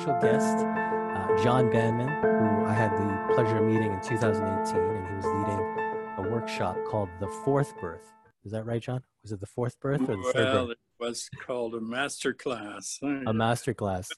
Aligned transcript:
special 0.00 0.20
guest, 0.20 0.56
uh, 0.64 1.42
John 1.42 1.68
Banmen, 1.68 2.08
who 2.22 2.64
I 2.64 2.72
had 2.72 2.90
the 2.92 3.34
pleasure 3.34 3.58
of 3.58 3.64
meeting 3.64 3.92
in 3.92 4.00
2018, 4.00 4.76
and 4.80 5.06
he 5.06 5.14
was 5.14 5.26
leading 5.26 5.60
a 6.16 6.30
workshop 6.30 6.78
called 6.88 7.10
The 7.20 7.28
Fourth 7.44 7.78
Birth. 7.78 8.10
Is 8.44 8.52
that 8.52 8.64
right, 8.64 8.80
John? 8.80 9.02
Was 9.22 9.32
it 9.32 9.40
the 9.40 9.46
fourth 9.46 9.78
birth 9.78 10.00
or 10.02 10.16
the 10.16 10.22
well, 10.22 10.32
third 10.32 10.52
birth? 10.52 10.70
it 10.70 10.78
was 10.98 11.28
called 11.44 11.74
a 11.74 11.82
master 11.82 12.32
class. 12.32 12.98
A 13.26 13.32
master 13.34 13.74
class, 13.74 14.08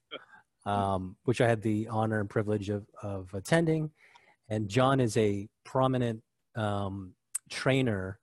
um, 0.67 1.17
which 1.25 1.41
I 1.41 1.49
had 1.49 1.63
the 1.63 1.89
honor 1.89 2.21
and 2.21 2.31
privilege 2.31 2.69
of, 2.69 2.87
of 3.03 3.35
attending. 3.35 3.91
And 4.49 4.69
John 4.69 5.01
is 5.01 5.17
a 5.17 5.49
prominent 5.65 6.23
um, 6.55 7.15
trainer 7.51 8.21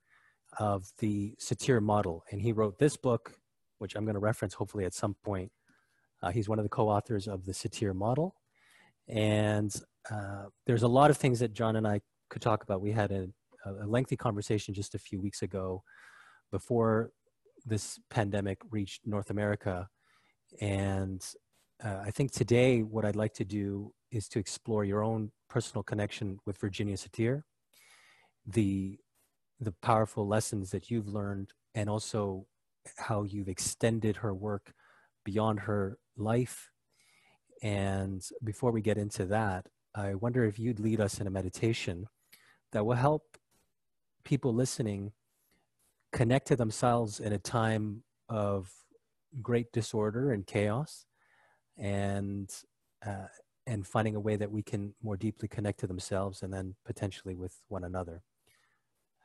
of 0.58 0.86
the 0.98 1.34
Satir 1.38 1.82
model. 1.82 2.24
And 2.30 2.40
he 2.40 2.52
wrote 2.52 2.78
this 2.78 2.96
book, 2.96 3.34
which 3.78 3.96
I'm 3.96 4.06
going 4.06 4.14
to 4.14 4.20
reference 4.20 4.54
hopefully 4.54 4.86
at 4.86 4.94
some 4.94 5.14
point. 5.22 5.52
Uh, 6.22 6.30
he's 6.30 6.48
one 6.48 6.58
of 6.58 6.64
the 6.64 6.68
co 6.68 6.88
authors 6.88 7.26
of 7.26 7.44
the 7.44 7.52
Satir 7.52 7.94
model. 7.94 8.34
And 9.08 9.74
uh, 10.10 10.44
there's 10.66 10.82
a 10.82 10.88
lot 10.88 11.10
of 11.10 11.16
things 11.16 11.40
that 11.40 11.52
John 11.52 11.76
and 11.76 11.86
I 11.86 12.00
could 12.28 12.42
talk 12.42 12.62
about. 12.62 12.80
We 12.80 12.92
had 12.92 13.10
a, 13.10 13.28
a 13.66 13.86
lengthy 13.86 14.16
conversation 14.16 14.74
just 14.74 14.94
a 14.94 14.98
few 14.98 15.20
weeks 15.20 15.42
ago 15.42 15.82
before 16.50 17.10
this 17.66 17.98
pandemic 18.10 18.58
reached 18.70 19.06
North 19.06 19.30
America. 19.30 19.88
And 20.60 21.24
uh, 21.82 21.98
I 22.04 22.10
think 22.10 22.32
today, 22.32 22.82
what 22.82 23.04
I'd 23.04 23.16
like 23.16 23.34
to 23.34 23.44
do 23.44 23.92
is 24.10 24.28
to 24.28 24.38
explore 24.38 24.84
your 24.84 25.02
own 25.02 25.30
personal 25.48 25.82
connection 25.82 26.38
with 26.46 26.58
Virginia 26.58 26.96
Satir, 26.96 27.42
the 28.46 28.98
the 29.62 29.72
powerful 29.82 30.26
lessons 30.26 30.70
that 30.70 30.90
you've 30.90 31.08
learned, 31.08 31.52
and 31.74 31.90
also 31.90 32.46
how 32.96 33.24
you've 33.24 33.48
extended 33.48 34.16
her 34.16 34.34
work 34.34 34.72
beyond 35.24 35.60
her 35.60 35.98
life. 36.20 36.70
And 37.62 38.22
before 38.44 38.70
we 38.70 38.80
get 38.80 38.98
into 38.98 39.26
that, 39.26 39.66
I 39.94 40.14
wonder 40.14 40.44
if 40.44 40.58
you'd 40.58 40.80
lead 40.80 41.00
us 41.00 41.20
in 41.20 41.26
a 41.26 41.30
meditation 41.30 42.06
that 42.72 42.86
will 42.86 42.94
help 42.94 43.36
people 44.24 44.54
listening 44.54 45.12
connect 46.12 46.48
to 46.48 46.56
themselves 46.56 47.20
in 47.20 47.32
a 47.32 47.38
time 47.38 48.02
of 48.28 48.70
great 49.42 49.72
disorder 49.72 50.32
and 50.32 50.46
chaos 50.46 51.06
and 51.78 52.50
uh, 53.06 53.26
and 53.66 53.86
finding 53.86 54.16
a 54.16 54.20
way 54.20 54.36
that 54.36 54.50
we 54.50 54.62
can 54.62 54.94
more 55.02 55.16
deeply 55.16 55.48
connect 55.48 55.78
to 55.80 55.86
themselves 55.86 56.42
and 56.42 56.52
then 56.52 56.74
potentially 56.84 57.34
with 57.34 57.56
one 57.68 57.84
another 57.84 58.22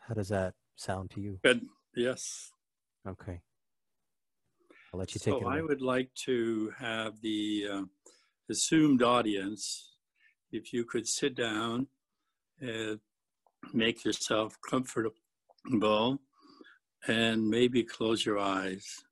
how 0.07 0.13
does 0.13 0.29
that 0.29 0.53
sound 0.75 1.09
to 1.09 1.19
you 1.19 1.39
Good. 1.43 1.65
Yes. 1.95 2.51
okay 3.07 3.41
i'll 4.95 4.99
let 4.99 5.13
you 5.13 5.19
take 5.19 5.33
So 5.33 5.39
it 5.39 5.43
away. 5.43 5.57
I 5.57 5.61
would 5.61 5.81
like 5.81 6.09
to 6.25 6.71
have 6.79 7.19
the 7.21 7.67
uh, 7.71 7.81
assumed 8.49 9.03
audience, 9.03 9.91
if 10.51 10.71
you 10.71 10.85
could 10.85 11.05
sit 11.05 11.35
down 11.35 11.87
and 12.61 12.99
make 13.73 14.05
yourself 14.05 14.57
comfortable 14.67 15.13
and 17.07 17.49
maybe 17.49 17.83
close 17.83 18.25
your 18.25 18.39
eyes. 18.39 19.03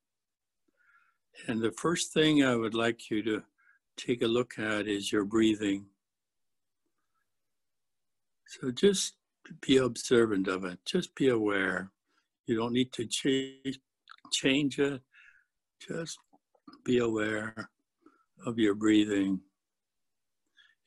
And 1.48 1.62
the 1.62 1.74
first 1.74 2.14
thing 2.14 2.44
I 2.44 2.56
would 2.56 2.76
like 2.76 3.10
you 3.10 3.22
to 3.24 3.44
take 3.98 4.22
a 4.22 4.28
look 4.28 4.58
at 4.58 4.88
is 4.88 5.12
your 5.12 5.26
breathing. 5.26 5.88
So 8.48 8.72
just 8.72 9.16
be 9.60 9.78
observant 9.78 10.48
of 10.48 10.64
it, 10.64 10.80
just 10.86 11.14
be 11.16 11.28
aware. 11.28 11.92
You 12.46 12.56
don't 12.56 12.74
need 12.74 12.94
to 12.94 13.06
change, 13.06 13.80
change 14.32 14.80
it, 14.80 15.02
just 15.88 16.18
be 16.84 17.00
aware 17.00 17.70
of 18.46 18.60
your 18.60 18.76
breathing. 18.76 19.40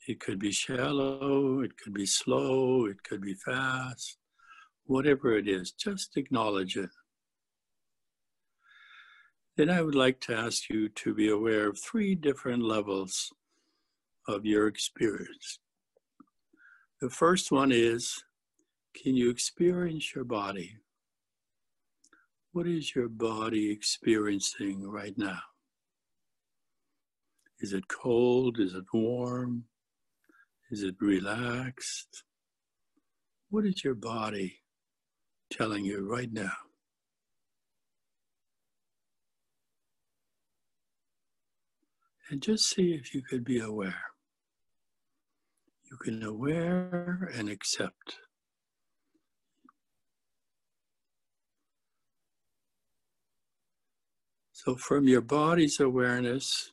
It 0.09 0.21
could 0.21 0.39
be 0.39 0.53
shallow, 0.53 1.61
it 1.61 1.77
could 1.77 1.93
be 1.93 2.07
slow, 2.07 2.87
it 2.87 3.03
could 3.03 3.21
be 3.21 3.34
fast, 3.34 4.19
whatever 4.84 5.37
it 5.37 5.49
is, 5.49 5.73
just 5.73 6.17
acknowledge 6.17 6.77
it. 6.77 6.91
Then 9.57 9.71
I 9.71 9.83
would 9.83 9.95
like 9.95 10.21
to 10.23 10.37
ask 10.37 10.69
you 10.69 10.89
to 10.91 11.15
be 11.15 11.31
aware 11.31 11.69
of 11.69 11.78
three 11.78 12.15
different 12.15 12.63
levels 12.63 13.33
of 14.28 14.45
your 14.45 14.67
experience. 14.67 15.59
The 17.01 17.11
first 17.11 17.51
one 17.51 17.73
is 17.73 18.23
can 18.95 19.15
you 19.15 19.31
experience 19.31 20.15
your 20.15 20.25
body? 20.25 20.77
What 22.56 22.67
is 22.67 22.94
your 22.94 23.11
body 23.11 23.71
experiencing 23.71 24.89
right 24.89 25.12
now? 25.19 25.41
Is 27.61 27.75
it 27.75 27.87
cold? 27.87 28.59
Is 28.59 28.72
it 28.72 28.87
warm? 28.94 29.65
Is 30.71 30.83
it 30.83 30.95
relaxed? 30.99 32.25
What 33.50 33.66
is 33.66 33.84
your 33.84 33.95
body 33.95 34.62
telling 35.50 35.84
you 35.84 36.11
right 36.11 36.33
now? 36.33 36.56
And 42.31 42.41
just 42.41 42.71
see 42.71 42.95
if 42.95 43.15
you 43.15 43.21
could 43.21 43.45
be 43.45 43.61
aware. 43.61 44.03
You 45.91 45.99
can 45.99 46.22
aware 46.22 47.31
and 47.34 47.50
accept. 47.50 48.16
So, 54.66 54.75
from 54.75 55.06
your 55.06 55.21
body's 55.21 55.78
awareness, 55.78 56.72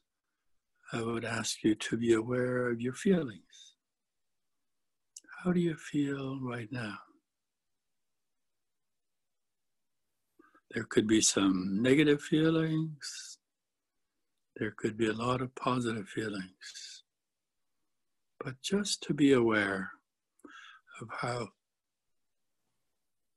I 0.92 1.04
would 1.04 1.24
ask 1.24 1.64
you 1.64 1.76
to 1.76 1.96
be 1.96 2.14
aware 2.14 2.72
of 2.72 2.82
your 2.82 2.96
feelings. 2.96 3.76
How 5.44 5.52
do 5.52 5.60
you 5.60 5.76
feel 5.76 6.40
right 6.42 6.68
now? 6.72 6.98
There 10.72 10.86
could 10.86 11.06
be 11.06 11.22
some 11.22 11.84
negative 11.84 12.20
feelings. 12.20 13.38
There 14.56 14.74
could 14.76 14.98
be 14.98 15.10
a 15.10 15.14
lot 15.14 15.44
of 15.44 15.54
positive 15.54 16.10
feelings. 16.10 17.04
But 18.44 18.60
just 18.64 19.04
to 19.04 19.14
be 19.14 19.34
aware 19.34 19.92
of 21.00 21.10
how 21.12 21.50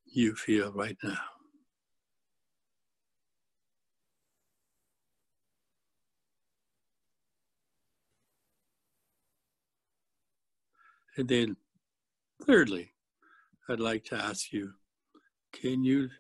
you 0.07 0.35
feel 0.35 0.73
right 0.73 0.97
now. 1.05 1.36
And 11.17 11.29
then, 11.29 11.57
thirdly, 12.45 12.93
I'd 13.69 13.81
like 13.81 14.05
to 14.07 14.17
ask 14.17 14.53
you 14.53 14.73
can 15.53 15.83
you 15.83 16.11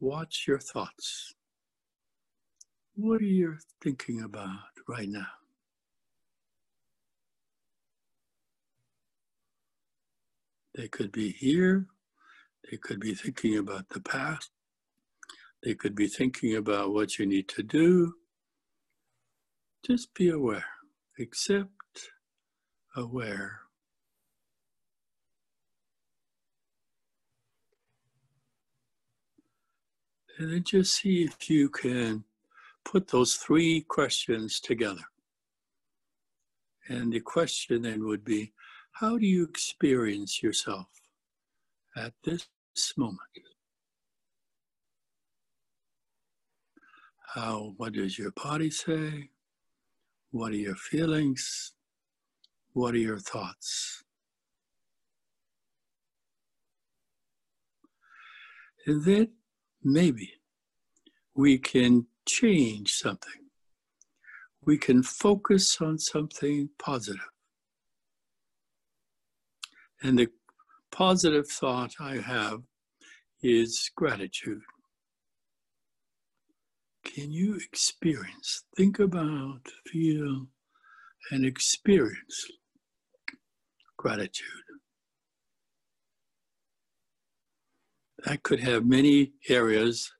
watch 0.00 0.44
your 0.48 0.58
thoughts? 0.58 1.34
What 2.96 3.20
are 3.20 3.24
you 3.24 3.58
thinking 3.82 4.22
about 4.22 4.58
right 4.88 5.08
now? 5.08 5.26
They 10.74 10.88
could 10.88 11.12
be 11.12 11.30
here, 11.30 11.86
they 12.70 12.76
could 12.76 13.00
be 13.00 13.14
thinking 13.14 13.56
about 13.56 13.88
the 13.90 14.00
past, 14.00 14.50
they 15.62 15.74
could 15.74 15.94
be 15.94 16.08
thinking 16.08 16.56
about 16.56 16.92
what 16.92 17.18
you 17.18 17.26
need 17.26 17.48
to 17.50 17.62
do. 17.62 18.14
Just 19.86 20.12
be 20.14 20.28
aware, 20.28 20.66
accept, 21.18 22.10
aware. 22.94 23.65
And 30.38 30.52
then 30.52 30.64
just 30.64 30.94
see 30.94 31.24
if 31.24 31.48
you 31.48 31.70
can 31.70 32.24
put 32.84 33.08
those 33.08 33.34
three 33.36 33.80
questions 33.88 34.60
together. 34.60 35.04
And 36.88 37.12
the 37.12 37.20
question 37.20 37.82
then 37.82 38.04
would 38.06 38.24
be 38.24 38.52
how 38.92 39.18
do 39.18 39.26
you 39.26 39.44
experience 39.44 40.42
yourself 40.42 40.86
at 41.96 42.12
this 42.24 42.46
moment? 42.96 43.20
How, 47.34 47.74
what 47.76 47.94
does 47.94 48.18
your 48.18 48.30
body 48.30 48.70
say? 48.70 49.30
What 50.30 50.52
are 50.52 50.56
your 50.56 50.76
feelings? 50.76 51.72
What 52.72 52.94
are 52.94 52.98
your 52.98 53.18
thoughts? 53.18 54.04
And 58.86 59.04
then 59.04 59.35
maybe 59.86 60.32
we 61.34 61.58
can 61.58 62.06
change 62.26 62.92
something. 62.92 63.42
We 64.64 64.78
can 64.78 65.02
focus 65.02 65.80
on 65.80 65.98
something 65.98 66.68
positive. 66.78 67.20
And 70.02 70.18
the 70.18 70.28
positive 70.90 71.48
thought 71.48 71.92
I 72.00 72.16
have 72.16 72.62
is 73.42 73.90
gratitude. 73.96 74.62
Can 77.04 77.30
you 77.30 77.56
experience, 77.56 78.64
think 78.76 78.98
about, 78.98 79.60
feel, 79.86 80.48
and 81.30 81.44
experience 81.44 82.46
gratitude. 83.96 84.65
That 88.26 88.42
could 88.42 88.58
have 88.58 88.84
many 88.84 89.34
areas 89.48 90.12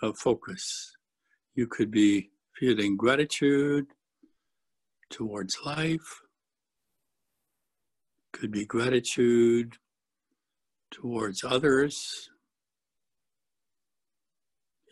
of 0.00 0.16
focus. 0.16 0.96
You 1.54 1.66
could 1.66 1.90
be 1.90 2.30
feeling 2.58 2.96
gratitude 2.96 3.88
towards 5.10 5.58
life, 5.62 6.22
could 8.32 8.50
be 8.50 8.64
gratitude 8.64 9.74
towards 10.90 11.44
others, 11.44 12.30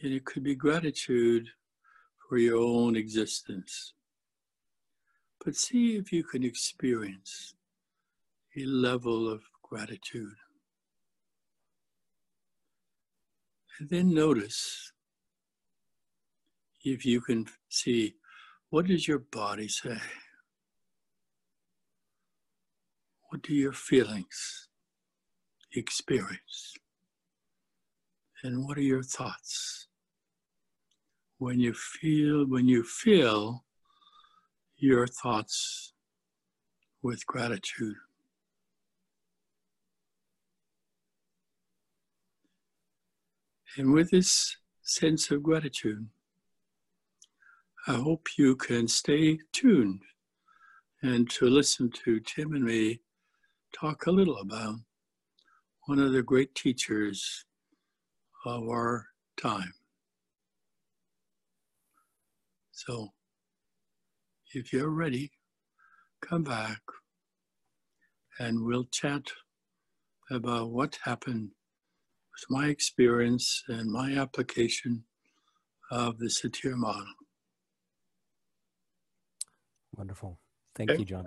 and 0.03 0.13
it 0.13 0.27
could 0.27 0.43
be 0.43 0.55
gratitude 0.55 1.49
for 2.29 2.37
your 2.37 2.59
own 2.59 2.97
existence. 2.97 3.95
But 5.43 5.57
see 5.57 5.97
if 5.97 6.13
you 6.13 6.23
can 6.23 6.45
experience 6.45 7.55
a 8.59 8.67
level 8.67 9.27
of 9.27 9.41
gratitude. 9.63 10.37
And 13.79 13.89
then 13.91 14.15
notice 14.15 14.93
if 16.85 17.05
you 17.05 17.21
can 17.21 17.47
see 17.69 18.15
what 18.71 18.87
does 18.87 19.07
your 19.07 19.19
body 19.19 19.69
say? 19.69 19.99
What 23.31 23.43
do 23.43 23.55
your 23.55 23.73
feelings 23.73 24.69
experience? 25.73 26.75
And 28.43 28.67
what 28.67 28.79
are 28.79 28.83
your 28.83 29.03
thoughts? 29.03 29.89
When 31.39 31.61
you 31.61 31.75
feel, 31.75 32.47
when 32.47 32.69
you 32.69 32.83
feel 32.83 33.65
your 34.77 35.07
thoughts 35.07 35.93
with 37.03 37.27
gratitude. 37.27 37.97
And 43.77 43.93
with 43.93 44.11
this 44.11 44.57
sense 44.83 45.31
of 45.31 45.43
gratitude, 45.43 46.09
I 47.87 47.95
hope 47.95 48.27
you 48.39 48.57
can 48.57 48.89
stay 48.89 49.39
tuned 49.53 50.01
and 51.03 51.29
to 51.31 51.45
listen 51.45 51.91
to 52.05 52.21
Tim 52.21 52.55
and 52.55 52.65
me 52.65 53.01
talk 53.79 54.07
a 54.07 54.11
little 54.11 54.39
about 54.39 54.77
one 55.87 55.99
of 55.99 56.13
the 56.13 56.23
great 56.23 56.55
teachers 56.55 57.45
of 58.47 58.63
our 58.63 59.07
time. 59.37 59.75
So, 62.73 63.13
if 64.55 64.73
you're 64.73 64.89
ready, 64.89 65.33
come 66.23 66.45
back 66.45 66.81
and 68.39 68.65
we'll 68.65 68.85
chat 68.85 69.33
about 70.31 70.71
what 70.71 70.99
happened 71.05 71.51
my 72.51 72.67
experience 72.67 73.63
and 73.69 73.91
my 73.91 74.13
application 74.17 75.05
of 75.91 76.19
the 76.19 76.27
Satir 76.27 76.75
model. 76.75 77.07
Wonderful. 79.97 80.39
Thank 80.75 80.91
okay. 80.91 81.01
you, 81.01 81.05
John. 81.07 81.27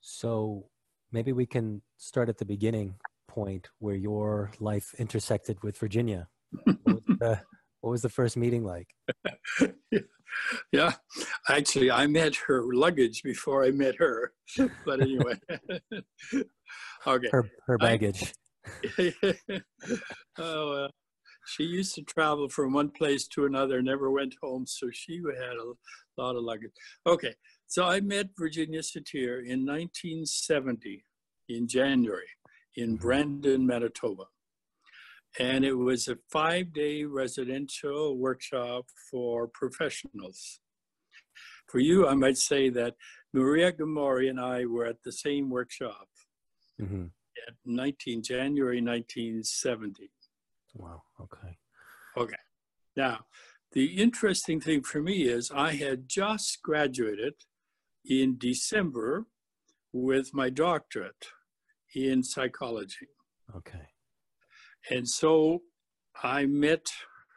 So 0.00 0.66
maybe 1.12 1.32
we 1.32 1.46
can 1.46 1.82
start 1.96 2.28
at 2.28 2.38
the 2.38 2.44
beginning 2.44 2.96
point 3.28 3.68
where 3.78 3.94
your 3.94 4.50
life 4.58 4.94
intersected 4.98 5.62
with 5.62 5.78
Virginia. 5.78 6.28
what, 6.64 6.76
was 6.84 7.02
the, 7.20 7.40
what 7.80 7.90
was 7.90 8.02
the 8.02 8.08
first 8.08 8.36
meeting 8.36 8.64
like? 8.64 8.88
yeah, 10.72 10.92
actually, 11.48 11.90
I 11.90 12.06
met 12.08 12.34
her 12.46 12.64
luggage 12.74 13.22
before 13.22 13.64
I 13.64 13.70
met 13.70 13.96
her. 13.96 14.32
But 14.84 15.00
anyway, 15.00 15.38
okay. 17.06 17.28
Her, 17.30 17.50
her 17.66 17.78
baggage. 17.78 18.34
Oh, 20.38 20.84
uh, 20.84 20.88
she 21.46 21.64
used 21.64 21.94
to 21.96 22.02
travel 22.02 22.48
from 22.48 22.72
one 22.72 22.90
place 22.90 23.26
to 23.28 23.44
another, 23.46 23.82
never 23.82 24.10
went 24.10 24.34
home, 24.42 24.66
so 24.66 24.88
she 24.92 25.16
had 25.16 25.56
a 25.56 26.20
lot 26.20 26.36
of 26.36 26.44
luggage. 26.44 26.70
Okay, 27.06 27.34
so 27.66 27.84
I 27.84 28.00
met 28.00 28.28
Virginia 28.38 28.80
Satir 28.80 29.40
in 29.44 29.66
1970 29.66 31.04
in 31.48 31.66
January 31.66 32.28
in 32.76 32.90
mm-hmm. 32.90 33.02
Brandon, 33.02 33.66
Manitoba. 33.66 34.24
And 35.38 35.64
it 35.64 35.74
was 35.74 36.08
a 36.08 36.18
five 36.30 36.72
day 36.72 37.04
residential 37.04 38.16
workshop 38.18 38.84
for 39.10 39.48
professionals. 39.48 40.60
For 41.68 41.78
you, 41.78 42.06
I 42.06 42.14
might 42.14 42.36
say 42.36 42.68
that 42.70 42.94
Maria 43.32 43.72
Gomori 43.72 44.28
and 44.28 44.38
I 44.38 44.66
were 44.66 44.84
at 44.84 45.02
the 45.04 45.12
same 45.12 45.48
workshop 45.48 46.06
mm-hmm. 46.80 47.06
At 47.46 47.54
19, 47.64 48.22
January 48.22 48.80
1970. 48.80 50.10
Wow, 50.74 51.02
okay. 51.20 51.58
Okay. 52.16 52.34
Now, 52.96 53.20
the 53.72 53.86
interesting 53.86 54.60
thing 54.60 54.82
for 54.82 55.00
me 55.00 55.22
is 55.22 55.50
I 55.50 55.72
had 55.72 56.08
just 56.08 56.62
graduated 56.62 57.34
in 58.04 58.36
December 58.38 59.26
with 59.92 60.34
my 60.34 60.50
doctorate 60.50 61.26
in 61.94 62.22
psychology. 62.22 63.08
Okay. 63.56 63.88
And 64.90 65.08
so 65.08 65.62
I 66.22 66.46
met 66.46 66.86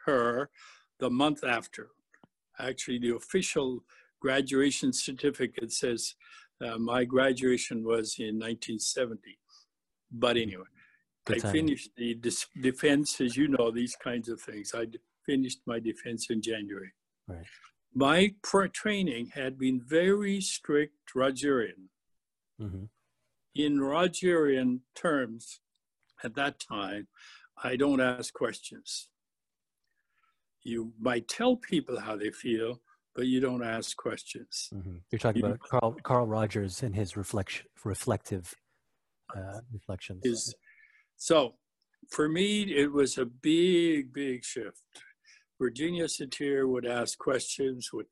her 0.06 0.50
the 0.98 1.10
month 1.10 1.44
after. 1.44 1.90
Actually, 2.58 2.98
the 2.98 3.14
official 3.14 3.84
graduation 4.20 4.92
certificate 4.92 5.72
says 5.72 6.14
uh, 6.64 6.78
my 6.78 7.04
graduation 7.04 7.84
was 7.84 8.16
in 8.18 8.38
1970. 8.38 9.38
But 10.10 10.36
anyway, 10.36 10.64
Good 11.24 11.44
I 11.44 11.52
finished 11.52 11.90
the 11.96 12.18
defense, 12.60 13.20
as 13.20 13.36
you 13.36 13.48
know, 13.48 13.70
these 13.70 13.96
kinds 13.96 14.28
of 14.28 14.40
things. 14.40 14.72
I 14.74 14.86
finished 15.24 15.60
my 15.66 15.80
defense 15.80 16.28
in 16.30 16.40
January. 16.40 16.92
Right. 17.26 17.44
My 17.94 18.34
training 18.72 19.32
had 19.34 19.58
been 19.58 19.80
very 19.84 20.40
strict 20.40 20.94
Rogerian. 21.14 21.88
Mm-hmm. 22.60 22.84
In 23.54 23.78
Rogerian 23.78 24.80
terms, 24.94 25.60
at 26.22 26.34
that 26.34 26.60
time, 26.60 27.08
I 27.62 27.76
don't 27.76 28.00
ask 28.00 28.32
questions. 28.34 29.08
You 30.62 30.92
might 31.00 31.26
tell 31.26 31.56
people 31.56 32.00
how 32.00 32.16
they 32.16 32.30
feel, 32.30 32.80
but 33.14 33.26
you 33.26 33.40
don't 33.40 33.64
ask 33.64 33.96
questions. 33.96 34.68
Mm-hmm. 34.74 34.96
You're 35.10 35.18
talking 35.18 35.42
you, 35.42 35.48
about 35.48 35.60
Carl, 35.60 35.96
Carl 36.02 36.26
Rogers 36.26 36.82
and 36.82 36.94
his 36.94 37.16
reflection, 37.16 37.66
reflective 37.82 38.54
uh, 39.34 39.60
reflections. 39.72 40.20
His, 40.24 40.54
so 41.16 41.54
for 42.10 42.28
me, 42.28 42.62
it 42.62 42.92
was 42.92 43.18
a 43.18 43.24
big, 43.24 44.12
big 44.12 44.44
shift. 44.44 44.82
Virginia 45.60 46.04
Satir 46.04 46.68
would 46.68 46.86
ask 46.86 47.18
questions, 47.18 47.90
would 47.92 48.06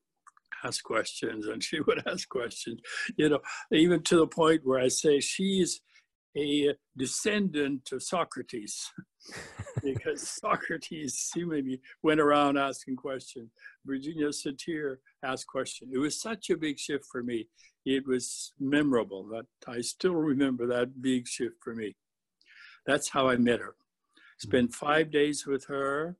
ask 0.64 0.82
questions, 0.82 1.46
and 1.46 1.62
she 1.62 1.80
would 1.86 2.02
ask 2.06 2.28
questions, 2.28 2.80
you 3.16 3.28
know, 3.28 3.40
even 3.70 4.02
to 4.04 4.16
the 4.16 4.26
point 4.26 4.62
where 4.64 4.80
I 4.80 4.88
say 4.88 5.20
she's 5.20 5.80
a 6.36 6.74
descendant 6.96 7.90
of 7.92 8.02
Socrates, 8.02 8.90
because 9.82 10.28
Socrates 10.28 11.14
seemingly 11.14 11.80
went 12.02 12.20
around 12.20 12.56
asking 12.56 12.96
questions. 12.96 13.50
Virginia 13.86 14.28
Satir 14.28 14.96
asked 15.24 15.46
questions. 15.46 15.92
It 15.94 15.98
was 15.98 16.20
such 16.20 16.50
a 16.50 16.56
big 16.56 16.78
shift 16.78 17.04
for 17.10 17.22
me. 17.22 17.48
It 17.84 18.06
was 18.06 18.52
memorable. 18.58 19.28
That 19.28 19.46
I 19.66 19.80
still 19.80 20.14
remember 20.14 20.66
that 20.66 21.00
big 21.00 21.28
shift 21.28 21.56
for 21.62 21.74
me. 21.74 21.94
That's 22.86 23.08
how 23.08 23.28
I 23.28 23.36
met 23.36 23.60
her. 23.60 23.74
Spent 24.38 24.74
five 24.74 25.10
days 25.10 25.46
with 25.46 25.64
her, 25.66 26.16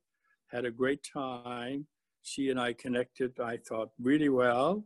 had 0.51 0.65
a 0.65 0.71
great 0.71 1.05
time. 1.11 1.85
She 2.23 2.49
and 2.49 2.59
I 2.59 2.73
connected, 2.73 3.39
I 3.39 3.57
thought, 3.57 3.89
really 3.99 4.29
well. 4.29 4.85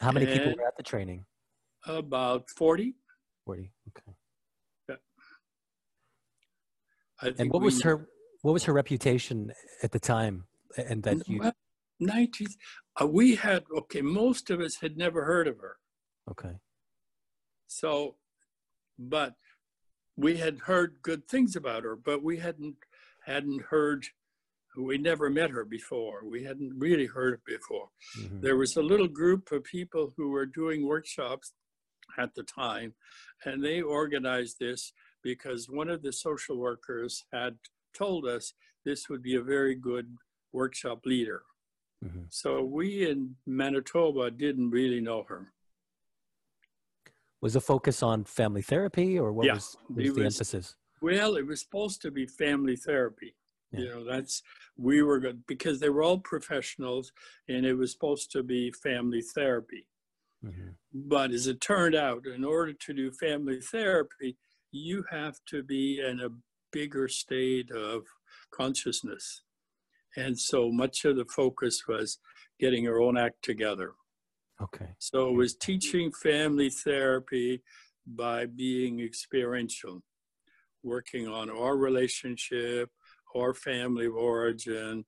How 0.00 0.12
many 0.12 0.26
and 0.26 0.34
people 0.34 0.54
were 0.56 0.66
at 0.66 0.76
the 0.76 0.82
training? 0.82 1.26
About 1.86 2.48
40. 2.50 2.94
40, 3.44 3.70
okay. 3.88 4.16
Yeah. 4.88 4.96
And 7.22 7.50
what 7.50 7.60
we, 7.60 7.66
was 7.66 7.82
her 7.82 8.08
what 8.42 8.52
was 8.52 8.64
her 8.64 8.72
reputation 8.72 9.52
at 9.82 9.92
the 9.92 9.98
time 9.98 10.46
and 10.76 11.02
that 11.02 11.28
you 11.28 11.40
90s 12.00 12.52
uh, 13.00 13.06
we 13.06 13.34
had 13.34 13.64
okay 13.76 14.00
most 14.00 14.50
of 14.50 14.60
us 14.60 14.76
had 14.76 14.96
never 14.96 15.24
heard 15.24 15.48
of 15.48 15.58
her 15.58 15.76
okay 16.30 16.52
so 17.66 18.14
but 18.98 19.34
we 20.18 20.36
had 20.36 20.58
heard 20.58 20.96
good 21.02 21.28
things 21.28 21.54
about 21.54 21.84
her, 21.84 21.94
but 21.94 22.22
we 22.22 22.38
hadn't 22.38 22.74
hadn't 23.24 23.62
heard. 23.62 24.04
We 24.76 24.98
never 24.98 25.30
met 25.30 25.50
her 25.50 25.64
before. 25.64 26.22
We 26.24 26.44
hadn't 26.44 26.78
really 26.78 27.06
heard 27.06 27.34
it 27.34 27.44
before. 27.44 27.88
Mm-hmm. 28.18 28.40
There 28.40 28.56
was 28.56 28.76
a 28.76 28.82
little 28.82 29.08
group 29.08 29.50
of 29.50 29.64
people 29.64 30.12
who 30.16 30.30
were 30.30 30.46
doing 30.46 30.86
workshops 30.86 31.52
at 32.18 32.34
the 32.34 32.42
time, 32.42 32.94
and 33.44 33.64
they 33.64 33.80
organized 33.80 34.58
this 34.58 34.92
because 35.22 35.68
one 35.68 35.88
of 35.88 36.02
the 36.02 36.12
social 36.12 36.56
workers 36.56 37.24
had 37.32 37.56
told 37.94 38.26
us 38.26 38.54
this 38.84 39.08
would 39.08 39.22
be 39.22 39.34
a 39.34 39.42
very 39.42 39.74
good 39.74 40.16
workshop 40.52 41.04
leader. 41.04 41.42
Mm-hmm. 42.04 42.22
So 42.30 42.62
we 42.62 43.08
in 43.08 43.34
Manitoba 43.46 44.30
didn't 44.30 44.70
really 44.70 45.00
know 45.00 45.24
her. 45.28 45.52
Was 47.40 47.54
the 47.54 47.60
focus 47.60 48.02
on 48.02 48.24
family 48.24 48.62
therapy 48.62 49.18
or 49.18 49.32
what 49.32 49.46
yeah, 49.46 49.54
was, 49.54 49.76
was 49.88 50.04
the 50.04 50.10
was, 50.10 50.34
emphasis? 50.34 50.76
Well, 51.00 51.36
it 51.36 51.46
was 51.46 51.60
supposed 51.60 52.02
to 52.02 52.10
be 52.10 52.26
family 52.26 52.76
therapy. 52.76 53.34
Yeah. 53.72 53.80
You 53.80 53.88
know, 53.88 54.04
that's 54.04 54.42
we 54.76 55.02
were 55.02 55.20
good 55.20 55.42
because 55.46 55.78
they 55.78 55.90
were 55.90 56.02
all 56.02 56.18
professionals 56.18 57.12
and 57.48 57.66
it 57.66 57.74
was 57.74 57.92
supposed 57.92 58.32
to 58.32 58.42
be 58.42 58.72
family 58.72 59.22
therapy. 59.22 59.86
Mm-hmm. 60.44 60.70
But 60.94 61.32
as 61.32 61.46
it 61.46 61.60
turned 61.60 61.94
out, 61.94 62.26
in 62.26 62.44
order 62.44 62.72
to 62.72 62.94
do 62.94 63.10
family 63.10 63.60
therapy, 63.60 64.36
you 64.70 65.04
have 65.10 65.36
to 65.48 65.62
be 65.62 66.00
in 66.00 66.20
a 66.20 66.28
bigger 66.72 67.08
state 67.08 67.70
of 67.70 68.02
consciousness. 68.52 69.42
And 70.16 70.38
so 70.38 70.70
much 70.70 71.04
of 71.04 71.16
the 71.16 71.24
focus 71.24 71.82
was 71.86 72.18
getting 72.58 72.84
your 72.84 73.00
own 73.00 73.16
act 73.16 73.42
together. 73.42 73.92
Okay. 74.60 74.94
So 74.98 75.28
it 75.28 75.34
was 75.34 75.54
teaching 75.54 76.10
family 76.12 76.70
therapy 76.70 77.62
by 78.06 78.46
being 78.46 79.00
experiential, 79.00 80.02
working 80.82 81.28
on 81.28 81.50
our 81.50 81.76
relationship, 81.76 82.90
our 83.36 83.54
family 83.54 84.06
of 84.06 84.14
origin, 84.14 85.04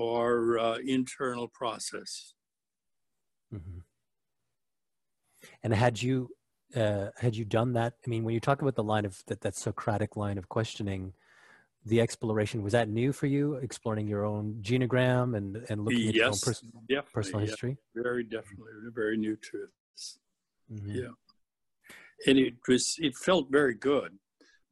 our 0.00 0.58
uh, 0.58 0.78
internal 0.86 1.48
process. 1.48 2.34
Mm-hmm. 3.52 3.78
And 5.62 5.74
had 5.74 6.00
you 6.00 6.30
uh, 6.76 7.10
had 7.16 7.34
you 7.34 7.44
done 7.44 7.72
that? 7.72 7.94
I 8.06 8.10
mean, 8.10 8.24
when 8.24 8.34
you 8.34 8.40
talk 8.40 8.60
about 8.60 8.74
the 8.74 8.84
line 8.84 9.04
of 9.04 9.22
that, 9.26 9.40
that 9.40 9.56
Socratic 9.56 10.16
line 10.16 10.38
of 10.38 10.48
questioning, 10.48 11.14
the 11.84 12.00
exploration 12.00 12.62
was 12.62 12.72
that 12.72 12.88
new 12.88 13.12
for 13.12 13.26
you, 13.26 13.54
exploring 13.54 14.06
your 14.06 14.24
own 14.24 14.58
genogram 14.60 15.36
and 15.36 15.64
and 15.68 15.84
looking 15.84 16.08
at 16.08 16.14
your 16.14 16.26
own 16.26 16.32
pers- 16.32 16.62
personal 17.12 17.42
yeah, 17.42 17.46
history? 17.46 17.78
Very 17.94 18.24
definitely, 18.24 18.72
very 18.94 19.16
new 19.16 19.36
to 19.36 19.68
us. 19.94 20.18
Mm-hmm. 20.72 20.90
Yeah, 20.90 21.14
and 22.26 22.38
it 22.38 22.54
was 22.68 22.96
it 22.98 23.16
felt 23.16 23.50
very 23.50 23.74
good, 23.74 24.18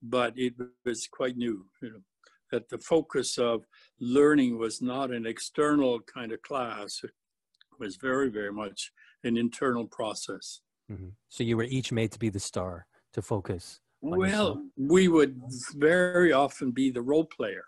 but 0.03 0.35
it 0.37 0.55
was 0.85 1.07
quite 1.07 1.37
new. 1.37 1.67
You 1.81 1.91
know, 1.91 2.01
that 2.51 2.69
the 2.69 2.79
focus 2.79 3.39
of 3.39 3.65
learning 3.99 4.59
was 4.59 4.83
not 4.83 5.11
an 5.11 5.25
external 5.27 6.01
kind 6.01 6.33
of 6.33 6.43
class; 6.43 7.01
it 7.03 7.13
was 7.79 7.97
very 7.97 8.29
very 8.29 8.53
much 8.53 8.93
an 9.23 9.37
internal 9.37 9.87
process. 9.87 10.61
Mm-hmm. 10.91 11.09
So 11.29 11.45
you 11.45 11.57
were 11.57 11.65
each 11.65 11.93
made 11.93 12.13
to 12.13 12.19
be 12.19 12.29
the 12.29 12.41
star 12.41 12.87
to 13.13 13.23
focus. 13.23 13.81
Well, 14.01 14.63
we 14.77 15.09
would 15.09 15.41
very 15.75 16.33
often 16.33 16.73
be 16.73 16.91
the 16.91 17.03
role 17.03 17.25
player. 17.25 17.65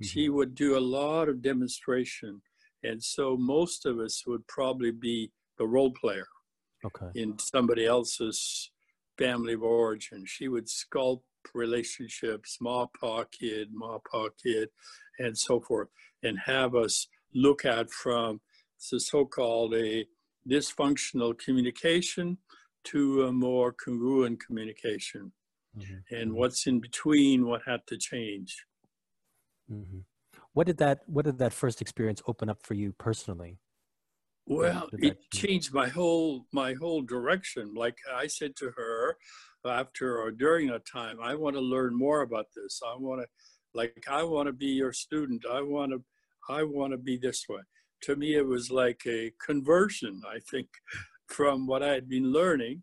Mm-hmm. 0.00 0.06
She 0.06 0.28
would 0.28 0.54
do 0.54 0.78
a 0.78 0.80
lot 0.80 1.28
of 1.28 1.42
demonstration, 1.42 2.40
and 2.84 3.02
so 3.02 3.36
most 3.36 3.84
of 3.86 3.98
us 3.98 4.24
would 4.26 4.46
probably 4.46 4.92
be 4.92 5.32
the 5.58 5.66
role 5.66 5.90
player. 5.90 6.28
Okay. 6.84 7.06
In 7.20 7.38
somebody 7.38 7.84
else's 7.86 8.70
family 9.18 9.54
of 9.54 9.62
origin, 9.62 10.24
she 10.26 10.46
would 10.46 10.66
sculpt 10.66 11.22
relationships, 11.54 12.58
ma 12.60 12.86
pa 13.00 13.24
kid, 13.24 13.68
ma 13.72 13.98
pa 14.10 14.28
kid, 14.40 14.68
and 15.18 15.36
so 15.36 15.60
forth, 15.60 15.88
and 16.22 16.38
have 16.44 16.74
us 16.74 17.08
look 17.34 17.64
at 17.64 17.90
from 17.90 18.40
the 18.92 19.00
so-called 19.00 19.74
a 19.74 20.06
dysfunctional 20.48 21.38
communication 21.38 22.38
to 22.84 23.24
a 23.24 23.32
more 23.32 23.72
congruent 23.72 24.44
communication. 24.44 25.32
Mm-hmm. 25.76 26.14
And 26.14 26.30
mm-hmm. 26.30 26.38
what's 26.38 26.66
in 26.66 26.80
between, 26.80 27.46
what 27.46 27.62
had 27.66 27.80
to 27.88 27.98
change. 27.98 28.64
Mm-hmm. 29.70 29.98
What 30.52 30.66
did 30.66 30.78
that 30.78 31.00
What 31.06 31.24
did 31.26 31.38
that 31.38 31.52
first 31.52 31.80
experience 31.82 32.22
open 32.26 32.48
up 32.48 32.62
for 32.62 32.74
you 32.74 32.92
personally? 32.92 33.58
Well, 34.46 34.88
it 34.92 35.18
changed 35.34 35.74
my 35.74 35.88
whole 35.88 36.46
my 36.52 36.74
whole 36.74 37.02
direction. 37.02 37.74
Like 37.74 37.98
I 38.14 38.28
said 38.28 38.54
to 38.56 38.70
her 38.76 39.16
after 39.66 40.18
or 40.22 40.30
during 40.30 40.68
that 40.68 40.86
time, 40.86 41.18
I 41.20 41.34
want 41.34 41.56
to 41.56 41.60
learn 41.60 41.98
more 41.98 42.22
about 42.22 42.46
this. 42.54 42.80
I 42.86 42.94
want 42.96 43.22
to, 43.22 43.26
like, 43.74 44.04
I 44.08 44.22
want 44.22 44.46
to 44.46 44.52
be 44.52 44.66
your 44.66 44.92
student. 44.92 45.44
I 45.50 45.60
want 45.60 45.90
to, 45.90 46.04
I 46.48 46.62
want 46.62 46.92
to 46.92 46.98
be 46.98 47.16
this 47.16 47.44
way 47.48 47.58
to 48.02 48.16
me, 48.16 48.34
it 48.34 48.46
was 48.46 48.70
like 48.70 49.02
a 49.06 49.32
conversion, 49.44 50.22
I 50.28 50.38
think, 50.50 50.68
from 51.28 51.66
what 51.66 51.82
I 51.82 51.92
had 51.92 52.08
been 52.08 52.32
learning 52.32 52.82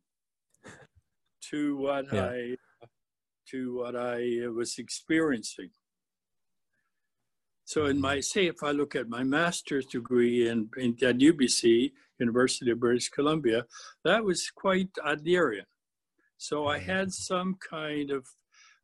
to 1.49 1.77
what 1.77 2.05
yeah. 2.11 2.25
I 2.25 2.55
to 3.49 3.77
what 3.77 3.95
I 3.95 4.47
was 4.47 4.77
experiencing. 4.77 5.69
So 7.65 7.85
in 7.85 7.99
my 7.99 8.19
say, 8.19 8.47
if 8.47 8.63
I 8.63 8.71
look 8.71 8.95
at 8.95 9.09
my 9.09 9.23
master's 9.23 9.85
degree 9.85 10.47
in, 10.47 10.69
in 10.77 10.91
at 11.01 11.17
UBC, 11.17 11.91
University 12.19 12.71
of 12.71 12.79
British 12.79 13.09
Columbia, 13.09 13.65
that 14.03 14.23
was 14.23 14.49
quite 14.49 14.89
Adlerian. 15.05 15.65
So 16.37 16.67
I 16.67 16.79
had 16.79 17.11
some 17.11 17.55
kind 17.69 18.11
of 18.11 18.25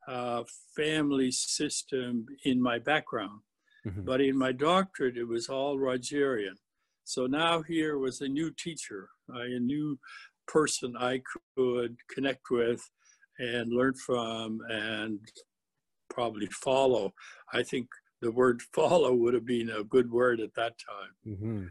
uh, 0.08 0.44
family 0.76 1.32
system 1.32 2.26
in 2.46 2.62
my 2.62 2.80
background. 2.80 3.42
Mm-hmm. 3.88 4.04
But 4.04 4.22
in 4.22 4.38
my 4.38 4.52
doctorate, 4.52 5.18
it 5.18 5.28
was 5.28 5.48
all 5.48 5.78
Rogerian. 5.78 6.56
So 7.04 7.26
now 7.26 7.64
here 7.64 7.98
was 7.98 8.22
a 8.22 8.28
new 8.28 8.52
teacher, 8.52 9.10
a 9.30 9.60
new 9.60 9.98
person 10.48 10.96
I 10.98 11.22
could 11.56 11.96
connect 12.14 12.52
with 12.52 12.82
and 13.40 13.72
learn 13.72 13.94
from 13.96 14.60
and 14.70 15.20
probably 16.10 16.48
follow. 16.48 17.14
I 17.54 17.64
think 17.64 17.88
the 18.22 18.32
word 18.32 18.62
follow 18.74 19.14
would 19.14 19.34
have 19.34 19.46
been 19.46 19.70
a 19.70 19.84
good 19.84 20.12
word 20.12 20.40
at 20.40 20.54
that 20.56 20.74
time. 20.78 21.36
Mm-hmm. 21.36 21.66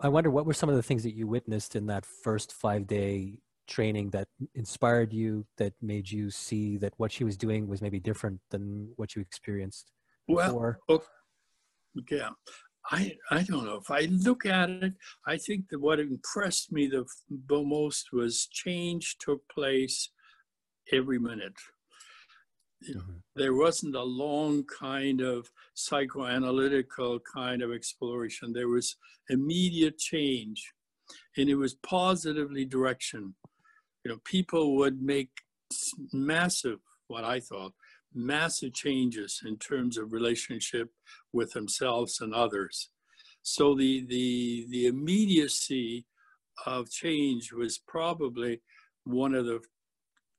I 0.00 0.08
wonder 0.08 0.30
what 0.30 0.46
were 0.46 0.54
some 0.54 0.68
of 0.68 0.76
the 0.76 0.82
things 0.82 1.02
that 1.02 1.14
you 1.14 1.26
witnessed 1.26 1.76
in 1.76 1.86
that 1.86 2.04
first 2.24 2.52
five 2.52 2.86
day 2.86 3.38
training 3.66 4.10
that 4.10 4.28
inspired 4.54 5.12
you, 5.12 5.46
that 5.56 5.72
made 5.80 6.10
you 6.10 6.30
see 6.30 6.76
that 6.78 6.94
what 6.96 7.12
she 7.12 7.24
was 7.24 7.36
doing 7.36 7.68
was 7.68 7.80
maybe 7.82 8.00
different 8.00 8.40
than 8.50 8.92
what 8.96 9.14
you 9.14 9.22
experienced 9.22 9.92
before? 10.26 10.78
Yeah. 12.10 12.30
I, 12.90 13.16
I 13.30 13.42
don't 13.42 13.66
know. 13.66 13.76
If 13.76 13.90
I 13.90 14.08
look 14.10 14.46
at 14.46 14.70
it, 14.70 14.94
I 15.26 15.36
think 15.36 15.68
that 15.68 15.80
what 15.80 16.00
impressed 16.00 16.72
me 16.72 16.86
the, 16.86 17.04
the 17.48 17.62
most 17.62 18.08
was 18.12 18.46
change 18.46 19.16
took 19.18 19.42
place 19.48 20.10
every 20.92 21.18
minute. 21.18 21.54
You 22.80 22.94
know, 22.94 23.00
mm-hmm. 23.02 23.12
There 23.36 23.54
wasn't 23.54 23.94
a 23.94 24.02
long 24.02 24.64
kind 24.64 25.20
of 25.20 25.50
psychoanalytical 25.76 27.20
kind 27.32 27.62
of 27.62 27.72
exploration. 27.72 28.52
There 28.52 28.68
was 28.68 28.96
immediate 29.28 29.98
change, 29.98 30.72
and 31.36 31.48
it 31.48 31.56
was 31.56 31.74
positively 31.74 32.64
direction. 32.64 33.34
You 34.04 34.12
know, 34.12 34.18
people 34.24 34.76
would 34.76 35.02
make 35.02 35.30
massive, 36.12 36.78
what 37.08 37.24
I 37.24 37.40
thought, 37.40 37.72
massive 38.14 38.74
changes 38.74 39.40
in 39.44 39.56
terms 39.56 39.96
of 39.96 40.12
relationship 40.12 40.88
with 41.32 41.52
themselves 41.52 42.20
and 42.20 42.34
others. 42.34 42.90
So 43.42 43.74
the, 43.74 44.04
the, 44.06 44.66
the 44.70 44.86
immediacy 44.86 46.06
of 46.66 46.90
change 46.90 47.52
was 47.52 47.78
probably 47.78 48.60
one 49.04 49.34
of 49.34 49.46
the 49.46 49.60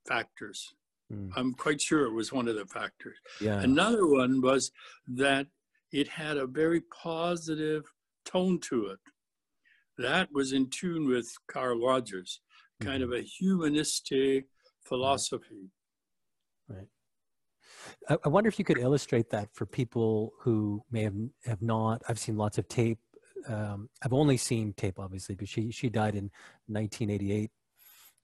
factors. 0.08 0.74
Mm. 1.12 1.32
I'm 1.36 1.54
quite 1.54 1.82
sure 1.82 2.06
it 2.06 2.13
was 2.13 2.32
one 2.32 2.48
of 2.48 2.56
the 2.56 2.66
factors. 2.66 3.18
Yeah. 3.40 3.60
Another 3.60 4.08
one 4.08 4.42
was 4.42 4.72
that 5.08 5.48
it 5.92 6.08
had 6.08 6.38
a 6.38 6.48
very 6.48 6.82
positive 7.04 7.84
tone 8.25 8.60
to 8.70 8.88
it. 8.88 9.00
That 9.98 10.30
was 10.32 10.54
in 10.54 10.70
tune 10.70 11.08
with 11.08 11.30
Carl 11.51 11.80
Rogers, 11.80 12.40
kind 12.80 13.04
mm-hmm. 13.04 13.13
of 13.13 13.20
a 13.20 13.24
humanistic 13.24 14.46
philosophy. 14.84 15.70
I, 18.09 18.17
I 18.25 18.29
wonder 18.29 18.47
if 18.47 18.59
you 18.59 18.65
could 18.65 18.77
illustrate 18.77 19.29
that 19.29 19.50
for 19.53 19.65
people 19.65 20.33
who 20.39 20.83
may 20.91 21.03
have 21.03 21.15
have 21.45 21.61
not. 21.61 22.01
I've 22.07 22.19
seen 22.19 22.38
lots 22.38 22.57
of 22.57 22.67
tape. 22.67 23.00
Um, 23.47 23.89
I've 24.03 24.13
only 24.13 24.38
seen 24.38 24.73
tape, 24.73 25.00
obviously, 25.00 25.35
but 25.35 25.47
she 25.47 25.71
she 25.71 25.89
died 25.89 26.15
in 26.15 26.29
1988, 26.67 27.51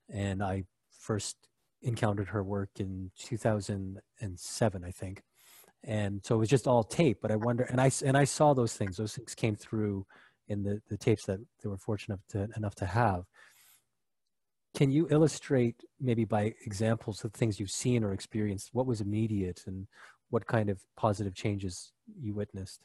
and 0.09 0.43
I 0.43 0.63
first 0.91 1.37
encountered 1.81 2.27
her 2.29 2.43
work 2.43 2.69
in 2.79 3.11
2007, 3.19 4.83
I 4.83 4.91
think. 4.91 5.21
And 5.83 6.21
so 6.25 6.35
it 6.35 6.39
was 6.39 6.49
just 6.49 6.67
all 6.67 6.83
tape. 6.83 7.19
But 7.21 7.31
I 7.31 7.35
wonder, 7.35 7.63
and 7.63 7.79
I 7.79 7.91
and 8.05 8.17
I 8.17 8.23
saw 8.23 8.53
those 8.53 8.73
things. 8.73 8.97
Those 8.97 9.15
things 9.15 9.35
came 9.35 9.55
through 9.55 10.05
in 10.47 10.63
the 10.63 10.81
the 10.89 10.97
tapes 10.97 11.25
that 11.25 11.39
they 11.61 11.69
were 11.69 11.77
fortunate 11.77 12.19
to, 12.29 12.47
enough 12.55 12.75
to 12.75 12.85
have. 12.85 13.23
Can 14.75 14.91
you 14.91 15.07
illustrate 15.09 15.83
maybe 15.99 16.25
by 16.25 16.53
examples 16.65 17.23
of 17.23 17.33
things 17.33 17.59
you've 17.59 17.71
seen 17.71 18.03
or 18.03 18.13
experienced? 18.13 18.69
What 18.73 18.85
was 18.85 19.01
immediate 19.01 19.63
and 19.65 19.87
what 20.29 20.45
kind 20.45 20.69
of 20.69 20.81
positive 20.95 21.33
changes 21.33 21.93
you 22.19 22.33
witnessed? 22.33 22.81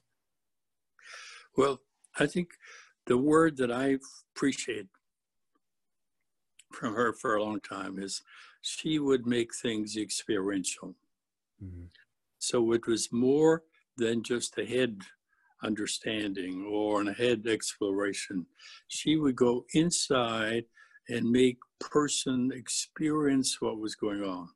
Well, 1.56 1.80
I 2.18 2.26
think 2.26 2.50
the 3.06 3.18
word 3.18 3.56
that 3.58 3.70
I 3.70 3.98
appreciate 4.34 4.86
from 6.72 6.94
her 6.94 7.12
for 7.12 7.34
a 7.34 7.42
long 7.42 7.60
time 7.60 7.98
is 7.98 8.22
she 8.62 8.98
would 8.98 9.26
make 9.26 9.54
things 9.54 9.96
experiential. 9.96 10.94
Mm-hmm. 11.62 11.86
So 12.38 12.72
it 12.72 12.86
was 12.86 13.12
more 13.12 13.64
than 13.96 14.22
just 14.22 14.58
a 14.58 14.64
head 14.64 15.00
understanding 15.62 16.66
or 16.68 17.00
an 17.00 17.08
head 17.08 17.46
exploration. 17.46 18.46
She 18.88 19.16
would 19.16 19.36
go 19.36 19.64
inside 19.74 20.64
and 21.09 21.30
make 21.30 21.59
person 21.80 22.50
experience 22.54 23.61
what 23.61 23.78
was 23.78 23.94
going 23.94 24.23
on. 24.23 24.49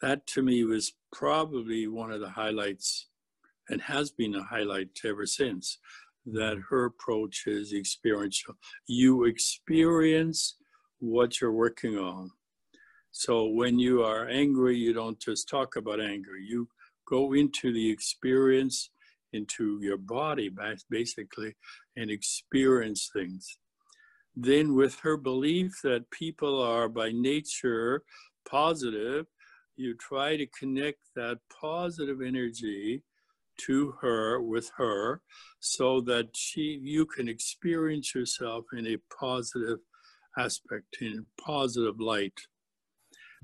That 0.00 0.26
to 0.28 0.42
me 0.42 0.64
was 0.64 0.94
probably 1.12 1.86
one 1.86 2.10
of 2.10 2.20
the 2.20 2.30
highlights 2.30 3.08
and 3.68 3.80
has 3.82 4.10
been 4.10 4.34
a 4.34 4.42
highlight 4.42 4.88
ever 5.04 5.26
since 5.26 5.78
that 6.26 6.60
her 6.70 6.86
approach 6.86 7.44
is 7.46 7.72
experiential. 7.72 8.54
You 8.86 9.24
experience 9.24 10.56
what 11.00 11.40
you're 11.40 11.52
working 11.52 11.98
on. 11.98 12.30
So 13.10 13.46
when 13.46 13.78
you 13.78 14.02
are 14.02 14.28
angry, 14.28 14.76
you 14.76 14.92
don't 14.92 15.20
just 15.20 15.48
talk 15.48 15.76
about 15.76 16.00
anger. 16.00 16.36
You 16.38 16.68
go 17.08 17.34
into 17.34 17.72
the 17.72 17.90
experience, 17.90 18.90
into 19.32 19.78
your 19.82 19.98
body, 19.98 20.50
basically, 20.90 21.54
and 21.96 22.10
experience 22.10 23.10
things. 23.14 23.58
Then, 24.34 24.74
with 24.74 24.98
her 25.00 25.16
belief 25.16 25.80
that 25.82 26.10
people 26.10 26.60
are 26.62 26.88
by 26.88 27.12
nature 27.12 28.02
positive, 28.48 29.26
you 29.76 29.94
try 29.94 30.36
to 30.36 30.46
connect 30.46 31.00
that 31.16 31.38
positive 31.60 32.20
energy 32.22 33.02
to 33.58 33.94
her 34.00 34.40
with 34.40 34.70
her 34.76 35.20
so 35.60 36.00
that 36.00 36.28
she 36.34 36.80
you 36.82 37.06
can 37.06 37.28
experience 37.28 38.14
yourself 38.14 38.64
in 38.72 38.86
a 38.86 38.96
positive 39.14 39.78
aspect 40.38 40.96
in 41.00 41.24
a 41.24 41.42
positive 41.42 42.00
light 42.00 42.32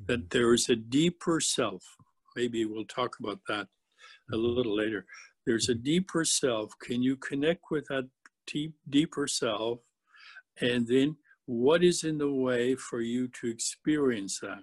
that 0.07 0.21
mm-hmm. 0.21 0.29
there 0.31 0.55
is 0.55 0.69
a 0.69 0.77
deeper 0.77 1.41
self 1.41 1.83
maybe 2.37 2.65
we'll 2.65 2.85
talk 2.87 3.17
about 3.21 3.39
that 3.47 3.67
a 4.33 4.37
mm-hmm. 4.37 4.57
little 4.57 4.77
later 4.77 5.05
there's 5.47 5.69
a 5.69 5.75
deeper 5.75 6.25
self 6.25 6.73
can 6.83 7.03
you 7.03 7.17
connect 7.17 7.65
with 7.71 7.87
that 7.89 8.09
deep, 8.47 8.75
deeper 8.89 9.27
self 9.27 9.81
and 10.61 10.87
then 10.87 11.17
what 11.47 11.83
is 11.83 12.05
in 12.05 12.19
the 12.19 12.31
way 12.31 12.75
for 12.75 13.01
you 13.01 13.29
to 13.29 13.49
experience 13.49 14.39
that 14.41 14.63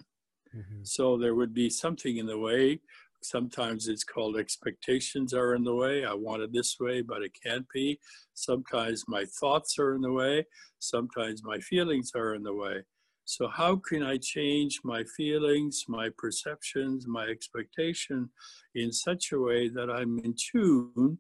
mm-hmm. 0.56 0.84
so 0.84 1.18
there 1.18 1.36
would 1.36 1.54
be 1.54 1.70
something 1.70 2.18
in 2.18 2.26
the 2.26 2.38
way 2.38 2.80
Sometimes 3.26 3.88
it's 3.88 4.04
called 4.04 4.38
expectations 4.38 5.34
are 5.34 5.56
in 5.56 5.64
the 5.64 5.74
way. 5.74 6.06
I 6.06 6.14
want 6.14 6.44
it 6.44 6.54
this 6.54 6.80
way, 6.80 7.02
but 7.02 7.24
it 7.24 7.32
can't 7.44 7.66
be. 7.74 8.00
Sometimes 8.36 9.04
my 9.08 9.26
thoughts 9.40 9.80
are 9.80 9.96
in 9.96 10.02
the 10.02 10.12
way. 10.12 10.46
Sometimes 10.78 11.44
my 11.44 11.58
feelings 11.60 12.12
are 12.16 12.36
in 12.36 12.44
the 12.44 12.54
way. 12.54 12.84
So, 13.26 13.48
how 13.48 13.78
can 13.78 14.04
I 14.04 14.18
change 14.18 14.80
my 14.84 15.04
feelings, 15.18 15.86
my 15.88 16.10
perceptions, 16.16 17.08
my 17.08 17.26
expectation 17.26 18.30
in 18.76 18.92
such 18.92 19.32
a 19.32 19.40
way 19.40 19.70
that 19.70 19.90
I'm 19.90 20.20
in 20.20 20.36
tune 20.52 21.18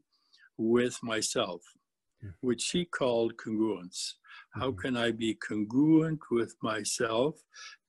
with 0.58 1.00
myself, 1.02 1.64
which 2.42 2.62
she 2.62 2.86
called 2.86 3.34
congruence? 3.38 4.14
How 4.56 4.72
mm-hmm. 4.72 4.80
can 4.80 4.98
I 4.98 5.12
be 5.12 5.36
congruent 5.36 6.22
with 6.32 6.56
myself, 6.62 7.36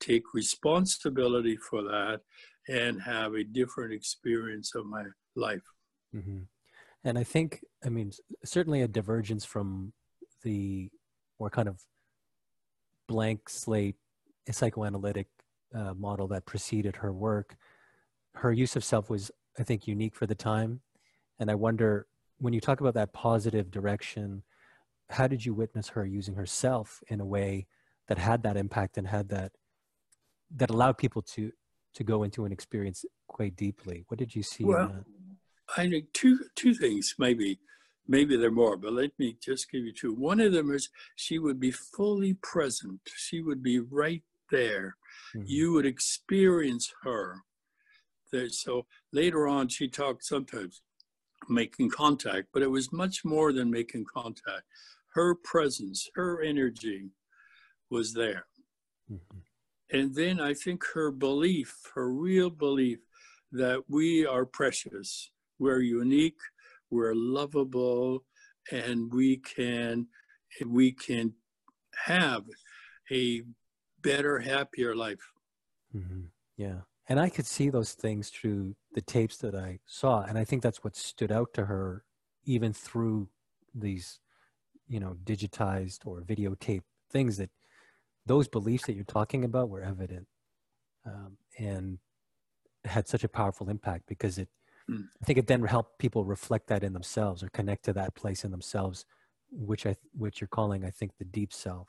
take 0.00 0.34
responsibility 0.34 1.56
for 1.56 1.82
that, 1.82 2.20
and 2.68 3.00
have 3.02 3.34
a 3.34 3.44
different 3.44 3.92
experience 3.92 4.74
of 4.74 4.86
my 4.86 5.04
life. 5.36 5.62
Mm-hmm. 6.14 6.40
And 7.04 7.18
I 7.18 7.24
think, 7.24 7.64
I 7.84 7.88
mean, 7.88 8.10
certainly 8.44 8.82
a 8.82 8.88
divergence 8.88 9.44
from 9.44 9.92
the 10.42 10.90
more 11.38 11.50
kind 11.50 11.68
of 11.68 11.80
blank 13.06 13.48
slate 13.48 13.96
psychoanalytic 14.50 15.28
uh, 15.74 15.94
model 15.94 16.26
that 16.28 16.46
preceded 16.46 16.96
her 16.96 17.12
work. 17.12 17.56
Her 18.34 18.52
use 18.52 18.76
of 18.76 18.84
self 18.84 19.08
was, 19.10 19.30
I 19.58 19.62
think, 19.62 19.86
unique 19.86 20.14
for 20.14 20.26
the 20.26 20.34
time. 20.34 20.80
And 21.38 21.50
I 21.50 21.54
wonder, 21.54 22.06
when 22.38 22.52
you 22.52 22.60
talk 22.60 22.80
about 22.80 22.94
that 22.94 23.12
positive 23.12 23.70
direction, 23.70 24.42
how 25.10 25.26
did 25.26 25.44
you 25.44 25.54
witness 25.54 25.88
her 25.90 26.04
using 26.04 26.34
herself 26.34 27.02
in 27.08 27.20
a 27.20 27.24
way 27.24 27.66
that 28.08 28.18
had 28.18 28.42
that 28.42 28.56
impact 28.56 28.98
and 28.98 29.06
had 29.06 29.28
that 29.28 29.52
that 30.54 30.70
allowed 30.70 30.98
people 30.98 31.22
to 31.22 31.52
to 31.94 32.04
go 32.04 32.22
into 32.22 32.44
an 32.44 32.52
experience 32.52 33.04
quite 33.26 33.56
deeply. 33.56 34.04
What 34.08 34.18
did 34.18 34.34
you 34.34 34.42
see? 34.42 34.64
Well, 34.64 35.04
I 35.76 35.88
think 35.88 36.12
two 36.12 36.38
two 36.54 36.74
things 36.74 37.14
maybe. 37.18 37.58
Maybe 38.08 38.36
there 38.36 38.50
are 38.50 38.52
more, 38.52 38.76
but 38.76 38.92
let 38.92 39.10
me 39.18 39.36
just 39.42 39.68
give 39.68 39.82
you 39.82 39.92
two. 39.92 40.14
One 40.14 40.38
of 40.38 40.52
them 40.52 40.70
is 40.70 40.90
she 41.16 41.40
would 41.40 41.58
be 41.58 41.72
fully 41.72 42.34
present. 42.34 43.00
She 43.16 43.40
would 43.40 43.64
be 43.64 43.80
right 43.80 44.22
there. 44.52 44.96
Mm-hmm. 45.34 45.46
You 45.48 45.72
would 45.72 45.86
experience 45.86 46.94
her. 47.02 47.42
There, 48.30 48.48
so 48.48 48.86
later 49.12 49.48
on, 49.48 49.66
she 49.66 49.88
talked 49.88 50.24
sometimes 50.24 50.82
making 51.48 51.90
contact, 51.90 52.46
but 52.52 52.62
it 52.62 52.70
was 52.70 52.92
much 52.92 53.24
more 53.24 53.52
than 53.52 53.72
making 53.72 54.04
contact. 54.04 54.62
Her 55.16 55.34
presence, 55.34 56.10
her 56.14 56.42
energy 56.42 57.10
was 57.90 58.12
there. 58.12 58.44
Mm-hmm. 59.10 59.38
And 59.90 60.14
then 60.14 60.40
I 60.40 60.52
think 60.52 60.84
her 60.92 61.10
belief, 61.10 61.74
her 61.94 62.10
real 62.10 62.50
belief 62.50 62.98
that 63.52 63.84
we 63.88 64.26
are 64.26 64.44
precious, 64.44 65.30
we're 65.58 65.80
unique, 65.80 66.42
we're 66.90 67.14
lovable, 67.14 68.24
and 68.70 69.10
we 69.10 69.38
can 69.38 70.08
we 70.66 70.92
can 70.92 71.32
have 72.04 72.44
a 73.10 73.42
better, 74.02 74.38
happier 74.38 74.94
life. 74.94 75.32
Mm-hmm. 75.94 76.26
Yeah. 76.58 76.80
And 77.08 77.20
I 77.20 77.30
could 77.30 77.46
see 77.46 77.70
those 77.70 77.92
things 77.92 78.28
through 78.28 78.74
the 78.92 79.00
tapes 79.00 79.38
that 79.38 79.54
I 79.54 79.78
saw. 79.86 80.22
And 80.22 80.36
I 80.36 80.44
think 80.44 80.62
that's 80.62 80.84
what 80.84 80.96
stood 80.96 81.32
out 81.32 81.54
to 81.54 81.66
her, 81.66 82.04
even 82.44 82.72
through 82.72 83.28
these, 83.74 84.20
you 84.88 85.00
know, 85.00 85.16
digitized 85.24 86.06
or 86.06 86.20
videotaped 86.20 86.82
things 87.10 87.36
that 87.36 87.50
those 88.26 88.48
beliefs 88.48 88.86
that 88.86 88.94
you're 88.94 89.04
talking 89.04 89.44
about 89.44 89.68
were 89.68 89.82
evident 89.82 90.26
um, 91.06 91.36
and 91.58 91.98
had 92.84 93.08
such 93.08 93.24
a 93.24 93.28
powerful 93.28 93.68
impact 93.68 94.04
because 94.06 94.38
it 94.38 94.48
mm. 94.90 95.02
i 95.22 95.24
think 95.24 95.38
it 95.38 95.46
then 95.46 95.62
helped 95.64 95.98
people 95.98 96.24
reflect 96.24 96.66
that 96.68 96.84
in 96.84 96.92
themselves 96.92 97.42
or 97.42 97.48
connect 97.48 97.84
to 97.84 97.92
that 97.92 98.14
place 98.14 98.44
in 98.44 98.50
themselves 98.50 99.04
which 99.50 99.86
i 99.86 99.94
which 100.12 100.40
you're 100.40 100.48
calling 100.48 100.84
i 100.84 100.90
think 100.90 101.12
the 101.18 101.24
deep 101.24 101.52
self 101.52 101.88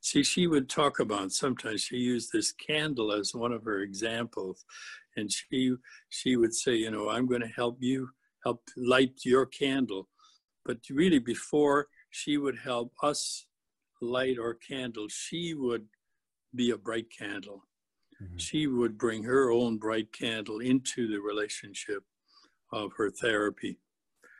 see 0.00 0.22
she 0.22 0.46
would 0.46 0.68
talk 0.68 1.00
about 1.00 1.32
sometimes 1.32 1.82
she 1.82 1.96
used 1.96 2.30
this 2.32 2.52
candle 2.52 3.12
as 3.12 3.34
one 3.34 3.52
of 3.52 3.64
her 3.64 3.80
examples 3.80 4.64
and 5.16 5.30
she 5.30 5.74
she 6.08 6.36
would 6.36 6.54
say 6.54 6.74
you 6.74 6.90
know 6.90 7.08
i'm 7.08 7.26
going 7.26 7.42
to 7.42 7.48
help 7.48 7.76
you 7.80 8.08
help 8.44 8.62
light 8.76 9.12
your 9.24 9.46
candle 9.46 10.08
but 10.64 10.78
really 10.90 11.18
before 11.18 11.88
she 12.10 12.36
would 12.36 12.58
help 12.58 12.92
us 13.02 13.46
light 14.00 14.38
our 14.38 14.54
candle, 14.54 15.08
she 15.08 15.54
would 15.54 15.86
be 16.54 16.70
a 16.70 16.76
bright 16.76 17.06
candle. 17.16 17.64
Mm-hmm. 18.22 18.36
She 18.36 18.66
would 18.66 18.98
bring 18.98 19.24
her 19.24 19.50
own 19.50 19.78
bright 19.78 20.12
candle 20.12 20.60
into 20.60 21.08
the 21.08 21.20
relationship 21.20 22.02
of 22.72 22.92
her 22.96 23.10
therapy. 23.10 23.78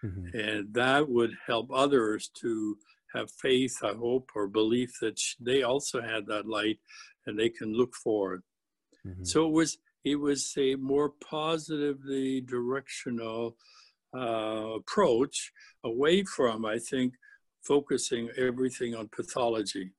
Mm-hmm. 0.05 0.39
And 0.39 0.75
that 0.75 1.09
would 1.09 1.33
help 1.47 1.71
others 1.73 2.31
to 2.41 2.77
have 3.15 3.31
faith, 3.31 3.77
I 3.83 3.93
hope, 3.93 4.31
or 4.35 4.47
belief 4.47 4.93
that 5.01 5.21
they 5.41 5.63
also 5.63 6.01
had 6.01 6.27
that 6.27 6.47
light 6.47 6.79
and 7.27 7.39
they 7.39 7.49
can 7.49 7.73
look 7.73 7.95
forward. 7.95 8.43
Mm-hmm. 9.07 9.25
So 9.25 9.47
it 9.47 9.53
was 9.53 9.79
it 10.05 10.17
was 10.17 10.55
a 10.57 10.77
more 10.77 11.11
positively 11.11 12.41
directional 12.41 13.57
uh, 14.15 14.75
approach 14.77 15.53
away 15.85 16.25
from, 16.25 16.65
I 16.65 16.79
think, 16.79 17.15
focusing 17.63 18.31
everything 18.37 18.95
on 18.95 19.09
pathology. 19.09 19.93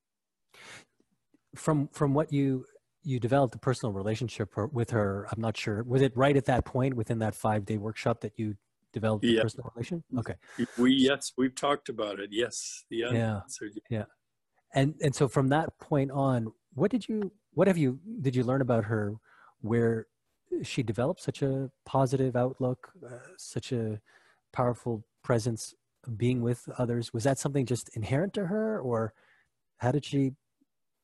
From 1.54 1.88
from 1.88 2.14
what 2.14 2.32
you 2.32 2.64
you 3.04 3.18
developed 3.18 3.54
a 3.54 3.58
personal 3.58 3.92
relationship 3.92 4.54
with 4.72 4.90
her, 4.90 5.26
I'm 5.30 5.40
not 5.40 5.56
sure. 5.56 5.82
Was 5.82 6.02
it 6.02 6.16
right 6.16 6.36
at 6.36 6.44
that 6.46 6.64
point 6.64 6.94
within 6.94 7.18
that 7.18 7.34
five 7.34 7.64
day 7.64 7.76
workshop 7.76 8.20
that 8.20 8.32
you 8.36 8.56
developed 8.92 9.24
yeah. 9.24 9.40
a 9.40 9.42
personal 9.42 9.72
relation? 9.74 10.04
Okay. 10.18 10.34
We 10.78 10.92
yes, 10.94 11.32
we've 11.36 11.54
talked 11.54 11.88
about 11.88 12.20
it. 12.20 12.30
Yes. 12.32 12.84
The 12.90 13.04
yeah. 13.12 13.40
Yeah. 13.90 14.04
And 14.74 14.94
and 15.02 15.14
so 15.14 15.28
from 15.28 15.48
that 15.48 15.78
point 15.78 16.10
on, 16.10 16.52
what 16.74 16.90
did 16.90 17.08
you 17.08 17.32
what 17.54 17.68
have 17.68 17.76
you 17.76 17.98
did 18.20 18.36
you 18.36 18.44
learn 18.44 18.60
about 18.60 18.84
her 18.84 19.14
where 19.60 20.06
she 20.62 20.82
developed 20.82 21.20
such 21.20 21.42
a 21.42 21.70
positive 21.84 22.36
outlook, 22.36 22.92
uh, 23.04 23.18
such 23.36 23.72
a 23.72 24.00
powerful 24.52 25.04
presence 25.22 25.74
being 26.16 26.42
with 26.42 26.68
others. 26.78 27.12
Was 27.12 27.24
that 27.24 27.38
something 27.38 27.66
just 27.66 27.88
inherent 27.96 28.34
to 28.34 28.46
her 28.46 28.80
or 28.80 29.14
how 29.78 29.92
did 29.92 30.04
she 30.04 30.32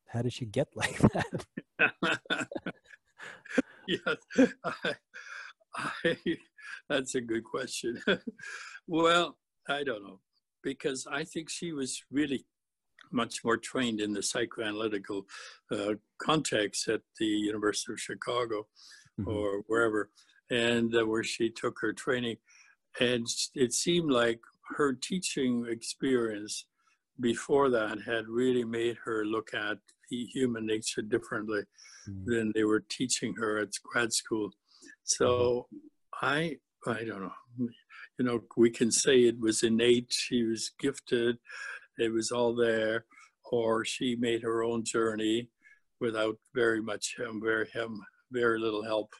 how 0.08 0.22
did 0.22 0.32
she 0.32 0.46
get 0.46 0.68
like 0.74 0.98
that? 0.98 1.46
Yes 3.88 4.16
I, 4.64 4.94
I, 6.04 6.16
that's 6.90 7.14
a 7.14 7.22
good 7.22 7.44
question. 7.44 8.02
Well 8.86 9.36
i 9.68 9.84
don't 9.84 10.02
know 10.02 10.20
because 10.62 11.06
i 11.12 11.22
think 11.24 11.50
she 11.50 11.72
was 11.72 12.02
really 12.10 12.46
much 13.12 13.44
more 13.44 13.56
trained 13.56 14.00
in 14.00 14.12
the 14.12 14.20
psychoanalytical 14.20 15.24
uh, 15.70 15.94
context 16.18 16.88
at 16.88 17.02
the 17.18 17.26
university 17.26 17.92
of 17.92 18.00
chicago 18.00 18.66
mm-hmm. 19.18 19.30
or 19.30 19.62
wherever 19.66 20.10
and 20.50 20.94
uh, 20.94 21.04
where 21.04 21.24
she 21.24 21.50
took 21.50 21.78
her 21.80 21.92
training 21.92 22.36
and 23.00 23.26
it 23.54 23.72
seemed 23.72 24.10
like 24.10 24.40
her 24.76 24.92
teaching 24.92 25.66
experience 25.68 26.66
before 27.20 27.70
that 27.70 27.98
had 28.02 28.28
really 28.28 28.64
made 28.64 28.96
her 29.04 29.24
look 29.24 29.52
at 29.54 29.78
human 30.10 30.66
nature 30.66 31.02
differently 31.02 31.62
mm. 32.08 32.24
than 32.26 32.52
they 32.54 32.64
were 32.64 32.84
teaching 32.88 33.34
her 33.34 33.58
at 33.58 33.68
grad 33.82 34.12
school. 34.12 34.50
So 35.04 35.66
mm-hmm. 35.72 36.26
I 36.26 36.56
I 36.86 37.04
don't 37.04 37.22
know. 37.22 37.68
You 38.18 38.24
know, 38.24 38.40
we 38.56 38.70
can 38.70 38.90
say 38.90 39.20
it 39.20 39.38
was 39.38 39.62
innate. 39.62 40.12
She 40.12 40.44
was 40.44 40.72
gifted. 40.80 41.38
It 41.98 42.12
was 42.12 42.30
all 42.30 42.54
there, 42.54 43.04
or 43.50 43.84
she 43.84 44.16
made 44.16 44.42
her 44.42 44.62
own 44.62 44.84
journey 44.84 45.50
without 46.00 46.36
very 46.54 46.80
much 46.80 47.16
um, 47.26 47.40
very 47.42 47.68
um, 47.80 48.00
very 48.30 48.58
little 48.58 48.82
help 48.82 49.12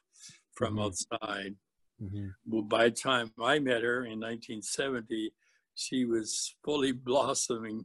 from 0.55 0.75
mm-hmm. 0.75 0.85
outside. 0.85 1.55
Mm-hmm. 2.03 2.29
Well, 2.47 2.63
by 2.63 2.85
the 2.85 2.91
time 2.91 3.33
I 3.43 3.59
met 3.59 3.83
her 3.83 4.05
in 4.05 4.21
1970, 4.21 5.33
she 5.75 6.05
was 6.05 6.55
fully 6.65 6.93
blossoming 6.93 7.85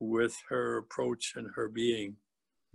with 0.00 0.36
her 0.48 0.78
approach 0.78 1.34
and 1.36 1.48
her 1.54 1.68
being. 1.68 2.16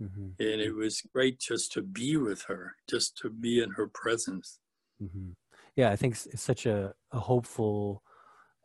Mm-hmm. 0.02 0.28
And 0.38 0.60
it 0.60 0.74
was 0.74 1.02
great 1.12 1.40
just 1.40 1.72
to 1.72 1.82
be 1.82 2.16
with 2.16 2.42
her, 2.42 2.76
just 2.88 3.18
to 3.18 3.30
be 3.30 3.60
in 3.62 3.70
her 3.72 3.88
presence. 3.88 4.60
Mm-hmm. 5.02 5.30
Yeah, 5.74 5.90
I 5.90 5.96
think 5.96 6.14
it's 6.32 6.42
such 6.42 6.66
a, 6.66 6.94
a 7.12 7.18
hopeful 7.18 8.02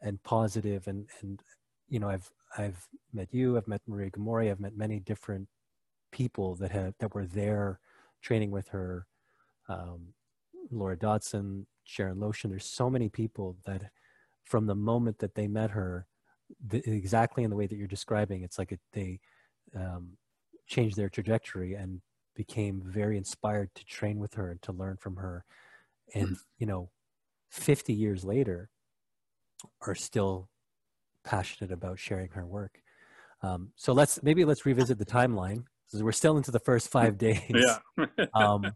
and 0.04 0.22
positive 0.24 0.88
and 0.88 1.08
and 1.22 1.42
you 1.90 2.00
know 2.00 2.10
I've 2.10 2.30
I've 2.58 2.88
met 3.14 3.34
you, 3.34 3.58
I've 3.58 3.68
met 3.68 3.82
Maria 3.88 4.12
Gomori, 4.12 4.52
I've 4.52 4.60
met 4.60 4.78
many 4.78 5.00
different 5.00 5.48
people 6.12 6.56
that 6.56 6.72
had 6.72 6.94
that 7.00 7.16
were 7.16 7.26
there 7.26 7.80
training 8.22 8.52
with 8.52 8.68
her. 8.70 9.08
Um, 9.70 10.14
Laura 10.72 10.98
Dodson, 10.98 11.66
Sharon 11.84 12.18
Loeschen. 12.18 12.50
There's 12.50 12.66
so 12.66 12.90
many 12.90 13.10
people 13.10 13.58
that, 13.66 13.84
from 14.44 14.66
the 14.66 14.76
moment 14.76 15.20
that 15.20 15.36
they 15.36 15.48
met 15.48 15.72
her, 15.72 16.08
the, 16.68 16.82
exactly 16.90 17.44
in 17.44 17.50
the 17.50 17.56
way 17.56 17.68
that 17.68 17.76
you're 17.76 17.88
describing, 17.88 18.44
it's 18.44 18.58
like 18.58 18.72
it, 18.72 18.80
they 18.92 19.20
um, 19.76 20.18
changed 20.68 20.98
their 20.98 21.10
trajectory 21.10 21.74
and 21.74 22.02
became 22.36 22.82
very 22.86 23.18
inspired 23.18 23.70
to 23.76 23.86
train 23.86 24.20
with 24.20 24.34
her 24.34 24.52
and 24.52 24.62
to 24.64 24.72
learn 24.72 24.98
from 24.98 25.16
her. 25.18 25.46
And 26.14 26.30
mm. 26.30 26.40
you 26.58 26.68
know, 26.68 26.90
50 27.50 27.94
years 27.94 28.24
later, 28.24 28.70
are 29.82 29.96
still 29.96 30.50
passionate 31.24 31.72
about 31.72 32.00
sharing 32.00 32.30
her 32.30 32.46
work. 32.46 32.82
Um, 33.42 33.72
so 33.76 33.94
let's 33.94 34.22
maybe 34.24 34.46
let's 34.46 34.66
revisit 34.66 34.98
the 34.98 35.06
timeline 35.06 35.66
because 35.88 36.04
we're 36.04 36.12
still 36.12 36.38
into 36.38 36.52
the 36.52 36.60
first 36.60 36.90
five 36.90 37.18
days. 37.18 37.42
Yeah. 37.50 38.06
um, 38.34 38.72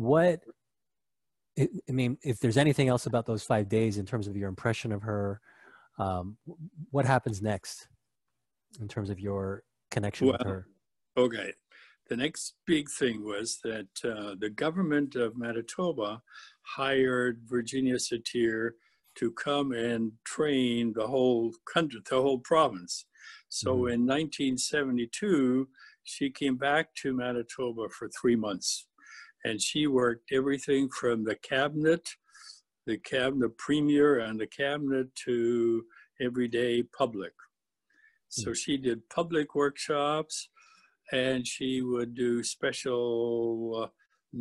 what 0.00 0.40
I 1.58 1.68
mean, 1.88 2.16
if 2.22 2.40
there's 2.40 2.56
anything 2.56 2.88
else 2.88 3.04
about 3.04 3.26
those 3.26 3.42
five 3.42 3.68
days 3.68 3.98
in 3.98 4.06
terms 4.06 4.26
of 4.26 4.34
your 4.34 4.48
impression 4.48 4.92
of 4.92 5.02
her, 5.02 5.42
um, 5.98 6.38
what 6.90 7.04
happens 7.04 7.42
next 7.42 7.86
in 8.80 8.88
terms 8.88 9.10
of 9.10 9.20
your 9.20 9.62
connection 9.90 10.28
well, 10.28 10.38
with 10.38 10.46
her? 10.46 10.66
Okay. 11.18 11.52
The 12.08 12.16
next 12.16 12.54
big 12.66 12.88
thing 12.88 13.24
was 13.24 13.58
that 13.62 13.88
uh, 14.02 14.36
the 14.38 14.48
government 14.48 15.16
of 15.16 15.36
Manitoba 15.36 16.22
hired 16.62 17.42
Virginia 17.44 17.96
Satir 17.96 18.70
to 19.16 19.30
come 19.32 19.72
and 19.72 20.12
train 20.24 20.94
the 20.94 21.06
whole 21.06 21.52
country, 21.70 22.00
the 22.08 22.22
whole 22.22 22.38
province. 22.38 23.04
So 23.50 23.74
mm-hmm. 23.74 23.92
in 23.92 24.06
1972, 24.06 25.68
she 26.04 26.30
came 26.30 26.56
back 26.56 26.94
to 27.02 27.12
Manitoba 27.12 27.90
for 27.90 28.08
three 28.08 28.36
months 28.36 28.86
and 29.44 29.60
she 29.60 29.86
worked 29.86 30.32
everything 30.32 30.88
from 30.88 31.24
the 31.24 31.36
cabinet, 31.36 32.08
the 32.86 32.98
cabinet 32.98 33.56
premier, 33.58 34.18
and 34.20 34.38
the 34.38 34.46
cabinet 34.46 35.14
to 35.24 35.84
everyday 36.20 36.82
public. 36.82 37.32
So 38.28 38.50
hmm. 38.50 38.54
she 38.54 38.76
did 38.76 39.08
public 39.08 39.54
workshops, 39.54 40.48
and 41.12 41.46
she 41.46 41.82
would 41.82 42.14
do 42.14 42.42
special 42.42 43.90
uh, 44.34 44.38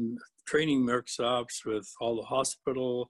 training 0.48 0.86
workshops 0.86 1.66
with 1.66 1.88
all 2.00 2.16
the 2.16 2.28
hospital 2.28 3.10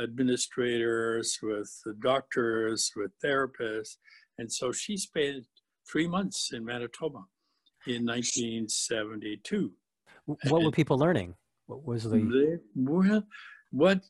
administrators, 0.00 1.38
with 1.42 1.70
the 1.84 1.94
doctors, 1.94 2.92
with 2.96 3.10
therapists. 3.24 3.96
And 4.38 4.52
so 4.52 4.72
she 4.72 4.96
spent 4.96 5.46
three 5.90 6.06
months 6.06 6.50
in 6.52 6.64
Manitoba 6.64 7.24
in 7.86 8.06
1972 8.06 9.72
what 10.48 10.62
were 10.62 10.70
people 10.70 10.98
learning? 10.98 11.34
What 11.66 11.86
was 11.86 12.04
the 12.04 12.60
well, 12.74 13.24
what 13.70 14.00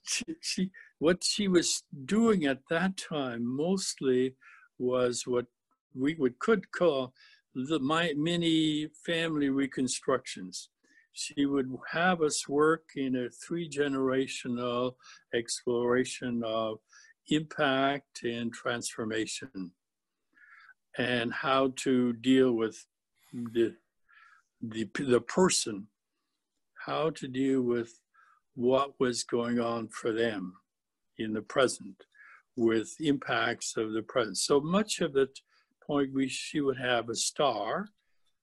she 0.41 0.71
what 0.99 1.23
she 1.23 1.49
was 1.49 1.83
doing 2.05 2.47
at 2.47 2.61
that 2.71 2.97
time 2.97 3.45
mostly 3.45 4.35
was 4.79 5.27
what 5.27 5.47
we 5.95 6.15
would 6.15 6.39
could 6.39 6.71
call 6.73 7.13
the 7.55 7.79
my 7.79 8.15
mini 8.17 8.89
family 9.05 9.51
reconstructions. 9.51 10.71
She 11.13 11.45
would 11.45 11.77
have 11.91 12.23
us 12.23 12.49
work 12.49 12.91
in 12.97 13.17
a 13.17 13.29
three 13.29 13.69
generational 13.69 14.95
exploration 15.35 16.43
of 16.45 16.79
impact 17.29 18.23
and 18.25 18.53
transformation 18.53 19.73
and 20.97 21.33
how 21.33 21.73
to 21.77 22.13
deal 22.15 22.53
with 22.53 22.85
the 23.33 23.75
the, 24.63 24.89
the 24.99 25.21
person 25.21 25.87
how 26.87 27.11
to 27.11 27.29
deal 27.29 27.63
with 27.63 28.01
what 28.55 28.93
was 28.99 29.25
going 29.25 29.61
on 29.61 29.89
for 29.89 30.13
them 30.13 30.55
in 31.19 31.33
the 31.33 31.43
present 31.43 32.05
with 32.57 32.95
impacts 33.01 33.77
of 33.77 33.93
the 33.93 34.03
present. 34.03 34.37
So 34.37 34.61
much 34.61 35.01
of 35.01 35.13
the 35.13 35.29
point 35.87 36.13
we 36.15 36.29
she 36.29 36.61
would 36.61 36.79
have 36.79 37.09
a 37.09 37.15
star. 37.15 37.89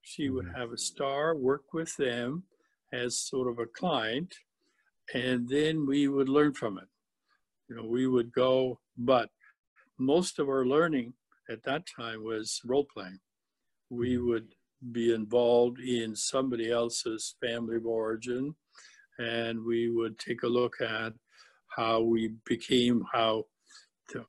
She 0.02 0.30
would 0.30 0.46
mm-hmm. 0.46 0.60
have 0.60 0.72
a 0.72 0.78
star 0.78 1.36
work 1.36 1.74
with 1.74 1.96
them 1.98 2.44
as 2.94 3.20
sort 3.20 3.50
of 3.50 3.60
a 3.60 3.66
client, 3.66 4.34
and 5.14 5.48
then 5.48 5.86
we 5.86 6.08
would 6.08 6.30
learn 6.30 6.54
from 6.54 6.78
it. 6.78 6.88
You 7.70 7.76
know, 7.76 7.86
we 7.86 8.08
would 8.08 8.32
go, 8.32 8.80
but 8.98 9.30
most 10.00 10.40
of 10.40 10.48
our 10.48 10.66
learning 10.66 11.14
at 11.50 11.64
that 11.64 11.84
time 11.96 12.24
was 12.24 12.62
role 12.66 12.88
playing. 12.94 13.20
We 13.90 14.16
mm-hmm. 14.16 14.30
would 14.30 14.48
be 14.92 15.14
involved 15.14 15.80
in 15.80 16.16
somebody 16.16 16.72
else's 16.72 17.36
family 17.42 17.78
of 17.78 17.86
origin, 17.86 18.56
and 19.20 19.64
we 19.64 19.90
would 19.90 20.20
take 20.20 20.44
a 20.44 20.48
look 20.48 20.82
at 20.82 21.14
how 21.76 22.02
we 22.02 22.32
became 22.46 23.04
how. 23.14 23.46
To, 24.10 24.26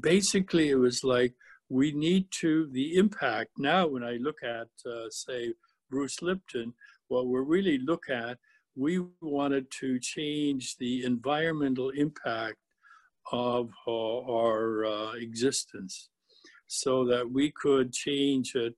basically, 0.00 0.70
it 0.70 0.76
was 0.76 1.04
like 1.04 1.34
we 1.68 1.92
need 1.92 2.26
to 2.40 2.68
the 2.72 2.96
impact 2.96 3.50
now. 3.58 3.86
When 3.86 4.04
I 4.04 4.16
look 4.20 4.42
at, 4.42 4.68
uh, 4.86 5.10
say, 5.10 5.54
Bruce 5.90 6.22
Lipton, 6.22 6.74
what 7.08 7.26
we're 7.26 7.42
really 7.42 7.78
look 7.78 8.10
at, 8.10 8.38
we 8.76 9.00
wanted 9.20 9.66
to 9.80 9.98
change 9.98 10.76
the 10.76 11.04
environmental 11.04 11.90
impact 11.90 12.58
of 13.32 13.70
uh, 13.86 14.20
our 14.30 14.86
uh, 14.86 15.12
existence 15.14 16.10
so 16.66 17.04
that 17.06 17.30
we 17.30 17.50
could 17.50 17.92
change 17.92 18.54
it 18.54 18.74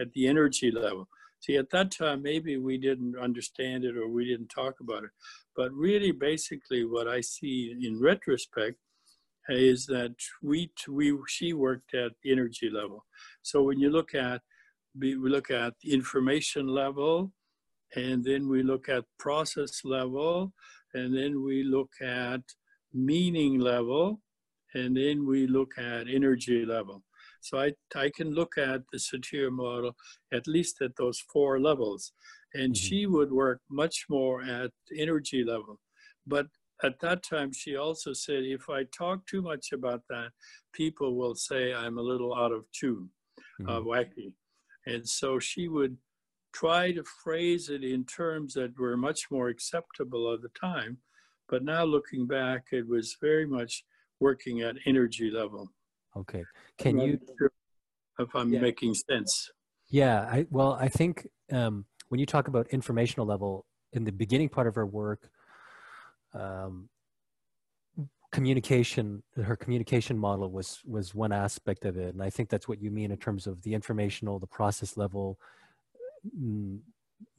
at 0.00 0.12
the 0.12 0.26
energy 0.26 0.70
level. 0.70 1.08
See, 1.40 1.56
at 1.56 1.70
that 1.70 1.92
time, 1.92 2.22
maybe 2.22 2.56
we 2.56 2.78
didn't 2.78 3.16
understand 3.16 3.84
it 3.84 3.96
or 3.96 4.08
we 4.08 4.24
didn't 4.24 4.48
talk 4.48 4.80
about 4.80 5.04
it. 5.04 5.10
But 5.56 5.72
really, 5.72 6.10
basically, 6.10 6.84
what 6.84 7.06
I 7.06 7.20
see 7.20 7.76
in 7.80 8.00
retrospect 8.00 8.76
is 9.48 9.86
that 9.86 10.14
we, 10.42 10.70
we 10.88 11.16
she 11.26 11.52
worked 11.52 11.94
at 11.94 12.12
the 12.22 12.32
energy 12.32 12.70
level. 12.70 13.06
So 13.42 13.62
when 13.62 13.78
you 13.78 13.90
look 13.90 14.14
at, 14.14 14.42
we 14.98 15.14
look 15.14 15.50
at 15.50 15.74
the 15.82 15.92
information 15.92 16.66
level, 16.66 17.32
and 17.94 18.24
then 18.24 18.48
we 18.48 18.62
look 18.62 18.88
at 18.88 19.04
process 19.18 19.82
level, 19.84 20.52
and 20.94 21.16
then 21.16 21.42
we 21.42 21.62
look 21.62 21.92
at 22.02 22.40
meaning 22.92 23.60
level, 23.60 24.20
and 24.74 24.96
then 24.96 25.26
we 25.26 25.46
look 25.46 25.78
at 25.78 26.08
energy 26.08 26.66
level. 26.66 27.02
So 27.48 27.58
I, 27.60 27.72
I 27.94 28.10
can 28.14 28.34
look 28.34 28.58
at 28.58 28.82
the 28.92 28.98
Satir 28.98 29.50
model 29.50 29.96
at 30.32 30.46
least 30.46 30.82
at 30.82 30.96
those 30.96 31.20
four 31.32 31.60
levels. 31.60 32.12
And 32.54 32.72
mm-hmm. 32.72 32.86
she 32.86 33.06
would 33.06 33.32
work 33.32 33.60
much 33.70 34.06
more 34.08 34.42
at 34.42 34.70
energy 34.96 35.44
level. 35.44 35.80
But 36.26 36.46
at 36.82 37.00
that 37.00 37.22
time, 37.22 37.52
she 37.52 37.76
also 37.76 38.12
said, 38.12 38.44
if 38.44 38.68
I 38.70 38.84
talk 38.96 39.26
too 39.26 39.42
much 39.42 39.72
about 39.72 40.02
that, 40.10 40.30
people 40.72 41.16
will 41.16 41.34
say 41.34 41.74
I'm 41.74 41.98
a 41.98 42.02
little 42.02 42.34
out 42.34 42.52
of 42.52 42.64
tune, 42.78 43.10
uh, 43.38 43.62
mm-hmm. 43.62 43.70
uh, 43.70 43.80
wacky. 43.80 44.32
And 44.86 45.06
so 45.08 45.38
she 45.38 45.68
would 45.68 45.96
try 46.54 46.92
to 46.92 47.04
phrase 47.22 47.68
it 47.68 47.82
in 47.82 48.04
terms 48.04 48.54
that 48.54 48.78
were 48.78 48.96
much 48.96 49.22
more 49.30 49.48
acceptable 49.48 50.32
at 50.32 50.42
the 50.42 50.50
time. 50.58 50.98
But 51.48 51.64
now 51.64 51.84
looking 51.84 52.26
back, 52.26 52.66
it 52.72 52.86
was 52.86 53.16
very 53.20 53.46
much 53.46 53.84
working 54.20 54.62
at 54.62 54.76
energy 54.86 55.30
level. 55.30 55.70
Okay. 56.20 56.44
Can 56.78 56.98
you? 56.98 57.18
Sure 57.38 57.52
if 58.18 58.34
I'm 58.34 58.52
yeah. 58.52 58.60
making 58.60 58.94
sense. 58.94 59.50
Yeah. 59.88 60.22
I, 60.22 60.46
well, 60.50 60.72
I 60.80 60.88
think 60.88 61.26
um, 61.52 61.84
when 62.08 62.18
you 62.18 62.26
talk 62.26 62.48
about 62.48 62.66
informational 62.68 63.26
level 63.26 63.64
in 63.92 64.04
the 64.04 64.12
beginning 64.12 64.48
part 64.48 64.66
of 64.66 64.74
her 64.74 64.86
work, 64.86 65.30
um, 66.34 66.88
communication 68.30 69.22
her 69.42 69.56
communication 69.56 70.18
model 70.18 70.50
was 70.50 70.80
was 70.84 71.14
one 71.14 71.32
aspect 71.32 71.86
of 71.86 71.96
it 71.96 72.12
and 72.12 72.22
i 72.22 72.28
think 72.28 72.50
that's 72.50 72.68
what 72.68 72.78
you 72.78 72.90
mean 72.90 73.10
in 73.10 73.16
terms 73.16 73.46
of 73.46 73.62
the 73.62 73.72
informational 73.72 74.38
the 74.38 74.46
process 74.46 74.98
level 74.98 75.38
mm, 76.38 76.78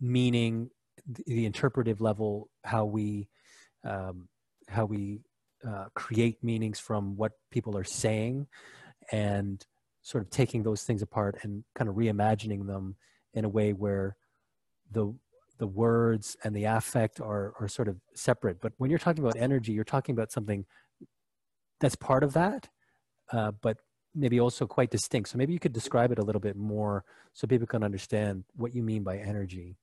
meaning 0.01 0.67
the 1.27 1.45
interpretive 1.45 2.01
level 2.01 2.49
how 2.63 2.85
we 2.85 3.27
um, 3.83 4.27
how 4.67 4.83
we 4.83 5.19
uh, 5.67 5.85
create 5.93 6.43
meanings 6.43 6.79
from 6.79 7.17
what 7.17 7.33
people 7.51 7.77
are 7.77 7.83
saying 7.83 8.47
and 9.11 9.65
sort 10.01 10.23
of 10.23 10.29
taking 10.29 10.63
those 10.63 10.83
things 10.83 11.01
apart 11.01 11.37
and 11.43 11.63
kind 11.75 11.89
of 11.89 11.95
reimagining 11.95 12.65
them 12.67 12.95
in 13.33 13.45
a 13.45 13.49
way 13.49 13.73
where 13.73 14.15
the 14.91 15.13
the 15.57 15.67
words 15.67 16.37
and 16.43 16.55
the 16.55 16.63
affect 16.63 17.19
are 17.19 17.53
are 17.59 17.67
sort 17.67 17.87
of 17.87 17.97
separate. 18.15 18.61
But 18.61 18.73
when 18.77 18.89
you're 18.89 18.99
talking 18.99 19.23
about 19.23 19.35
energy 19.37 19.73
you're 19.73 19.83
talking 19.83 20.13
about 20.13 20.31
something 20.31 20.65
that's 21.79 21.95
part 21.95 22.23
of 22.23 22.33
that 22.33 22.69
uh, 23.31 23.51
but 23.61 23.77
maybe 24.15 24.39
also 24.39 24.65
quite 24.65 24.89
distinct. 24.89 25.29
So 25.29 25.37
maybe 25.37 25.53
you 25.53 25.59
could 25.59 25.73
describe 25.73 26.11
it 26.11 26.19
a 26.19 26.23
little 26.23 26.41
bit 26.41 26.55
more 26.55 27.03
so 27.33 27.47
people 27.47 27.67
can 27.67 27.83
understand 27.83 28.43
what 28.55 28.73
you 28.73 28.81
mean 28.81 29.03
by 29.03 29.17
energy. 29.17 29.77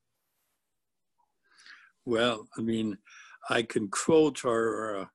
Well 2.05 2.47
i 2.57 2.61
mean 2.61 2.99
i 3.51 3.62
can 3.62 3.89
quote 3.89 4.45
our 4.45 5.01
uh, 5.01 5.07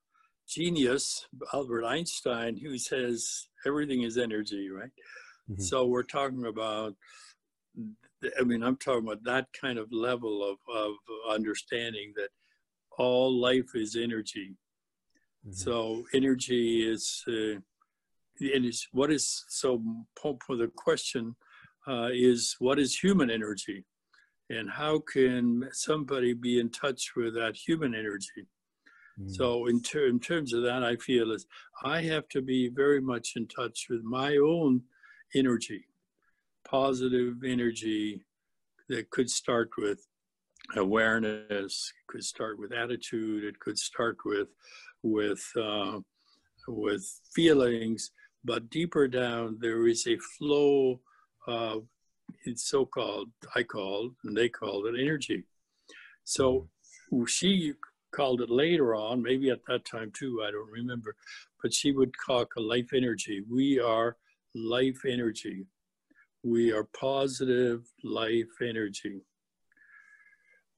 genius 0.53 1.27
albert 1.53 1.85
einstein 1.85 2.57
who 2.57 2.77
says 2.77 3.47
everything 3.65 4.01
is 4.03 4.17
energy 4.17 4.69
right 4.69 4.91
mm-hmm. 5.49 5.61
so 5.61 5.85
we're 5.85 6.03
talking 6.03 6.45
about 6.45 6.93
I 8.39 8.43
mean, 8.43 8.63
I'm 8.63 8.77
talking 8.77 9.05
about 9.05 9.23
that 9.23 9.47
kind 9.59 9.79
of 9.79 9.91
level 9.91 10.43
of, 10.43 10.57
of 10.73 10.95
understanding 11.29 12.13
that 12.15 12.29
all 12.97 13.33
life 13.33 13.71
is 13.73 13.95
energy. 13.95 14.55
Mm-hmm. 15.45 15.53
So 15.53 16.03
energy 16.13 16.87
is, 16.87 17.23
uh, 17.27 17.59
and 18.39 18.65
is 18.65 18.87
what 18.91 19.11
is 19.11 19.45
so 19.49 19.81
for 20.21 20.55
the 20.55 20.71
question 20.75 21.35
uh, 21.87 22.09
is 22.11 22.55
what 22.59 22.79
is 22.79 22.97
human 22.97 23.29
energy, 23.29 23.85
and 24.49 24.69
how 24.69 24.99
can 24.99 25.67
somebody 25.71 26.33
be 26.33 26.59
in 26.59 26.69
touch 26.69 27.11
with 27.15 27.35
that 27.35 27.55
human 27.55 27.93
energy? 27.93 28.47
Mm-hmm. 29.21 29.33
So 29.33 29.67
in, 29.67 29.81
ter- 29.81 30.07
in 30.07 30.19
terms 30.19 30.53
of 30.53 30.63
that, 30.63 30.83
I 30.83 30.95
feel 30.97 31.31
is 31.31 31.45
I 31.83 32.01
have 32.03 32.27
to 32.29 32.41
be 32.41 32.69
very 32.69 33.01
much 33.01 33.33
in 33.35 33.47
touch 33.47 33.87
with 33.89 34.03
my 34.03 34.37
own 34.37 34.83
energy 35.35 35.85
positive 36.71 37.43
energy 37.45 38.23
that 38.87 39.09
could 39.09 39.29
start 39.29 39.69
with 39.77 40.07
awareness, 40.75 41.91
could 42.07 42.23
start 42.23 42.57
with 42.57 42.71
attitude, 42.71 43.43
it 43.43 43.59
could 43.59 43.77
start 43.77 44.17
with 44.25 44.47
with 45.03 45.43
uh, 45.59 45.99
with 46.67 47.03
feelings, 47.35 48.11
but 48.45 48.69
deeper 48.69 49.07
down 49.07 49.57
there 49.59 49.87
is 49.87 50.07
a 50.07 50.17
flow 50.37 51.01
of 51.47 51.83
it's 52.45 52.69
so-called 52.69 53.29
I 53.55 53.63
called 53.63 54.13
and 54.23 54.37
they 54.37 54.47
called 54.47 54.85
it 54.85 54.95
energy. 54.99 55.43
So 56.23 56.69
she 57.27 57.73
called 58.11 58.41
it 58.41 58.49
later 58.49 58.95
on, 58.95 59.21
maybe 59.21 59.49
at 59.49 59.65
that 59.67 59.85
time 59.85 60.11
too, 60.13 60.43
I 60.45 60.51
don't 60.51 60.69
remember, 60.69 61.15
but 61.61 61.73
she 61.73 61.91
would 61.91 62.11
talk 62.25 62.55
a 62.57 62.61
life 62.61 62.93
energy. 62.93 63.43
We 63.49 63.79
are 63.79 64.17
life 64.53 65.05
energy. 65.07 65.65
We 66.43 66.71
are 66.71 66.87
positive 66.99 67.83
life 68.03 68.61
energy. 68.61 69.21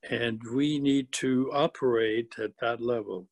And 0.09 0.41
we 0.53 0.79
need 0.79 1.11
to 1.13 1.49
operate 1.53 2.33
at 2.37 2.51
that 2.59 2.81
level. 2.81 3.27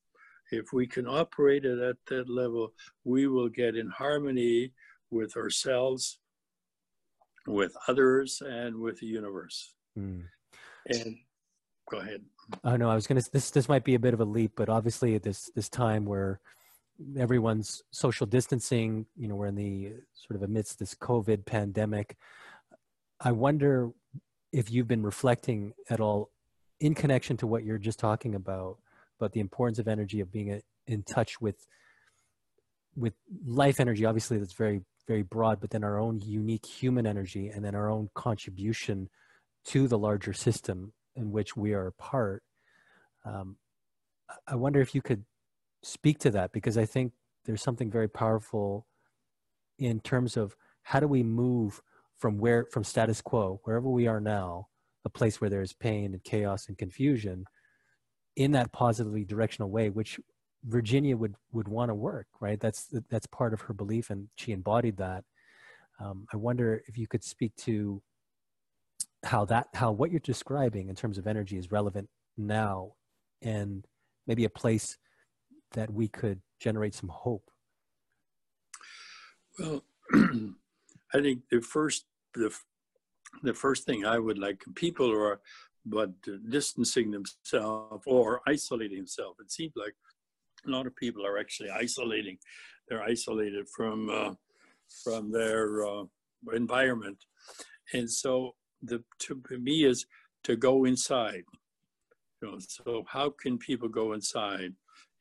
If 0.51 0.73
we 0.73 0.87
can 0.87 1.05
operate 1.05 1.65
it 1.65 1.79
at 1.79 1.97
that 2.07 2.29
level, 2.29 2.73
we 3.03 3.27
will 3.27 3.49
get 3.49 3.75
in 3.75 3.89
harmony 3.89 4.71
with 5.09 5.35
ourselves, 5.35 6.19
with 7.45 7.73
others, 7.87 8.41
and 8.45 8.75
with 8.77 8.99
the 8.99 9.07
universe. 9.07 9.73
Mm. 9.97 10.23
And 10.87 11.17
go 11.89 11.99
ahead. 11.99 12.21
Oh 12.63 12.75
no, 12.75 12.89
I 12.89 12.95
was 12.95 13.07
gonna. 13.07 13.21
This 13.31 13.51
this 13.51 13.69
might 13.69 13.83
be 13.83 13.95
a 13.95 13.99
bit 13.99 14.13
of 14.13 14.19
a 14.19 14.25
leap, 14.25 14.53
but 14.55 14.69
obviously 14.69 15.15
at 15.15 15.23
this 15.23 15.49
this 15.55 15.69
time 15.69 16.05
where 16.05 16.39
everyone's 17.17 17.81
social 17.91 18.27
distancing, 18.27 19.05
you 19.17 19.27
know, 19.27 19.35
we're 19.35 19.47
in 19.47 19.55
the 19.55 19.93
sort 20.13 20.35
of 20.35 20.43
amidst 20.43 20.79
this 20.79 20.93
COVID 20.93 21.45
pandemic. 21.45 22.17
I 23.19 23.31
wonder 23.31 23.91
if 24.51 24.71
you've 24.71 24.87
been 24.87 25.03
reflecting 25.03 25.73
at 25.89 25.99
all 25.99 26.29
in 26.79 26.93
connection 26.93 27.37
to 27.37 27.47
what 27.47 27.63
you're 27.63 27.77
just 27.77 27.99
talking 27.99 28.35
about, 28.35 28.77
about 29.19 29.31
the 29.33 29.39
importance 29.39 29.79
of 29.79 29.87
energy, 29.87 30.19
of 30.19 30.31
being 30.31 30.51
uh, 30.51 30.59
in 30.87 31.03
touch 31.03 31.39
with 31.39 31.65
with 32.95 33.13
life 33.45 33.79
energy. 33.79 34.05
Obviously, 34.05 34.37
that's 34.37 34.53
very 34.53 34.81
very 35.07 35.23
broad, 35.23 35.59
but 35.59 35.71
then 35.71 35.83
our 35.83 35.99
own 35.99 36.21
unique 36.21 36.65
human 36.65 37.07
energy, 37.07 37.49
and 37.49 37.63
then 37.63 37.75
our 37.75 37.89
own 37.89 38.09
contribution 38.13 39.09
to 39.65 39.87
the 39.87 39.97
larger 39.97 40.33
system 40.33 40.93
in 41.15 41.31
which 41.31 41.55
we 41.55 41.73
are 41.73 41.87
a 41.87 41.91
part. 41.93 42.43
Um, 43.25 43.57
I 44.47 44.55
wonder 44.55 44.81
if 44.81 44.95
you 44.95 45.01
could 45.01 45.25
speak 45.83 46.19
to 46.19 46.31
that 46.31 46.51
because 46.51 46.77
I 46.77 46.85
think 46.85 47.13
there's 47.45 47.61
something 47.61 47.91
very 47.91 48.07
powerful 48.07 48.85
in 49.79 49.99
terms 49.99 50.37
of 50.37 50.55
how 50.83 50.99
do 50.99 51.07
we 51.07 51.23
move 51.23 51.81
from 52.17 52.37
where 52.37 52.65
from 52.71 52.83
status 52.83 53.21
quo 53.21 53.59
wherever 53.63 53.89
we 53.89 54.07
are 54.07 54.21
now 54.21 54.67
a 55.05 55.09
place 55.09 55.41
where 55.41 55.49
there's 55.49 55.73
pain 55.73 56.13
and 56.13 56.23
chaos 56.23 56.67
and 56.67 56.77
confusion 56.77 57.45
in 58.35 58.51
that 58.51 58.71
positively 58.71 59.25
directional 59.25 59.71
way 59.71 59.89
which 59.89 60.19
virginia 60.65 61.17
would 61.17 61.35
would 61.51 61.67
want 61.67 61.89
to 61.89 61.95
work 61.95 62.27
right 62.39 62.59
that's 62.59 62.87
that's 63.09 63.25
part 63.27 63.53
of 63.53 63.61
her 63.61 63.73
belief 63.73 64.11
and 64.11 64.27
she 64.35 64.51
embodied 64.51 64.97
that 64.97 65.23
um, 65.99 66.27
i 66.31 66.37
wonder 66.37 66.83
if 66.87 66.97
you 66.97 67.07
could 67.07 67.23
speak 67.23 67.55
to 67.55 68.01
how 69.23 69.45
that 69.45 69.67
how 69.73 69.91
what 69.91 70.11
you're 70.11 70.19
describing 70.19 70.89
in 70.89 70.95
terms 70.95 71.17
of 71.17 71.27
energy 71.27 71.57
is 71.57 71.71
relevant 71.71 72.09
now 72.37 72.93
and 73.41 73.85
maybe 74.27 74.45
a 74.45 74.49
place 74.49 74.97
that 75.73 75.91
we 75.91 76.07
could 76.07 76.41
generate 76.59 76.93
some 76.93 77.09
hope? 77.09 77.49
Well, 79.59 79.83
I 80.13 81.21
think 81.21 81.41
the 81.49 81.61
first 81.61 82.05
the 82.33 82.53
the 83.43 83.53
first 83.53 83.85
thing 83.85 84.05
I 84.05 84.19
would 84.19 84.37
like 84.37 84.61
people 84.75 85.11
are 85.11 85.39
but 85.85 86.11
distancing 86.49 87.11
themselves 87.11 88.03
or 88.05 88.41
isolating 88.47 88.97
themselves. 88.97 89.39
It 89.39 89.51
seems 89.51 89.73
like 89.75 89.95
a 90.67 90.69
lot 90.69 90.85
of 90.85 90.95
people 90.95 91.25
are 91.25 91.39
actually 91.39 91.69
isolating. 91.71 92.37
They're 92.87 93.03
isolated 93.03 93.67
from 93.75 94.09
uh, 94.09 94.33
from 95.03 95.31
their 95.31 95.85
uh, 95.85 96.03
environment, 96.53 97.17
and 97.93 98.09
so 98.09 98.55
the 98.81 99.03
to 99.19 99.41
me 99.59 99.85
is 99.85 100.05
to 100.43 100.55
go 100.55 100.85
inside. 100.85 101.43
You 102.41 102.51
know, 102.51 102.57
so 102.59 103.03
how 103.07 103.29
can 103.29 103.57
people 103.57 103.89
go 103.89 104.13
inside? 104.13 104.73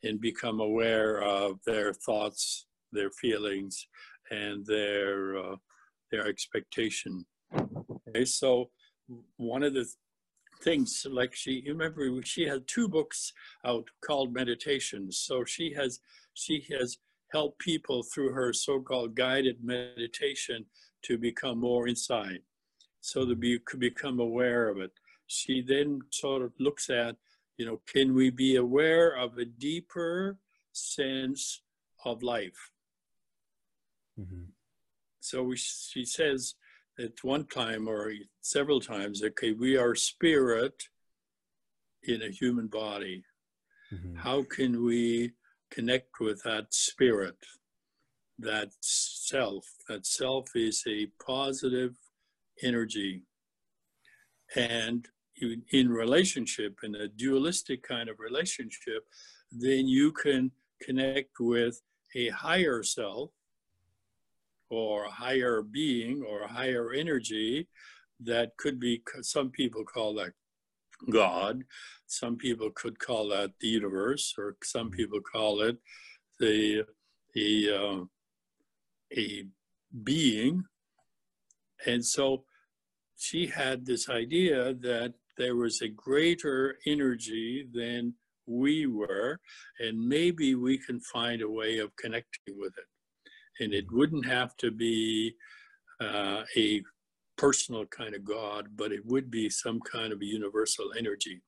and 0.03 0.20
become 0.20 0.61
aware 0.61 1.23
of 1.23 1.61
their 1.64 1.92
thoughts, 1.92 2.66
their 2.92 3.11
feelings, 3.11 3.87
and 4.31 4.64
their 4.66 5.38
uh, 5.38 5.57
their 6.11 6.27
expectation. 6.27 7.25
Okay, 8.09 8.25
so 8.25 8.70
one 9.37 9.62
of 9.62 9.75
the 9.75 9.87
things, 10.62 11.07
like 11.11 11.35
she, 11.35 11.62
you 11.64 11.73
remember, 11.73 12.09
she 12.25 12.46
had 12.46 12.66
two 12.66 12.88
books 12.88 13.33
out 13.64 13.85
called 14.05 14.33
Meditations. 14.33 15.18
So 15.18 15.44
she 15.44 15.73
has 15.75 16.01
she 16.35 16.66
has 16.79 16.99
helped 17.33 17.59
people 17.61 18.03
through 18.03 18.33
her 18.33 18.53
so-called 18.53 19.14
guided 19.14 19.62
meditation 19.62 20.64
to 21.03 21.16
become 21.16 21.61
more 21.61 21.87
inside, 21.87 22.40
so 23.01 23.27
to 23.27 23.35
be 23.35 23.59
could 23.59 23.81
become 23.81 24.21
aware 24.21 24.69
of 24.69 24.79
it. 24.79 24.93
She 25.27 25.63
then 25.63 26.01
sort 26.11 26.43
of 26.43 26.53
looks 26.59 26.91
at 26.91 27.17
you 27.61 27.67
know, 27.67 27.79
can 27.87 28.15
we 28.15 28.31
be 28.31 28.57
aware 28.57 29.11
of 29.11 29.37
a 29.37 29.45
deeper 29.45 30.39
sense 30.73 31.61
of 32.07 32.23
life? 32.23 32.71
Mm-hmm. 34.19 34.45
So 35.21 35.43
we, 35.43 35.59
she 35.59 36.07
says 36.07 36.55
at 36.99 37.23
one 37.23 37.45
time 37.45 37.87
or 37.87 38.15
several 38.41 38.81
times, 38.81 39.23
okay, 39.23 39.53
we 39.53 39.77
are 39.77 39.95
spirit 39.95 40.85
in 42.03 42.23
a 42.23 42.31
human 42.31 42.69
body. 42.69 43.25
Mm-hmm. 43.93 44.17
How 44.17 44.43
can 44.43 44.83
we 44.83 45.33
connect 45.71 46.19
with 46.19 46.43
that 46.45 46.73
spirit, 46.73 47.37
that 48.39 48.71
self? 48.81 49.67
That 49.87 50.07
self 50.07 50.57
is 50.57 50.83
a 50.89 51.09
positive 51.23 51.95
energy. 52.62 53.23
And 54.57 55.07
in 55.73 55.88
relationship, 55.88 56.79
in 56.83 56.94
a 56.94 57.09
dualistic 57.09 57.83
kind 57.83 58.09
of 58.09 58.20
relationship, 58.20 59.07
then 59.51 59.88
you 59.88 60.12
can 60.12 60.51
connect 60.83 61.40
with 61.40 61.81
a 62.14 62.29
higher 62.29 62.83
self 62.83 63.31
or 64.68 65.05
a 65.05 65.11
higher 65.11 65.62
being 65.62 66.23
or 66.23 66.42
a 66.42 66.49
higher 66.49 66.92
energy 66.92 67.68
that 68.20 68.57
could 68.59 68.79
be, 68.79 69.03
some 69.23 69.51
people 69.51 69.85
call 69.85 70.14
that 70.14 70.33
God, 71.09 71.64
some 72.07 72.37
people 72.37 72.70
could 72.75 72.99
call 72.99 73.29
that 73.29 73.53
the 73.61 73.68
universe, 73.68 74.35
or 74.37 74.57
some 74.62 74.90
people 74.90 75.20
call 75.20 75.62
it 75.62 75.79
the 76.38 76.85
a 77.37 77.75
uh, 77.75 78.05
a 79.16 79.46
being, 80.03 80.64
and 81.87 82.05
so 82.05 82.44
she 83.20 83.46
had 83.46 83.85
this 83.85 84.09
idea 84.09 84.72
that 84.74 85.12
there 85.37 85.54
was 85.54 85.83
a 85.83 85.88
greater 85.88 86.78
energy 86.87 87.68
than 87.72 88.14
we 88.46 88.87
were, 88.87 89.38
and 89.78 90.09
maybe 90.09 90.54
we 90.54 90.78
can 90.78 91.00
find 91.00 91.42
a 91.42 91.50
way 91.50 91.78
of 91.78 91.94
connecting 91.96 92.59
with 92.59 92.72
it. 92.78 93.62
And 93.62 93.74
it 93.74 93.85
wouldn't 93.92 94.24
have 94.26 94.56
to 94.56 94.70
be 94.70 95.35
uh, 96.00 96.44
a 96.56 96.83
personal 97.37 97.85
kind 97.87 98.14
of 98.14 98.24
God, 98.24 98.68
but 98.74 98.90
it 98.90 99.04
would 99.04 99.30
be 99.30 99.50
some 99.50 99.80
kind 99.80 100.14
of 100.14 100.22
a 100.22 100.24
universal 100.24 100.90
energy. 100.98 101.42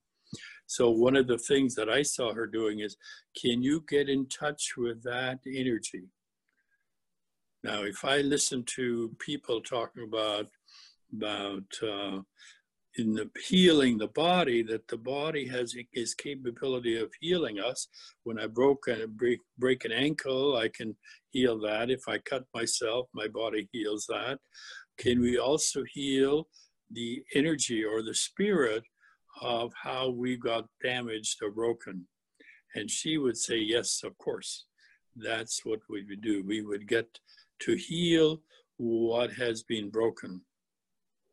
So 0.66 0.90
one 0.90 1.16
of 1.16 1.26
the 1.26 1.38
things 1.38 1.74
that 1.76 1.88
I 1.88 2.02
saw 2.02 2.34
her 2.34 2.46
doing 2.46 2.80
is, 2.80 2.96
can 3.34 3.62
you 3.62 3.82
get 3.88 4.10
in 4.10 4.26
touch 4.28 4.74
with 4.76 5.02
that 5.04 5.38
energy? 5.46 6.04
Now, 7.64 7.82
if 7.82 8.04
I 8.04 8.18
listen 8.18 8.64
to 8.76 9.16
people 9.18 9.60
talking 9.60 10.04
about 10.04 10.48
about 11.14 11.64
uh, 11.82 12.20
in 12.98 13.30
healing 13.48 13.96
the 13.96 14.08
body, 14.08 14.62
that 14.62 14.86
the 14.88 14.96
body 14.96 15.46
has 15.46 15.74
its 15.92 16.14
capability 16.14 16.98
of 16.98 17.10
healing 17.20 17.58
us. 17.58 17.88
When 18.24 18.38
I 18.38 18.46
broke 18.46 18.86
a 18.88 19.06
break, 19.06 19.38
break 19.58 19.84
an 19.84 19.92
ankle, 19.92 20.56
I 20.56 20.68
can 20.68 20.96
heal 21.30 21.58
that. 21.60 21.90
If 21.90 22.02
I 22.06 22.18
cut 22.18 22.44
myself, 22.54 23.08
my 23.14 23.28
body 23.28 23.68
heals 23.72 24.06
that. 24.08 24.38
Can 24.98 25.20
we 25.20 25.38
also 25.38 25.82
heal 25.90 26.48
the 26.90 27.22
energy 27.34 27.82
or 27.82 28.02
the 28.02 28.14
spirit 28.14 28.84
of 29.40 29.72
how 29.82 30.10
we 30.10 30.36
got 30.36 30.66
damaged 30.82 31.38
or 31.42 31.50
broken? 31.50 32.06
And 32.74 32.90
she 32.90 33.16
would 33.16 33.36
say, 33.36 33.56
Yes, 33.56 34.02
of 34.04 34.16
course. 34.18 34.66
That's 35.16 35.60
what 35.64 35.80
we 35.90 36.04
would 36.08 36.22
do. 36.22 36.42
We 36.46 36.62
would 36.62 36.88
get 36.88 37.06
to 37.60 37.74
heal 37.74 38.42
what 38.78 39.32
has 39.34 39.62
been 39.62 39.90
broken. 39.90 40.42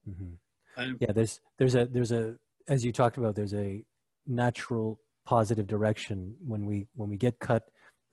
Mm-hmm. 0.10 0.94
Yeah, 1.00 1.12
there's 1.12 1.42
there's 1.58 1.76
a 1.76 1.86
there's 1.86 2.12
a 2.12 2.36
as 2.68 2.86
you 2.86 2.92
talked 2.92 3.18
about, 3.18 3.36
there's 3.36 3.54
a 3.54 3.84
natural 4.28 5.00
positive 5.26 5.68
direction 5.68 6.36
when 6.46 6.66
we 6.66 6.88
when 6.96 7.10
we 7.10 7.18
get 7.18 7.40
cut, 7.40 7.64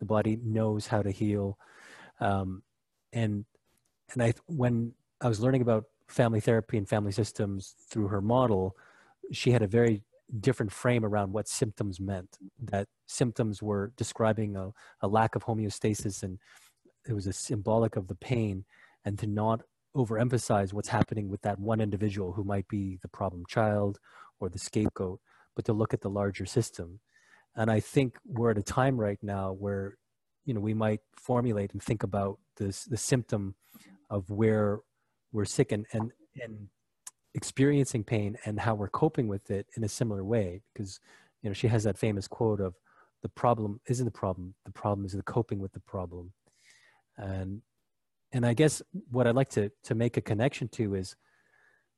the 0.01 0.07
body 0.07 0.39
knows 0.43 0.87
how 0.87 1.03
to 1.03 1.11
heal, 1.11 1.59
um, 2.21 2.63
and 3.13 3.45
and 4.13 4.23
I 4.23 4.35
when 4.47 4.93
I 5.21 5.29
was 5.29 5.41
learning 5.41 5.63
about 5.63 5.85
family 6.09 6.41
therapy 6.41 6.79
and 6.79 6.89
family 6.89 7.13
systems 7.13 7.75
through 7.91 8.09
her 8.09 8.21
model, 8.21 8.77
she 9.33 9.51
had 9.51 9.63
a 9.63 9.67
very 9.67 10.03
different 10.41 10.73
frame 10.73 11.05
around 11.05 11.33
what 11.33 11.49
symptoms 11.49 12.01
meant. 12.01 12.39
That 12.63 12.89
symptoms 13.07 13.63
were 13.63 13.93
describing 13.97 14.57
a, 14.57 14.73
a 15.01 15.09
lack 15.09 15.35
of 15.35 15.45
homeostasis 15.45 16.23
and 16.23 16.39
it 17.09 17.13
was 17.13 17.27
a 17.27 17.33
symbolic 17.33 17.97
of 17.97 18.09
the 18.09 18.15
pain 18.15 18.65
and 19.05 19.19
to 19.19 19.27
not 19.27 19.63
overemphasize 19.97 20.73
what's 20.73 20.89
happening 20.89 21.29
with 21.29 21.41
that 21.43 21.59
one 21.59 21.81
individual 21.81 22.33
who 22.33 22.45
might 22.45 22.69
be 22.69 22.99
the 23.03 23.09
problem 23.09 23.45
child 23.49 23.99
or 24.39 24.49
the 24.49 24.59
scapegoat, 24.59 25.21
but 25.55 25.65
to 25.65 25.73
look 25.73 25.95
at 25.95 26.03
the 26.03 26.11
larger 26.11 26.47
system. 26.47 27.01
And 27.57 27.71
I 27.71 27.81
think 27.81 28.19
we're 28.27 28.51
at 28.51 28.59
a 28.59 28.63
time 28.63 28.99
right 28.99 29.19
now 29.23 29.53
where, 29.53 29.97
you 30.45 30.53
know, 30.53 30.61
we 30.61 30.75
might 30.75 31.01
formulate 31.17 31.73
and 31.73 31.83
think 31.83 32.03
about 32.03 32.39
this 32.57 32.85
the 32.85 32.97
symptom 32.97 33.55
of 34.11 34.29
where 34.31 34.81
we're 35.33 35.45
sick 35.45 35.73
and 35.73 35.87
and 35.93 36.13
and 36.43 36.69
experiencing 37.35 38.03
pain 38.03 38.37
and 38.45 38.59
how 38.59 38.75
we're 38.75 38.89
coping 38.89 39.29
with 39.29 39.51
it 39.51 39.67
in 39.77 39.85
a 39.85 39.89
similar 39.89 40.25
way 40.25 40.63
because 40.73 41.01
you 41.43 41.51
know 41.51 41.55
she 41.55 41.69
has 41.69 41.85
that 41.85 41.99
famous 41.99 42.27
quote 42.27 42.61
of 42.61 42.75
the 43.23 43.29
problem 43.29 43.79
isn't 43.89 44.07
the 44.07 44.11
problem 44.11 44.55
the 44.65 44.73
problem 44.73 45.05
is 45.05 45.13
the 45.13 45.23
coping 45.23 45.59
with 45.59 45.73
the 45.73 45.81
problem 45.81 46.33
and 47.19 47.61
and 48.33 48.45
i 48.45 48.53
guess 48.53 48.83
what 49.11 49.27
i'd 49.27 49.35
like 49.35 49.49
to 49.49 49.71
to 49.85 49.95
make 49.95 50.17
a 50.17 50.21
connection 50.21 50.69
to 50.69 50.95
is 50.95 51.17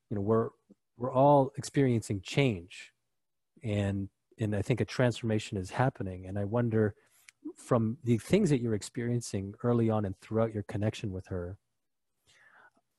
you 0.09 0.15
know 0.15 0.21
we're 0.21 0.49
we're 0.97 1.13
all 1.13 1.51
experiencing 1.57 2.19
change. 2.21 2.91
And 3.63 4.09
and 4.39 4.55
i 4.55 4.61
think 4.61 4.81
a 4.81 4.85
transformation 4.85 5.57
is 5.57 5.69
happening. 5.69 6.25
And 6.27 6.37
i 6.37 6.45
wonder 6.45 6.95
from 7.55 7.97
the 8.03 8.17
things 8.17 8.49
that 8.49 8.61
you're 8.61 8.75
experiencing 8.75 9.53
early 9.63 9.89
on 9.89 10.05
and 10.05 10.15
throughout 10.19 10.53
your 10.53 10.63
connection 10.63 11.11
with 11.11 11.27
her 11.27 11.57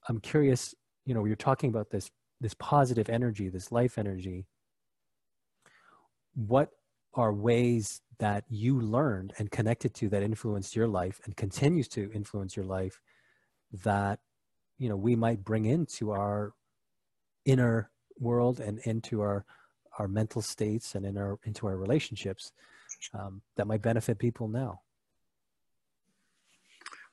i'm 0.09 0.19
curious 0.19 0.75
you 1.05 1.15
know 1.15 1.27
you're 1.27 1.37
talking 1.37 1.69
about 1.69 1.91
this 1.91 2.11
this 2.41 2.55
positive 2.55 3.09
energy, 3.09 3.49
this 3.49 3.71
life 3.71 3.99
energy, 3.99 4.47
what 6.35 6.71
are 7.15 7.33
ways 7.33 8.01
that 8.19 8.45
you 8.49 8.81
learned 8.81 9.33
and 9.39 9.51
connected 9.51 9.95
to 9.95 10.09
that 10.09 10.23
influenced 10.23 10.75
your 10.77 10.87
life 10.87 11.21
and 11.25 11.37
continues 11.37 11.89
to 11.89 12.11
influence 12.13 12.57
your 12.57 12.65
life 12.65 13.01
that 13.73 14.19
you 14.79 14.89
know 14.89 14.97
we 14.97 15.15
might 15.17 15.45
bring 15.45 15.65
into 15.65 16.11
our 16.11 16.53
inner 17.45 17.91
world 18.19 18.61
and 18.61 18.79
into 18.81 19.21
our 19.21 19.45
our 19.99 20.09
mental 20.09 20.43
states 20.43 20.95
and 20.95 21.05
in 21.05 21.17
our 21.17 21.39
into 21.45 21.67
our 21.67 21.77
relationships 21.77 22.53
um, 23.15 23.41
that 23.57 23.67
might 23.67 23.83
benefit 23.83 24.19
people 24.19 24.49
now 24.49 24.81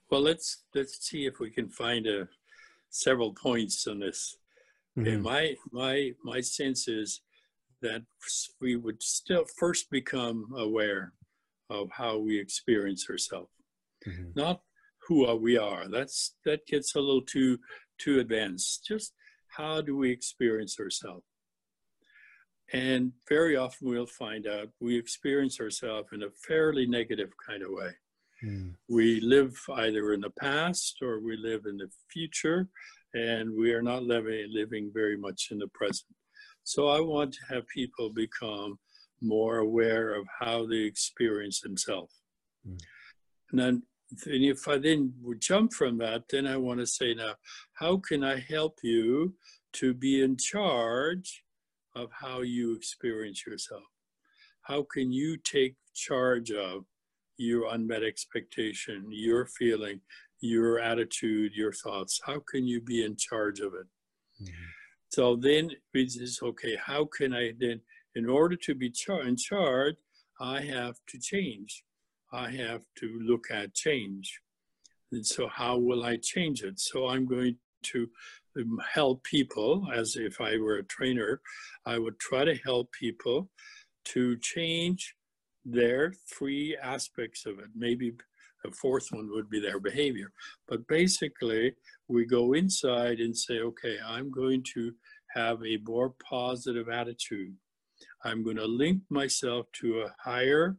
well 0.09 0.21
let's 0.21 0.63
let's 0.73 1.05
see 1.07 1.25
if 1.25 1.39
we 1.39 1.49
can 1.49 1.69
find 1.69 2.07
a 2.07 2.27
several 2.89 3.33
points 3.33 3.85
on 3.87 3.99
this 3.99 4.37
mm-hmm. 4.97 5.21
my 5.21 5.55
my 5.71 6.11
my 6.23 6.41
sense 6.41 6.87
is 6.87 7.21
that 7.81 8.01
we 8.59 8.75
would 8.75 9.01
still 9.01 9.45
first 9.57 9.89
become 9.91 10.47
aware 10.57 11.13
of 11.69 11.89
how 11.91 12.17
we 12.17 12.39
experience 12.39 13.09
ourselves, 13.09 13.51
mm-hmm. 14.07 14.29
not 14.35 14.61
who 15.07 15.25
are 15.25 15.35
we 15.35 15.57
are. 15.57 15.87
That's 15.87 16.35
that 16.45 16.65
gets 16.67 16.95
a 16.95 16.99
little 16.99 17.21
too 17.21 17.59
too 17.97 18.19
advanced. 18.19 18.85
Just 18.85 19.13
how 19.47 19.81
do 19.81 19.95
we 19.95 20.11
experience 20.11 20.79
ourselves? 20.79 21.25
And 22.73 23.13
very 23.29 23.55
often 23.55 23.89
we'll 23.89 24.05
find 24.05 24.45
out 24.45 24.69
we 24.81 24.97
experience 24.97 25.59
ourselves 25.61 26.09
in 26.11 26.23
a 26.23 26.29
fairly 26.47 26.85
negative 26.85 27.31
kind 27.47 27.63
of 27.63 27.69
way. 27.71 27.91
Mm. 28.45 28.73
We 28.89 29.21
live 29.21 29.57
either 29.75 30.13
in 30.13 30.21
the 30.21 30.29
past 30.29 30.97
or 31.01 31.19
we 31.21 31.37
live 31.37 31.65
in 31.65 31.77
the 31.77 31.89
future, 32.11 32.67
and 33.13 33.55
we 33.57 33.73
are 33.73 33.81
not 33.81 34.03
living, 34.03 34.47
living 34.51 34.91
very 34.93 35.17
much 35.17 35.47
in 35.51 35.59
the 35.59 35.69
present. 35.69 36.13
So 36.63 36.89
I 36.89 36.99
want 36.99 37.33
to 37.33 37.53
have 37.53 37.67
people 37.69 38.09
become 38.09 38.77
more 39.21 39.57
aware 39.57 40.13
of 40.13 40.27
how 40.39 40.67
they 40.67 40.81
experience 40.81 41.61
themselves. 41.61 42.13
Mm. 42.67 42.77
And 43.51 43.59
then 43.59 43.83
if 44.25 44.67
I 44.67 44.77
then 44.77 45.13
would 45.21 45.41
jump 45.41 45.73
from 45.73 45.97
that, 45.97 46.23
then 46.29 46.47
I 46.47 46.57
want 46.57 46.79
to 46.79 46.87
say 46.87 47.13
now, 47.13 47.35
how 47.73 47.97
can 47.97 48.23
I 48.23 48.39
help 48.39 48.79
you 48.83 49.35
to 49.73 49.93
be 49.93 50.23
in 50.23 50.37
charge 50.37 51.43
of 51.95 52.09
how 52.11 52.41
you 52.41 52.75
experience 52.75 53.45
yourself? 53.45 53.83
How 54.61 54.85
can 54.93 55.11
you 55.11 55.37
take 55.37 55.75
charge 55.93 56.51
of 56.51 56.85
your 57.37 57.73
unmet 57.73 58.03
expectation, 58.03 59.05
your 59.09 59.45
feeling, 59.45 60.01
your 60.39 60.79
attitude, 60.79 61.53
your 61.55 61.71
thoughts. 61.71 62.19
How 62.25 62.41
can 62.51 62.65
you 62.67 62.81
be 62.81 63.03
in 63.03 63.15
charge 63.15 63.59
of 63.59 63.73
it? 63.73 63.87
Mm-hmm. 64.41 64.63
So 65.09 65.35
then 65.35 65.71
it 65.93 66.11
says, 66.11 66.39
okay, 66.43 66.77
how 66.83 67.05
can 67.05 67.33
I 67.33 67.53
then, 67.57 67.81
in 68.15 68.27
order 68.27 68.55
to 68.55 68.75
be 68.75 68.89
char- 68.89 69.23
in 69.23 69.37
charge, 69.37 69.95
I 70.39 70.61
have 70.61 70.95
to 71.09 71.19
change. 71.19 71.83
I 72.31 72.51
have 72.51 72.81
to 72.97 73.19
look 73.23 73.45
at 73.51 73.73
change. 73.73 74.39
And 75.11 75.25
so, 75.25 75.47
how 75.47 75.77
will 75.77 76.03
I 76.03 76.17
change 76.17 76.63
it? 76.63 76.79
So, 76.79 77.07
I'm 77.07 77.25
going 77.25 77.57
to 77.83 78.09
um, 78.57 78.79
help 78.93 79.23
people 79.23 79.87
as 79.93 80.15
if 80.15 80.41
I 80.41 80.57
were 80.57 80.77
a 80.77 80.83
trainer. 80.83 81.41
I 81.85 81.97
would 81.97 82.19
try 82.19 82.43
to 82.43 82.55
help 82.55 82.91
people 82.91 83.49
to 84.05 84.37
change 84.37 85.15
their 85.65 86.13
three 86.29 86.77
aspects 86.81 87.45
of 87.45 87.59
it. 87.59 87.67
Maybe 87.75 88.13
the 88.63 88.71
fourth 88.71 89.07
one 89.11 89.29
would 89.31 89.49
be 89.49 89.59
their 89.59 89.79
behavior. 89.79 90.31
But 90.67 90.87
basically, 90.87 91.73
we 92.07 92.25
go 92.25 92.53
inside 92.53 93.19
and 93.19 93.37
say, 93.37 93.59
okay, 93.59 93.97
I'm 94.05 94.31
going 94.31 94.63
to 94.73 94.93
have 95.35 95.61
a 95.63 95.77
more 95.85 96.13
positive 96.23 96.89
attitude. 96.89 97.53
I'm 98.23 98.43
going 98.43 98.57
to 98.57 98.65
link 98.65 99.01
myself 99.09 99.67
to 99.81 100.01
a 100.01 100.15
higher 100.19 100.77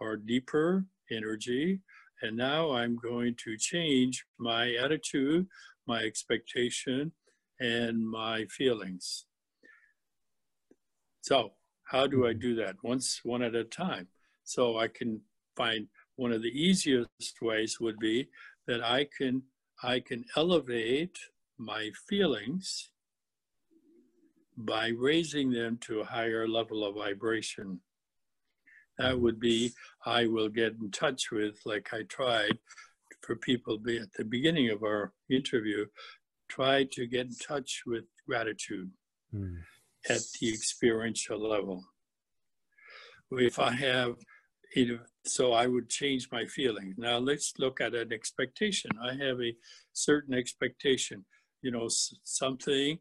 or 0.00 0.16
deeper 0.16 0.84
energy. 1.10 1.80
And 2.22 2.36
now 2.36 2.72
I'm 2.72 2.96
going 2.96 3.36
to 3.44 3.56
change 3.56 4.24
my 4.38 4.74
attitude, 4.74 5.46
my 5.86 6.02
expectation, 6.02 7.12
and 7.60 8.08
my 8.08 8.44
feelings. 8.46 9.26
So, 11.22 11.52
how 11.84 12.06
do 12.06 12.26
I 12.26 12.30
mm-hmm. 12.30 12.40
do 12.40 12.54
that? 12.56 12.76
Once, 12.82 13.20
one 13.24 13.42
at 13.42 13.54
a 13.54 13.64
time. 13.64 14.08
So 14.44 14.78
I 14.78 14.88
can 14.88 15.20
find 15.56 15.86
one 16.16 16.32
of 16.32 16.42
the 16.42 16.48
easiest 16.48 17.42
ways 17.42 17.78
would 17.80 17.98
be 17.98 18.28
that 18.66 18.82
I 18.82 19.06
can 19.16 19.42
I 19.82 20.00
can 20.00 20.24
elevate 20.36 21.18
my 21.58 21.90
feelings 22.08 22.90
by 24.56 24.88
raising 24.88 25.52
them 25.52 25.78
to 25.82 26.00
a 26.00 26.04
higher 26.04 26.48
level 26.48 26.84
of 26.84 26.96
vibration. 26.96 27.80
That 28.98 29.20
would 29.20 29.38
be, 29.38 29.72
I 30.04 30.26
will 30.26 30.48
get 30.48 30.74
in 30.80 30.90
touch 30.90 31.30
with, 31.30 31.60
like 31.64 31.90
I 31.92 32.02
tried 32.08 32.58
for 33.22 33.36
people 33.36 33.78
be 33.78 33.98
at 33.98 34.12
the 34.14 34.24
beginning 34.24 34.70
of 34.70 34.82
our 34.82 35.12
interview, 35.30 35.86
try 36.48 36.84
to 36.92 37.06
get 37.06 37.26
in 37.26 37.34
touch 37.34 37.82
with 37.86 38.04
gratitude 38.26 38.90
mm. 39.34 39.56
at 40.08 40.20
the 40.40 40.48
experiential 40.48 41.38
level. 41.38 41.84
If 43.30 43.58
I 43.58 43.72
have, 43.72 44.14
so 45.24 45.52
I 45.52 45.66
would 45.66 45.90
change 45.90 46.28
my 46.32 46.46
feelings. 46.46 46.94
Now 46.96 47.18
let's 47.18 47.52
look 47.58 47.80
at 47.80 47.94
an 47.94 48.12
expectation. 48.12 48.90
I 49.02 49.12
have 49.14 49.40
a 49.40 49.54
certain 49.92 50.34
expectation, 50.34 51.24
you 51.62 51.70
know, 51.70 51.88
something 52.24 52.98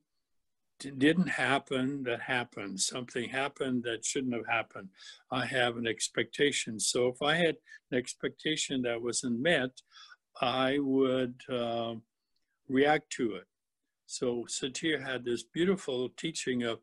didn't 0.79 1.29
happen 1.29 2.03
that 2.03 2.21
happened. 2.21 2.79
Something 2.79 3.29
happened 3.29 3.83
that 3.83 4.05
shouldn't 4.05 4.33
have 4.33 4.47
happened. 4.47 4.89
I 5.31 5.45
have 5.45 5.77
an 5.77 5.87
expectation. 5.87 6.79
So 6.79 7.07
if 7.07 7.21
I 7.21 7.35
had 7.35 7.55
an 7.91 7.97
expectation 7.97 8.81
that 8.83 9.01
wasn't 9.01 9.39
met, 9.39 9.71
I 10.41 10.77
would 10.79 11.35
uh, 11.51 11.95
react 12.69 13.09
to 13.13 13.35
it. 13.35 13.45
So 14.05 14.45
Satir 14.47 15.03
had 15.03 15.25
this 15.25 15.43
beautiful 15.43 16.09
teaching 16.17 16.63
of 16.63 16.79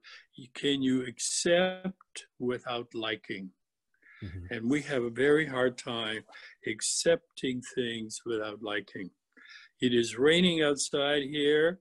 can 0.54 0.82
you 0.82 1.06
accept 1.06 2.26
without 2.38 2.88
liking? 2.94 3.50
Mm-hmm. 4.22 4.54
And 4.54 4.70
we 4.70 4.82
have 4.82 5.04
a 5.04 5.10
very 5.10 5.46
hard 5.46 5.78
time 5.78 6.24
accepting 6.66 7.62
things 7.74 8.20
without 8.26 8.62
liking. 8.62 9.10
It 9.80 9.94
is 9.94 10.18
raining 10.18 10.62
outside 10.62 11.22
here. 11.22 11.80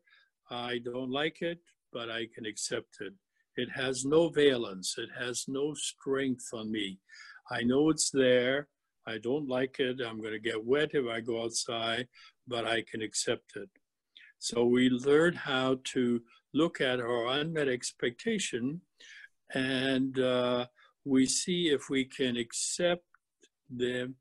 I 0.49 0.79
don't 0.83 1.09
like 1.09 1.41
it 1.41 1.59
but 1.93 2.09
I 2.09 2.27
can 2.33 2.45
accept 2.45 2.97
it. 3.01 3.13
It 3.55 3.69
has 3.75 4.03
no 4.03 4.29
valence, 4.29 4.95
it 4.97 5.09
has 5.17 5.45
no 5.47 5.73
strength 5.73 6.49
on 6.53 6.71
me. 6.71 6.99
I 7.51 7.61
know 7.61 7.89
it's 7.89 8.09
there. 8.09 8.67
I 9.05 9.17
don't 9.17 9.49
like 9.49 9.79
it. 9.79 9.99
I'm 9.99 10.21
going 10.21 10.31
to 10.33 10.39
get 10.39 10.65
wet 10.65 10.91
if 10.93 11.05
I 11.07 11.19
go 11.19 11.43
outside, 11.43 12.07
but 12.47 12.65
I 12.65 12.83
can 12.89 13.01
accept 13.01 13.57
it. 13.57 13.69
So 14.39 14.63
we 14.63 14.89
learn 14.89 15.33
how 15.33 15.79
to 15.93 16.21
look 16.53 16.81
at 16.81 16.99
our 16.99 17.27
unmet 17.27 17.67
expectation 17.67 18.81
and 19.53 20.17
uh, 20.19 20.65
we 21.05 21.25
see 21.25 21.69
if 21.69 21.89
we 21.89 22.05
can 22.05 22.37
accept 22.37 23.05
them, 23.69 24.15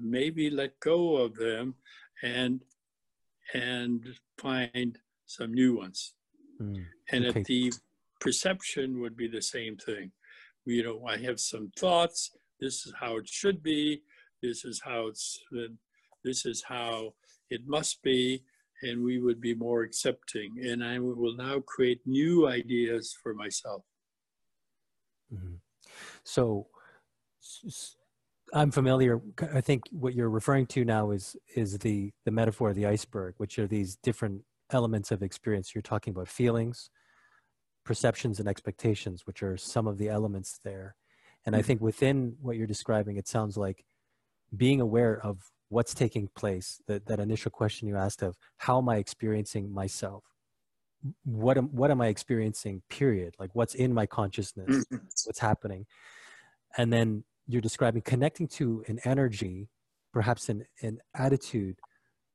maybe 0.00 0.50
let 0.50 0.78
go 0.80 1.16
of 1.16 1.34
them 1.34 1.74
and 2.22 2.62
and 3.54 4.06
find 4.36 4.98
some 5.24 5.52
new 5.54 5.76
ones. 5.76 6.14
Mm, 6.60 6.84
and 7.10 7.26
okay. 7.26 7.40
at 7.40 7.46
the 7.46 7.72
perception 8.20 9.00
would 9.00 9.16
be 9.16 9.28
the 9.28 9.42
same 9.42 9.76
thing. 9.76 10.10
You 10.64 10.82
know, 10.82 11.06
I 11.06 11.16
have 11.18 11.40
some 11.40 11.72
thoughts. 11.78 12.30
This 12.60 12.86
is 12.86 12.92
how 12.98 13.16
it 13.16 13.28
should 13.28 13.62
be. 13.62 14.02
This 14.42 14.64
is 14.64 14.80
how 14.84 15.06
it's. 15.06 15.40
This 16.24 16.44
is 16.44 16.62
how 16.62 17.14
it 17.48 17.62
must 17.66 18.02
be, 18.02 18.42
and 18.82 19.02
we 19.02 19.18
would 19.20 19.40
be 19.40 19.54
more 19.54 19.82
accepting. 19.82 20.56
And 20.62 20.84
I 20.84 20.98
will 20.98 21.36
now 21.36 21.60
create 21.60 22.00
new 22.04 22.48
ideas 22.48 23.16
for 23.22 23.34
myself. 23.34 23.84
Mm-hmm. 25.32 25.54
So, 26.24 26.66
I'm 28.52 28.70
familiar. 28.70 29.20
I 29.54 29.60
think 29.60 29.84
what 29.90 30.14
you're 30.14 30.28
referring 30.28 30.66
to 30.66 30.84
now 30.84 31.10
is 31.12 31.36
is 31.54 31.78
the 31.78 32.10
the 32.24 32.30
metaphor 32.30 32.70
of 32.70 32.76
the 32.76 32.86
iceberg, 32.86 33.34
which 33.38 33.58
are 33.58 33.66
these 33.66 33.96
different 33.96 34.42
elements 34.70 35.10
of 35.10 35.22
experience. 35.22 35.74
You're 35.74 35.82
talking 35.82 36.12
about 36.12 36.28
feelings, 36.28 36.90
perceptions, 37.84 38.38
and 38.38 38.48
expectations, 38.48 39.22
which 39.26 39.42
are 39.42 39.56
some 39.56 39.86
of 39.86 39.98
the 39.98 40.08
elements 40.08 40.60
there. 40.64 40.96
And 41.46 41.54
I 41.54 41.60
mm-hmm. 41.60 41.66
think 41.66 41.80
within 41.80 42.36
what 42.40 42.56
you're 42.56 42.66
describing, 42.66 43.16
it 43.16 43.28
sounds 43.28 43.56
like 43.56 43.84
being 44.56 44.80
aware 44.80 45.20
of 45.24 45.38
what's 45.68 45.94
taking 45.94 46.28
place, 46.34 46.80
that, 46.86 47.06
that 47.06 47.20
initial 47.20 47.50
question 47.50 47.88
you 47.88 47.96
asked 47.96 48.22
of 48.22 48.36
how 48.56 48.78
am 48.78 48.88
I 48.88 48.96
experiencing 48.96 49.72
myself? 49.72 50.24
What 51.24 51.58
am, 51.58 51.66
what 51.66 51.90
am 51.90 52.00
I 52.00 52.08
experiencing, 52.08 52.82
period? 52.88 53.34
Like 53.38 53.50
what's 53.54 53.74
in 53.74 53.92
my 53.94 54.06
consciousness, 54.06 54.84
mm-hmm. 54.84 54.96
what's 55.24 55.38
happening? 55.38 55.86
And 56.76 56.92
then 56.92 57.24
you're 57.46 57.62
describing 57.62 58.02
connecting 58.02 58.48
to 58.48 58.84
an 58.88 58.98
energy, 59.04 59.68
perhaps 60.12 60.48
an, 60.48 60.64
an 60.82 60.98
attitude 61.14 61.78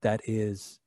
that 0.01 0.21
is 0.25 0.79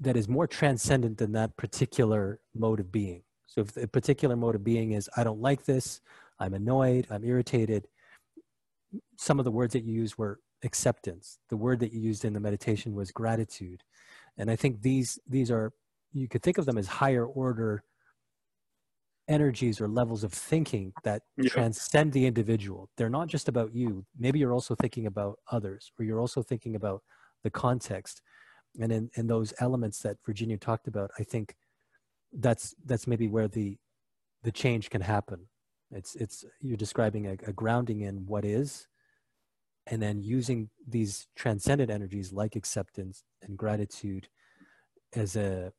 that 0.00 0.16
is 0.16 0.28
more 0.28 0.46
transcendent 0.46 1.18
than 1.18 1.32
that 1.32 1.56
particular 1.56 2.40
mode 2.54 2.80
of 2.80 2.90
being. 2.90 3.22
So 3.46 3.60
if 3.60 3.72
the 3.72 3.86
particular 3.86 4.36
mode 4.36 4.54
of 4.54 4.64
being 4.64 4.92
is, 4.92 5.08
I 5.16 5.24
don't 5.24 5.40
like 5.40 5.64
this, 5.64 6.00
I'm 6.40 6.54
annoyed, 6.54 7.06
I'm 7.10 7.24
irritated, 7.24 7.86
some 9.16 9.38
of 9.38 9.44
the 9.44 9.50
words 9.50 9.72
that 9.74 9.84
you 9.84 9.92
used 9.92 10.16
were 10.16 10.40
acceptance. 10.64 11.38
The 11.50 11.56
word 11.56 11.80
that 11.80 11.92
you 11.92 12.00
used 12.00 12.24
in 12.24 12.32
the 12.32 12.40
meditation 12.40 12.94
was 12.94 13.10
gratitude. 13.10 13.82
And 14.38 14.50
I 14.50 14.56
think 14.56 14.82
these, 14.82 15.18
these 15.28 15.50
are, 15.50 15.72
you 16.12 16.28
could 16.28 16.42
think 16.42 16.58
of 16.58 16.66
them 16.66 16.78
as 16.78 16.86
higher 16.86 17.26
order 17.26 17.84
energies 19.28 19.80
or 19.80 19.88
levels 19.88 20.24
of 20.24 20.32
thinking 20.32 20.92
that 21.04 21.22
yeah. 21.36 21.48
transcend 21.48 22.12
the 22.12 22.26
individual. 22.26 22.88
They're 22.96 23.08
not 23.08 23.28
just 23.28 23.48
about 23.48 23.74
you. 23.74 24.04
Maybe 24.18 24.38
you're 24.38 24.52
also 24.52 24.74
thinking 24.74 25.06
about 25.06 25.38
others, 25.50 25.92
or 25.98 26.04
you're 26.04 26.20
also 26.20 26.42
thinking 26.42 26.74
about 26.74 27.02
the 27.42 27.50
context 27.50 28.20
and 28.80 28.92
in, 28.92 29.10
in 29.14 29.26
those 29.26 29.52
elements 29.60 30.00
that 30.00 30.16
Virginia 30.24 30.56
talked 30.56 30.88
about, 30.88 31.10
I 31.18 31.24
think 31.24 31.54
that's 32.32 32.74
that's 32.84 33.06
maybe 33.06 33.28
where 33.28 33.48
the 33.48 33.76
the 34.42 34.52
change 34.52 34.90
can 34.90 35.02
happen. 35.02 35.46
It's 35.90 36.14
it's 36.16 36.44
you're 36.60 36.76
describing 36.76 37.26
a, 37.26 37.32
a 37.46 37.52
grounding 37.52 38.00
in 38.00 38.26
what 38.26 38.44
is, 38.44 38.88
and 39.86 40.00
then 40.00 40.22
using 40.22 40.70
these 40.88 41.26
transcendent 41.36 41.90
energies 41.90 42.32
like 42.32 42.56
acceptance 42.56 43.24
and 43.42 43.58
gratitude 43.58 44.28
as 45.14 45.36
a 45.36 45.72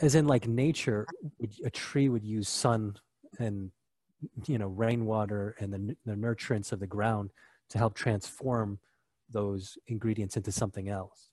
as 0.00 0.14
in 0.14 0.26
like 0.26 0.46
nature 0.46 1.06
a 1.64 1.70
tree 1.70 2.08
would 2.08 2.24
use 2.24 2.48
sun 2.48 2.96
and 3.38 3.70
you 4.46 4.58
know 4.58 4.68
rainwater 4.68 5.56
and 5.58 5.72
the, 5.72 5.96
the 6.06 6.14
nurturance 6.14 6.72
of 6.72 6.80
the 6.80 6.86
ground 6.86 7.30
to 7.70 7.78
help 7.78 7.94
transform 7.94 8.78
those 9.32 9.76
ingredients 9.86 10.36
into 10.36 10.52
something 10.52 10.88
else. 10.88 11.30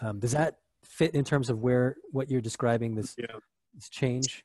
Um, 0.00 0.20
does 0.20 0.32
that 0.32 0.58
fit 0.84 1.14
in 1.14 1.24
terms 1.24 1.50
of 1.50 1.58
where 1.58 1.96
what 2.10 2.30
you're 2.30 2.40
describing 2.40 2.94
this, 2.94 3.14
yeah. 3.18 3.26
this 3.74 3.88
change? 3.88 4.44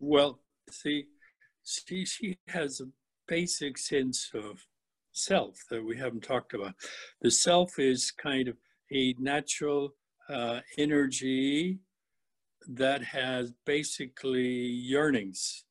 Well, 0.00 0.40
see, 0.70 1.06
she 1.64 2.04
she 2.04 2.38
has 2.48 2.80
a 2.80 2.86
basic 3.28 3.78
sense 3.78 4.30
of 4.34 4.66
self 5.12 5.64
that 5.70 5.84
we 5.84 5.96
haven't 5.96 6.24
talked 6.24 6.54
about. 6.54 6.74
The 7.20 7.30
self 7.30 7.78
is 7.78 8.10
kind 8.10 8.48
of 8.48 8.56
a 8.90 9.14
natural 9.18 9.94
uh, 10.28 10.60
energy 10.78 11.78
that 12.68 13.02
has 13.02 13.52
basically 13.64 14.48
yearnings. 14.48 15.64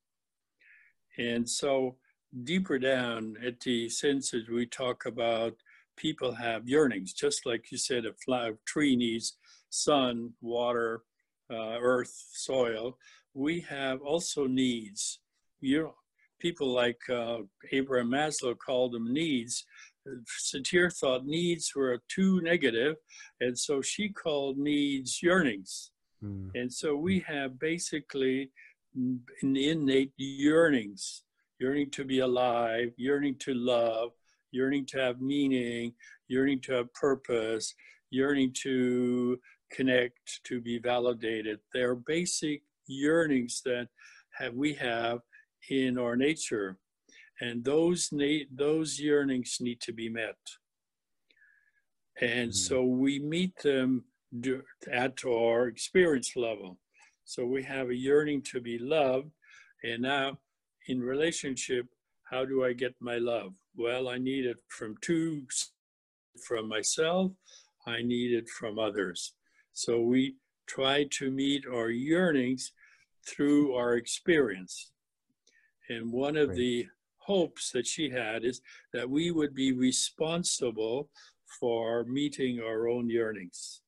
And 1.17 1.47
so 1.49 1.97
deeper 2.43 2.79
down 2.79 3.37
at 3.45 3.59
the 3.59 3.89
senses, 3.89 4.49
we 4.49 4.65
talk 4.65 5.05
about 5.05 5.53
people 6.01 6.33
have 6.33 6.67
yearnings, 6.67 7.13
just 7.13 7.45
like 7.45 7.71
you 7.71 7.77
said, 7.77 8.05
a 8.05 8.13
flower, 8.25 8.57
tree 8.65 8.95
needs 8.95 9.37
sun, 9.69 10.33
water, 10.41 11.03
uh, 11.51 11.77
earth, 11.79 12.13
soil. 12.33 12.97
We 13.33 13.61
have 13.61 14.01
also 14.01 14.47
needs. 14.47 15.19
You 15.61 15.83
know, 15.83 15.95
people 16.39 16.73
like 16.73 16.99
uh, 17.09 17.39
Abraham 17.71 18.09
Maslow 18.09 18.57
called 18.57 18.93
them 18.93 19.13
needs. 19.13 19.63
Satir 20.51 20.91
thought 20.91 21.25
needs 21.25 21.73
were 21.75 22.01
too 22.09 22.41
negative, 22.41 22.95
and 23.39 23.57
so 23.57 23.81
she 23.81 24.09
called 24.09 24.57
needs 24.57 25.21
yearnings. 25.21 25.91
Mm. 26.23 26.49
And 26.55 26.73
so 26.73 26.95
we 26.95 27.19
have 27.27 27.59
basically 27.59 28.51
innate 29.43 30.13
yearnings, 30.17 31.23
yearning 31.59 31.91
to 31.91 32.03
be 32.03 32.19
alive, 32.19 32.91
yearning 32.97 33.35
to 33.45 33.53
love, 33.53 34.09
yearning 34.51 34.85
to 34.87 34.99
have 34.99 35.21
meaning, 35.21 35.93
yearning 36.27 36.59
to 36.61 36.73
have 36.73 36.93
purpose, 36.93 37.73
yearning 38.09 38.53
to 38.63 39.39
connect, 39.71 40.41
to 40.43 40.61
be 40.61 40.77
validated. 40.79 41.59
They're 41.73 41.95
basic 41.95 42.61
yearnings 42.87 43.61
that 43.65 43.87
have, 44.37 44.53
we 44.53 44.73
have 44.73 45.19
in 45.69 45.97
our 45.97 46.15
nature. 46.15 46.77
And 47.39 47.63
those, 47.63 48.09
na- 48.11 48.45
those 48.53 48.99
yearnings 48.99 49.57
need 49.59 49.81
to 49.81 49.93
be 49.93 50.09
met. 50.09 50.37
And 52.19 52.51
mm-hmm. 52.51 52.51
so 52.51 52.83
we 52.83 53.19
meet 53.19 53.57
them 53.63 54.03
at 54.91 55.25
our 55.25 55.67
experience 55.67 56.35
level. 56.35 56.77
So 57.25 57.45
we 57.45 57.63
have 57.63 57.89
a 57.89 57.95
yearning 57.95 58.41
to 58.51 58.61
be 58.61 58.77
loved. 58.77 59.31
And 59.83 60.03
now 60.03 60.37
in 60.87 60.99
relationship, 60.99 61.87
how 62.29 62.45
do 62.45 62.63
I 62.63 62.73
get 62.73 62.93
my 62.99 63.17
love? 63.17 63.53
Well, 63.75 64.09
I 64.09 64.17
need 64.17 64.45
it 64.45 64.57
from 64.67 64.95
two, 65.01 65.43
from 66.45 66.67
myself, 66.67 67.31
I 67.87 68.01
need 68.01 68.33
it 68.33 68.49
from 68.49 68.77
others. 68.77 69.33
So 69.73 70.01
we 70.01 70.35
try 70.67 71.05
to 71.11 71.31
meet 71.31 71.65
our 71.65 71.89
yearnings 71.89 72.73
through 73.25 73.73
our 73.75 73.95
experience. 73.95 74.91
And 75.89 76.11
one 76.11 76.37
of 76.37 76.49
Great. 76.49 76.57
the 76.57 76.87
hopes 77.17 77.71
that 77.71 77.87
she 77.87 78.09
had 78.09 78.43
is 78.43 78.61
that 78.93 79.09
we 79.09 79.31
would 79.31 79.53
be 79.53 79.71
responsible 79.71 81.09
for 81.59 82.03
meeting 82.05 82.59
our 82.59 82.87
own 82.87 83.09
yearnings. 83.09 83.81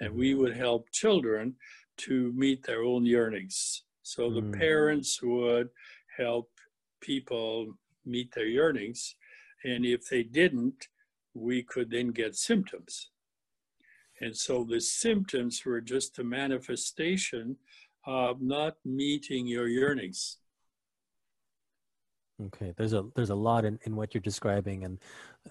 And 0.00 0.14
we 0.14 0.34
would 0.34 0.56
help 0.56 0.90
children 0.90 1.56
to 1.98 2.32
meet 2.32 2.62
their 2.64 2.82
own 2.82 3.06
yearnings. 3.06 3.84
So 4.02 4.30
the 4.30 4.42
Mm. 4.42 4.58
parents 4.58 5.22
would 5.22 5.70
help 6.16 6.50
people 7.00 7.78
meet 8.06 8.32
their 8.34 8.46
yearnings. 8.46 9.16
And 9.64 9.84
if 9.84 10.08
they 10.08 10.22
didn't, 10.22 10.88
we 11.34 11.62
could 11.62 11.90
then 11.90 12.08
get 12.08 12.36
symptoms. 12.36 13.10
And 14.20 14.36
so 14.36 14.64
the 14.64 14.80
symptoms 14.80 15.64
were 15.64 15.80
just 15.80 16.18
a 16.18 16.24
manifestation 16.24 17.56
of 18.06 18.40
not 18.40 18.76
meeting 18.84 19.46
your 19.46 19.68
yearnings. 19.68 20.38
Okay, 22.46 22.74
there's 22.76 22.92
a 22.92 23.04
there's 23.14 23.30
a 23.30 23.34
lot 23.34 23.64
in, 23.64 23.78
in 23.84 23.94
what 23.94 24.12
you're 24.12 24.20
describing, 24.20 24.84
and 24.84 24.98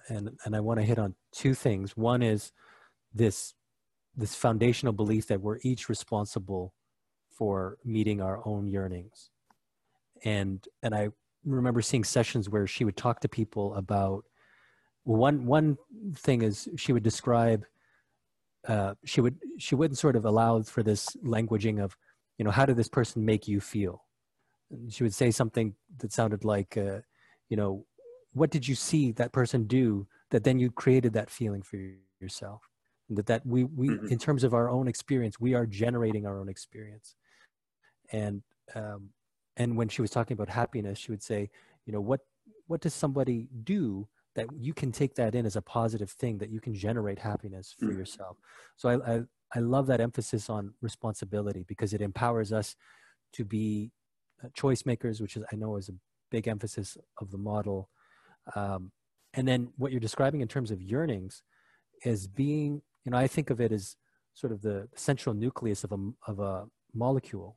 and 0.08 0.30
and 0.44 0.54
I 0.54 0.60
want 0.60 0.80
to 0.80 0.86
hit 0.86 0.98
on 0.98 1.14
two 1.32 1.54
things. 1.54 1.96
One 1.96 2.22
is 2.22 2.52
this 3.12 3.54
this 4.16 4.34
foundational 4.34 4.92
belief 4.92 5.26
that 5.28 5.40
we're 5.40 5.58
each 5.62 5.88
responsible 5.88 6.74
for 7.30 7.78
meeting 7.84 8.20
our 8.20 8.46
own 8.46 8.66
yearnings, 8.66 9.30
and 10.24 10.66
and 10.82 10.94
I 10.94 11.08
remember 11.44 11.82
seeing 11.82 12.04
sessions 12.04 12.48
where 12.48 12.66
she 12.66 12.84
would 12.84 12.96
talk 12.96 13.20
to 13.20 13.28
people 13.28 13.74
about 13.74 14.24
one 15.04 15.46
one 15.46 15.76
thing 16.16 16.42
is 16.42 16.68
she 16.76 16.92
would 16.92 17.02
describe 17.02 17.64
uh, 18.68 18.94
she 19.04 19.20
would 19.20 19.36
she 19.58 19.74
wouldn't 19.74 19.98
sort 19.98 20.16
of 20.16 20.24
allow 20.24 20.62
for 20.62 20.82
this 20.82 21.16
languaging 21.24 21.82
of 21.82 21.96
you 22.38 22.44
know 22.44 22.50
how 22.50 22.64
did 22.66 22.76
this 22.76 22.88
person 22.88 23.24
make 23.24 23.46
you 23.46 23.60
feel? 23.60 24.04
And 24.70 24.92
she 24.92 25.02
would 25.04 25.14
say 25.14 25.30
something 25.30 25.74
that 25.98 26.12
sounded 26.12 26.44
like 26.44 26.76
uh, 26.76 27.00
you 27.48 27.56
know 27.56 27.84
what 28.32 28.50
did 28.50 28.66
you 28.66 28.74
see 28.74 29.12
that 29.12 29.32
person 29.32 29.66
do 29.66 30.06
that 30.30 30.42
then 30.44 30.58
you 30.58 30.70
created 30.70 31.12
that 31.12 31.30
feeling 31.30 31.62
for 31.62 31.76
yourself? 32.20 32.62
And 33.08 33.18
that 33.18 33.26
that 33.26 33.46
we 33.46 33.64
we 33.64 33.88
Mhm. 33.90 34.10
in 34.10 34.18
terms 34.18 34.44
of 34.44 34.54
our 34.54 34.70
own 34.70 34.88
experience 34.88 35.38
we 35.38 35.54
are 35.54 35.66
generating 35.66 36.26
our 36.26 36.40
own 36.40 36.48
experience. 36.48 37.14
And 38.12 38.42
um 38.74 39.10
and 39.56 39.76
when 39.76 39.88
she 39.88 40.02
was 40.02 40.10
talking 40.10 40.34
about 40.34 40.48
happiness 40.48 40.98
she 40.98 41.10
would 41.10 41.22
say 41.22 41.50
you 41.86 41.92
know 41.92 42.00
what 42.00 42.20
what 42.66 42.80
does 42.80 42.94
somebody 42.94 43.48
do 43.62 44.08
that 44.34 44.46
you 44.58 44.74
can 44.74 44.90
take 44.90 45.14
that 45.14 45.34
in 45.34 45.46
as 45.46 45.56
a 45.56 45.62
positive 45.62 46.10
thing 46.10 46.38
that 46.38 46.50
you 46.50 46.60
can 46.60 46.74
generate 46.74 47.18
happiness 47.18 47.74
for 47.78 47.86
Mhm. 47.92 47.98
yourself? 47.98 48.36
So 48.76 48.88
I, 48.88 49.16
I 49.16 49.22
i 49.54 49.60
love 49.60 49.86
that 49.86 50.00
emphasis 50.00 50.50
on 50.50 50.74
responsibility 50.80 51.62
because 51.68 51.92
it 51.94 52.00
empowers 52.00 52.52
us 52.52 52.74
to 53.32 53.44
be 53.44 53.92
uh, 54.42 54.48
choice 54.54 54.84
makers 54.84 55.20
which 55.20 55.36
is 55.36 55.44
i 55.52 55.56
know 55.56 55.76
is 55.76 55.88
a 55.88 55.94
big 56.30 56.48
emphasis 56.48 56.96
of 57.20 57.30
the 57.30 57.38
model. 57.38 57.90
Um, 58.56 58.90
and 59.34 59.46
then 59.46 59.72
what 59.76 59.92
you're 59.92 60.00
describing 60.00 60.40
in 60.40 60.48
terms 60.48 60.70
of 60.70 60.82
yearnings 60.82 61.42
is 62.04 62.26
being 62.26 62.82
you 63.04 63.10
know 63.12 63.18
i 63.18 63.28
think 63.28 63.50
of 63.50 63.60
it 63.60 63.72
as 63.72 63.96
sort 64.34 64.52
of 64.52 64.62
the 64.62 64.88
central 64.96 65.34
nucleus 65.34 65.84
of 65.84 65.92
a 65.92 66.00
of 66.26 66.40
a 66.40 66.66
molecule 66.92 67.56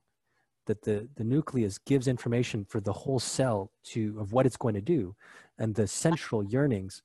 that 0.68 0.84
the 0.84 1.08
the 1.16 1.24
nucleus 1.24 1.78
gives 1.80 2.08
information 2.08 2.64
for 2.66 2.80
the 2.80 2.94
whole 2.94 3.20
cell 3.20 3.72
to 3.84 4.18
of 4.20 4.32
what 4.32 4.46
it's 4.46 4.58
going 4.58 4.76
to 4.76 4.82
do 4.82 5.16
and 5.58 5.74
the 5.76 5.88
central 5.88 6.44
yearnings 6.44 7.02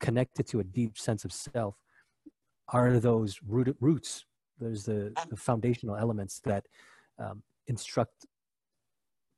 connected 0.00 0.46
to 0.46 0.60
a 0.60 0.64
deep 0.64 0.96
sense 0.96 1.24
of 1.24 1.32
self 1.32 1.74
are 2.68 2.98
those 2.98 3.40
root, 3.46 3.76
roots 3.80 4.24
there's 4.58 4.84
the, 4.84 5.12
the 5.28 5.36
foundational 5.36 5.96
elements 5.96 6.40
that 6.44 6.64
um, 7.18 7.42
instruct 7.66 8.26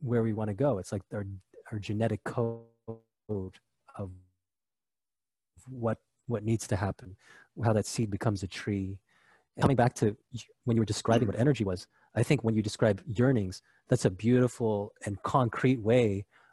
where 0.01 0.23
we 0.23 0.33
want 0.33 0.49
to 0.49 0.55
go. 0.55 0.79
It's 0.79 0.93
like 0.93 1.03
our 1.13 1.27
our 1.73 1.79
genetic 1.79 2.23
code 2.25 2.59
of 3.29 4.11
what 5.69 5.99
what 6.27 6.45
needs 6.45 6.67
to 6.69 6.77
happen 6.77 7.17
how 7.65 7.73
that 7.73 7.87
seed 7.87 8.11
becomes 8.11 8.43
a 8.43 8.47
tree. 8.47 8.99
Coming 9.61 9.77
back 9.77 9.93
to 9.95 10.17
when 10.65 10.77
you 10.77 10.81
were 10.81 10.87
describing 10.87 11.27
what 11.27 11.39
energy 11.39 11.65
was 11.65 11.89
i 12.21 12.23
think 12.29 12.39
when 12.45 12.55
you 12.57 12.63
describe 12.63 12.99
yearnings 13.19 13.57
that's 13.89 14.05
a 14.05 14.11
beautiful 14.27 14.93
and 15.07 15.15
concrete 15.23 15.81
way 15.91 16.09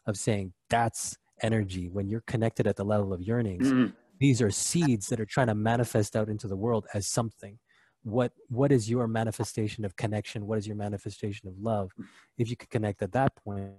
of 0.10 0.16
saying 0.26 0.54
that's 0.70 1.04
energy. 1.42 1.86
When 1.96 2.08
you're 2.08 2.28
connected 2.34 2.66
at 2.72 2.78
the 2.78 2.86
level 2.94 3.12
of 3.16 3.20
yearnings 3.30 3.68
Mhm. 3.72 3.88
these 4.26 4.40
are 4.46 4.52
seeds 4.52 5.06
that 5.10 5.20
are 5.20 5.26
trying 5.36 5.48
to 5.54 5.56
manifest 5.72 6.16
out 6.16 6.30
into 6.34 6.48
the 6.48 6.56
world 6.66 6.84
as 6.98 7.04
something. 7.20 7.56
What 8.16 8.32
what 8.60 8.72
is 8.78 8.84
your 8.94 9.06
manifestation 9.20 9.82
of 9.88 9.92
connection? 10.04 10.40
What 10.48 10.58
is 10.60 10.66
your 10.70 10.78
manifestation 10.88 11.46
of 11.50 11.56
love? 11.72 11.88
If 12.42 12.46
you 12.50 12.56
could 12.60 12.70
connect 12.76 13.00
at 13.02 13.12
that 13.20 13.32
point 13.44 13.74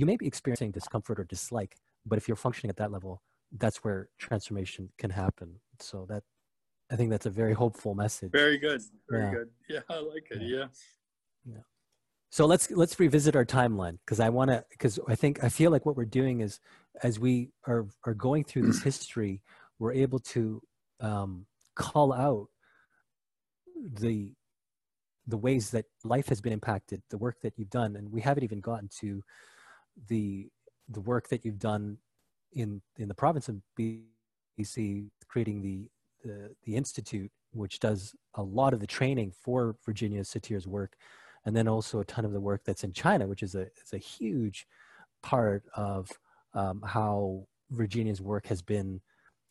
you 0.00 0.06
may 0.10 0.16
be 0.22 0.26
experiencing 0.32 0.72
discomfort 0.72 1.16
or 1.20 1.24
dislike 1.24 1.72
but 2.08 2.16
if 2.18 2.24
you're 2.28 2.42
functioning 2.46 2.70
at 2.74 2.76
that 2.82 2.90
level 2.96 3.22
that's 3.62 3.78
where 3.84 4.00
transformation 4.26 4.82
can 4.98 5.10
happen. 5.10 5.48
So 5.88 5.96
that 6.10 6.24
i 6.94 6.96
think 6.96 7.10
that's 7.10 7.26
a 7.26 7.30
very 7.42 7.54
hopeful 7.62 7.94
message 7.94 8.30
Very 8.32 8.58
good. 8.66 8.80
Very 9.10 9.24
Yeah. 9.24 9.34
good. 9.36 9.48
Yeah, 9.68 9.80
I 9.90 9.98
like 10.12 10.26
it. 10.30 10.40
Yeah. 10.42 10.66
yeah. 11.44 11.64
so 12.30 12.46
let's 12.46 12.70
let's 12.70 12.98
revisit 13.04 13.34
our 13.36 13.44
timeline 13.58 13.96
because 14.04 14.20
i 14.20 14.28
want 14.38 14.48
to 14.52 14.64
because 14.70 14.94
i 15.08 15.16
think 15.22 15.34
i 15.44 15.48
feel 15.48 15.70
like 15.74 15.84
what 15.86 15.96
we're 15.98 16.16
doing 16.22 16.36
is 16.46 16.52
as 17.02 17.14
we 17.26 17.34
are 17.70 17.82
are 18.06 18.14
going 18.28 18.44
through 18.44 18.62
this 18.70 18.80
history 18.90 19.34
we're 19.80 19.92
able 20.06 20.20
to 20.34 20.42
um, 21.00 21.46
call 21.74 22.12
out 22.12 22.46
the 24.04 24.32
the 25.26 25.36
ways 25.46 25.70
that 25.70 25.86
life 26.04 26.28
has 26.28 26.40
been 26.40 26.52
impacted 26.52 27.02
the 27.10 27.18
work 27.18 27.36
that 27.42 27.54
you've 27.58 27.70
done 27.82 27.96
and 27.96 28.10
we 28.16 28.20
haven't 28.20 28.44
even 28.44 28.60
gotten 28.60 28.88
to 29.00 29.22
the 30.08 30.48
the 30.88 31.00
work 31.00 31.28
that 31.28 31.44
you've 31.44 31.58
done 31.72 31.98
in 32.52 32.80
in 32.98 33.08
the 33.08 33.14
province 33.24 33.48
of 33.48 33.56
bc 33.78 35.10
creating 35.28 35.60
the 35.62 35.88
the, 36.24 36.50
the 36.64 36.74
institute 36.74 37.30
which 37.52 37.78
does 37.78 38.14
a 38.34 38.42
lot 38.42 38.74
of 38.74 38.80
the 38.80 38.86
training 38.86 39.32
for 39.44 39.76
virginia 39.84 40.24
satir's 40.24 40.66
work 40.66 40.96
and 41.44 41.54
then 41.54 41.68
also 41.68 42.00
a 42.00 42.04
ton 42.04 42.24
of 42.24 42.32
the 42.32 42.40
work 42.40 42.62
that's 42.64 42.84
in 42.84 42.92
China, 42.92 43.26
which 43.26 43.42
is 43.42 43.54
a 43.54 43.62
it's 43.62 43.92
a 43.92 43.98
huge 43.98 44.66
part 45.22 45.64
of 45.76 46.08
um, 46.54 46.82
how 46.86 47.46
Virginia's 47.70 48.20
work 48.20 48.46
has 48.46 48.62
been 48.62 49.00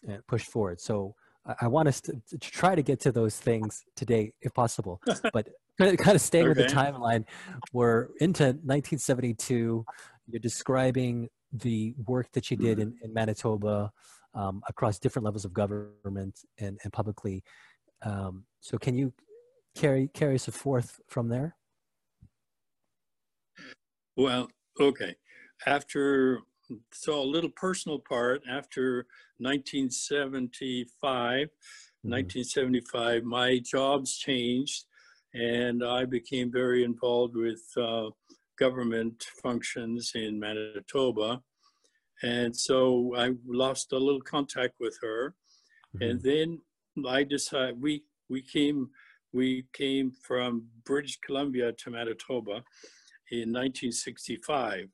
uh, 0.10 0.18
pushed 0.28 0.48
forward. 0.48 0.80
So 0.80 1.16
I, 1.46 1.56
I 1.62 1.68
want 1.68 1.88
us 1.88 2.02
to, 2.02 2.22
to 2.30 2.38
try 2.38 2.76
to 2.76 2.82
get 2.82 3.00
to 3.02 3.12
those 3.12 3.38
things 3.38 3.84
today, 3.96 4.34
if 4.42 4.54
possible. 4.54 5.02
but 5.34 5.50
kind 5.78 6.16
of 6.16 6.22
staying 6.22 6.48
with 6.48 6.58
the 6.58 6.66
timeline, 6.66 7.26
we're 7.72 8.08
into 8.20 8.44
1972. 8.44 9.86
You're 10.28 10.40
describing 10.40 11.30
the 11.52 11.94
work 12.08 12.32
that 12.32 12.50
you 12.50 12.58
did 12.58 12.80
in, 12.80 12.96
in 13.04 13.14
Manitoba 13.14 13.92
um, 14.34 14.62
across 14.68 15.00
different 15.00 15.26
levels 15.26 15.46
of 15.46 15.54
government 15.54 16.40
and, 16.58 16.80
and 16.84 16.94
publicly. 16.94 17.44
Um, 18.02 18.46
so 18.60 18.78
can 18.78 18.96
you 18.96 19.14
carry 19.76 20.08
carry 20.10 20.36
us 20.36 20.46
forth 20.48 21.00
from 21.08 21.30
there? 21.30 21.56
Well, 24.16 24.50
okay. 24.80 25.16
After, 25.66 26.42
so 26.92 27.20
a 27.22 27.24
little 27.24 27.50
personal 27.50 28.00
part, 28.00 28.44
after 28.50 29.08
1975, 29.40 31.50
Mhm. 32.06 32.12
1975, 32.12 33.24
my 33.24 33.60
jobs 33.60 34.18
changed 34.18 34.86
and 35.34 35.84
I 35.84 36.06
became 36.06 36.52
very 36.52 36.84
involved 36.84 37.36
with 37.36 37.64
uh, 37.76 38.12
government 38.60 39.24
functions 39.42 40.12
in 40.14 40.40
Manitoba. 40.40 41.42
And 42.24 42.56
so 42.56 43.14
I 43.18 43.32
lost 43.46 43.92
a 43.92 43.98
little 43.98 44.22
contact 44.22 44.76
with 44.80 44.98
her. 45.02 45.36
And 46.02 46.22
then 46.22 46.62
I 47.08 47.24
decided 47.24 47.80
we 47.80 48.04
we 48.30 48.42
came 48.42 48.90
we 49.32 49.66
came 49.74 50.12
from 50.12 50.66
British 50.86 51.20
Columbia 51.20 51.72
to 51.74 51.92
Manitoba 51.92 52.64
in 53.32 53.52
1965, 53.52 54.88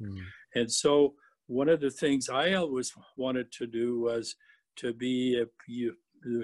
Mm. 0.00 0.24
And 0.54 0.72
so 0.72 1.14
one 1.46 1.68
of 1.68 1.80
the 1.80 1.90
things 1.90 2.28
I 2.28 2.54
always 2.54 2.92
wanted 3.16 3.52
to 3.52 3.66
do 3.66 4.00
was 4.00 4.34
to 4.76 4.92
be 4.92 5.40
a 5.40 5.46
you, 5.68 5.94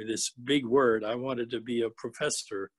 this 0.07 0.30
big 0.30 0.64
word. 0.64 1.05
I 1.05 1.14
wanted 1.14 1.50
to 1.50 1.61
be 1.61 1.82
a 1.82 1.90
professor. 1.90 2.70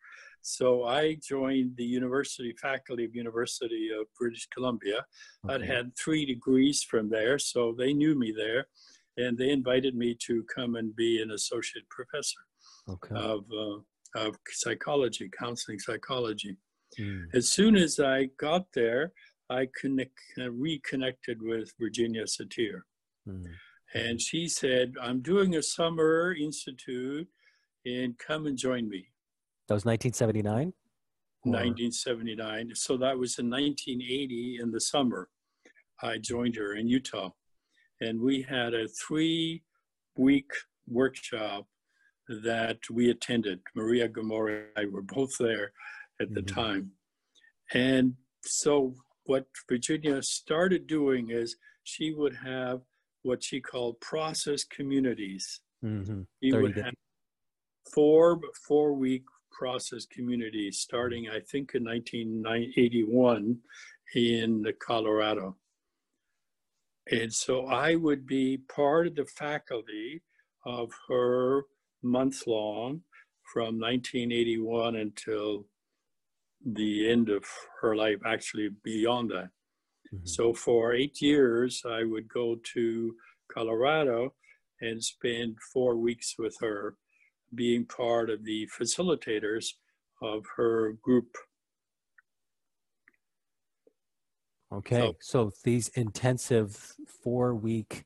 So 0.41 0.83
I 0.83 1.17
joined 1.25 1.77
the 1.77 1.85
university 1.85 2.53
faculty 2.61 3.05
of 3.05 3.15
University 3.15 3.89
of 3.97 4.07
British 4.19 4.47
Columbia. 4.53 5.05
Okay. 5.45 5.55
I'd 5.55 5.65
had 5.65 5.91
three 5.97 6.25
degrees 6.25 6.83
from 6.83 7.09
there, 7.09 7.39
so 7.39 7.73
they 7.77 7.93
knew 7.93 8.17
me 8.17 8.33
there, 8.35 8.67
and 9.17 9.37
they 9.37 9.51
invited 9.51 9.95
me 9.95 10.17
to 10.27 10.43
come 10.53 10.75
and 10.75 10.95
be 10.95 11.21
an 11.21 11.31
associate 11.31 11.87
professor 11.89 12.41
okay. 12.89 13.15
of 13.15 13.45
uh, 13.57 13.79
of 14.15 14.37
psychology, 14.49 15.29
counseling 15.37 15.79
psychology. 15.79 16.57
Mm. 16.99 17.23
As 17.33 17.51
soon 17.51 17.75
as 17.75 17.99
I 17.99 18.29
got 18.37 18.65
there, 18.73 19.11
I 19.53 19.67
connect, 19.79 20.17
uh, 20.39 20.51
reconnected 20.51 21.41
with 21.41 21.71
Virginia 21.79 22.23
Satir. 22.23 22.81
Mm. 23.27 23.45
And 23.93 24.19
she 24.19 24.47
said, 24.47 24.93
I'm 25.01 25.21
doing 25.21 25.55
a 25.55 25.63
summer 25.63 26.33
institute 26.33 27.27
and 27.85 28.17
come 28.17 28.47
and 28.47 28.57
join 28.57 28.89
me. 28.89 29.07
That 29.67 29.75
was 29.75 29.85
1979? 29.85 30.73
1979. 31.43 32.71
So 32.75 32.97
that 32.97 33.17
was 33.17 33.37
in 33.37 33.49
1980 33.49 34.59
in 34.61 34.71
the 34.71 34.79
summer. 34.79 35.29
I 36.01 36.17
joined 36.17 36.55
her 36.55 36.75
in 36.75 36.87
Utah. 36.87 37.29
And 38.01 38.19
we 38.19 38.41
had 38.41 38.73
a 38.73 38.87
three 38.87 39.63
week 40.17 40.51
workshop 40.87 41.67
that 42.27 42.79
we 42.89 43.09
attended. 43.09 43.59
Maria 43.75 44.09
Gomori 44.09 44.63
and 44.63 44.67
I 44.77 44.85
were 44.85 45.01
both 45.01 45.37
there 45.37 45.71
at 46.21 46.33
the 46.33 46.41
mm-hmm. 46.41 46.59
time. 46.59 46.91
And 47.73 48.15
so 48.41 48.95
what 49.25 49.45
Virginia 49.69 50.21
started 50.21 50.87
doing 50.87 51.29
is 51.29 51.55
she 51.83 52.13
would 52.13 52.35
have 52.35 52.81
what 53.23 53.43
she 53.43 53.61
called 53.61 53.99
process 54.01 54.63
communities. 54.63 55.61
Mm-hmm. 55.83 56.21
She 56.41 56.53
would 56.53 56.77
have 56.77 56.93
four 57.93 58.39
four 58.67 58.93
week 58.93 59.23
process 59.51 60.05
communities 60.05 60.79
starting, 60.79 61.29
I 61.29 61.39
think, 61.39 61.75
in 61.75 61.83
1981 61.83 63.59
in 64.15 64.65
Colorado. 64.79 65.57
And 67.11 67.33
so 67.33 67.67
I 67.67 67.95
would 67.95 68.25
be 68.25 68.57
part 68.73 69.07
of 69.07 69.15
the 69.15 69.25
faculty 69.25 70.21
of 70.65 70.91
her 71.09 71.63
month 72.01 72.47
long 72.47 73.01
from 73.53 73.79
1981 73.79 74.95
until 74.95 75.65
the 76.65 77.09
end 77.09 77.29
of 77.29 77.45
her 77.81 77.95
life, 77.95 78.19
actually 78.25 78.69
beyond 78.83 79.31
that. 79.31 79.49
Mm-hmm. 80.13 80.25
So 80.25 80.53
for 80.53 80.93
eight 80.93 81.21
years, 81.21 81.83
I 81.87 82.03
would 82.03 82.27
go 82.27 82.57
to 82.73 83.15
Colorado 83.51 84.33
and 84.81 85.03
spend 85.03 85.57
four 85.73 85.97
weeks 85.97 86.35
with 86.37 86.55
her, 86.59 86.95
being 87.55 87.85
part 87.85 88.29
of 88.29 88.43
the 88.43 88.67
facilitators 88.79 89.73
of 90.21 90.43
her 90.55 90.93
group. 91.01 91.27
Okay, 94.71 94.97
so, 94.97 95.15
so 95.21 95.51
these 95.63 95.89
intensive 95.89 96.93
four 97.23 97.53
week 97.53 98.05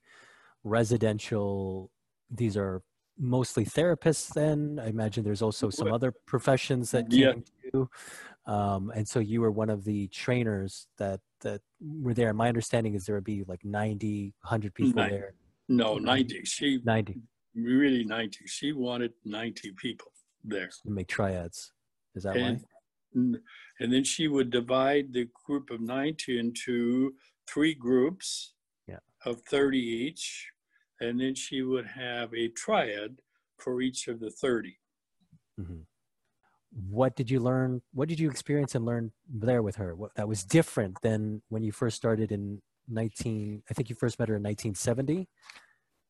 residential, 0.64 1.92
these 2.30 2.58
are 2.58 2.82
mostly 3.20 3.66
therapists 3.66 4.34
then 4.34 4.80
i 4.84 4.88
imagine 4.88 5.24
there's 5.24 5.42
also 5.42 5.70
some 5.70 5.92
other 5.92 6.14
professions 6.28 6.92
that 6.92 7.10
came 7.10 7.20
yeah. 7.20 7.34
Um, 8.46 8.92
and 8.96 9.08
so 9.08 9.20
you 9.20 9.42
were 9.42 9.52
one 9.52 9.70
of 9.70 9.84
the 9.84 10.08
trainers 10.08 10.88
that 10.98 11.20
that 11.42 11.62
were 11.82 12.14
there. 12.14 12.34
My 12.34 12.48
understanding 12.48 12.96
is 12.96 13.06
there 13.06 13.16
would 13.16 13.24
be 13.24 13.44
like 13.48 13.64
90 13.64 14.34
100 14.42 14.74
people 14.74 15.02
90. 15.02 15.16
there. 15.16 15.34
No 15.70 15.98
90 15.98 16.46
she 16.46 16.80
90 16.84 17.22
really 17.56 18.04
90 18.04 18.40
she 18.46 18.72
wanted 18.72 19.14
90 19.26 19.74
people 19.78 20.12
there. 20.44 20.70
To 20.86 20.92
make 20.92 21.08
triads. 21.08 21.74
Is 22.16 22.24
that 22.24 22.36
and, 22.38 22.64
why? 23.14 23.40
And 23.80 23.94
then 23.94 24.04
she 24.04 24.28
would 24.28 24.50
divide 24.50 25.14
the 25.14 25.28
group 25.46 25.70
of 25.70 25.82
90 25.82 26.40
into 26.40 27.14
three 27.48 27.74
groups 27.74 28.54
yeah. 28.88 29.00
of 29.26 29.42
30 29.42 29.78
each 29.78 30.48
and 31.00 31.20
then 31.20 31.36
she 31.36 31.62
would 31.62 31.86
have 31.86 32.34
a 32.34 32.50
triad 32.50 33.20
for 33.60 33.82
each 33.82 34.08
of 34.08 34.20
the 34.20 34.30
30. 34.30 34.78
Mm-hmm. 35.60 35.82
What 36.90 37.16
did 37.16 37.30
you 37.32 37.40
learn? 37.40 37.82
What 37.94 38.08
did 38.08 38.20
you 38.20 38.30
experience 38.30 38.76
and 38.76 38.86
learn 38.86 39.12
there 39.28 39.64
with 39.64 39.78
her? 39.78 39.96
What 39.96 40.14
that 40.16 40.28
was 40.28 40.44
different 40.44 40.98
than 41.02 41.42
when 41.50 41.64
you 41.64 41.72
first 41.72 41.98
started 41.98 42.32
in 42.32 42.62
19, 42.90 43.64
I 43.70 43.74
think 43.74 43.90
you 43.90 43.96
first 43.96 44.20
met 44.20 44.30
her 44.30 44.36
in 44.36 44.44
1970. 44.44 45.28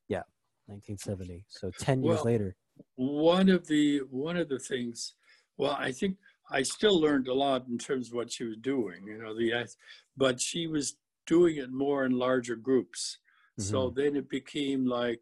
Yeah, 0.07 0.23
1970. 0.67 1.45
So 1.47 1.71
10 1.79 2.03
years 2.03 2.17
well, 2.17 2.25
later. 2.25 2.55
One 2.95 3.49
of 3.49 3.67
the, 3.67 3.99
one 4.09 4.37
of 4.37 4.49
the 4.49 4.59
things, 4.59 5.13
well, 5.57 5.75
I 5.79 5.91
think 5.91 6.17
I 6.51 6.61
still 6.61 6.99
learned 6.99 7.27
a 7.27 7.33
lot 7.33 7.65
in 7.67 7.77
terms 7.77 8.09
of 8.09 8.13
what 8.13 8.31
she 8.31 8.43
was 8.43 8.57
doing, 8.57 9.05
you 9.07 9.17
know, 9.17 9.35
the, 9.35 9.67
but 10.15 10.39
she 10.39 10.67
was 10.67 10.95
doing 11.25 11.57
it 11.57 11.71
more 11.71 12.05
in 12.05 12.11
larger 12.11 12.55
groups. 12.55 13.17
Mm-hmm. 13.59 13.69
So 13.69 13.89
then 13.89 14.15
it 14.15 14.29
became 14.29 14.85
like, 14.85 15.19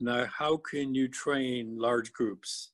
now 0.00 0.26
how 0.26 0.56
can 0.56 0.94
you 0.94 1.08
train 1.08 1.78
large 1.78 2.12
groups? 2.12 2.70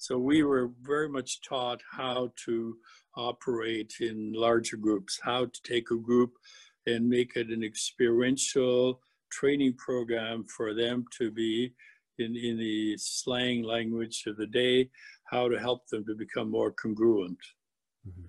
So 0.00 0.16
we 0.16 0.44
were 0.44 0.70
very 0.80 1.10
much 1.10 1.42
taught 1.42 1.82
how 1.92 2.32
to 2.46 2.74
operate 3.18 3.92
in 4.00 4.32
larger 4.32 4.78
groups, 4.78 5.20
how 5.22 5.44
to 5.44 5.62
take 5.62 5.90
a 5.90 5.98
group 5.98 6.32
and 6.86 7.06
make 7.06 7.36
it 7.36 7.48
an 7.48 7.62
experiential 7.62 9.02
training 9.30 9.74
program 9.74 10.46
for 10.56 10.72
them 10.72 11.04
to 11.18 11.30
be 11.30 11.74
in, 12.18 12.34
in 12.34 12.56
the 12.56 12.96
slang 12.96 13.62
language 13.62 14.24
of 14.26 14.38
the 14.38 14.46
day, 14.46 14.88
how 15.30 15.50
to 15.50 15.58
help 15.58 15.86
them 15.88 16.02
to 16.06 16.14
become 16.14 16.50
more 16.50 16.72
congruent. 16.72 17.38
Mm-hmm. 18.08 18.28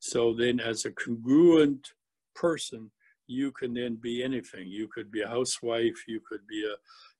So 0.00 0.34
then 0.34 0.58
as 0.58 0.84
a 0.84 0.90
congruent 0.90 1.92
person, 2.34 2.90
you 3.28 3.52
can 3.52 3.72
then 3.72 4.00
be 4.02 4.24
anything. 4.24 4.66
You 4.66 4.88
could 4.88 5.12
be 5.12 5.22
a 5.22 5.28
housewife, 5.28 6.08
you 6.08 6.20
could 6.28 6.44
be 6.48 6.64
a 6.66 6.74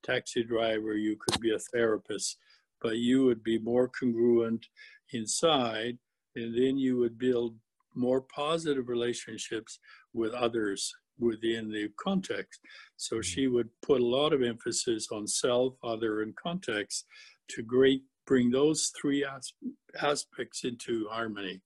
taxi 0.05 0.43
driver, 0.43 0.97
you 0.97 1.17
could 1.17 1.41
be 1.41 1.55
a 1.55 1.61
therapist, 1.61 2.39
but 2.83 2.97
you 2.97 3.24
would 3.24 3.43
be 3.43 3.59
more 3.59 3.89
congruent 3.89 4.66
inside, 5.12 5.99
and 6.37 6.55
then 6.57 6.76
you 6.76 6.99
would 6.99 7.18
build 7.18 7.55
more 7.95 8.22
positive 8.22 8.89
relationships 8.89 9.78
with 10.12 10.33
others 10.33 10.93
within 11.18 11.70
the 11.70 11.89
context. 12.03 12.61
So 12.97 13.16
mm-hmm. 13.16 13.22
she 13.22 13.47
would 13.47 13.68
put 13.83 14.01
a 14.01 14.07
lot 14.07 14.33
of 14.33 14.43
emphasis 14.43 15.09
on 15.12 15.26
self, 15.26 15.74
other, 15.85 16.22
and 16.22 16.35
context 16.37 17.07
to 17.51 17.62
great 17.62 18.03
bring 18.26 18.51
those 18.51 18.93
three 19.01 19.24
as- 19.24 19.53
aspects 20.01 20.64
into 20.64 21.07
harmony. 21.11 21.61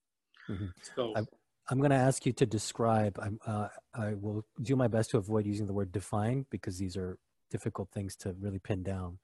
Mm-hmm. 0.48 0.66
So 0.94 1.12
I, 1.16 1.22
I'm 1.70 1.78
going 1.78 1.90
to 1.90 1.96
ask 1.96 2.26
you 2.26 2.32
to 2.34 2.46
describe. 2.46 3.18
Uh, 3.46 3.68
i 3.94 4.14
will 4.14 4.44
do 4.62 4.76
my 4.76 4.88
best 4.88 5.10
to 5.10 5.18
avoid 5.18 5.46
using 5.46 5.66
the 5.66 5.72
word 5.72 5.92
define 5.92 6.46
because 6.50 6.78
these 6.78 6.96
are 6.96 7.18
difficult 7.50 7.88
things 7.92 8.16
to 8.16 8.34
really 8.40 8.58
pin 8.58 8.82
down. 8.82 9.18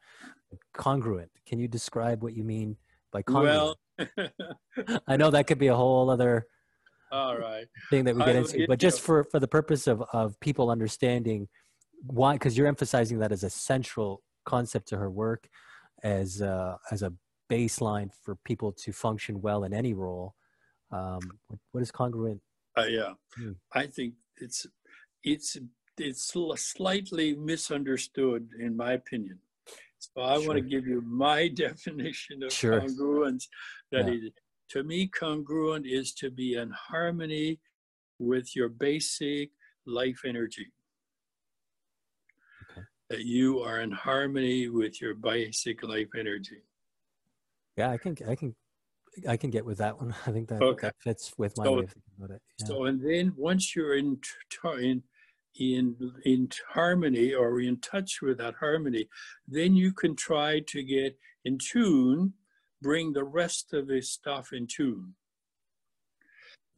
Congruent. 0.75 1.31
Can 1.47 1.59
you 1.59 1.69
describe 1.69 2.23
what 2.23 2.35
you 2.35 2.45
mean 2.45 2.77
by 3.13 3.23
congruent? 3.23 3.77
Well, 3.99 4.31
I 5.07 5.17
know 5.17 5.31
that 5.31 5.47
could 5.47 5.59
be 5.59 5.69
a 5.69 5.75
whole 5.75 6.11
other 6.11 6.47
all 7.11 7.37
right 7.37 7.67
thing 7.91 8.05
that 8.05 8.17
we 8.17 8.25
get 8.25 8.37
into, 8.37 8.67
but 8.67 8.79
just 8.79 9.01
for 9.01 9.25
for 9.25 9.39
the 9.39 9.49
purpose 9.49 9.87
of 9.87 10.03
of 10.13 10.39
people 10.41 10.71
understanding 10.71 11.49
why, 12.05 12.35
because 12.35 12.57
you're 12.57 12.67
emphasizing 12.67 13.19
that 13.21 13.33
as 13.33 13.45
a 13.45 13.51
central 13.51 14.23
concept 14.45 14.89
to 14.89 14.97
her 14.97 15.11
work, 15.11 15.49
as 16.03 16.41
uh, 16.41 16.77
as 16.91 17.03
a 17.03 17.13
baseline 17.51 18.11
for 18.23 18.37
people 18.45 18.73
to 18.73 18.93
function 18.93 19.41
well 19.43 19.65
in 19.65 19.75
any 19.75 19.93
role 19.93 20.35
um, 20.93 21.21
what 21.73 21.83
is 21.83 21.91
congruent? 21.91 22.41
Uh, 22.77 22.85
yeah, 22.85 23.15
hmm. 23.37 23.53
I 23.73 23.87
think 23.87 24.15
it's 24.39 24.67
it's 25.25 25.57
it's 25.99 26.33
slightly 26.57 27.35
misunderstood 27.35 28.49
in 28.59 28.77
my 28.77 28.93
opinion. 28.93 29.39
So 29.99 30.23
I 30.23 30.39
sure. 30.39 30.49
want 30.49 30.59
to 30.59 30.63
give 30.63 30.87
you 30.87 31.01
my 31.03 31.49
definition 31.55 32.43
of 32.43 32.53
sure. 32.53 32.81
congruence. 32.81 33.47
That 33.93 34.09
yeah. 34.09 34.15
is, 34.15 34.31
to 34.71 34.83
me, 34.83 35.07
congruent 35.07 35.87
is 35.87 36.13
to 36.15 36.31
be 36.31 36.55
in 36.55 36.71
harmony 36.71 37.61
with 38.19 38.57
your 38.57 38.69
basic 38.69 39.51
life 39.87 40.23
energy. 40.27 40.73
Okay. 42.71 42.83
That 43.11 43.25
you 43.25 43.61
are 43.61 43.81
in 43.81 43.93
harmony 43.93 44.69
with 44.69 45.01
your 45.01 45.15
basic 45.15 45.83
life 45.83 46.09
energy. 46.19 46.63
Yeah, 47.77 47.91
I 47.91 47.97
can 47.97 48.17
I 48.29 48.35
can 48.35 48.55
I 49.29 49.37
can 49.37 49.51
get 49.51 49.65
with 49.65 49.79
that 49.79 49.99
one. 49.99 50.15
I 50.27 50.33
think 50.33 50.49
that, 50.49 50.63
okay. 50.63 50.89
that 50.89 50.97
fits 51.01 51.33
with 51.39 51.57
my 51.59 51.65
so, 51.65 51.73
way 51.73 51.83
of 51.85 51.91
thinking 51.91 52.13
about 52.19 52.31
it. 52.37 52.43
Yeah. 52.61 52.67
So, 52.67 52.85
and 52.85 53.01
then 53.01 53.35
once 53.37 53.77
you're 53.77 53.97
in, 53.97 54.19
in 54.81 55.03
in 55.59 55.97
in 56.25 56.49
harmony 56.69 57.35
or 57.35 57.61
in 57.61 57.79
touch 57.81 58.23
with 58.23 58.39
that 58.39 58.55
harmony, 58.55 59.09
then 59.47 59.75
you 59.75 59.93
can 59.93 60.17
try 60.17 60.61
to 60.61 60.83
get 60.83 61.19
in 61.45 61.59
tune, 61.59 62.33
bring 62.81 63.13
the 63.13 63.25
rest 63.25 63.73
of 63.73 63.87
the 63.87 64.01
stuff 64.01 64.53
in 64.53 64.67
tune. 64.67 65.15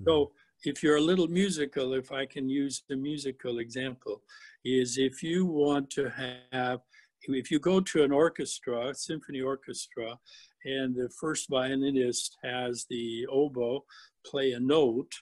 Mm-hmm. 0.00 0.04
So 0.06 0.32
if 0.64 0.82
you're 0.82 0.96
a 0.96 1.00
little 1.00 1.28
musical, 1.28 1.94
if 1.94 2.10
I 2.10 2.26
can 2.26 2.48
use 2.48 2.82
the 2.88 2.96
musical 2.96 3.58
example, 3.58 4.22
is 4.64 4.98
if 4.98 5.22
you 5.22 5.46
want 5.46 5.90
to 5.90 6.10
have, 6.52 6.80
if 7.28 7.50
you 7.50 7.58
go 7.58 7.80
to 7.80 8.02
an 8.02 8.12
orchestra, 8.12 8.88
a 8.88 8.94
symphony 8.94 9.40
orchestra, 9.40 10.18
and 10.64 10.94
the 10.94 11.10
first 11.20 11.48
violinist 11.50 12.36
has 12.42 12.86
the 12.88 13.26
oboe 13.30 13.84
play 14.24 14.52
a 14.52 14.60
note, 14.60 15.12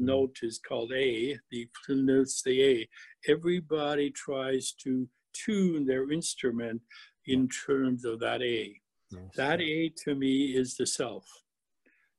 note 0.00 0.38
is 0.42 0.58
called 0.58 0.92
A, 0.92 1.38
the 1.50 1.68
note's 1.88 2.42
the 2.42 2.62
A. 2.62 2.88
Everybody 3.28 4.10
tries 4.10 4.72
to 4.82 5.08
tune 5.32 5.86
their 5.86 6.10
instrument 6.10 6.80
in 7.26 7.48
terms 7.48 8.04
of 8.04 8.20
that 8.20 8.42
A. 8.42 8.74
Yes. 9.10 9.22
That 9.36 9.60
A 9.60 9.92
to 10.04 10.14
me 10.14 10.56
is 10.56 10.76
the 10.76 10.86
self. 10.86 11.26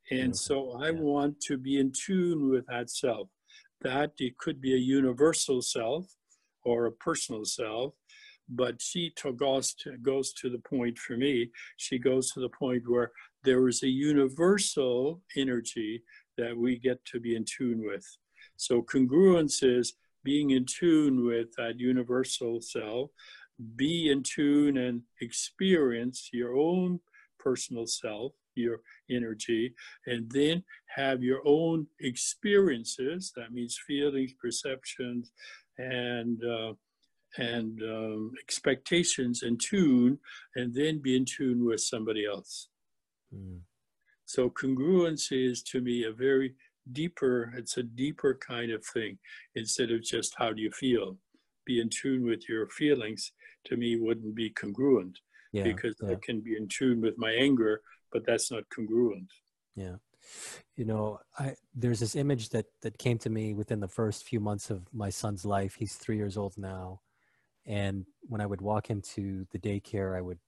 And 0.10 0.32
mm-hmm. 0.32 0.34
so 0.34 0.74
I 0.82 0.92
want 0.92 1.40
to 1.42 1.58
be 1.58 1.80
in 1.80 1.92
tune 1.92 2.50
with 2.50 2.66
that 2.68 2.90
self. 2.90 3.30
That 3.82 4.12
it 4.20 4.38
could 4.38 4.62
be 4.62 4.74
a 4.74 4.78
universal 4.78 5.62
self 5.62 6.06
or 6.64 6.86
a 6.86 6.92
personal 6.92 7.46
self, 7.46 7.96
but 8.48 8.82
she 8.82 9.12
to, 9.16 9.34
goes, 9.34 9.74
to, 9.76 9.98
goes 9.98 10.34
to 10.34 10.50
the 10.50 10.60
point 10.60 11.00
for 11.00 11.18
me, 11.18 11.50
she 11.78 11.98
goes 11.98 12.32
to 12.32 12.40
the 12.40 12.50
point 12.50 12.84
where 12.88 13.12
there 13.44 13.68
is 13.68 13.82
a 13.82 13.88
universal 13.88 15.22
energy 15.36 16.04
that 16.42 16.58
we 16.58 16.78
get 16.78 17.04
to 17.06 17.20
be 17.20 17.36
in 17.36 17.46
tune 17.46 17.82
with. 17.86 18.06
So 18.58 18.82
congruence 18.82 19.64
is 19.64 19.94
being 20.24 20.52
in 20.52 20.66
tune 20.66 21.26
with 21.26 21.50
that 21.58 21.80
universal 21.80 22.62
self, 22.62 23.10
be 23.76 24.10
in 24.10 24.24
tune 24.24 24.78
and 24.78 25.04
experience 25.22 26.30
your 26.34 26.56
own 26.56 27.00
personal 27.40 27.86
self, 27.86 28.34
your 28.56 28.82
energy, 29.10 29.74
and 30.08 30.30
then 30.32 30.64
have 30.96 31.24
your 31.24 31.42
own 31.46 31.88
experiences. 32.00 33.32
That 33.36 33.52
means 33.52 33.80
feelings, 33.88 34.34
perceptions, 34.42 35.32
and 35.78 36.44
uh, 36.44 36.74
and 37.38 37.82
um, 37.84 38.32
expectations 38.44 39.44
in 39.44 39.58
tune, 39.58 40.20
and 40.56 40.74
then 40.74 41.02
be 41.02 41.16
in 41.16 41.26
tune 41.26 41.64
with 41.66 41.82
somebody 41.82 42.26
else. 42.26 42.68
Mm. 43.34 43.62
So 44.34 44.50
congruence 44.50 45.26
is 45.34 45.62
to 45.64 45.82
me 45.82 46.06
a 46.06 46.14
very 46.14 46.56
deeper, 46.94 47.54
it's 47.58 47.76
a 47.76 47.84
deeper 47.84 48.40
kind 48.40 48.72
of 48.72 48.82
thing 48.86 49.18
instead 49.56 49.92
of 49.92 50.04
just 50.04 50.36
how 50.38 50.54
do 50.54 50.62
you 50.62 50.72
feel. 50.72 51.18
Be 51.66 51.82
in 51.82 51.90
tune 51.90 52.24
with 52.24 52.48
your 52.48 52.70
feelings 52.70 53.34
to 53.66 53.76
me 53.76 53.98
wouldn't 53.98 54.34
be 54.34 54.50
congruent 54.50 55.20
yeah, 55.52 55.64
because 55.64 55.96
yeah. 56.02 56.12
I 56.12 56.16
can 56.26 56.40
be 56.40 56.56
in 56.56 56.70
tune 56.70 57.02
with 57.02 57.16
my 57.18 57.32
anger, 57.32 57.82
but 58.14 58.26
that's 58.26 58.50
not 58.50 58.64
congruent. 58.74 59.30
Yeah. 59.76 59.98
You 60.78 60.86
know, 60.86 61.20
I 61.38 61.56
there's 61.76 62.00
this 62.00 62.16
image 62.16 62.50
that 62.50 62.68
that 62.84 62.98
came 62.98 63.18
to 63.20 63.30
me 63.30 63.54
within 63.54 63.82
the 63.82 63.96
first 64.00 64.24
few 64.24 64.40
months 64.40 64.70
of 64.70 64.88
my 64.94 65.10
son's 65.10 65.44
life. 65.44 65.76
He's 65.76 65.96
3 65.96 66.16
years 66.16 66.38
old 66.38 66.58
now. 66.58 67.02
And 67.66 68.06
when 68.22 68.40
I 68.40 68.46
would 68.46 68.62
walk 68.62 68.90
him 68.90 69.02
to 69.16 69.46
the 69.52 69.60
daycare, 69.60 70.18
I 70.18 70.22
would 70.22 70.40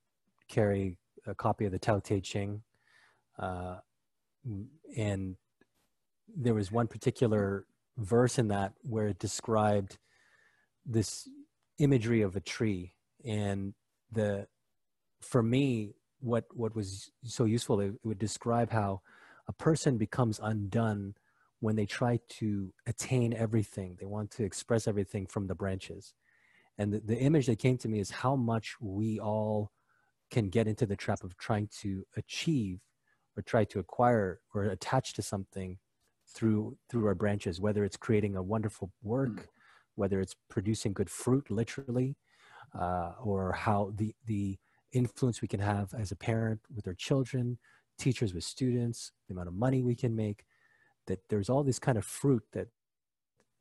carry 0.47 0.97
a 1.27 1.35
copy 1.35 1.65
of 1.65 1.73
the 1.73 1.79
Tao 1.79 1.99
Te 1.99 2.21
Ching. 2.21 2.63
Uh, 3.37 3.77
and 4.95 5.35
there 6.35 6.53
was 6.53 6.71
one 6.71 6.87
particular 6.87 7.65
verse 7.97 8.37
in 8.37 8.47
that 8.49 8.73
where 8.81 9.07
it 9.07 9.19
described 9.19 9.97
this 10.85 11.27
imagery 11.79 12.21
of 12.21 12.35
a 12.35 12.41
tree. 12.41 12.93
And 13.25 13.73
the 14.11 14.47
for 15.21 15.41
me 15.41 15.93
what 16.19 16.45
what 16.53 16.75
was 16.75 17.11
so 17.23 17.45
useful 17.45 17.79
it, 17.79 17.87
it 17.87 18.05
would 18.05 18.19
describe 18.19 18.71
how 18.71 19.01
a 19.47 19.53
person 19.53 19.97
becomes 19.97 20.39
undone 20.41 21.15
when 21.59 21.75
they 21.75 21.85
try 21.85 22.19
to 22.27 22.73
attain 22.85 23.33
everything. 23.33 23.97
They 23.99 24.05
want 24.05 24.31
to 24.31 24.43
express 24.43 24.87
everything 24.87 25.27
from 25.27 25.47
the 25.47 25.55
branches. 25.55 26.13
And 26.77 26.91
the, 26.91 26.99
the 26.99 27.17
image 27.17 27.45
that 27.45 27.59
came 27.59 27.77
to 27.79 27.87
me 27.87 27.99
is 27.99 28.09
how 28.11 28.35
much 28.35 28.75
we 28.81 29.19
all 29.19 29.71
can 30.31 30.49
get 30.49 30.67
into 30.67 30.85
the 30.85 30.95
trap 30.95 31.23
of 31.23 31.37
trying 31.37 31.69
to 31.81 32.05
achieve 32.17 32.79
or 33.37 33.43
try 33.43 33.63
to 33.65 33.79
acquire 33.79 34.39
or 34.53 34.63
attach 34.65 35.13
to 35.13 35.21
something 35.21 35.77
through 36.27 36.77
through 36.89 37.05
our 37.05 37.15
branches 37.15 37.59
whether 37.59 37.83
it's 37.83 37.97
creating 37.97 38.35
a 38.35 38.43
wonderful 38.43 38.91
work 39.01 39.29
mm. 39.29 39.45
whether 39.95 40.19
it's 40.21 40.35
producing 40.49 40.93
good 40.93 41.09
fruit 41.09 41.49
literally 41.49 42.15
uh, 42.79 43.11
or 43.21 43.51
how 43.51 43.91
the 43.95 44.15
the 44.25 44.57
influence 44.91 45.41
we 45.41 45.47
can 45.47 45.59
have 45.59 45.93
as 45.93 46.11
a 46.11 46.15
parent 46.15 46.59
with 46.73 46.87
our 46.87 46.93
children 46.93 47.57
teachers 47.97 48.33
with 48.33 48.43
students 48.43 49.11
the 49.27 49.33
amount 49.33 49.47
of 49.47 49.53
money 49.53 49.81
we 49.81 49.95
can 49.95 50.15
make 50.15 50.45
that 51.07 51.19
there's 51.29 51.49
all 51.49 51.63
this 51.63 51.79
kind 51.79 51.97
of 51.97 52.05
fruit 52.05 52.43
that 52.53 52.67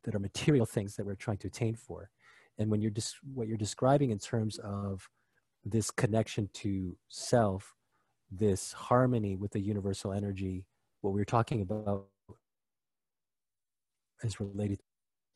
that 0.04 0.14
are 0.14 0.20
material 0.20 0.66
things 0.66 0.96
that 0.96 1.06
we're 1.06 1.14
trying 1.14 1.36
to 1.36 1.48
attain 1.48 1.74
for 1.74 2.10
and 2.58 2.70
when 2.70 2.80
you're 2.80 2.90
just 2.90 3.16
what 3.34 3.48
you're 3.48 3.56
describing 3.56 4.10
in 4.10 4.18
terms 4.18 4.58
of 4.58 5.08
this 5.64 5.90
connection 5.90 6.48
to 6.52 6.96
self 7.08 7.74
this 8.32 8.72
harmony 8.72 9.36
with 9.36 9.52
the 9.52 9.60
universal 9.60 10.12
energy 10.12 10.64
what 11.02 11.12
we 11.12 11.20
are 11.20 11.26
talking 11.26 11.60
about 11.62 12.06
is 14.22 14.40
related 14.40 14.80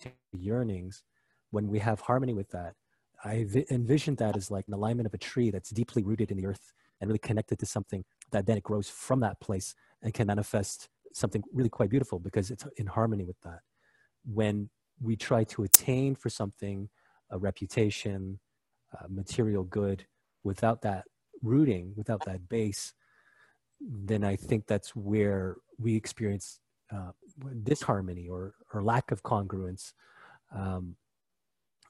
to 0.01 0.11
yearnings. 0.33 1.03
When 1.51 1.69
we 1.69 1.79
have 1.81 2.01
harmony 2.01 2.35
with 2.35 2.51
that 2.51 2.75
i 3.25 3.45
vi- 3.45 3.67
envisioned 3.71 4.19
that 4.19 4.37
as 4.37 4.51
like 4.51 4.67
an 4.69 4.75
alignment 4.75 5.07
of 5.07 5.15
a 5.15 5.19
tree 5.19 5.51
that's 5.51 5.71
deeply 5.71 6.03
rooted 6.03 6.31
in 6.31 6.37
the 6.37 6.47
earth 6.47 6.73
and 7.01 7.09
really 7.09 7.19
connected 7.19 7.59
to 7.59 7.67
something 7.67 8.05
that 8.31 8.47
then 8.47 8.57
it 8.57 8.63
grows 8.63 8.89
from 8.89 9.21
that 9.21 9.41
place 9.41 9.75
and 10.03 10.15
can 10.15 10.27
manifest 10.27 10.89
something 11.13 11.43
really 11.53 11.69
quite 11.71 11.91
beautiful 11.91 12.19
because 12.19 12.51
it's 12.51 12.67
in 12.77 12.87
harmony 12.87 13.25
with 13.25 13.41
that. 13.43 13.61
When 14.25 14.71
we 15.01 15.17
try 15.17 15.45
to 15.45 15.63
attain 15.65 16.15
for 16.15 16.29
something 16.31 16.89
a 17.31 17.39
reputation 17.39 18.39
a 19.01 19.09
material 19.09 19.65
good 19.65 20.07
without 20.45 20.83
that 20.83 21.05
rooting 21.43 21.93
without 21.97 22.25
that 22.25 22.49
base 22.49 22.95
then 23.81 24.25
i 24.25 24.35
think 24.35 24.67
that's 24.67 24.97
where 24.97 25.57
we 25.79 25.95
experience 25.95 26.61
uh, 26.93 27.13
disharmony 27.63 28.29
or 28.29 28.55
or 28.73 28.83
lack 28.83 29.11
of 29.11 29.23
congruence. 29.23 29.93
Um, 30.55 30.97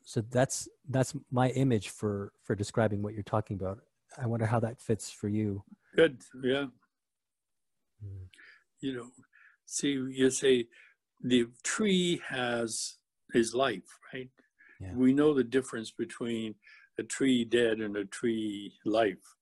so 0.03 0.22
that's 0.30 0.68
that's 0.88 1.14
my 1.30 1.51
image 1.51 1.90
for 1.90 2.32
for 2.42 2.55
describing 2.55 3.03
what 3.03 3.14
you're 3.14 3.22
talking 3.22 3.57
about. 3.57 3.78
I 4.18 4.26
wonder 4.26 4.47
how 4.47 4.61
that 4.61 4.80
fits 4.80 5.11
for 5.11 5.28
you. 5.28 5.62
Good, 5.94 6.22
yeah. 6.42 6.66
Mm. 8.05 8.28
You 8.80 8.97
know, 8.97 9.07
see, 9.64 9.90
you 9.90 10.30
say 10.30 10.66
the 11.22 11.47
tree 11.62 12.20
has 12.28 12.97
his 13.32 13.55
life, 13.55 13.99
right? 14.12 14.30
Yeah. 14.80 14.92
We 14.94 15.12
know 15.12 15.34
the 15.34 15.44
difference 15.44 15.90
between 15.90 16.55
a 16.99 17.03
tree 17.03 17.44
dead 17.44 17.78
and 17.78 17.97
a 17.97 18.05
tree 18.05 18.72
life. 18.84 19.36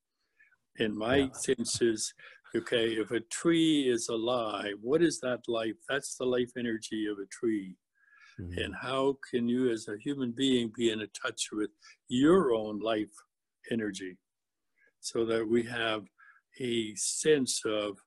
In 0.78 0.96
my 0.96 1.16
yeah. 1.16 1.32
sense 1.32 1.80
is 1.80 2.14
Okay, 2.56 2.90
if 2.90 3.10
a 3.10 3.18
tree 3.20 3.88
is 3.88 4.08
alive, 4.08 4.76
what 4.80 5.02
is 5.02 5.18
that 5.20 5.40
life? 5.48 5.74
That's 5.88 6.16
the 6.16 6.24
life 6.24 6.52
energy 6.56 7.06
of 7.06 7.18
a 7.18 7.26
tree. 7.26 7.76
Mm-hmm. 8.40 8.58
And 8.58 8.74
how 8.76 9.18
can 9.28 9.48
you, 9.48 9.70
as 9.70 9.88
a 9.88 9.98
human 9.98 10.30
being, 10.30 10.70
be 10.76 10.90
in 10.90 11.04
touch 11.20 11.48
with 11.50 11.70
your 12.08 12.54
own 12.54 12.78
life 12.78 13.12
energy 13.72 14.18
so 15.00 15.24
that 15.24 15.48
we 15.48 15.64
have 15.64 16.04
a 16.60 16.94
sense 16.94 17.60
of 17.66 17.98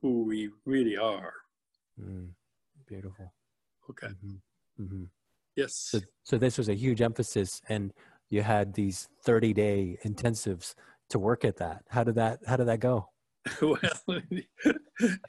who 0.00 0.24
we 0.24 0.50
really 0.66 0.96
are? 0.96 1.34
Mm, 2.00 2.30
beautiful. 2.88 3.32
Okay. 3.88 4.08
Mm-hmm. 4.08 4.82
Mm-hmm. 4.82 5.04
Yes. 5.54 5.76
So, 5.76 6.00
so 6.24 6.38
this 6.38 6.58
was 6.58 6.68
a 6.68 6.74
huge 6.74 7.02
emphasis, 7.02 7.62
and 7.68 7.92
you 8.32 8.42
had 8.42 8.72
these 8.72 9.10
30 9.24 9.52
day 9.52 9.98
intensives 10.06 10.74
to 11.10 11.18
work 11.18 11.44
at 11.44 11.58
that. 11.58 11.84
How 11.90 12.02
did 12.02 12.14
that, 12.14 12.40
how 12.46 12.56
did 12.56 12.66
that 12.66 12.80
go? 12.80 13.10
well, 13.60 13.76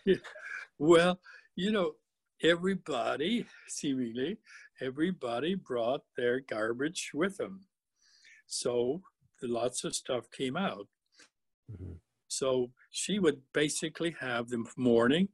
well, 0.79 1.19
you 1.57 1.71
know, 1.73 1.95
everybody, 2.41 3.45
seemingly, 3.67 4.37
everybody 4.81 5.55
brought 5.55 6.01
their 6.15 6.39
garbage 6.39 7.11
with 7.13 7.35
them. 7.35 7.65
So 8.47 9.01
lots 9.41 9.83
of 9.83 9.93
stuff 9.93 10.31
came 10.31 10.55
out. 10.55 10.87
Mm-hmm. 11.69 11.95
So 12.29 12.71
she 12.89 13.19
would 13.19 13.41
basically 13.53 14.15
have 14.21 14.47
the 14.47 14.63
morning 14.77 15.27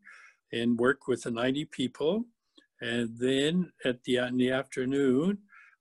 and 0.51 0.79
work 0.79 1.07
with 1.07 1.21
the 1.21 1.31
90 1.31 1.65
people. 1.65 2.25
And 2.81 3.15
then 3.19 3.71
at 3.85 4.03
the, 4.05 4.17
in 4.17 4.37
the 4.37 4.51
afternoon, 4.51 5.37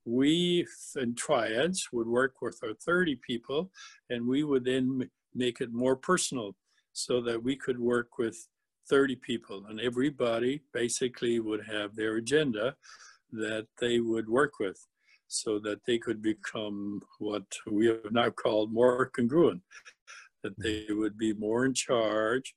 we 0.09 0.67
in 0.97 1.15
triads 1.15 1.89
would 1.93 2.07
work 2.07 2.41
with 2.41 2.59
our 2.65 2.75
30 2.75 3.17
people 3.27 3.71
and 4.09 4.27
we 4.27 4.43
would 4.43 4.65
then 4.65 5.09
make 5.35 5.61
it 5.61 5.73
more 5.73 5.97
personal 5.97 6.57
so 6.93 7.21
that 7.21 7.43
we 7.43 7.55
could 7.55 7.79
work 7.79 8.19
with 8.19 8.37
30 8.89 9.17
people. 9.17 9.67
And 9.69 9.81
everybody 9.81 10.63
basically 10.73 11.41
would 11.41 11.65
have 11.67 11.95
their 11.95 12.17
agenda 12.17 12.75
that 13.33 13.67
they 13.81 14.01
would 14.01 14.29
work 14.29 14.59
with 14.59 14.79
so 15.29 15.59
that 15.59 15.81
they 15.87 15.99
could 15.99 16.23
become 16.23 17.03
what 17.19 17.45
we 17.71 17.87
have 17.87 18.11
now 18.11 18.31
called 18.31 18.73
more 18.73 19.11
congruent, 19.15 19.61
that 20.43 20.59
they 20.59 20.87
mm-hmm. 20.87 20.99
would 20.99 21.19
be 21.19 21.35
more 21.35 21.67
in 21.67 21.75
charge, 21.75 22.55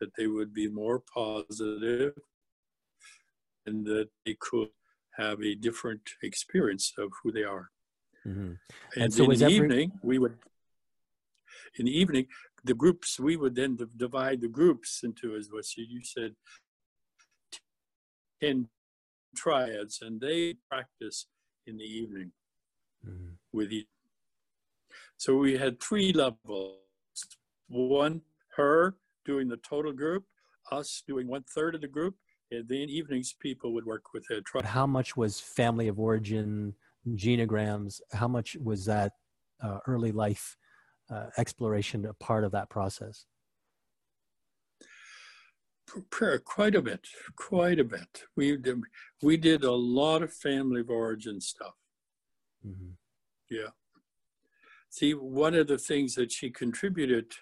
that 0.00 0.10
they 0.16 0.26
would 0.26 0.54
be 0.54 0.68
more 0.68 1.02
positive, 1.14 2.14
and 3.66 3.84
that 3.84 4.08
they 4.24 4.34
could 4.40 4.68
have 5.20 5.38
a 5.42 5.54
different 5.54 6.04
experience 6.22 6.86
of 7.02 7.08
who 7.22 7.28
they 7.36 7.44
are. 7.44 7.66
Mhm. 8.24 8.58
And, 8.94 9.02
And 9.04 9.10
so 9.14 9.30
in 9.30 9.38
the 9.38 9.44
every- 9.44 9.56
evening, 9.56 9.88
we 10.10 10.16
would, 10.22 10.36
in 11.78 11.84
the 11.86 11.96
evening, 12.02 12.26
the 12.70 12.74
groups, 12.82 13.08
we 13.28 13.34
would 13.40 13.54
then 13.60 13.72
div- 13.76 13.96
divide 14.06 14.38
the 14.40 14.52
groups 14.60 14.90
into, 15.08 15.26
as 15.38 15.50
what 15.54 15.66
you 15.76 16.02
said, 16.14 16.32
10 18.40 18.68
triads, 19.42 19.94
and 20.04 20.20
they 20.20 20.40
practice 20.72 21.18
in 21.66 21.76
the 21.82 21.84
evening 22.00 22.32
Mhm. 23.06 23.38
with 23.52 23.70
each. 23.72 23.88
So 25.16 25.28
we 25.44 25.52
had 25.64 25.74
three 25.80 26.12
levels. 26.12 26.78
One, 27.68 28.22
her 28.56 28.98
doing 29.30 29.48
the 29.48 29.58
total 29.58 29.92
group, 29.92 30.24
us 30.70 31.02
doing 31.10 31.26
one 31.36 31.44
third 31.44 31.74
of 31.74 31.80
the 31.82 31.88
group, 31.98 32.14
then 32.50 32.88
evenings 32.88 33.32
people 33.32 33.72
would 33.74 33.84
work 33.86 34.12
with 34.12 34.26
But 34.28 34.44
tribe. 34.46 34.64
how 34.64 34.86
much 34.86 35.16
was 35.16 35.40
family 35.40 35.88
of 35.88 35.98
origin, 35.98 36.74
genograms? 37.10 38.00
How 38.12 38.28
much 38.28 38.56
was 38.56 38.84
that 38.86 39.12
uh, 39.62 39.78
early 39.86 40.12
life 40.12 40.56
uh, 41.10 41.26
exploration 41.38 42.06
a 42.06 42.14
part 42.14 42.44
of 42.44 42.52
that 42.52 42.68
process? 42.68 43.26
Quite 46.44 46.76
a 46.76 46.82
bit, 46.82 47.06
quite 47.34 47.80
a 47.80 47.84
bit. 47.84 48.22
We 48.36 48.56
did, 48.56 48.80
we 49.22 49.36
did 49.36 49.64
a 49.64 49.72
lot 49.72 50.22
of 50.22 50.32
family 50.32 50.80
of 50.80 50.90
origin 50.90 51.40
stuff. 51.40 51.74
Mhm. 52.64 52.92
Yeah. 53.50 53.70
See, 54.88 55.14
one 55.14 55.54
of 55.54 55.66
the 55.66 55.78
things 55.78 56.14
that 56.14 56.30
she 56.30 56.50
contributed 56.50 57.32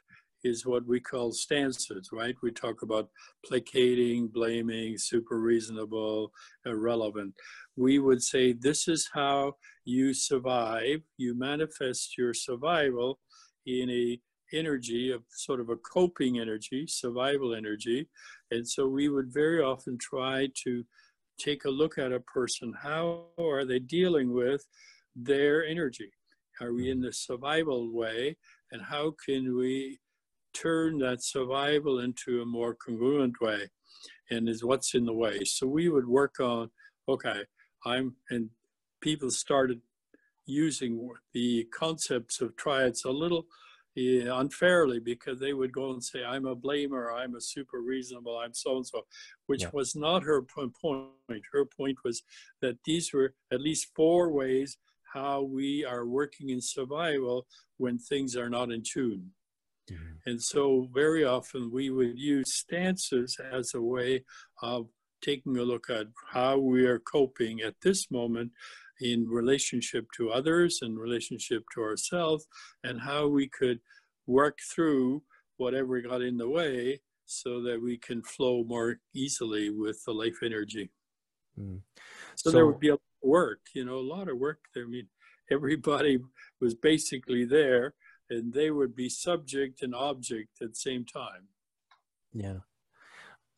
is 0.44 0.66
what 0.66 0.86
we 0.86 1.00
call 1.00 1.32
stances, 1.32 2.10
right? 2.12 2.36
We 2.42 2.50
talk 2.50 2.82
about 2.82 3.08
placating, 3.44 4.28
blaming, 4.28 4.98
super 4.98 5.40
reasonable, 5.40 6.32
irrelevant. 6.64 7.34
We 7.76 7.98
would 7.98 8.22
say, 8.22 8.52
this 8.52 8.88
is 8.88 9.10
how 9.12 9.54
you 9.84 10.14
survive. 10.14 11.00
You 11.16 11.36
manifest 11.36 12.16
your 12.16 12.34
survival 12.34 13.18
in 13.66 13.90
a 13.90 14.20
energy 14.52 15.10
of 15.10 15.22
sort 15.28 15.60
of 15.60 15.68
a 15.68 15.76
coping 15.76 16.38
energy, 16.38 16.86
survival 16.86 17.54
energy. 17.54 18.08
And 18.50 18.66
so 18.66 18.88
we 18.88 19.08
would 19.08 19.32
very 19.32 19.60
often 19.60 19.98
try 19.98 20.48
to 20.64 20.84
take 21.38 21.64
a 21.64 21.70
look 21.70 21.98
at 21.98 22.12
a 22.12 22.20
person. 22.20 22.72
How 22.82 23.26
are 23.38 23.64
they 23.64 23.78
dealing 23.78 24.32
with 24.32 24.64
their 25.14 25.66
energy? 25.66 26.10
Are 26.60 26.72
we 26.72 26.90
in 26.90 26.98
mm-hmm. 26.98 27.06
the 27.06 27.12
survival 27.12 27.92
way? 27.92 28.36
And 28.72 28.82
how 28.82 29.14
can 29.24 29.56
we 29.56 29.98
turn 30.52 30.98
that 30.98 31.22
survival 31.22 32.00
into 32.00 32.42
a 32.42 32.46
more 32.46 32.74
congruent 32.74 33.40
way? 33.40 33.70
And 34.30 34.48
is 34.48 34.64
what's 34.64 34.94
in 34.94 35.04
the 35.04 35.12
way? 35.12 35.44
So 35.44 35.66
we 35.66 35.88
would 35.88 36.06
work 36.06 36.38
on, 36.40 36.70
okay, 37.08 37.44
I'm, 37.84 38.16
and 38.30 38.50
people 39.00 39.30
started 39.30 39.80
using 40.46 41.10
the 41.32 41.64
concepts 41.72 42.40
of 42.40 42.56
triads 42.56 43.04
a 43.04 43.10
little 43.10 43.46
unfairly 43.96 45.00
because 45.00 45.40
they 45.40 45.52
would 45.52 45.72
go 45.72 45.90
and 45.90 46.04
say, 46.04 46.24
I'm 46.24 46.46
a 46.46 46.54
blamer, 46.54 47.12
I'm 47.12 47.34
a 47.34 47.40
super 47.40 47.80
reasonable, 47.80 48.38
I'm 48.38 48.54
so 48.54 48.76
and 48.76 48.86
so, 48.86 49.06
which 49.46 49.62
Yeah. 49.62 49.70
was 49.72 49.96
not 49.96 50.22
her 50.22 50.42
point. 50.42 50.72
Her 51.52 51.64
point 51.64 51.98
was 52.04 52.22
that 52.60 52.78
these 52.84 53.12
were 53.12 53.34
at 53.50 53.60
least 53.60 53.88
four 53.96 54.30
ways 54.30 54.78
how 55.12 55.42
we 55.42 55.84
are 55.84 56.06
working 56.06 56.50
in 56.50 56.60
survival 56.60 57.46
when 57.78 57.98
things 57.98 58.36
are 58.36 58.50
not 58.50 58.70
in 58.70 58.82
tune. 58.82 59.32
Mhm. 59.90 60.20
And 60.26 60.42
so, 60.42 60.88
very 60.92 61.24
often, 61.24 61.70
we 61.70 61.90
would 61.90 62.18
use 62.18 62.54
stances 62.54 63.38
as 63.40 63.74
a 63.74 63.82
way 63.82 64.24
of 64.62 64.88
taking 65.20 65.56
a 65.56 65.64
look 65.64 65.90
at 65.90 66.06
how 66.30 66.58
we 66.58 66.86
are 66.86 66.98
coping 67.00 67.60
at 67.60 67.80
this 67.80 68.10
moment 68.10 68.52
in 69.00 69.28
relationship 69.28 70.06
to 70.16 70.30
others 70.30 70.78
and 70.82 70.98
relationship 70.98 71.64
to 71.74 71.80
ourselves, 71.82 72.46
and 72.84 73.00
how 73.00 73.26
we 73.28 73.48
could 73.48 73.80
work 74.26 74.58
through 74.60 75.22
whatever 75.56 76.00
got 76.00 76.22
in 76.22 76.36
the 76.36 76.48
way 76.48 77.00
so 77.24 77.60
that 77.62 77.80
we 77.80 77.96
can 77.98 78.22
flow 78.22 78.64
more 78.64 79.00
easily 79.14 79.70
with 79.70 80.02
the 80.04 80.12
life 80.12 80.42
energy. 80.42 80.90
Mm. 81.58 81.82
So, 82.36 82.50
there 82.50 82.66
would 82.66 82.80
be 82.80 82.88
a 82.88 82.92
lot 82.92 83.00
of 83.22 83.28
work, 83.28 83.60
you 83.74 83.84
know, 83.84 83.96
a 83.98 84.10
lot 84.14 84.28
of 84.28 84.38
work. 84.38 84.60
I 84.76 84.84
mean, 84.84 85.08
everybody 85.50 86.18
was 86.60 86.74
basically 86.74 87.44
there 87.44 87.94
and 88.30 88.52
they 88.52 88.70
would 88.70 88.94
be 88.94 89.08
subject 89.08 89.82
and 89.82 89.94
object 89.94 90.60
at 90.60 90.70
the 90.70 90.76
same 90.76 91.04
time. 91.04 91.48
Yeah. 92.32 92.58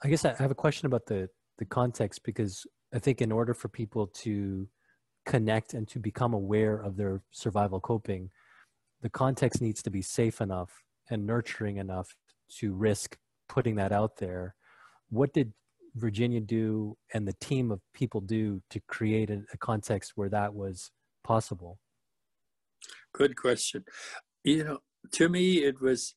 I 0.03 0.09
guess 0.09 0.25
I 0.25 0.35
have 0.35 0.51
a 0.51 0.55
question 0.55 0.87
about 0.87 1.07
the 1.07 1.29
the 1.59 1.65
context 1.67 2.23
because 2.25 2.67
I 2.95 2.99
think 2.99 3.21
in 3.21 3.31
order 3.31 3.53
for 3.53 3.69
people 3.69 4.07
to 4.25 4.67
connect 5.27 5.75
and 5.75 5.87
to 5.89 5.99
become 5.99 6.33
aware 6.33 6.81
of 6.81 6.97
their 6.97 7.21
survival 7.31 7.81
coping, 7.81 8.31
the 9.03 9.11
context 9.11 9.61
needs 9.61 9.83
to 9.83 9.91
be 9.91 10.03
safe 10.03 10.41
enough 10.41 10.83
and 11.11 11.27
nurturing 11.27 11.77
enough 11.77 12.17
to 12.59 12.73
risk 12.75 13.19
putting 13.49 13.77
that 13.77 13.93
out 13.93 14.17
there. 14.17 14.55
What 15.11 15.35
did 15.35 15.53
Virginia 15.95 16.41
do 16.41 16.97
and 17.13 17.27
the 17.27 17.35
team 17.41 17.71
of 17.71 17.81
people 17.93 18.21
do 18.21 18.63
to 18.71 18.81
create 18.89 19.29
a, 19.29 19.43
a 19.53 19.59
context 19.59 20.13
where 20.15 20.29
that 20.31 20.55
was 20.55 20.91
possible? 21.25 21.79
Good 23.13 23.37
question. 23.37 23.85
You 24.43 24.65
know, 24.65 24.79
to 25.13 25.29
me, 25.29 25.65
it 25.65 25.81
was, 25.81 26.15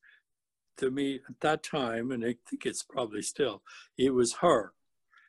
to 0.77 0.89
me 0.89 1.19
at 1.27 1.39
that 1.41 1.63
time, 1.63 2.11
and 2.11 2.23
I 2.23 2.35
think 2.49 2.65
it's 2.65 2.83
probably 2.83 3.21
still, 3.21 3.61
it 3.97 4.13
was 4.13 4.35
her. 4.35 4.73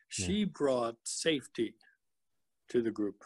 She 0.07 0.45
brought 0.45 0.95
safety 1.03 1.75
to 2.69 2.81
the 2.81 2.91
group. 2.91 3.23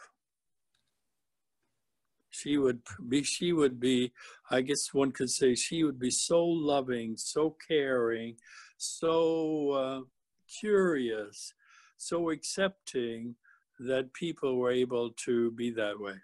She 2.30 2.56
would 2.56 2.80
be, 3.08 3.22
she 3.22 3.52
would 3.52 3.78
be, 3.78 4.12
I 4.50 4.62
guess 4.62 4.94
one 4.94 5.12
could 5.12 5.30
say, 5.30 5.54
she 5.54 5.84
would 5.84 5.98
be 5.98 6.10
so 6.10 6.44
loving, 6.44 7.16
so 7.16 7.56
caring, 7.68 8.36
so 8.76 9.70
uh, 9.72 10.00
curious, 10.48 11.54
so 11.96 12.30
accepting 12.30 13.36
that 13.78 14.12
people 14.14 14.56
were 14.56 14.70
able 14.70 15.10
to 15.26 15.50
be 15.52 15.70
that 15.72 16.00
way. 16.00 16.14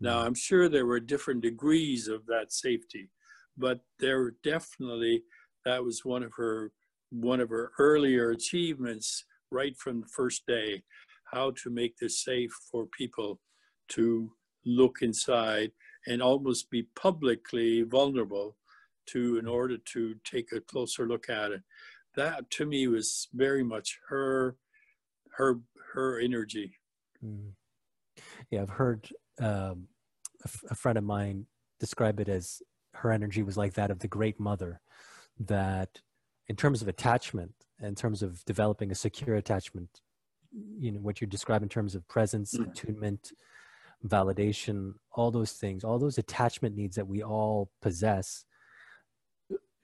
Now, 0.00 0.20
I'm 0.20 0.34
sure 0.34 0.68
there 0.68 0.86
were 0.86 1.00
different 1.00 1.40
degrees 1.40 2.08
of 2.08 2.26
that 2.26 2.52
safety, 2.52 3.10
but 3.56 3.80
there 3.98 4.32
definitely 4.42 5.24
that 5.64 5.82
was 5.84 6.04
one 6.04 6.22
of 6.22 6.32
her 6.36 6.72
one 7.10 7.40
of 7.40 7.48
her 7.48 7.72
earlier 7.78 8.30
achievements 8.30 9.24
right 9.50 9.76
from 9.76 10.00
the 10.00 10.06
first 10.08 10.46
day, 10.46 10.82
how 11.24 11.52
to 11.62 11.70
make 11.70 11.96
this 11.96 12.22
safe 12.22 12.52
for 12.70 12.86
people 12.86 13.40
to 13.88 14.30
look 14.66 14.98
inside 15.00 15.72
and 16.06 16.22
almost 16.22 16.70
be 16.70 16.86
publicly 16.94 17.82
vulnerable 17.82 18.56
to 19.06 19.38
in 19.38 19.46
order 19.46 19.78
to 19.78 20.14
take 20.24 20.52
a 20.52 20.60
closer 20.60 21.08
look 21.08 21.30
at 21.30 21.50
it. 21.50 21.62
That 22.14 22.50
to 22.50 22.66
me 22.66 22.88
was 22.88 23.28
very 23.32 23.64
much 23.64 23.98
her 24.08 24.56
her 25.32 25.60
her 25.92 26.20
energy. 26.20 26.72
Mm. 27.24 27.52
Yeah, 28.50 28.62
I've 28.62 28.70
heard 28.70 29.08
um, 29.40 29.88
a, 30.44 30.46
f- 30.46 30.64
a 30.70 30.74
friend 30.74 30.98
of 30.98 31.04
mine 31.04 31.46
describe 31.80 32.20
it 32.20 32.28
as 32.28 32.62
her 32.94 33.12
energy 33.12 33.42
was 33.42 33.56
like 33.56 33.74
that 33.74 33.90
of 33.90 34.00
the 34.00 34.08
Great 34.08 34.38
Mother, 34.40 34.80
that 35.38 36.00
in 36.48 36.56
terms 36.56 36.82
of 36.82 36.88
attachment, 36.88 37.52
in 37.80 37.94
terms 37.94 38.22
of 38.22 38.44
developing 38.44 38.90
a 38.90 38.94
secure 38.94 39.36
attachment, 39.36 40.00
you 40.78 40.90
know, 40.92 41.00
what 41.00 41.20
you 41.20 41.26
describe 41.26 41.62
in 41.62 41.68
terms 41.68 41.94
of 41.94 42.06
presence, 42.08 42.54
Mhm. 42.54 42.70
attunement, 42.70 43.32
validation, 44.04 44.94
all 45.12 45.30
those 45.30 45.52
things, 45.52 45.84
all 45.84 45.98
those 45.98 46.18
attachment 46.18 46.74
needs 46.76 46.96
that 46.96 47.06
we 47.06 47.22
all 47.22 47.70
possess, 47.82 48.44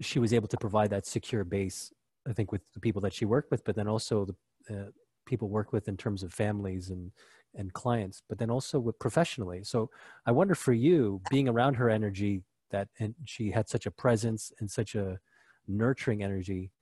she 0.00 0.18
was 0.18 0.32
able 0.32 0.48
to 0.48 0.56
provide 0.56 0.90
that 0.90 1.06
secure 1.06 1.44
base, 1.44 1.92
I 2.26 2.32
think, 2.32 2.50
with 2.52 2.62
the 2.72 2.80
people 2.80 3.02
that 3.02 3.12
she 3.12 3.24
worked 3.24 3.50
with, 3.50 3.64
but 3.64 3.76
then 3.76 3.88
also 3.88 4.24
the 4.24 4.36
uh, 4.74 4.90
people 5.26 5.48
work 5.48 5.72
with 5.72 5.88
in 5.88 5.96
terms 5.96 6.22
of 6.22 6.32
families 6.32 6.90
and 6.90 7.12
and 7.54 7.72
clients, 7.72 8.22
but 8.28 8.38
then 8.38 8.50
also 8.50 8.78
with 8.80 8.98
professionally. 8.98 9.62
So 9.64 9.90
I 10.26 10.32
wonder 10.32 10.54
for 10.54 10.72
you, 10.72 11.20
being 11.30 11.48
around 11.48 11.74
her 11.74 11.90
energy, 11.90 12.42
that 12.70 12.88
and 12.98 13.14
she 13.24 13.50
had 13.50 13.68
such 13.68 13.86
a 13.86 13.90
presence 13.90 14.52
and 14.58 14.70
such 14.70 14.94
a 14.94 15.20
nurturing 15.68 16.22
energy. 16.22 16.72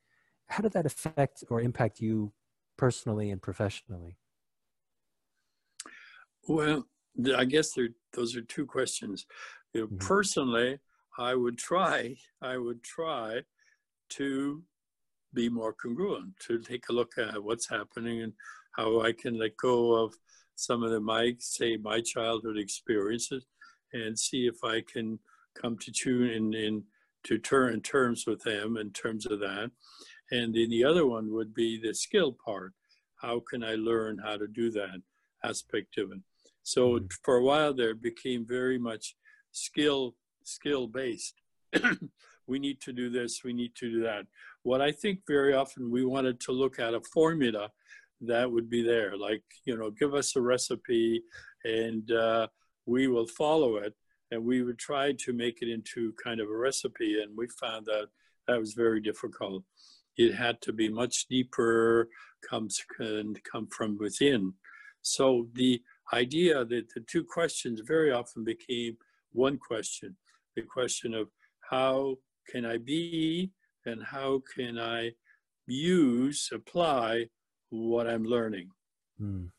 How 0.47 0.63
did 0.63 0.73
that 0.73 0.87
affect 0.87 1.45
or 1.51 1.61
impact 1.61 2.01
you 2.01 2.33
personally 2.77 3.31
and 3.31 3.43
professionally? 3.43 4.17
Well, 6.49 6.87
I 7.37 7.45
guess 7.45 7.73
there, 7.75 7.91
those 8.13 8.35
are 8.37 8.43
two 8.43 8.67
questions. 8.67 9.27
You 9.75 9.83
know, 9.83 9.87
Mhm. 9.89 9.99
Personally, 9.99 10.81
I 11.19 11.35
would 11.35 11.59
try, 11.59 12.17
I 12.41 12.57
would 12.57 12.83
try 12.83 13.45
to 14.11 14.65
be 15.35 15.49
more 15.49 15.73
congruent, 15.73 16.39
to 16.41 16.59
take 16.59 16.89
a 16.89 16.93
look 16.93 17.17
at 17.19 17.43
what's 17.43 17.69
happening 17.69 18.23
and 18.23 18.33
how 18.73 19.01
I 19.03 19.13
can 19.13 19.39
let 19.39 19.57
go 19.57 19.93
of 19.93 20.15
some 20.63 20.85
of 20.85 20.93
the 20.93 21.01
my 21.01 21.35
say 21.41 21.77
my 21.77 22.01
childhood 22.01 22.57
experiences 22.57 23.47
and 23.93 24.17
see 24.17 24.47
if 24.47 24.63
I 24.63 24.81
can 24.81 25.19
come 25.61 25.77
to 25.79 25.91
tune 25.91 26.31
in, 26.31 26.55
in 26.55 26.85
to 27.25 27.37
turn 27.37 27.75
in 27.75 27.81
terms 27.81 28.27
with 28.29 28.43
them 28.43 28.77
in 28.77 28.91
terms 28.93 29.27
of 29.27 29.41
that. 29.41 29.71
And 30.31 30.55
then 30.55 30.71
the 30.71 30.85
other 30.85 31.05
one 31.07 31.33
would 31.33 31.53
be 31.53 31.81
the 31.81 31.95
skill 31.95 32.33
part. 32.45 32.73
how 33.27 33.41
can 33.49 33.63
I 33.63 33.75
learn 33.77 34.19
how 34.19 34.37
to 34.37 34.49
do 34.49 34.69
that 34.73 34.99
aspect 35.45 35.97
of 35.99 36.11
it? 36.11 36.23
So 36.65 36.83
Mhm. 36.99 37.13
for 37.25 37.37
a 37.37 37.45
while 37.51 37.73
there, 37.73 37.91
it 37.91 38.03
became 38.03 38.45
very 38.45 38.79
much 38.79 39.17
skill 39.53 40.17
skill 40.45 40.85
based. 40.89 41.37
we 42.51 42.59
need 42.59 42.81
to 42.87 42.93
do 42.93 43.07
this, 43.19 43.45
we 43.45 43.53
need 43.53 43.75
to 43.77 43.87
do 43.97 44.01
that. 44.03 44.25
What 44.65 44.81
I 44.89 44.91
think 45.01 45.17
very 45.37 45.55
often 45.63 45.83
we 45.97 46.05
wanted 46.05 46.37
to 46.41 46.53
look 46.53 46.77
at 46.81 46.95
a 46.95 47.01
formula 47.17 47.65
that 48.23 48.51
would 48.51 48.71
be 48.71 48.83
there, 48.83 49.17
like 49.17 49.43
you 49.65 49.77
know, 49.77 49.91
give 49.91 50.15
us 50.15 50.37
a 50.37 50.41
recipe, 50.41 51.23
and 51.65 52.11
uh, 52.13 52.47
we 52.87 53.09
will 53.09 53.27
follow 53.27 53.77
it, 53.77 53.95
and 54.31 54.45
we 54.45 54.63
would 54.63 54.79
try 54.79 55.13
to 55.13 55.33
make 55.33 55.63
it 55.63 55.69
into 55.69 56.13
kind 56.23 56.41
of 56.41 56.49
a 56.49 56.57
recipe, 56.57 57.21
and 57.23 57.37
we 57.37 57.47
found 57.61 57.87
that 57.87 58.07
that 58.49 58.59
was 58.59 58.75
very 58.75 59.01
difficult. 59.01 59.63
It 60.17 60.35
had 60.35 60.61
to 60.63 60.73
be 60.73 60.89
much 60.89 61.27
deeper, 61.29 62.09
comes 62.49 62.81
and 62.99 63.39
come 63.51 63.69
from 63.69 63.99
within. 63.99 64.55
So 65.03 65.49
the 65.55 65.83
idea 66.13 66.65
that 66.65 66.89
the 66.95 67.01
two 67.01 67.25
questions 67.25 67.81
very 67.87 68.13
often 68.13 68.45
became 68.45 68.97
one 69.33 69.59
question 69.59 70.17
the 70.55 70.63
question 70.63 71.15
of 71.15 71.29
how 71.71 72.17
can 72.51 72.67
I 72.67 72.77
be 72.77 73.51
and 73.87 74.03
how 74.03 74.43
can 74.55 74.79
I 74.79 75.13
use, 75.67 76.51
apply 76.53 77.27
what 77.73 78.07
I'm 78.07 78.25
learning. 78.25 78.71
Mm. 79.21 79.51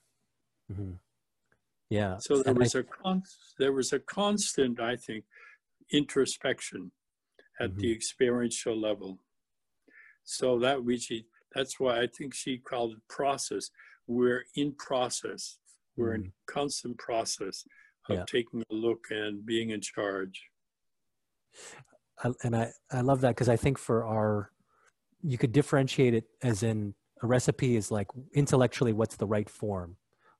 Mhm. 0.71 0.99
Yeah. 1.89 2.17
So 2.19 2.37
there 2.43 2.51
and 2.51 2.59
was 2.59 2.75
a 2.75 2.83
con- 2.83 3.23
there 3.57 3.73
was 3.73 3.91
a 3.91 3.99
constant, 3.99 4.79
I 4.79 4.95
think, 4.95 5.25
introspection 5.91 6.91
at 7.59 7.75
the 7.75 7.91
experiential 7.91 8.79
level. 8.79 9.19
So 10.23 10.59
that 10.59 10.83
we 10.83 10.97
she 10.97 11.25
that's 11.55 11.79
why 11.79 12.01
I 12.01 12.07
think 12.07 12.33
she 12.33 12.57
called 12.59 12.93
it 12.93 13.07
process. 13.09 13.71
We're 14.07 14.45
in 14.55 14.73
process. 14.73 15.57
We're 15.95 16.13
in 16.15 16.33
constant 16.45 16.97
process 16.97 17.65
of 18.09 18.17
Yeah. 18.17 18.25
taking 18.27 18.63
a 18.69 18.73
look 18.73 19.05
and 19.09 19.45
being 19.45 19.69
in 19.71 19.81
charge. 19.81 20.49
I, 22.23 22.31
and 22.43 22.55
I, 22.55 22.71
I 22.91 23.01
love 23.01 23.21
that 23.21 23.29
because 23.29 23.49
I 23.49 23.55
think 23.55 23.77
for 23.77 24.03
our, 24.05 24.51
you 25.21 25.37
could 25.37 25.51
differentiate 25.51 26.13
it 26.15 26.25
as 26.41 26.63
in 26.63 26.95
a 27.23 27.27
recipe 27.27 27.75
is 27.75 27.89
like 27.89 28.07
intellectually 28.33 28.93
what's 28.93 29.15
the 29.15 29.25
right 29.25 29.49
form, 29.49 29.97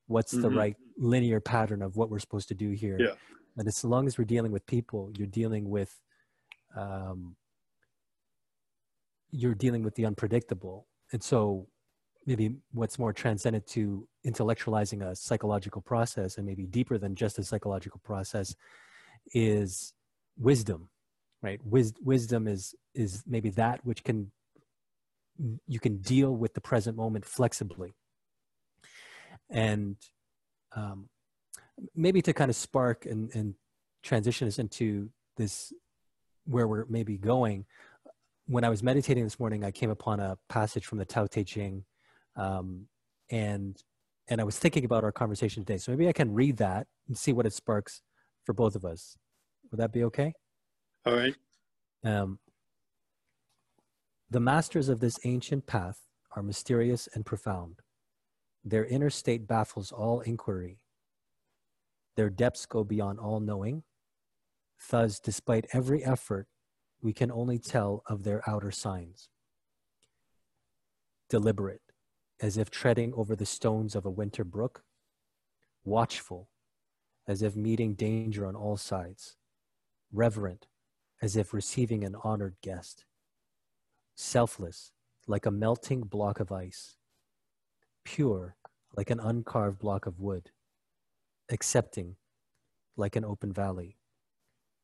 what's 0.07 0.31
the 0.31 0.49
Mhm. 0.49 0.57
right 0.57 0.77
linear 0.97 1.39
pattern 1.39 1.81
of 1.81 1.95
what 1.95 2.09
we're 2.09 2.19
supposed 2.19 2.49
to 2.49 2.53
do 2.53 2.71
here. 2.71 2.97
Yeah. 2.99 3.15
And 3.57 3.67
as 3.67 3.83
long 3.83 4.05
as 4.05 4.17
we're 4.17 4.25
dealing 4.25 4.51
with 4.51 4.65
people, 4.65 5.11
you're 5.17 5.27
dealing 5.27 5.69
with, 5.69 6.01
um, 6.75 7.37
you're 9.31 9.55
dealing 9.55 9.83
with 9.83 9.95
the 9.95 10.05
unpredictable. 10.05 10.87
And 11.11 11.23
so 11.23 11.67
maybe 12.25 12.57
what's 12.71 12.99
more 12.99 13.13
transcendent 13.13 13.65
to 13.67 14.07
intellectualizing 14.25 15.01
a 15.05 15.15
psychological 15.15 15.81
process 15.81 16.37
and 16.37 16.45
maybe 16.45 16.65
deeper 16.65 16.97
than 16.97 17.15
just 17.15 17.39
a 17.39 17.43
psychological 17.43 17.99
process 18.03 18.55
is 19.33 19.93
wisdom 20.37 20.89
right 21.41 21.63
Wis- 21.65 21.93
wisdom 22.01 22.47
is 22.47 22.73
is 22.95 23.23
maybe 23.27 23.49
that 23.51 23.85
which 23.85 24.03
can 24.03 24.31
you 25.67 25.79
can 25.79 25.97
deal 25.97 26.35
with 26.35 26.53
the 26.53 26.61
present 26.61 26.95
moment 26.97 27.25
flexibly. 27.25 27.93
And 29.49 29.97
um, 30.75 31.09
maybe 31.95 32.21
to 32.21 32.33
kind 32.33 32.49
of 32.49 32.55
spark 32.55 33.05
and, 33.05 33.29
and 33.33 33.55
transition 34.03 34.47
us 34.47 34.59
into 34.59 35.09
this 35.37 35.73
where 36.45 36.67
we're 36.67 36.85
maybe 36.89 37.17
going 37.17 37.65
when 38.47 38.63
i 38.63 38.69
was 38.69 38.83
meditating 38.83 39.23
this 39.23 39.39
morning 39.39 39.63
i 39.63 39.71
came 39.71 39.89
upon 39.89 40.19
a 40.19 40.37
passage 40.49 40.85
from 40.85 40.97
the 40.97 41.05
tao 41.05 41.25
te 41.25 41.43
ching 41.43 41.85
um, 42.35 42.85
and 43.31 43.81
and 44.27 44.41
i 44.41 44.43
was 44.43 44.59
thinking 44.59 44.85
about 44.85 45.03
our 45.03 45.11
conversation 45.11 45.63
today. 45.63 45.77
So 45.77 45.91
maybe 45.91 46.07
i 46.07 46.13
can 46.13 46.33
read 46.33 46.57
that 46.57 46.87
and 47.07 47.17
see 47.17 47.33
what 47.33 47.45
it 47.45 47.53
sparks 47.53 48.01
for 48.43 48.53
both 48.53 48.75
of 48.75 48.83
us. 48.85 49.17
Would 49.71 49.79
that 49.79 49.93
be 49.93 50.03
okay? 50.05 50.33
All 51.05 51.15
right. 51.15 51.35
um, 52.03 52.39
the 54.33 54.39
masters 54.39 54.89
of 54.89 54.99
this 54.99 55.19
ancient 55.25 55.67
path 55.67 55.99
are 56.35 56.41
mysterious 56.41 57.07
and 57.13 57.23
profound. 57.23 57.75
Their 58.65 58.83
inner 58.83 59.11
state 59.11 59.45
baffles 59.47 59.91
all 59.91 60.21
inquiry. 60.21 60.79
Their 62.15 62.31
depths 62.31 62.65
go 62.65 62.83
beyond 62.83 63.19
all 63.19 63.39
knowing. 63.39 63.83
Thus, 64.89 65.19
despite 65.19 65.67
every 65.71 66.03
effort, 66.03 66.47
we 66.99 67.13
can 67.13 67.31
only 67.31 67.59
tell 67.59 68.01
of 68.07 68.23
their 68.23 68.41
outer 68.49 68.71
signs. 68.71 69.29
Deliberate, 71.29 71.83
as 72.41 72.57
if 72.57 72.71
treading 72.71 73.13
over 73.13 73.35
the 73.35 73.45
stones 73.45 73.93
of 73.93 74.03
a 74.03 74.09
winter 74.09 74.43
brook. 74.43 74.83
Watchful, 75.85 76.49
as 77.27 77.43
if 77.43 77.55
meeting 77.55 77.93
danger 77.93 78.47
on 78.47 78.55
all 78.55 78.77
sides. 78.77 79.35
Reverent, 80.11 80.65
as 81.21 81.37
if 81.37 81.53
receiving 81.53 82.03
an 82.03 82.15
honored 82.23 82.55
guest. 82.63 83.05
Selfless, 84.15 84.91
like 85.27 85.45
a 85.45 85.51
melting 85.51 86.01
block 86.01 86.39
of 86.39 86.51
ice. 86.51 86.97
Pure, 88.03 88.55
like 88.95 89.09
an 89.09 89.19
uncarved 89.19 89.79
block 89.79 90.05
of 90.05 90.19
wood. 90.19 90.51
Accepting, 91.49 92.17
like 92.95 93.15
an 93.15 93.25
open 93.25 93.51
valley. 93.51 93.97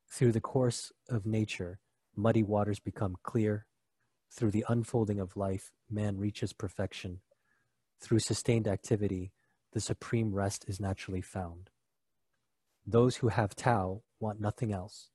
Through 0.09 0.31
the 0.31 0.41
course 0.41 0.91
of 1.07 1.27
nature, 1.27 1.79
muddy 2.15 2.41
waters 2.41 2.79
become 2.79 3.17
clear. 3.21 3.67
Through 4.31 4.51
the 4.51 4.65
unfolding 4.67 5.19
of 5.19 5.37
life, 5.37 5.71
man 5.89 6.17
reaches 6.17 6.53
perfection. 6.53 7.19
Through 8.01 8.19
sustained 8.19 8.67
activity, 8.67 9.31
the 9.73 9.79
supreme 9.79 10.33
rest 10.33 10.65
is 10.67 10.79
naturally 10.79 11.21
found. 11.21 11.69
Those 12.85 13.17
who 13.17 13.27
have 13.27 13.55
Tao 13.55 14.01
want 14.19 14.41
nothing 14.41 14.73
else. 14.73 15.11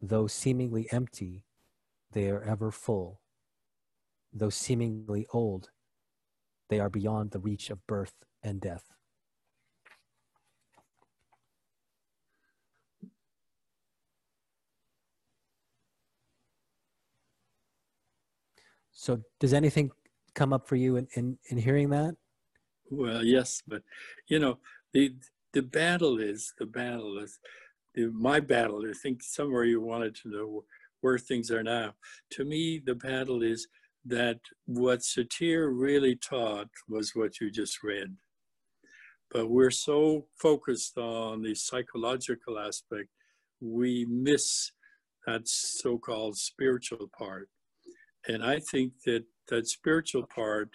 Though 0.00 0.28
seemingly 0.28 0.86
empty, 0.92 1.44
they 2.12 2.30
are 2.30 2.42
ever 2.42 2.70
full. 2.70 3.20
Though 4.32 4.50
seemingly 4.50 5.26
old, 5.32 5.70
they 6.68 6.80
are 6.80 6.90
beyond 6.90 7.30
the 7.30 7.38
reach 7.38 7.70
of 7.70 7.86
birth 7.86 8.14
and 8.42 8.60
death. 8.60 8.84
So, 18.92 19.22
does 19.38 19.54
anything 19.54 19.90
come 20.34 20.52
up 20.52 20.68
for 20.68 20.76
you 20.76 20.96
in, 20.96 21.06
in, 21.14 21.38
in 21.50 21.56
hearing 21.56 21.90
that? 21.90 22.16
Well, 22.90 23.24
yes, 23.24 23.62
but 23.66 23.82
you 24.26 24.38
know, 24.38 24.58
the 24.92 25.14
the 25.52 25.62
battle 25.62 26.18
is 26.18 26.52
the 26.58 26.66
battle 26.66 27.18
is 27.18 27.38
the, 27.94 28.10
my 28.12 28.40
battle. 28.40 28.84
I 28.88 28.92
think 28.92 29.22
somewhere 29.22 29.64
you 29.64 29.80
wanted 29.80 30.14
to 30.16 30.28
know 30.28 30.64
where 31.00 31.18
things 31.18 31.50
are 31.50 31.62
now. 31.62 31.94
To 32.30 32.44
me, 32.44 32.80
the 32.84 32.94
battle 32.94 33.42
is 33.42 33.68
that 34.04 34.40
what 34.66 35.00
Satir 35.00 35.70
really 35.72 36.16
taught 36.16 36.68
was 36.88 37.14
what 37.14 37.40
you 37.40 37.50
just 37.50 37.82
read. 37.82 38.16
But 39.30 39.50
we're 39.50 39.70
so 39.70 40.26
focused 40.36 40.96
on 40.96 41.42
the 41.42 41.54
psychological 41.54 42.58
aspect, 42.58 43.08
we 43.60 44.06
miss 44.06 44.72
that 45.26 45.46
so-called 45.46 46.38
spiritual 46.38 47.10
part. 47.18 47.48
And 48.26 48.42
I 48.42 48.60
think 48.60 48.92
that 49.04 49.24
that 49.48 49.68
spiritual 49.68 50.26
part 50.34 50.70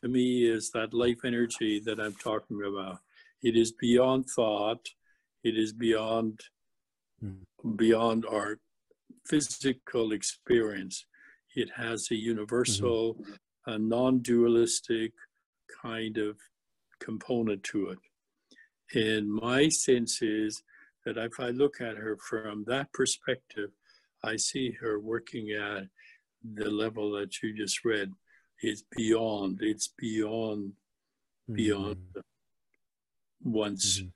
to 0.00 0.08
me 0.08 0.44
is 0.44 0.70
that 0.70 0.94
life 0.94 1.24
energy 1.24 1.80
that 1.80 2.00
I'm 2.00 2.14
talking 2.14 2.60
about. 2.66 2.98
It 3.42 3.56
is 3.56 3.72
beyond 3.72 4.26
thought. 4.34 4.88
It 5.44 5.56
is 5.56 5.72
beyond 5.72 6.40
Mm. 7.22 7.44
beyond 7.76 8.26
our 8.26 8.58
physical 9.26 10.12
experience. 10.12 11.06
It 11.54 11.70
has 11.76 12.10
a 12.10 12.16
universal, 12.16 13.16
a 13.66 13.78
non-dualistic 13.78 15.12
kind 15.82 16.18
of 16.18 16.38
component 16.98 17.62
to 17.64 17.90
it. 17.90 17.98
And 18.94 19.32
my 19.32 19.68
sense 19.68 20.22
is 20.22 20.62
that 21.04 21.16
if 21.16 21.40
I 21.40 21.50
look 21.50 21.80
at 21.80 21.96
her 21.96 22.16
from 22.16 22.64
that 22.64 22.92
perspective, 22.92 23.70
I 24.22 24.36
see 24.36 24.72
her 24.80 25.00
working 25.00 25.50
at 25.50 25.88
the 26.44 26.70
level 26.70 27.12
that 27.12 27.42
you 27.42 27.54
just 27.54 27.84
read. 27.84 28.10
It's 28.60 28.84
beyond, 28.96 29.58
it's 29.62 29.88
beyond, 29.88 30.74
beyond 31.52 31.96
one's 33.40 34.02
Mhm. 34.02 34.12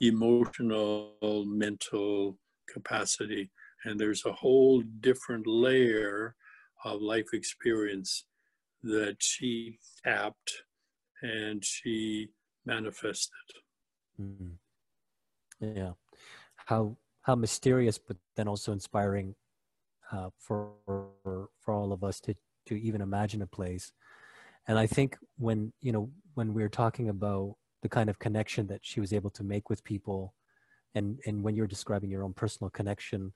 emotional, 0.00 1.44
mental 1.46 2.38
capacity. 2.66 3.50
And 3.84 3.98
there's 3.98 4.24
a 4.24 4.32
whole 4.32 4.82
different 4.82 5.46
layer 5.46 6.36
of 6.84 7.00
life 7.00 7.28
experience 7.32 8.26
that 8.82 9.16
she 9.22 9.78
tapped 10.04 10.64
and 11.22 11.64
she 11.64 12.28
manifested. 12.64 13.48
Mhm. 14.20 14.58
Yeah, 15.60 15.92
how 16.56 16.96
how 17.22 17.36
mysterious, 17.36 17.98
but 17.98 18.16
then 18.36 18.48
also 18.48 18.72
inspiring 18.72 19.36
uh, 20.10 20.30
for 20.38 20.74
for 21.60 21.74
all 21.74 21.92
of 21.92 22.02
us 22.04 22.20
to 22.20 22.34
to 22.66 22.74
even 22.80 23.00
imagine 23.00 23.42
a 23.42 23.46
place. 23.46 23.92
and 24.68 24.78
I 24.78 24.86
think 24.86 25.18
when 25.38 25.72
you 25.80 25.92
know 25.92 26.10
when 26.34 26.54
we 26.54 26.62
are 26.62 26.68
talking 26.68 27.08
about 27.08 27.56
the 27.82 27.88
kind 27.88 28.08
of 28.10 28.18
connection 28.18 28.66
that 28.68 28.80
she 28.84 29.00
was 29.00 29.12
able 29.12 29.30
to 29.30 29.44
make 29.44 29.68
with 29.70 29.84
people, 29.84 30.34
and 30.94 31.20
and 31.26 31.42
when 31.44 31.56
you're 31.56 31.66
describing 31.66 32.10
your 32.10 32.24
own 32.24 32.34
personal 32.34 32.70
connection, 32.70 33.32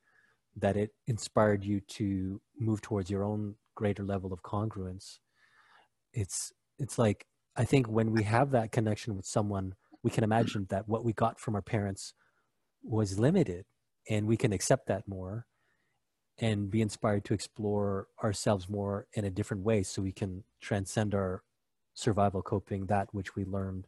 that 0.56 0.76
it 0.76 0.90
inspired 1.06 1.64
you 1.64 1.80
to 1.80 2.40
move 2.58 2.80
towards 2.80 3.10
your 3.10 3.24
own 3.24 3.54
greater 3.74 4.02
level 4.02 4.32
of 4.32 4.42
congruence. 4.42 5.18
It's 6.12 6.52
it's 6.78 6.98
like 6.98 7.26
I 7.56 7.64
think 7.64 7.88
when 7.88 8.12
we 8.12 8.22
have 8.24 8.50
that 8.50 8.72
connection 8.72 9.16
with 9.16 9.26
someone, 9.26 9.74
we 10.02 10.10
can 10.10 10.24
imagine 10.24 10.66
that 10.70 10.88
what 10.88 11.04
we 11.04 11.12
got 11.12 11.40
from 11.40 11.54
our 11.54 11.62
parents 11.62 12.14
was 12.82 13.18
limited, 13.18 13.64
and 14.08 14.26
we 14.26 14.36
can 14.36 14.52
accept 14.52 14.86
that 14.88 15.06
more 15.08 15.46
and 16.38 16.70
be 16.70 16.82
inspired 16.82 17.24
to 17.24 17.34
explore 17.34 18.08
ourselves 18.22 18.68
more 18.68 19.06
in 19.14 19.24
a 19.24 19.30
different 19.30 19.62
way 19.62 19.82
so 19.82 20.02
we 20.02 20.12
can 20.12 20.44
transcend 20.60 21.14
our 21.14 21.42
survival 21.94 22.42
coping 22.42 22.86
that 22.86 23.08
which 23.12 23.34
we 23.34 23.44
learned 23.44 23.86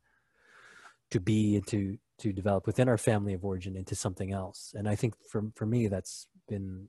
to 1.10 1.20
be 1.20 1.56
and 1.56 1.66
to 1.66 1.98
to 2.18 2.32
develop 2.32 2.66
within 2.66 2.88
our 2.88 2.98
family 2.98 3.34
of 3.34 3.44
origin 3.44 3.76
into 3.76 3.94
something 3.94 4.32
else 4.32 4.72
and 4.76 4.88
i 4.88 4.94
think 4.94 5.14
for 5.30 5.44
for 5.54 5.66
me 5.66 5.88
that's 5.88 6.26
been 6.48 6.88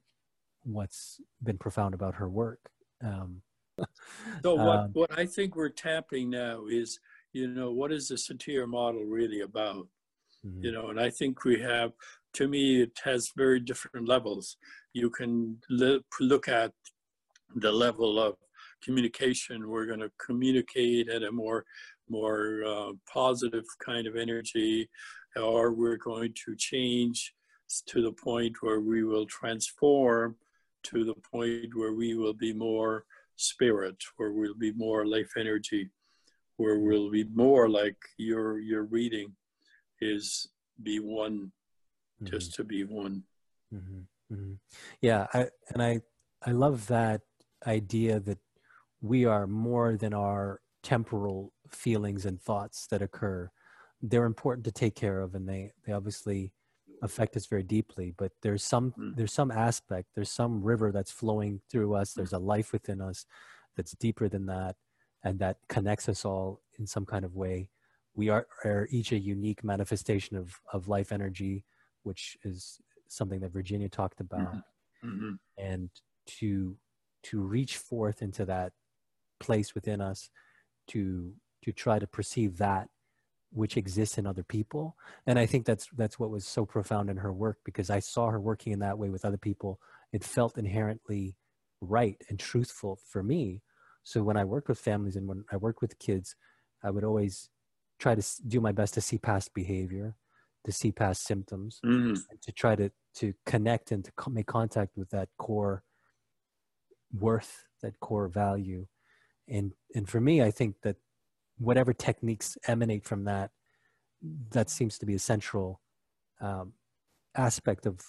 what's 0.63 1.19
been 1.43 1.57
profound 1.57 1.93
about 1.93 2.15
her 2.15 2.29
work 2.29 2.69
um, 3.03 3.41
so 4.43 4.55
what 4.55 4.79
um, 4.79 4.89
what 4.93 5.17
i 5.17 5.25
think 5.25 5.55
we're 5.55 5.69
tapping 5.69 6.29
now 6.29 6.65
is 6.69 6.99
you 7.33 7.47
know 7.47 7.71
what 7.71 7.91
is 7.91 8.07
the 8.09 8.15
satir 8.15 8.67
model 8.67 9.03
really 9.03 9.41
about 9.41 9.87
mm-hmm. 10.45 10.63
you 10.63 10.71
know 10.71 10.89
and 10.89 10.99
i 10.99 11.09
think 11.09 11.43
we 11.45 11.59
have 11.59 11.91
to 12.33 12.47
me 12.47 12.81
it 12.81 12.91
has 13.03 13.31
very 13.37 13.59
different 13.59 14.07
levels 14.07 14.57
you 14.93 15.09
can 15.09 15.57
look 15.69 16.47
at 16.47 16.71
the 17.55 17.71
level 17.71 18.19
of 18.19 18.35
communication. 18.83 19.69
We're 19.69 19.85
going 19.85 19.99
to 19.99 20.11
communicate 20.25 21.09
at 21.09 21.23
a 21.23 21.31
more 21.31 21.65
more 22.11 22.63
uh, 22.65 22.91
positive 23.11 23.65
kind 23.85 24.07
of 24.07 24.15
energy, 24.15 24.89
or 25.35 25.71
we're 25.71 25.97
going 25.97 26.33
to 26.45 26.55
change 26.55 27.33
to 27.87 28.01
the 28.01 28.11
point 28.11 28.57
where 28.61 28.79
we 28.79 29.03
will 29.03 29.25
transform 29.25 30.35
to 30.83 31.03
the 31.03 31.15
point 31.15 31.75
where 31.75 31.93
we 31.93 32.15
will 32.15 32.33
be 32.33 32.53
more 32.53 33.05
spirit, 33.35 33.97
where 34.17 34.31
we'll 34.31 34.55
be 34.55 34.73
more 34.73 35.05
life 35.05 35.33
energy, 35.37 35.89
where 36.57 36.79
we'll 36.79 37.11
be 37.11 37.25
more 37.33 37.69
like 37.69 37.97
your 38.17 38.59
your 38.59 38.83
reading 38.83 39.35
is 40.01 40.49
be 40.81 40.99
one, 40.99 41.51
mm-hmm. 42.21 42.25
just 42.25 42.53
to 42.55 42.63
be 42.63 42.83
one. 42.83 43.23
Mm-hmm. 43.73 44.33
Mm-hmm. 44.33 44.53
Yeah, 45.01 45.27
I, 45.33 45.47
and 45.73 45.81
I 45.81 46.01
I 46.45 46.51
love 46.51 46.87
that 46.87 47.21
idea 47.65 48.19
that 48.21 48.39
we 49.01 49.25
are 49.25 49.47
more 49.47 49.95
than 49.97 50.13
our 50.13 50.61
temporal 50.83 51.53
feelings 51.69 52.25
and 52.25 52.41
thoughts 52.41 52.87
that 52.87 53.01
occur. 53.01 53.49
They're 54.01 54.25
important 54.25 54.65
to 54.65 54.71
take 54.71 54.95
care 54.95 55.19
of, 55.19 55.35
and 55.35 55.47
they 55.47 55.71
they 55.85 55.93
obviously 55.93 56.51
affect 57.01 57.35
us 57.35 57.45
very 57.45 57.63
deeply. 57.63 58.13
But 58.17 58.31
there's 58.41 58.63
some 58.63 58.93
mm. 58.97 59.15
there's 59.15 59.33
some 59.33 59.51
aspect, 59.51 60.09
there's 60.15 60.31
some 60.31 60.61
river 60.61 60.91
that's 60.91 61.11
flowing 61.11 61.61
through 61.69 61.95
us. 61.95 62.13
There's 62.13 62.33
a 62.33 62.39
life 62.39 62.71
within 62.71 63.01
us 63.01 63.25
that's 63.75 63.91
deeper 63.93 64.27
than 64.27 64.45
that, 64.47 64.75
and 65.23 65.39
that 65.39 65.57
connects 65.67 66.09
us 66.09 66.25
all 66.25 66.61
in 66.77 66.87
some 66.87 67.05
kind 67.05 67.25
of 67.25 67.35
way. 67.35 67.69
We 68.15 68.29
are, 68.29 68.47
are 68.65 68.87
each 68.91 69.11
a 69.11 69.19
unique 69.19 69.63
manifestation 69.63 70.35
of 70.35 70.59
of 70.73 70.87
life 70.87 71.11
energy, 71.11 71.65
which 72.03 72.37
is 72.43 72.79
something 73.07 73.39
that 73.41 73.51
Virginia 73.51 73.89
talked 73.89 74.19
about, 74.19 74.55
mm-hmm. 75.03 75.09
Mm-hmm. 75.09 75.33
and 75.57 75.89
to 76.39 76.77
to 77.23 77.41
reach 77.41 77.77
forth 77.77 78.21
into 78.21 78.45
that 78.45 78.73
place 79.39 79.73
within 79.73 80.01
us 80.01 80.29
to 80.87 81.33
to 81.63 81.71
try 81.71 81.99
to 81.99 82.07
perceive 82.07 82.57
that 82.57 82.89
which 83.51 83.77
exists 83.77 84.17
in 84.17 84.27
other 84.27 84.43
people 84.43 84.95
and 85.25 85.39
i 85.39 85.45
think 85.45 85.65
that's 85.65 85.87
that's 85.97 86.19
what 86.19 86.29
was 86.29 86.45
so 86.45 86.65
profound 86.65 87.09
in 87.09 87.17
her 87.17 87.33
work 87.33 87.57
because 87.65 87.89
i 87.89 87.99
saw 87.99 88.29
her 88.29 88.39
working 88.39 88.73
in 88.73 88.79
that 88.79 88.97
way 88.97 89.09
with 89.09 89.25
other 89.25 89.37
people. 89.37 89.79
It 90.11 90.23
felt 90.23 90.57
inherently 90.57 91.35
right 91.81 92.17
and 92.29 92.39
truthful 92.39 92.99
for 93.11 93.21
me. 93.23 93.61
So 94.03 94.23
when 94.23 94.37
i 94.37 94.43
worked 94.43 94.69
with 94.69 94.79
families 94.79 95.15
and 95.15 95.27
when 95.27 95.43
i 95.51 95.57
worked 95.57 95.81
with 95.81 95.99
kids 95.99 96.35
i 96.83 96.89
would 96.89 97.03
always 97.03 97.49
try 97.99 98.15
to 98.15 98.23
do 98.47 98.61
my 98.61 98.71
best 98.71 98.93
to 98.95 99.01
see 99.01 99.17
past 99.17 99.53
behavior 99.53 100.15
to 100.65 100.71
see 100.71 100.91
past 100.91 101.23
symptoms 101.23 101.79
mm. 101.85 102.17
to 102.41 102.51
try 102.51 102.75
to 102.75 102.91
to 103.15 103.33
connect 103.45 103.91
and 103.91 104.05
to 104.05 104.11
make 104.29 104.47
contact 104.47 104.95
with 104.95 105.09
that 105.09 105.29
core 105.37 105.83
worth 107.11 107.65
that 107.81 107.99
core 107.99 108.27
value. 108.27 108.85
And 109.47 109.73
and 109.95 110.07
for 110.07 110.21
me 110.21 110.41
i 110.41 110.51
think 110.51 110.81
that 110.83 110.97
whatever 111.59 111.93
techniques 111.93 112.57
emanate 112.67 113.05
from 113.05 113.25
that 113.25 113.51
that 114.51 114.69
seems 114.69 114.97
to 114.97 115.05
be 115.05 115.15
a 115.15 115.19
central 115.19 115.79
um, 116.41 116.73
aspect 117.35 117.85
of 117.85 118.01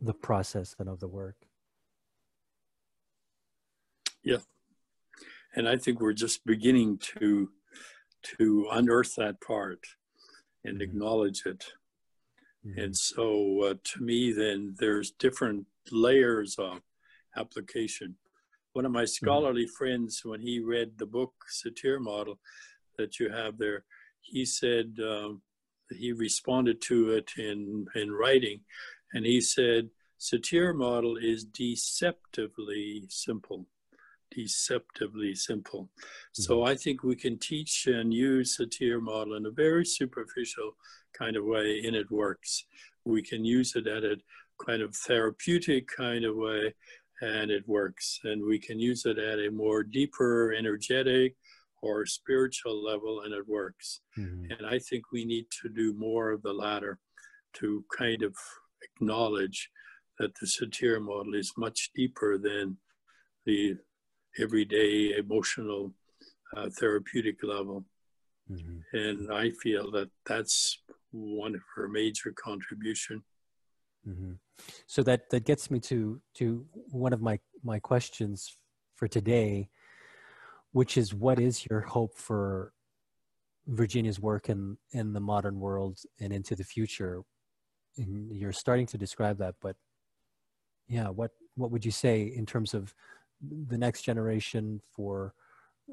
the 0.00 0.14
process 0.14 0.74
and 0.78 0.88
of 0.88 0.98
the 1.00 1.08
work 1.08 1.36
yeah 4.24 4.38
and 5.54 5.68
i 5.68 5.76
think 5.76 6.00
we're 6.00 6.12
just 6.12 6.44
beginning 6.46 6.98
to 6.98 7.50
to 8.22 8.68
unearth 8.70 9.14
that 9.16 9.40
part 9.40 9.80
and 10.64 10.74
mm-hmm. 10.74 10.82
acknowledge 10.82 11.42
it. 11.46 11.72
Mm-hmm. 12.66 12.80
And 12.80 12.96
so, 12.96 13.62
uh, 13.64 13.74
to 13.82 14.02
me, 14.02 14.32
then 14.32 14.74
there's 14.78 15.10
different 15.12 15.66
layers 15.90 16.56
of 16.58 16.80
application. 17.36 18.16
One 18.72 18.84
of 18.84 18.92
my 18.92 19.02
mm-hmm. 19.02 19.26
scholarly 19.26 19.64
mm-hmm. 19.64 19.76
friends, 19.76 20.22
when 20.24 20.40
he 20.40 20.60
read 20.60 20.92
the 20.96 21.06
book 21.06 21.32
Satir 21.50 22.00
Model 22.00 22.38
that 22.98 23.18
you 23.18 23.30
have 23.30 23.58
there, 23.58 23.84
he 24.20 24.44
said 24.44 24.96
um, 25.02 25.42
he 25.90 26.12
responded 26.12 26.80
to 26.82 27.10
it 27.10 27.32
in 27.36 27.86
in 27.94 28.12
writing, 28.12 28.60
and 29.12 29.26
he 29.26 29.40
said 29.40 29.90
Satir 30.20 30.74
Model 30.74 31.16
is 31.16 31.44
deceptively 31.44 33.06
simple 33.08 33.66
deceptively 34.30 35.34
simple. 35.34 35.84
Mm-hmm. 35.84 36.42
So 36.42 36.62
I 36.64 36.74
think 36.74 37.02
we 37.02 37.16
can 37.16 37.38
teach 37.38 37.86
and 37.86 38.12
use 38.14 38.56
Satir 38.56 39.00
model 39.00 39.34
in 39.34 39.46
a 39.46 39.50
very 39.50 39.84
superficial 39.84 40.76
kind 41.12 41.36
of 41.36 41.44
way, 41.44 41.82
and 41.84 41.96
it 41.96 42.10
works. 42.10 42.64
We 43.04 43.22
can 43.22 43.44
use 43.44 43.74
it 43.76 43.86
at 43.86 44.04
a 44.04 44.16
kind 44.64 44.82
of 44.82 44.94
therapeutic 44.94 45.88
kind 45.88 46.24
of 46.24 46.36
way, 46.36 46.74
and 47.20 47.50
it 47.50 47.66
works. 47.68 48.20
And 48.24 48.44
we 48.44 48.58
can 48.58 48.78
use 48.78 49.04
it 49.06 49.18
at 49.18 49.38
a 49.38 49.50
more 49.50 49.82
deeper, 49.82 50.52
energetic, 50.52 51.34
or 51.82 52.06
spiritual 52.06 52.82
level, 52.82 53.22
and 53.22 53.32
it 53.32 53.48
works. 53.48 54.00
Mm-hmm. 54.18 54.52
And 54.52 54.66
I 54.66 54.78
think 54.78 55.12
we 55.12 55.24
need 55.24 55.46
to 55.62 55.68
do 55.68 55.94
more 55.94 56.30
of 56.30 56.42
the 56.42 56.52
latter 56.52 56.98
to 57.54 57.84
kind 57.96 58.22
of 58.22 58.34
acknowledge 58.82 59.70
that 60.18 60.34
the 60.40 60.46
satir 60.46 61.00
model 61.00 61.34
is 61.34 61.52
much 61.56 61.90
deeper 61.94 62.38
than 62.38 62.76
the 63.46 63.76
everyday 64.38 65.14
emotional 65.16 65.92
uh, 66.56 66.68
therapeutic 66.78 67.36
level. 67.42 67.84
Mm-hmm. 68.50 68.96
And 68.96 69.32
I 69.32 69.50
feel 69.50 69.90
that 69.92 70.10
that's 70.26 70.82
one 71.12 71.54
of 71.54 71.62
her 71.74 71.88
major 71.88 72.32
contribution. 72.32 73.22
Mm-hmm. 74.08 74.32
So 74.86 75.02
that 75.02 75.30
that 75.30 75.44
gets 75.44 75.70
me 75.70 75.80
to 75.80 76.20
to 76.34 76.66
one 76.90 77.12
of 77.12 77.20
my 77.20 77.38
my 77.62 77.78
questions 77.78 78.58
for 78.96 79.08
today, 79.08 79.68
which 80.72 80.96
is 80.96 81.14
what 81.14 81.38
is 81.38 81.66
your 81.68 81.80
hope 81.80 82.16
for 82.16 82.72
Virginia's 83.66 84.20
work 84.20 84.48
in 84.48 84.76
in 84.92 85.12
the 85.12 85.20
modern 85.20 85.60
world 85.60 85.98
and 86.20 86.32
into 86.32 86.54
the 86.54 86.64
future? 86.64 87.22
And 87.96 88.34
you're 88.34 88.52
starting 88.52 88.86
to 88.86 88.98
describe 88.98 89.38
that, 89.38 89.56
but 89.60 89.76
yeah, 90.88 91.08
what 91.08 91.32
what 91.56 91.70
would 91.70 91.84
you 91.84 91.90
say 91.90 92.22
in 92.22 92.46
terms 92.46 92.74
of 92.74 92.94
the 93.42 93.78
next 93.78 94.02
generation 94.02 94.80
for 94.90 95.34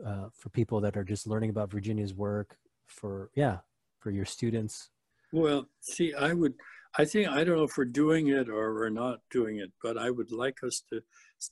uh, 0.05 0.27
for 0.33 0.49
people 0.49 0.81
that 0.81 0.97
are 0.97 1.03
just 1.03 1.27
learning 1.27 1.49
about 1.49 1.71
Virginia's 1.71 2.13
work 2.13 2.57
for 2.85 3.29
yeah 3.35 3.57
for 3.99 4.11
your 4.11 4.25
students 4.25 4.89
well 5.33 5.67
see 5.81 6.13
I 6.13 6.33
would 6.33 6.53
I 6.95 7.05
think 7.05 7.29
I 7.29 7.43
don't 7.43 7.57
know 7.57 7.63
if 7.63 7.77
we're 7.77 7.85
doing 7.85 8.27
it 8.27 8.49
or 8.49 8.73
we're 8.73 8.89
not 8.89 9.19
doing 9.31 9.57
it 9.57 9.71
but 9.81 9.97
I 9.97 10.09
would 10.09 10.31
like 10.31 10.63
us 10.63 10.83
to 10.89 11.01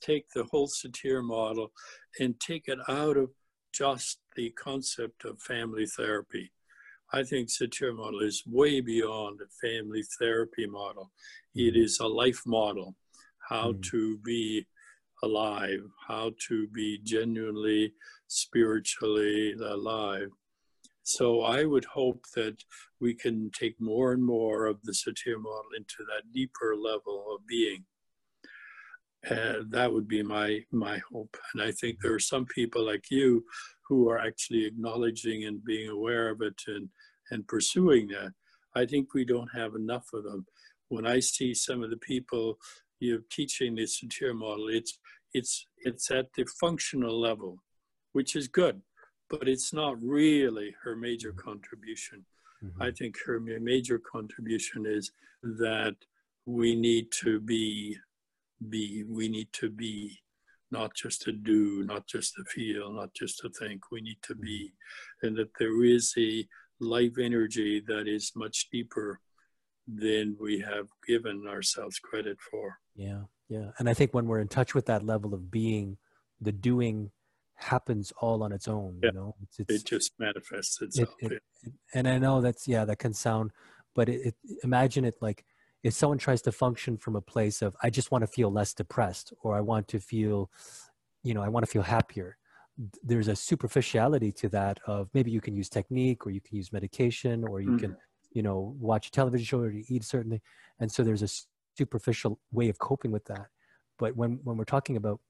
take 0.00 0.26
the 0.30 0.44
whole 0.44 0.68
satir 0.68 1.22
model 1.22 1.72
and 2.20 2.38
take 2.40 2.68
it 2.68 2.78
out 2.88 3.16
of 3.16 3.30
just 3.72 4.20
the 4.34 4.50
concept 4.50 5.24
of 5.24 5.40
family 5.40 5.86
therapy 5.86 6.52
I 7.12 7.22
think 7.22 7.48
satir 7.48 7.94
model 7.94 8.20
is 8.20 8.42
way 8.46 8.80
beyond 8.80 9.40
a 9.40 9.66
family 9.66 10.02
therapy 10.18 10.66
model. 10.66 11.12
It 11.54 11.74
mm-hmm. 11.74 11.82
is 11.82 12.00
a 12.00 12.06
life 12.06 12.42
model, 12.46 12.96
how 13.48 13.72
mm. 13.72 13.82
to 13.90 14.18
be 14.18 14.66
alive, 15.22 15.80
how 16.06 16.32
to 16.48 16.66
be 16.68 16.98
genuinely 17.02 17.94
spiritually 18.26 19.54
alive. 19.54 20.30
So 21.06 21.42
I 21.42 21.64
would 21.64 21.86
hope 21.86 22.24
that 22.36 22.58
we 23.00 23.14
can 23.14 23.50
take 23.52 23.80
more 23.80 24.12
and 24.12 24.24
more 24.24 24.66
of 24.66 24.78
the 24.84 24.92
Satir 24.92 25.38
model 25.38 25.72
into 25.76 26.00
that 26.08 26.32
deeper 26.34 26.76
level 26.76 27.18
of 27.34 27.46
being. 27.46 27.84
uh, 29.30 29.62
that 29.70 29.92
would 29.92 30.08
be 30.08 30.22
my 30.22 30.60
my 30.72 31.00
hope. 31.12 31.36
And 31.54 31.62
I 31.62 31.72
think 31.72 31.98
there 32.00 32.14
are 32.14 32.20
some 32.20 32.46
people 32.46 32.84
like 32.86 33.06
you 33.10 33.44
who 33.88 34.08
are 34.10 34.18
actually 34.18 34.64
acknowledging 34.66 35.44
and 35.44 35.64
being 35.64 35.90
aware 35.90 36.30
of 36.30 36.42
it 36.42 36.60
and 36.68 36.88
and 37.30 37.46
pursuing 37.48 38.08
that. 38.08 38.32
I 38.74 38.86
think 38.86 39.14
we 39.14 39.24
don't 39.24 39.50
have 39.54 39.74
enough 39.74 40.06
of 40.14 40.24
them. 40.24 40.46
When 40.88 41.06
I 41.06 41.20
see 41.20 41.54
some 41.54 41.82
of 41.82 41.90
the 41.90 41.98
people 41.98 42.58
you're 43.00 43.24
teaching 43.30 43.74
the 43.76 43.84
Satir 43.84 44.34
model, 44.34 44.68
it's 44.68 44.98
it's 45.32 45.66
it's 45.78 46.10
at 46.10 46.32
the 46.36 46.46
functional 46.60 47.20
level, 47.20 47.62
which 48.12 48.36
is 48.36 48.48
good, 48.48 48.82
but 49.28 49.48
it's 49.48 49.72
not 49.72 50.00
really 50.02 50.74
her 50.82 50.96
major 50.96 51.32
contribution. 51.32 52.24
Mm-hmm. 52.64 52.82
I 52.82 52.90
think 52.90 53.16
her 53.26 53.40
major 53.40 53.98
contribution 53.98 54.86
is 54.86 55.12
that 55.42 55.96
we 56.46 56.74
need 56.74 57.10
to 57.22 57.40
be 57.40 57.96
be 58.70 59.04
we 59.06 59.28
need 59.28 59.52
to 59.52 59.68
be 59.68 60.18
not 60.70 60.94
just 60.94 61.20
to 61.22 61.32
do 61.32 61.84
not 61.84 62.06
just 62.06 62.34
to 62.34 62.44
feel 62.44 62.92
not 62.92 63.12
just 63.14 63.38
to 63.40 63.50
think. 63.50 63.90
We 63.90 64.00
need 64.00 64.18
to 64.22 64.34
be 64.34 64.72
and 65.22 65.36
that 65.36 65.50
there 65.58 65.84
is 65.84 66.14
a 66.16 66.46
life 66.80 67.18
energy 67.20 67.82
that 67.86 68.06
is 68.08 68.32
much 68.34 68.68
deeper 68.70 69.20
than 69.86 70.36
we 70.40 70.60
have 70.60 70.88
given 71.06 71.46
ourselves 71.46 71.98
credit 71.98 72.38
for. 72.50 72.78
Yeah 72.94 73.22
yeah. 73.48 73.70
And 73.78 73.88
i 73.88 73.94
think 73.94 74.12
when 74.12 74.26
we're 74.26 74.40
in 74.40 74.48
touch 74.48 74.74
with 74.74 74.86
that 74.86 75.04
level 75.04 75.34
of 75.34 75.50
being 75.50 75.98
the 76.40 76.52
doing 76.52 77.10
happens 77.56 78.12
all 78.20 78.42
on 78.42 78.52
its 78.52 78.68
own 78.68 78.98
yeah. 79.02 79.10
you 79.10 79.18
know 79.18 79.34
it's, 79.42 79.58
it's, 79.60 79.82
it 79.82 79.86
just 79.86 80.12
manifests 80.18 80.80
itself 80.82 81.08
it, 81.20 81.32
it, 81.32 81.42
yeah. 81.64 81.70
and 81.94 82.06
i 82.06 82.18
know 82.18 82.40
that's 82.40 82.68
yeah 82.68 82.84
that 82.84 82.98
can 82.98 83.12
sound 83.12 83.50
but 83.94 84.08
it, 84.08 84.34
imagine 84.62 85.04
it 85.04 85.14
like 85.20 85.44
if 85.82 85.94
someone 85.94 86.18
tries 86.18 86.42
to 86.42 86.52
function 86.52 86.96
from 86.96 87.16
a 87.16 87.20
place 87.20 87.62
of 87.62 87.74
i 87.82 87.88
just 87.88 88.10
want 88.10 88.22
to 88.22 88.26
feel 88.26 88.50
less 88.50 88.74
depressed 88.74 89.32
or 89.42 89.56
i 89.56 89.60
want 89.60 89.88
to 89.88 89.98
feel 89.98 90.50
you 91.22 91.32
know 91.32 91.42
i 91.42 91.48
want 91.48 91.64
to 91.64 91.70
feel 91.70 91.82
happier 91.82 92.36
there's 93.02 93.28
a 93.28 93.36
superficiality 93.36 94.30
to 94.30 94.48
that 94.50 94.78
of 94.86 95.08
maybe 95.14 95.30
you 95.30 95.40
can 95.40 95.54
use 95.54 95.68
technique 95.68 96.26
or 96.26 96.30
you 96.30 96.40
can 96.40 96.56
use 96.56 96.72
medication 96.72 97.42
or 97.44 97.60
you 97.60 97.70
mm. 97.70 97.80
can 97.80 97.96
you 98.32 98.42
know 98.42 98.76
watch 98.78 99.08
a 99.08 99.10
television 99.10 99.46
show 99.46 99.60
or 99.60 99.72
eat 99.88 100.04
certainly 100.04 100.42
and 100.78 100.92
so 100.92 101.02
there's 101.02 101.22
a 101.22 101.28
superficial 101.78 102.38
way 102.52 102.68
of 102.68 102.78
coping 102.78 103.10
with 103.10 103.24
that 103.24 103.46
but 103.98 104.14
when 104.14 104.38
when 104.44 104.58
we're 104.58 104.64
talking 104.64 104.96
about 104.96 105.20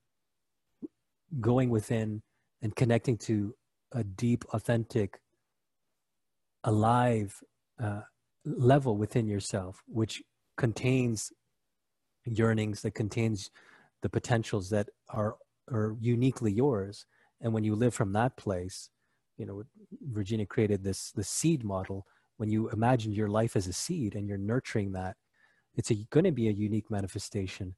going 1.40 1.70
within 1.70 2.22
and 2.62 2.74
connecting 2.74 3.16
to 3.18 3.54
a 3.92 4.04
deep 4.04 4.44
authentic 4.52 5.20
alive 6.64 7.40
uh, 7.82 8.00
level 8.44 8.96
within 8.96 9.26
yourself 9.26 9.82
which 9.86 10.22
contains 10.56 11.32
yearnings 12.24 12.82
that 12.82 12.92
contains 12.92 13.50
the 14.02 14.08
potentials 14.08 14.70
that 14.70 14.88
are 15.08 15.36
are 15.70 15.96
uniquely 16.00 16.52
yours. 16.52 17.06
And 17.40 17.52
when 17.52 17.64
you 17.64 17.74
live 17.74 17.94
from 17.94 18.12
that 18.12 18.36
place 18.36 18.90
you 19.36 19.44
know 19.44 19.62
virginia 20.10 20.46
created 20.46 20.82
this 20.82 21.12
the 21.12 21.24
seed 21.24 21.64
model. 21.64 22.06
When 22.38 22.50
you 22.50 22.68
imagine 22.70 23.12
your 23.12 23.28
life 23.28 23.56
as 23.56 23.66
a 23.66 23.72
seed 23.72 24.14
and 24.14 24.28
you're 24.28 24.38
nurturing 24.38 24.92
that 24.92 25.16
it's 25.74 25.90
going 26.10 26.24
to 26.24 26.32
be 26.32 26.48
a 26.48 26.52
unique 26.52 26.90
manifestation. 26.90 27.74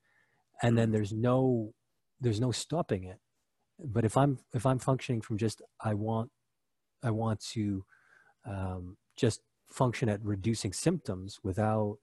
And 0.62 0.76
then 0.76 0.90
there's 0.90 1.12
no 1.12 1.72
there's 2.20 2.40
no 2.40 2.50
stopping 2.50 3.04
it 3.04 3.18
but 3.84 4.04
if 4.04 4.16
i'm 4.16 4.38
if 4.54 4.66
i'm 4.66 4.78
functioning 4.78 5.20
from 5.20 5.38
just 5.38 5.62
i 5.80 5.94
want 5.94 6.30
i 7.02 7.10
want 7.10 7.40
to 7.40 7.84
um, 8.44 8.96
just 9.16 9.40
function 9.66 10.08
at 10.08 10.24
reducing 10.24 10.72
symptoms 10.72 11.38
without 11.42 11.98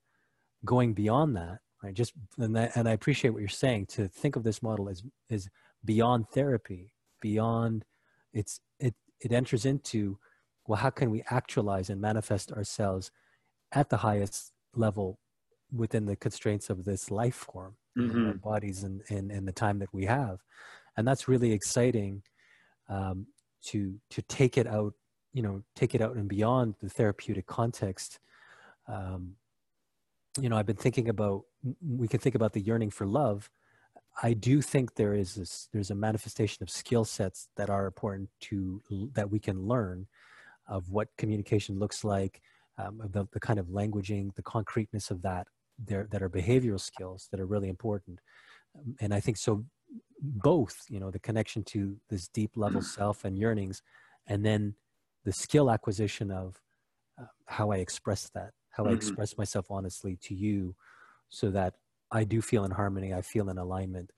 going 0.63 0.93
beyond 0.93 1.35
that 1.35 1.59
right? 1.85 1.93
Just 1.93 2.13
and, 2.37 2.55
that, 2.55 2.71
and 2.75 2.89
i 2.89 2.91
appreciate 2.91 3.29
what 3.31 3.39
you're 3.39 3.49
saying. 3.49 3.85
To 3.87 4.07
think 4.07 4.35
of 4.35 4.43
this 4.43 4.61
model 4.61 4.89
as 4.89 5.03
is 5.29 5.49
beyond 5.83 6.29
therapy 6.29 6.93
beyond 7.21 7.85
it's 8.33 8.59
it 8.79 8.95
it 9.21 9.31
enters 9.31 9.65
into 9.65 10.17
well 10.67 10.77
how 10.77 10.89
can 10.89 11.11
we 11.11 11.23
actualize 11.29 11.89
and 11.89 12.01
manifest 12.01 12.51
ourselves 12.51 13.11
at 13.71 13.89
the 13.89 13.97
highest 13.97 14.51
level 14.73 15.19
within 15.71 16.05
the 16.05 16.15
constraints 16.15 16.69
of 16.69 16.85
this 16.85 17.11
life 17.11 17.35
form 17.35 17.75
mm-hmm. 17.97 18.27
our 18.27 18.33
bodies 18.33 18.83
and, 18.83 19.01
and 19.09 19.31
and 19.31 19.47
the 19.47 19.51
time 19.51 19.79
that 19.79 19.93
we 19.93 20.05
have 20.05 20.39
and 20.97 21.07
that's 21.07 21.27
really 21.27 21.51
exciting 21.51 22.21
um, 22.89 23.27
to 23.63 23.95
to 24.09 24.21
take 24.23 24.57
it 24.57 24.67
out 24.67 24.93
you 25.33 25.41
know 25.41 25.61
take 25.75 25.93
it 25.93 26.01
out 26.01 26.15
and 26.15 26.29
beyond 26.29 26.75
the 26.81 26.89
therapeutic 26.89 27.45
context. 27.45 28.19
Um, 28.87 29.35
you 30.39 30.49
know 30.49 30.57
i've 30.57 30.65
been 30.65 30.75
thinking 30.75 31.07
about 31.07 31.43
we 31.81 32.07
can 32.07 32.19
think 32.19 32.35
about 32.35 32.53
the 32.53 32.61
yearning 32.61 32.91
for 32.91 33.05
love. 33.05 33.49
I 34.23 34.33
do 34.33 34.61
think 34.61 34.95
there 34.95 35.13
is 35.13 35.35
this 35.35 35.67
there's 35.73 35.91
a 35.91 35.95
manifestation 35.95 36.63
of 36.63 36.69
skill 36.69 37.05
sets 37.05 37.49
that 37.57 37.69
are 37.69 37.85
important 37.85 38.29
to 38.41 38.81
that 39.13 39.29
we 39.29 39.39
can 39.39 39.61
learn 39.61 40.07
of 40.67 40.89
what 40.89 41.09
communication 41.17 41.77
looks 41.79 42.03
like 42.03 42.41
um, 42.77 43.01
the, 43.11 43.25
the 43.31 43.39
kind 43.39 43.59
of 43.59 43.67
languaging 43.67 44.33
the 44.35 44.43
concreteness 44.43 45.11
of 45.11 45.21
that 45.21 45.47
there 45.77 46.07
that 46.11 46.21
are 46.23 46.29
behavioral 46.29 46.79
skills 46.79 47.27
that 47.31 47.39
are 47.39 47.45
really 47.45 47.69
important. 47.69 48.19
Um, 48.77 48.95
and 49.01 49.13
i 49.13 49.19
think 49.19 49.37
so 49.37 49.65
both 50.33 50.83
you 50.89 50.99
know 50.99 51.11
the 51.11 51.19
connection 51.19 51.63
to 51.63 51.97
this 52.09 52.27
deep 52.27 52.51
level 52.55 52.81
self 52.81 53.25
and 53.25 53.37
yearnings 53.37 53.81
and 54.27 54.45
then 54.45 54.75
the 55.25 55.33
skill 55.33 55.71
acquisition 55.71 56.31
of 56.31 56.61
uh, 57.19 57.25
how 57.47 57.71
I 57.71 57.77
express 57.77 58.29
that, 58.35 58.51
how 58.69 58.83
mm-hmm. 58.83 58.93
I 58.93 58.95
express 58.95 59.37
myself 59.37 59.65
honestly 59.69 60.17
to 60.21 60.35
you, 60.35 60.75
so 61.29 61.49
that 61.51 61.73
I 62.11 62.23
do 62.23 62.41
feel 62.41 62.63
in 62.63 62.71
harmony, 62.71 63.13
I 63.13 63.21
feel 63.21 63.49
in 63.49 63.57
alignment, 63.57 64.11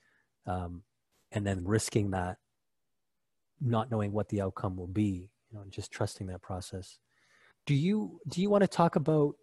um, 0.46 0.84
and 1.32 1.48
then 1.48 1.66
risking 1.66 2.12
that, 2.12 2.38
not 3.62 3.90
knowing 3.90 4.12
what 4.12 4.30
the 4.30 4.42
outcome 4.42 4.76
will 4.76 4.88
be, 4.88 5.30
you 5.50 5.58
know, 5.58 5.62
and 5.62 5.72
just 5.72 5.92
trusting 5.92 6.28
that 6.28 6.42
process. 6.42 7.00
Do 7.66 7.74
you 7.74 8.20
do 8.28 8.42
you 8.42 8.50
want 8.50 8.64
to 8.64 8.68
talk 8.68 8.96
about 8.96 9.36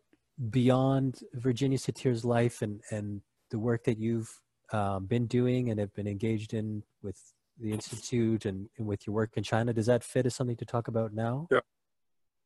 beyond 0.50 1.20
Virginia 1.34 1.78
Satir's 1.78 2.24
life 2.24 2.62
and 2.62 2.80
and 2.90 3.22
the 3.50 3.58
work 3.58 3.84
that 3.84 3.98
you've 3.98 4.40
um, 4.72 5.06
been 5.06 5.26
doing 5.26 5.70
and 5.70 5.78
have 5.78 5.94
been 5.94 6.06
engaged 6.06 6.54
in 6.54 6.82
with 7.02 7.20
the 7.60 7.72
institute 7.72 8.46
and, 8.46 8.68
and, 8.78 8.86
with 8.86 9.06
your 9.06 9.14
work 9.14 9.30
in 9.36 9.42
China. 9.42 9.72
Does 9.72 9.86
that 9.86 10.02
fit 10.02 10.26
as 10.26 10.34
something 10.34 10.56
to 10.56 10.64
talk 10.64 10.88
about 10.88 11.12
now? 11.12 11.46
Yeah. 11.50 11.60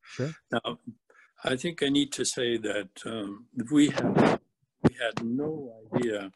Sure. 0.02 0.30
Now, 0.50 0.78
I 1.44 1.56
think 1.56 1.82
I 1.82 1.88
need 1.88 2.12
to 2.12 2.24
say 2.24 2.56
that 2.58 2.88
um, 3.06 3.46
we 3.70 3.90
had 3.90 4.40
we 4.82 4.94
had 5.00 5.24
no 5.24 5.74
idea 5.94 6.30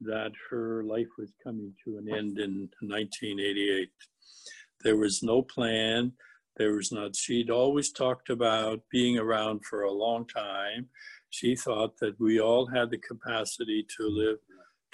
that 0.00 0.32
her 0.50 0.82
life 0.84 1.08
was 1.18 1.32
coming 1.42 1.72
to 1.84 1.98
an 1.98 2.08
end 2.12 2.38
in 2.38 2.68
1988. 2.80 3.90
There 4.82 4.96
was 4.96 5.22
no 5.22 5.42
plan. 5.42 6.12
There 6.56 6.72
was 6.72 6.92
not. 6.92 7.16
She'd 7.16 7.50
always 7.50 7.90
talked 7.90 8.30
about 8.30 8.80
being 8.90 9.18
around 9.18 9.64
for 9.64 9.82
a 9.82 9.92
long 9.92 10.26
time. 10.26 10.88
She 11.30 11.56
thought 11.56 11.98
that 11.98 12.20
we 12.20 12.40
all 12.40 12.66
had 12.66 12.90
the 12.90 12.98
capacity 12.98 13.86
to 13.96 14.08
live 14.08 14.38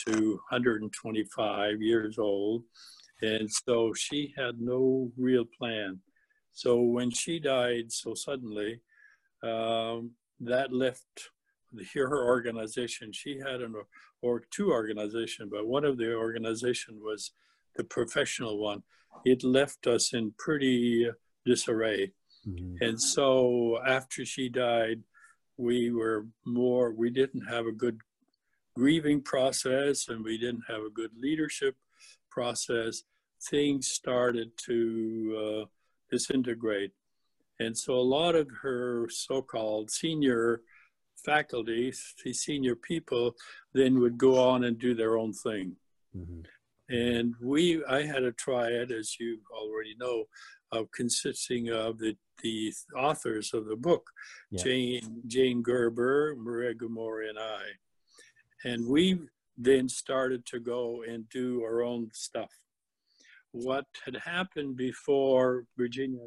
to 0.07 0.41
125 0.51 1.83
years 1.83 2.19
old 2.19 2.65
and 3.23 3.51
so 3.51 3.93
she 3.93 4.33
had 4.37 4.61
no 4.61 5.11
real 5.17 5.45
plan. 5.45 6.01
So 6.53 6.81
when 6.81 7.11
she 7.11 7.39
died 7.39 7.93
so 7.93 8.15
suddenly, 8.15 8.81
um, 9.43 10.13
that 10.41 10.73
left 10.73 11.31
her 11.95 12.27
organization. 12.27 13.13
She 13.13 13.39
had 13.39 13.61
an 13.61 13.75
or 14.23 14.43
two 14.51 14.73
organization, 14.73 15.49
but 15.51 15.67
one 15.67 15.85
of 15.85 15.99
the 15.99 16.15
organization 16.15 16.99
was 17.01 17.33
the 17.77 17.85
professional 17.85 18.59
one. 18.59 18.83
It 19.25 19.45
left 19.45 19.87
us 19.87 20.13
in 20.13 20.35
pretty 20.39 21.09
disarray. 21.47 22.13
Mm-hmm. 22.47 22.77
And 22.81 23.01
so 23.01 23.79
after 23.87 24.25
she 24.25 24.49
died, 24.49 25.03
we 25.57 25.91
were 25.91 26.27
more, 26.45 26.93
we 26.93 27.11
didn't 27.11 27.47
have 27.47 27.67
a 27.67 27.73
good 27.73 28.01
grieving 28.75 29.21
process 29.21 30.09
and 30.09 30.25
we 30.25 30.39
didn't 30.39 30.65
have 30.69 30.83
a 30.83 30.91
good 30.91 31.11
leadership 31.19 31.77
process 32.31 33.03
things 33.49 33.89
started 33.89 34.51
to 34.59 35.63
uh, 35.63 35.65
disintegrate. 36.11 36.93
And 37.59 37.77
so 37.77 37.95
a 37.95 38.01
lot 38.01 38.35
of 38.35 38.49
her 38.63 39.07
so-called 39.11 39.91
senior 39.91 40.63
faculty, 41.25 41.93
senior 42.33 42.75
people, 42.75 43.35
then 43.75 44.01
would 44.01 44.19
go 44.19 44.41
on 44.41 44.65
and 44.65 44.79
do 44.79 44.95
their 44.95 45.19
own 45.19 45.33
thing. 45.33 45.77
Mm-hmm. 46.17 46.41
And 46.95 47.35
we, 47.41 47.85
I 47.85 48.03
had 48.03 48.25
a 48.25 48.33
triad, 48.33 48.91
as 48.91 49.17
you 49.21 49.39
already 49.53 49.95
know, 49.99 50.25
of 50.73 50.91
consisting 50.93 51.71
of 51.71 51.99
the, 51.99 52.17
the 52.43 52.73
authors 52.97 53.53
of 53.53 53.67
the 53.67 53.77
book, 53.77 54.11
yeah. 54.51 54.63
Jane, 54.63 55.23
Jane 55.27 55.63
Gerber, 55.63 56.35
Maria 56.37 56.75
Gomori, 56.75 57.29
and 57.29 57.39
I. 57.39 57.63
And 58.65 58.87
we 58.87 59.19
then 59.57 59.89
started 59.89 60.47
to 60.47 60.61
go 60.61 61.03
and 61.07 61.29
do 61.29 61.63
our 61.63 61.83
own 61.83 62.11
stuff 62.13 62.51
what 63.53 63.87
had 64.05 64.17
happened 64.17 64.77
before 64.77 65.65
Virginia, 65.77 66.27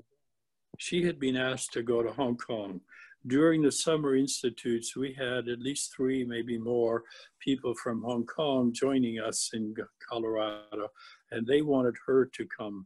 she 0.78 1.04
had 1.04 1.20
been 1.20 1.38
asked 1.38 1.74
to 1.74 1.84
go 1.84 2.04
to 2.04 2.12
Hong 2.12 2.38
Kong. 2.38 2.82
during 3.26 3.62
the 3.62 3.72
summer 3.72 4.18
institutes, 4.18 4.98
we 4.98 5.14
had 5.14 5.48
at 5.48 5.62
least 5.62 5.94
three, 5.96 6.26
maybe 6.26 6.58
more 6.58 7.04
people 7.40 7.74
from 7.82 8.02
Hong 8.04 8.26
Kong 8.26 8.74
joining 8.74 9.18
us 9.18 9.52
in 9.54 9.74
Colorado, 10.10 10.90
and 11.32 11.48
they 11.48 11.62
wanted 11.62 11.96
her 12.06 12.26
to 12.26 12.46
come. 12.46 12.86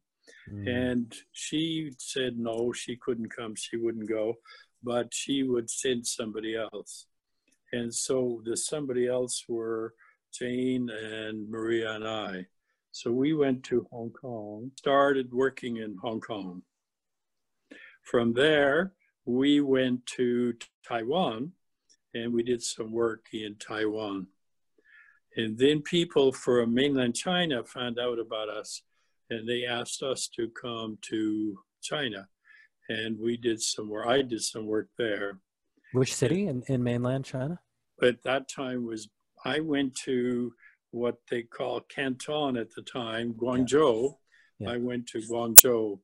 Mm. 0.52 0.68
And 0.69 1.15
she 1.32 1.91
said 1.98 2.38
no, 2.38 2.72
she 2.72 2.98
couldn't 2.98 3.36
come, 3.36 3.56
she 3.56 3.78
wouldn't 3.78 4.07
go, 4.07 4.36
but 4.84 5.11
she 5.11 5.41
would 5.41 5.72
send 5.72 6.06
somebody 6.06 6.56
else. 6.56 7.07
And 7.73 7.94
so 7.94 8.41
the 8.45 8.56
somebody 8.56 9.07
else 9.07 9.44
were 9.48 9.94
Jane 10.34 10.89
and 10.89 11.49
Maria 11.49 11.94
and 11.94 12.07
I. 12.07 12.45
So 12.91 13.11
we 13.11 13.34
went 13.34 13.64
to 13.65 13.88
Hong 13.91 14.11
Kong, 14.11 14.72
started 14.77 15.31
working 15.31 15.77
in 15.77 15.98
Hong 16.02 16.19
Kong. 16.19 16.64
From 18.03 18.34
there, 18.34 18.94
we 19.26 19.61
went 19.61 20.06
to 20.18 20.56
Taiwan 20.88 21.52
and 22.14 22.34
we 22.34 22.44
did 22.44 22.64
some 22.64 22.91
work 22.91 23.26
in 23.34 23.56
Taiwan. 23.56 24.27
And 25.35 25.57
then 25.57 25.81
people 25.81 26.31
from 26.31 26.73
mainland 26.73 27.15
China 27.15 27.64
found 27.64 27.99
out 27.99 28.18
about 28.18 28.49
us 28.49 28.81
and 29.30 29.48
they 29.48 29.65
asked 29.65 30.02
us 30.02 30.27
to 30.30 30.49
come 30.49 30.98
to 31.02 31.60
China. 31.81 32.27
And 32.89 33.19
we 33.19 33.35
did 33.35 33.61
some 33.61 33.89
work, 33.89 34.07
I 34.07 34.22
did 34.22 34.41
some 34.41 34.65
work 34.65 34.89
there. 34.98 35.39
Which 35.94 36.16
city 36.16 36.48
in, 36.48 36.64
in 36.68 36.84
mainland 36.84 37.26
China? 37.26 37.60
At 38.02 38.24
that 38.24 38.50
time 38.50 38.86
was, 38.86 39.10
I 39.46 39.60
went 39.60 39.96
to 40.06 40.52
what 40.92 41.16
they 41.30 41.44
call 41.44 41.82
Canton 41.82 42.58
at 42.58 42.74
the 42.76 42.82
time, 42.82 43.34
Guangzhou. 43.34 44.14
Yeah. 44.60 44.68
Yeah. 44.68 44.74
I 44.74 44.78
went 44.78 45.08
to 45.08 45.20
Guangzhou 45.20 46.00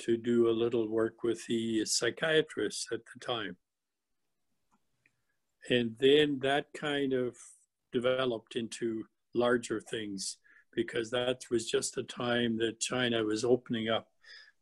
to 0.00 0.16
do 0.16 0.48
a 0.48 0.50
little 0.50 0.88
work 0.88 1.22
with 1.22 1.46
the 1.46 1.84
psychiatrists 1.84 2.88
at 2.92 3.00
the 3.12 3.24
time. 3.24 3.56
And 5.70 5.94
then 5.98 6.40
that 6.42 6.66
kind 6.76 7.12
of 7.12 7.36
developed 7.92 8.56
into 8.56 9.04
larger 9.34 9.80
things 9.80 10.38
because 10.74 11.10
that 11.10 11.42
was 11.50 11.70
just 11.70 11.94
the 11.94 12.02
time 12.02 12.58
that 12.58 12.80
China 12.80 13.22
was 13.22 13.44
opening 13.44 13.88
up 13.88 14.08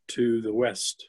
to 0.09 0.43
the 0.43 0.53
West. 0.53 1.09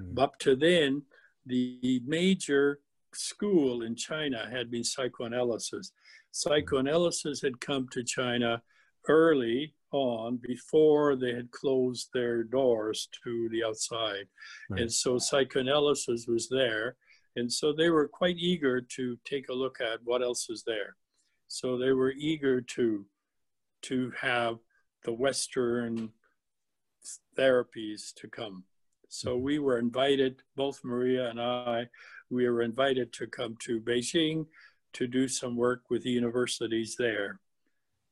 Mm. 0.00 0.18
Up 0.18 0.38
to 0.40 0.56
then, 0.56 1.02
the 1.46 2.02
major 2.06 2.80
school 3.14 3.82
in 3.82 3.94
China 3.94 4.48
had 4.50 4.70
been 4.70 4.84
psychoanalysis. 4.84 5.92
Psychoanalysis 6.30 7.40
had 7.42 7.60
come 7.60 7.88
to 7.92 8.02
China 8.04 8.62
early 9.08 9.74
on 9.92 10.38
before 10.46 11.16
they 11.16 11.32
had 11.34 11.50
closed 11.50 12.10
their 12.12 12.42
doors 12.42 13.08
to 13.24 13.48
the 13.50 13.64
outside. 13.64 14.26
Right. 14.70 14.82
And 14.82 14.92
so 14.92 15.18
psychoanalysis 15.18 16.26
was 16.26 16.48
there. 16.48 16.96
And 17.36 17.50
so 17.52 17.72
they 17.72 17.88
were 17.88 18.08
quite 18.08 18.36
eager 18.36 18.80
to 18.80 19.16
take 19.24 19.48
a 19.48 19.54
look 19.54 19.80
at 19.80 20.00
what 20.04 20.22
else 20.22 20.50
is 20.50 20.64
there. 20.66 20.96
So 21.46 21.78
they 21.78 21.92
were 21.92 22.12
eager 22.12 22.60
to, 22.60 23.06
to 23.82 24.12
have 24.20 24.58
the 25.04 25.12
Western 25.12 26.10
therapies 27.38 28.12
to 28.16 28.28
come. 28.28 28.64
So 29.08 29.34
mm-hmm. 29.34 29.44
we 29.44 29.58
were 29.58 29.78
invited, 29.78 30.42
both 30.56 30.80
Maria 30.84 31.30
and 31.30 31.40
I, 31.40 31.86
we 32.30 32.48
were 32.48 32.62
invited 32.62 33.12
to 33.14 33.26
come 33.26 33.56
to 33.60 33.80
Beijing 33.80 34.46
to 34.94 35.06
do 35.06 35.28
some 35.28 35.56
work 35.56 35.82
with 35.90 36.02
the 36.02 36.10
universities 36.10 36.96
there 36.98 37.40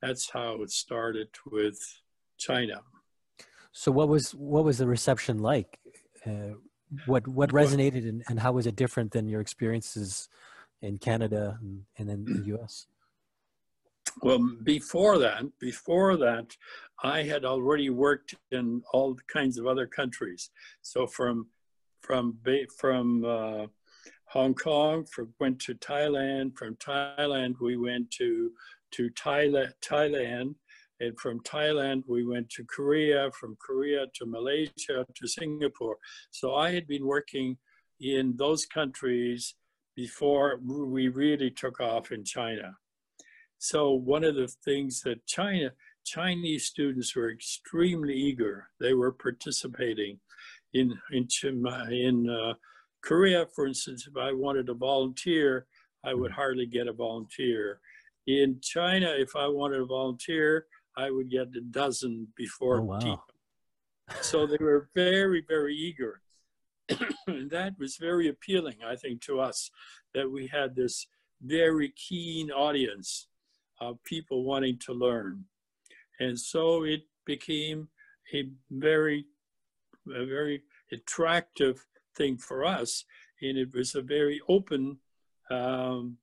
that's 0.02 0.30
how 0.30 0.62
it 0.62 0.70
started 0.70 1.28
with 1.50 1.78
China. 2.38 2.82
So 3.72 3.90
what 3.92 4.08
was 4.08 4.34
what 4.34 4.64
was 4.64 4.78
the 4.78 4.86
reception 4.86 5.38
like? 5.38 5.78
Uh, 6.26 6.54
what 7.06 7.26
what 7.26 7.50
resonated 7.50 8.08
and, 8.08 8.22
and 8.28 8.38
how 8.40 8.52
was 8.52 8.66
it 8.66 8.76
different 8.76 9.12
than 9.12 9.28
your 9.28 9.40
experiences 9.40 10.28
in 10.82 10.98
Canada 10.98 11.58
and, 11.60 11.82
and 11.98 12.10
in 12.10 12.24
the 12.24 12.46
U.S.? 12.46 12.86
Well, 14.22 14.38
before 14.62 15.18
that, 15.18 15.42
before 15.58 16.16
that, 16.16 16.56
I 17.02 17.22
had 17.22 17.44
already 17.44 17.90
worked 17.90 18.34
in 18.50 18.82
all 18.92 19.16
kinds 19.26 19.58
of 19.58 19.66
other 19.66 19.86
countries. 19.86 20.50
So 20.82 21.06
from 21.06 21.48
from 22.00 22.38
from 22.78 23.24
uh, 23.24 23.66
Hong 24.28 24.54
Kong, 24.54 25.06
from, 25.06 25.32
went 25.38 25.60
to 25.60 25.74
Thailand. 25.74 26.56
From 26.56 26.76
Thailand, 26.76 27.54
we 27.60 27.76
went 27.76 28.10
to 28.12 28.52
to 28.92 29.10
Thailand, 29.10 29.72
Thailand, 29.84 30.54
and 31.00 31.18
from 31.18 31.40
Thailand 31.40 32.02
we 32.06 32.24
went 32.24 32.48
to 32.50 32.64
Korea, 32.64 33.30
from 33.32 33.56
Korea 33.60 34.06
to 34.14 34.26
Malaysia 34.26 35.04
to 35.14 35.28
Singapore. 35.28 35.96
So 36.30 36.54
I 36.54 36.70
had 36.70 36.86
been 36.86 37.06
working 37.06 37.58
in 38.00 38.34
those 38.36 38.64
countries 38.66 39.54
before 39.94 40.60
we 40.64 41.08
really 41.08 41.50
took 41.50 41.80
off 41.80 42.12
in 42.12 42.24
China. 42.24 42.76
So 43.58 43.92
one 43.92 44.24
of 44.24 44.34
the 44.34 44.48
things 44.64 45.00
that 45.02 45.26
China, 45.26 45.72
Chinese 46.04 46.66
students 46.66 47.16
were 47.16 47.30
extremely 47.30 48.14
eager. 48.14 48.68
They 48.80 48.94
were 48.94 49.12
participating 49.12 50.20
in 50.74 50.98
in 51.10 51.26
in 51.90 52.30
uh, 52.30 52.54
Korea, 53.06 53.46
for 53.54 53.66
instance. 53.66 54.08
If 54.08 54.16
I 54.16 54.32
wanted 54.32 54.66
to 54.66 54.74
volunteer, 54.74 55.66
I 56.04 56.12
would 56.12 56.32
mm-hmm. 56.32 56.40
hardly 56.40 56.66
get 56.66 56.88
a 56.88 56.92
volunteer. 56.92 57.80
In 58.26 58.58
China, 58.60 59.14
if 59.16 59.36
I 59.36 59.46
wanted 59.46 59.78
to 59.78 59.86
volunteer, 59.86 60.66
I 60.96 61.10
would 61.10 61.30
get 61.30 61.48
a 61.56 61.60
dozen 61.60 62.26
before. 62.36 62.80
Oh, 62.80 62.82
wow. 62.82 63.22
So 64.20 64.46
they 64.46 64.56
were 64.58 64.88
very, 64.94 65.44
very 65.46 65.76
eager. 65.76 66.20
and 67.26 67.50
that 67.50 67.74
was 67.78 67.96
very 67.96 68.28
appealing, 68.28 68.76
I 68.84 68.96
think, 68.96 69.20
to 69.22 69.40
us 69.40 69.70
that 70.14 70.30
we 70.30 70.48
had 70.48 70.74
this 70.74 71.06
very 71.42 71.90
keen 71.90 72.50
audience 72.50 73.28
of 73.80 74.02
people 74.04 74.44
wanting 74.44 74.78
to 74.86 74.92
learn. 74.92 75.44
And 76.18 76.38
so 76.38 76.84
it 76.84 77.02
became 77.24 77.88
a 78.34 78.48
very, 78.70 79.26
a 80.08 80.24
very 80.24 80.62
attractive 80.92 81.84
thing 82.16 82.38
for 82.38 82.64
us. 82.64 83.04
And 83.42 83.58
it 83.58 83.74
was 83.74 83.94
a 83.94 84.02
very 84.02 84.40
open 84.48 84.98
um, 85.50 86.16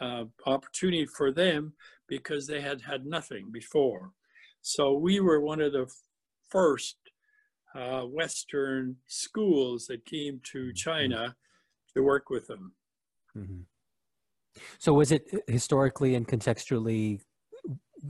uh, 0.00 0.24
opportunity 0.46 1.06
for 1.06 1.32
them 1.32 1.74
because 2.08 2.46
they 2.46 2.60
had 2.60 2.82
had 2.82 3.06
nothing 3.06 3.50
before. 3.52 4.12
So 4.62 4.92
we 4.94 5.20
were 5.20 5.40
one 5.40 5.60
of 5.60 5.72
the 5.72 5.90
first 6.48 6.96
uh, 7.74 8.02
Western 8.02 8.96
schools 9.06 9.86
that 9.86 10.04
came 10.04 10.40
to 10.52 10.58
mm-hmm. 10.58 10.74
China 10.74 11.36
to 11.94 12.02
work 12.02 12.30
with 12.30 12.46
them. 12.46 12.72
Mm-hmm. 13.36 13.60
So 14.78 14.92
was 14.92 15.12
it 15.12 15.30
historically 15.46 16.14
and 16.16 16.26
contextually 16.26 17.20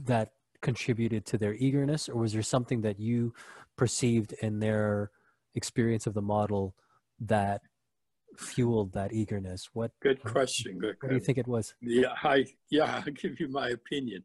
that 0.04 0.32
contributed 0.62 1.26
to 1.26 1.38
their 1.38 1.54
eagerness, 1.54 2.08
or 2.08 2.16
was 2.16 2.32
there 2.32 2.42
something 2.42 2.80
that 2.82 2.98
you 2.98 3.34
perceived 3.76 4.32
in 4.42 4.58
their 4.58 5.10
experience 5.54 6.06
of 6.06 6.14
the 6.14 6.22
model 6.22 6.74
that 7.20 7.62
fueled 8.36 8.92
that 8.92 9.12
eagerness? 9.12 9.68
What 9.72 9.92
good 10.02 10.22
question. 10.22 10.78
Good. 10.78 10.96
What 11.00 11.10
do 11.10 11.14
you 11.14 11.20
think 11.20 11.38
it 11.38 11.48
was? 11.48 11.74
Yeah, 11.80 12.14
I 12.22 12.46
yeah, 12.70 13.02
I'll 13.06 13.12
give 13.12 13.40
you 13.40 13.48
my 13.48 13.68
opinion. 13.68 14.24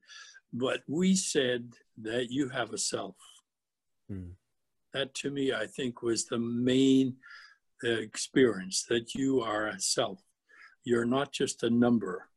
But 0.53 0.81
we 0.87 1.15
said 1.15 1.73
that 2.01 2.31
you 2.31 2.49
have 2.49 2.71
a 2.73 2.77
self. 2.77 3.15
Hmm. 4.09 4.31
That 4.93 5.13
to 5.15 5.31
me, 5.31 5.53
I 5.53 5.67
think, 5.67 6.01
was 6.01 6.25
the 6.25 6.39
main 6.39 7.17
uh, 7.83 7.89
experience 7.89 8.85
that 8.89 9.13
you 9.13 9.41
are 9.41 9.67
a 9.67 9.79
self. 9.79 10.21
You're 10.85 11.05
not 11.05 11.33
just 11.33 11.63
a 11.63 11.69
number. 11.69 12.29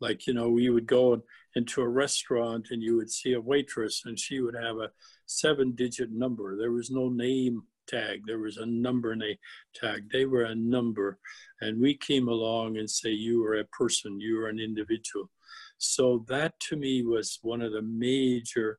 Like, 0.00 0.26
you 0.26 0.34
know, 0.34 0.50
we 0.50 0.68
would 0.68 0.86
go 0.86 1.22
into 1.54 1.80
a 1.80 1.88
restaurant 1.88 2.68
and 2.70 2.82
you 2.82 2.96
would 2.96 3.10
see 3.10 3.32
a 3.32 3.40
waitress 3.40 4.02
and 4.04 4.18
she 4.18 4.40
would 4.40 4.54
have 4.54 4.76
a 4.76 4.90
seven 5.24 5.72
digit 5.72 6.10
number. 6.12 6.58
There 6.58 6.72
was 6.72 6.90
no 6.90 7.08
name 7.08 7.62
tag. 7.86 8.22
There 8.26 8.38
was 8.38 8.56
a 8.56 8.66
number 8.66 9.12
and 9.12 9.22
a 9.22 9.38
tag. 9.74 10.10
They 10.12 10.24
were 10.24 10.44
a 10.44 10.54
number. 10.54 11.18
And 11.60 11.80
we 11.80 11.96
came 11.96 12.28
along 12.28 12.76
and 12.78 12.90
say, 12.90 13.10
you 13.10 13.44
are 13.44 13.56
a 13.56 13.64
person, 13.64 14.20
you 14.20 14.40
are 14.40 14.48
an 14.48 14.60
individual. 14.60 15.30
So 15.78 16.24
that 16.28 16.58
to 16.68 16.76
me 16.76 17.02
was 17.02 17.38
one 17.42 17.62
of 17.62 17.72
the 17.72 17.82
major 17.82 18.78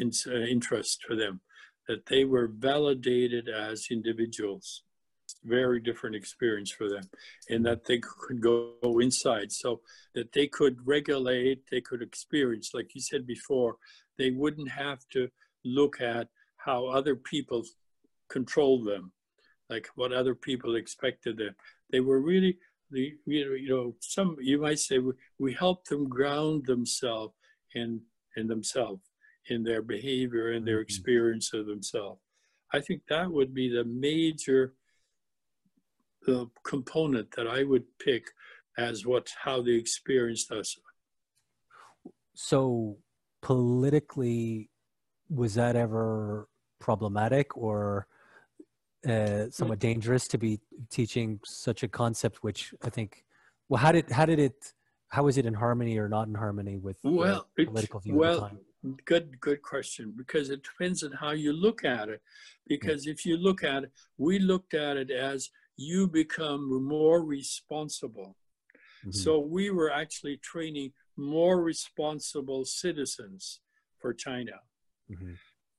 uh, 0.00 0.30
interests 0.30 0.98
for 1.06 1.16
them, 1.16 1.40
that 1.88 2.06
they 2.06 2.24
were 2.24 2.48
validated 2.48 3.48
as 3.48 3.86
individuals. 3.90 4.82
Very 5.44 5.78
different 5.80 6.16
experience 6.16 6.72
for 6.72 6.88
them, 6.88 7.08
and 7.48 7.64
that 7.66 7.84
they 7.84 7.98
could 7.98 8.40
go 8.40 8.74
inside, 9.00 9.52
so 9.52 9.80
that 10.14 10.32
they 10.32 10.46
could 10.46 10.76
regulate, 10.84 11.62
they 11.70 11.80
could 11.80 12.02
experience, 12.02 12.70
like 12.74 12.94
you 12.94 13.00
said 13.00 13.26
before, 13.26 13.76
they 14.16 14.30
wouldn't 14.30 14.70
have 14.70 15.00
to 15.12 15.28
look 15.64 16.00
at 16.00 16.28
how 16.56 16.86
other 16.86 17.14
people 17.14 17.62
control 18.28 18.84
them, 18.84 19.12
like 19.70 19.88
what 19.94 20.12
other 20.12 20.34
people 20.34 20.76
expected 20.76 21.36
them. 21.36 21.54
They 21.90 22.00
were 22.00 22.20
really 22.20 22.58
the 22.90 23.14
you 23.26 23.68
know 23.68 23.94
some 24.00 24.36
you 24.40 24.60
might 24.60 24.78
say 24.78 24.98
we, 24.98 25.12
we 25.38 25.52
helped 25.52 25.88
them 25.88 26.08
ground 26.08 26.66
themselves 26.66 27.34
in 27.74 28.00
in 28.36 28.46
themselves 28.46 29.02
in 29.50 29.62
their 29.62 29.82
behavior 29.82 30.52
and 30.52 30.66
their 30.66 30.76
mm-hmm. 30.76 30.82
experience 30.82 31.52
of 31.52 31.66
themselves. 31.66 32.20
I 32.72 32.80
think 32.80 33.02
that 33.08 33.30
would 33.30 33.54
be 33.54 33.68
the 33.68 33.84
major 33.84 34.74
the 36.26 36.48
component 36.64 37.30
that 37.36 37.46
I 37.46 37.62
would 37.62 37.84
pick 37.98 38.30
as 38.76 39.06
what 39.06 39.32
how 39.44 39.62
they 39.62 39.72
experienced 39.72 40.52
us. 40.52 40.76
So 42.34 42.98
politically, 43.42 44.70
was 45.28 45.54
that 45.54 45.76
ever 45.76 46.48
problematic 46.78 47.56
or 47.56 48.06
uh, 49.06 49.50
somewhat 49.50 49.78
dangerous 49.78 50.26
to 50.28 50.38
be 50.38 50.60
teaching 50.90 51.40
such 51.44 51.82
a 51.82 51.88
concept? 51.88 52.42
Which 52.42 52.74
I 52.82 52.90
think, 52.90 53.24
well, 53.68 53.80
how 53.80 53.92
did 53.92 54.10
how 54.10 54.26
did 54.26 54.38
it? 54.38 54.72
How 55.10 55.22
was 55.22 55.38
it 55.38 55.46
in 55.46 55.54
harmony 55.54 55.96
or 55.98 56.08
not 56.08 56.28
in 56.28 56.34
harmony 56.34 56.76
with 56.76 56.98
well, 57.02 57.48
the 57.56 57.64
political 57.64 58.00
view 58.00 58.14
well, 58.14 58.30
at 58.30 58.34
the 58.34 58.48
time? 58.48 58.58
Good, 59.06 59.40
good 59.40 59.62
question. 59.62 60.12
Because 60.14 60.50
it 60.50 60.62
depends 60.62 61.02
on 61.02 61.12
how 61.12 61.30
you 61.30 61.52
look 61.52 61.84
at 61.84 62.08
it. 62.10 62.20
Because 62.66 63.06
if 63.06 63.24
you 63.24 63.38
look 63.38 63.64
at 63.64 63.84
it, 63.84 63.92
we 64.18 64.38
looked 64.38 64.74
at 64.74 64.98
it 64.98 65.10
as 65.10 65.48
you 65.76 66.08
become 66.08 66.86
more 66.86 67.24
responsible. 67.24 68.36
Mm-hmm. 69.00 69.12
So 69.12 69.38
we 69.38 69.70
were 69.70 69.90
actually 69.90 70.36
training 70.38 70.92
more 71.16 71.62
responsible 71.62 72.64
citizens 72.64 73.60
for 73.98 74.12
China. 74.12 74.60
Mm-hmm. 75.10 75.32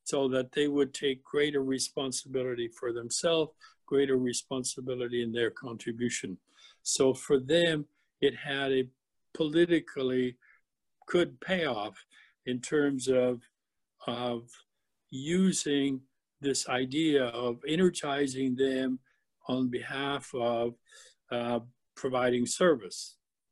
So 0.09 0.19
that 0.35 0.49
they 0.55 0.67
would 0.75 0.91
take 1.05 1.31
greater 1.33 1.63
responsibility 1.77 2.67
for 2.79 2.89
themselves, 2.99 3.51
greater 3.91 4.17
responsibility 4.31 5.19
in 5.25 5.31
their 5.37 5.51
contribution. 5.65 6.31
So 6.95 7.05
for 7.25 7.37
them, 7.55 7.77
it 8.27 8.35
had 8.51 8.69
a 8.71 8.83
politically 9.39 10.27
good 11.13 11.31
payoff 11.49 11.95
in 12.51 12.57
terms 12.73 13.03
of, 13.25 13.33
of 14.07 14.39
using 15.11 15.91
this 16.47 16.61
idea 16.83 17.25
of 17.45 17.53
energizing 17.67 18.55
them 18.55 18.89
on 19.47 19.69
behalf 19.79 20.23
of 20.33 20.65
uh, 21.37 21.59
providing 22.01 22.45
service. 22.45 22.99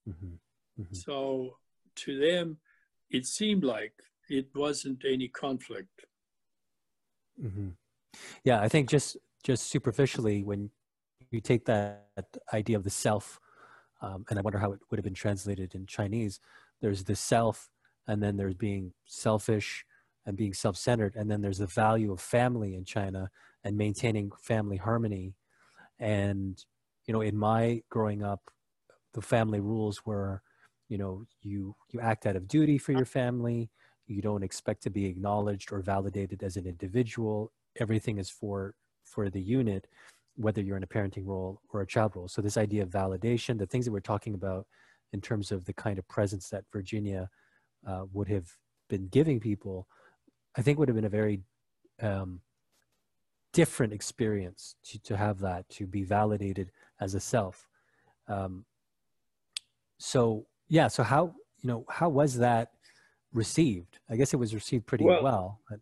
Mm-hmm. 0.09 0.35
Mm-hmm. 0.81 0.95
So 1.05 1.15
to 2.03 2.11
them, 2.27 2.57
it 3.17 3.25
seemed 3.25 3.63
like 3.63 3.93
it 4.39 4.47
wasn't 4.55 5.01
any 5.15 5.27
conflict. 5.45 5.97
Mm-hmm. 7.41 7.69
Yeah, 8.43 8.61
I 8.61 8.69
think 8.69 8.89
just 8.89 9.17
just 9.43 9.67
superficially, 9.67 10.43
when 10.43 10.71
you 11.31 11.41
take 11.41 11.65
that 11.65 12.07
idea 12.53 12.77
of 12.77 12.83
the 12.83 12.91
self, 12.91 13.39
um, 14.01 14.25
and 14.29 14.39
I 14.39 14.43
wonder 14.43 14.59
how 14.59 14.73
it 14.73 14.79
would 14.91 14.99
have 14.99 15.05
been 15.05 15.13
translated 15.15 15.75
in 15.75 15.87
Chinese. 15.87 16.39
There's 16.81 17.05
the 17.05 17.15
self, 17.15 17.69
and 18.07 18.23
then 18.23 18.37
there's 18.37 18.55
being 18.55 18.93
selfish 19.05 19.85
and 20.25 20.37
being 20.37 20.53
self-centered, 20.53 21.15
and 21.15 21.31
then 21.31 21.41
there's 21.41 21.59
the 21.59 21.67
value 21.67 22.11
of 22.13 22.21
family 22.21 22.75
in 22.75 22.85
China 22.85 23.29
and 23.63 23.77
maintaining 23.77 24.31
family 24.41 24.77
harmony. 24.77 25.35
And 25.99 26.63
you 27.07 27.13
know, 27.13 27.21
in 27.21 27.37
my 27.37 27.83
growing 27.89 28.23
up, 28.23 28.51
the 29.13 29.21
family 29.21 29.59
rules 29.59 30.05
were, 30.05 30.41
you 30.89 30.97
know, 30.97 31.25
you 31.41 31.75
you 31.91 31.99
act 32.01 32.25
out 32.25 32.35
of 32.35 32.47
duty 32.47 32.77
for 32.77 32.93
your 32.93 33.05
family 33.05 33.69
you 34.07 34.21
don't 34.21 34.43
expect 34.43 34.83
to 34.83 34.89
be 34.89 35.05
acknowledged 35.05 35.71
or 35.71 35.81
validated 35.81 36.43
as 36.43 36.57
an 36.57 36.65
individual. 36.65 37.51
Everything 37.79 38.17
is 38.17 38.29
for 38.29 38.75
for 39.03 39.29
the 39.29 39.41
unit 39.41 39.87
whether 40.35 40.61
you're 40.61 40.77
in 40.77 40.83
a 40.83 40.87
parenting 40.87 41.25
role 41.25 41.59
or 41.69 41.81
a 41.81 41.87
child 41.87 42.15
role. 42.15 42.27
So 42.27 42.41
this 42.41 42.57
idea 42.57 42.83
of 42.83 42.89
validation 42.89 43.57
the 43.57 43.65
things 43.65 43.85
that 43.85 43.91
we're 43.91 43.99
talking 43.99 44.33
about 44.33 44.67
in 45.13 45.21
terms 45.21 45.51
of 45.51 45.65
the 45.65 45.73
kind 45.73 45.97
of 45.97 46.07
presence 46.07 46.49
that 46.49 46.65
virginia 46.71 47.29
uh, 47.87 48.03
would 48.13 48.27
have 48.27 48.51
been 48.89 49.07
giving 49.07 49.39
people 49.39 49.87
i 50.57 50.61
think 50.61 50.77
would 50.77 50.89
have 50.89 50.95
been 50.95 51.05
a 51.05 51.09
very 51.09 51.41
um, 52.01 52.41
different 53.53 53.93
experience 53.93 54.75
to, 54.83 54.99
to 54.99 55.17
have 55.17 55.39
that 55.39 55.67
to 55.69 55.87
be 55.87 56.03
validated 56.03 56.71
as 57.01 57.15
a 57.15 57.19
self. 57.19 57.67
Um, 58.27 58.65
so 59.97 60.45
yeah 60.67 60.87
so 60.87 61.01
how 61.01 61.33
you 61.61 61.67
know 61.67 61.83
how 61.89 62.07
was 62.07 62.37
that 62.37 62.73
received. 63.33 63.99
I 64.09 64.15
guess 64.15 64.33
it 64.33 64.37
was 64.37 64.53
received 64.53 64.85
pretty 64.85 65.05
well. 65.05 65.23
well 65.23 65.59
but. 65.69 65.79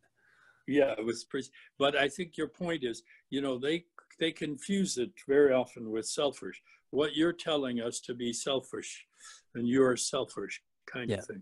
Yeah, 0.68 0.94
it 0.98 1.06
was 1.06 1.24
pretty. 1.26 1.50
But 1.78 1.96
I 1.96 2.10
think 2.10 2.38
your 2.38 2.48
point 2.48 2.84
is, 2.84 3.04
you 3.30 3.42
know, 3.42 3.60
they 3.60 3.86
they 4.20 4.32
confuse 4.32 4.98
it 4.98 5.12
very 5.28 5.54
often 5.54 5.92
with 5.92 6.08
selfish. 6.08 6.62
What 6.92 7.16
you're 7.16 7.34
telling 7.34 7.82
us 7.82 8.00
to 8.02 8.14
be 8.14 8.34
selfish, 8.34 9.06
and 9.54 9.68
you're 9.68 9.96
selfish 9.96 10.62
kind 10.92 11.10
yeah. 11.10 11.18
of 11.18 11.26
thing. 11.26 11.42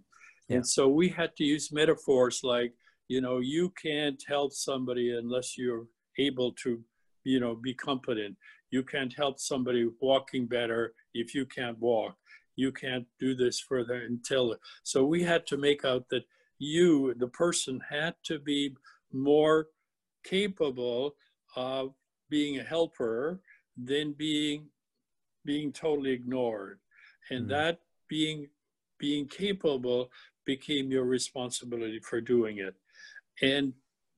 Yeah. 0.50 0.58
And 0.58 0.68
so 0.68 0.90
we 0.90 1.10
had 1.10 1.36
to 1.38 1.44
use 1.44 1.72
metaphors 1.72 2.42
like, 2.44 2.74
you 3.08 3.22
know, 3.22 3.40
you 3.40 3.72
can't 3.82 4.22
help 4.28 4.54
somebody 4.54 5.16
unless 5.18 5.58
you're 5.58 5.86
able 6.18 6.52
to, 6.64 6.82
you 7.24 7.40
know, 7.40 7.56
be 7.56 7.74
competent. 7.74 8.36
You 8.72 8.84
can't 8.84 9.14
help 9.14 9.40
somebody 9.40 9.88
walking 10.02 10.48
better 10.48 10.94
if 11.14 11.34
you 11.36 11.46
can't 11.46 11.80
walk 11.80 12.16
you 12.56 12.72
can't 12.72 13.06
do 13.20 13.36
this 13.36 13.60
further 13.60 14.02
until 14.02 14.56
so 14.84 15.06
we 15.06 15.24
had 15.24 15.46
to 15.48 15.58
make 15.58 15.84
out 15.84 16.08
that 16.10 16.24
you 16.60 17.14
the 17.16 17.28
person 17.28 17.82
had 17.90 18.16
to 18.24 18.40
be 18.40 18.76
more 19.12 19.68
capable 20.24 21.16
of 21.56 21.94
being 22.30 22.60
a 22.60 22.64
helper 22.64 23.40
than 23.78 24.14
being 24.14 24.68
being 25.46 25.72
totally 25.72 26.12
ignored. 26.12 26.80
And 27.30 27.46
mm. 27.46 27.50
that 27.50 27.80
being 28.08 28.48
being 28.98 29.28
capable 29.28 30.10
became 30.46 30.92
your 30.92 31.04
responsibility 31.04 32.00
for 32.00 32.22
doing 32.22 32.58
it. 32.58 32.76
And 33.42 33.74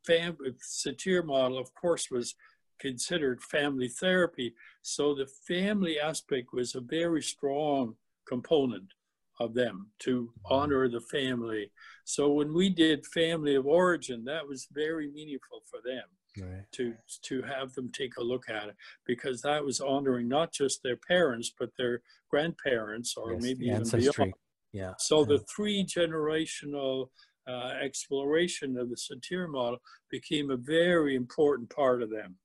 fam- 0.06 0.38
satir 0.64 1.26
model 1.26 1.58
of 1.58 1.74
course 1.74 2.12
was 2.12 2.36
considered 2.80 3.42
family 3.42 3.88
therapy. 3.88 4.54
So 4.82 5.16
the 5.16 5.28
family 5.48 6.00
aspect 6.00 6.54
was 6.54 6.76
a 6.76 6.82
very 6.82 7.22
strong 7.22 7.96
component 8.28 8.86
of 9.40 9.54
them 9.54 9.92
to 10.00 10.32
honor 10.46 10.88
the 10.88 11.02
family. 11.02 11.72
So 12.06 12.32
when 12.32 12.54
we 12.54 12.70
did 12.70 13.06
family 13.06 13.56
of 13.56 13.66
origin, 13.66 14.24
that 14.26 14.48
was 14.48 14.68
very 14.72 15.12
meaningful 15.12 15.62
for 15.70 15.80
them. 15.84 16.04
Right. 16.38 16.66
to 16.74 16.94
to 17.28 17.44
have 17.44 17.74
them 17.76 17.90
take 17.94 18.18
a 18.18 18.22
look 18.22 18.50
at 18.50 18.68
it 18.68 18.76
because 19.06 19.42
that 19.44 19.64
was 19.64 19.80
honoring 19.80 20.28
not 20.28 20.52
just 20.52 20.84
their 20.84 20.98
parents 20.98 21.50
but 21.58 21.70
their 21.78 22.02
grandparents 22.30 23.16
or 23.16 23.32
yes, 23.32 23.42
maybe 23.42 23.68
even 23.68 23.84
beyond. 23.90 24.34
Yeah. 24.74 24.96
So 25.00 25.22
yeah. 25.22 25.28
the 25.30 25.46
three 25.56 25.86
generational 25.86 27.08
uh, 27.48 27.72
exploration 27.82 28.78
of 28.78 28.90
the 28.90 28.98
satir 28.98 29.50
model 29.50 29.80
became 30.12 30.52
a 30.52 30.58
very 30.58 31.16
important 31.16 31.70
part 31.70 32.02
of 32.02 32.10
them, 32.10 32.36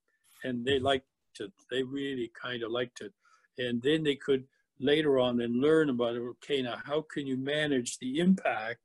and 0.45 0.65
they 0.65 0.77
mm-hmm. 0.77 0.85
liked 0.85 1.07
it. 1.41 1.51
They 1.71 1.83
really 1.83 2.31
kind 2.41 2.63
of 2.63 2.71
liked 2.71 3.01
it, 3.01 3.13
and 3.59 3.83
then 3.83 4.05
they 4.05 4.15
could 4.15 4.45
later 4.81 5.19
on 5.19 5.41
and 5.41 5.61
learn 5.61 5.91
about 5.91 6.17
it. 6.17 6.21
Okay, 6.21 6.63
now 6.63 6.79
how 6.85 7.05
can 7.13 7.27
you 7.27 7.37
manage 7.37 7.99
the 7.99 8.19
impact 8.19 8.81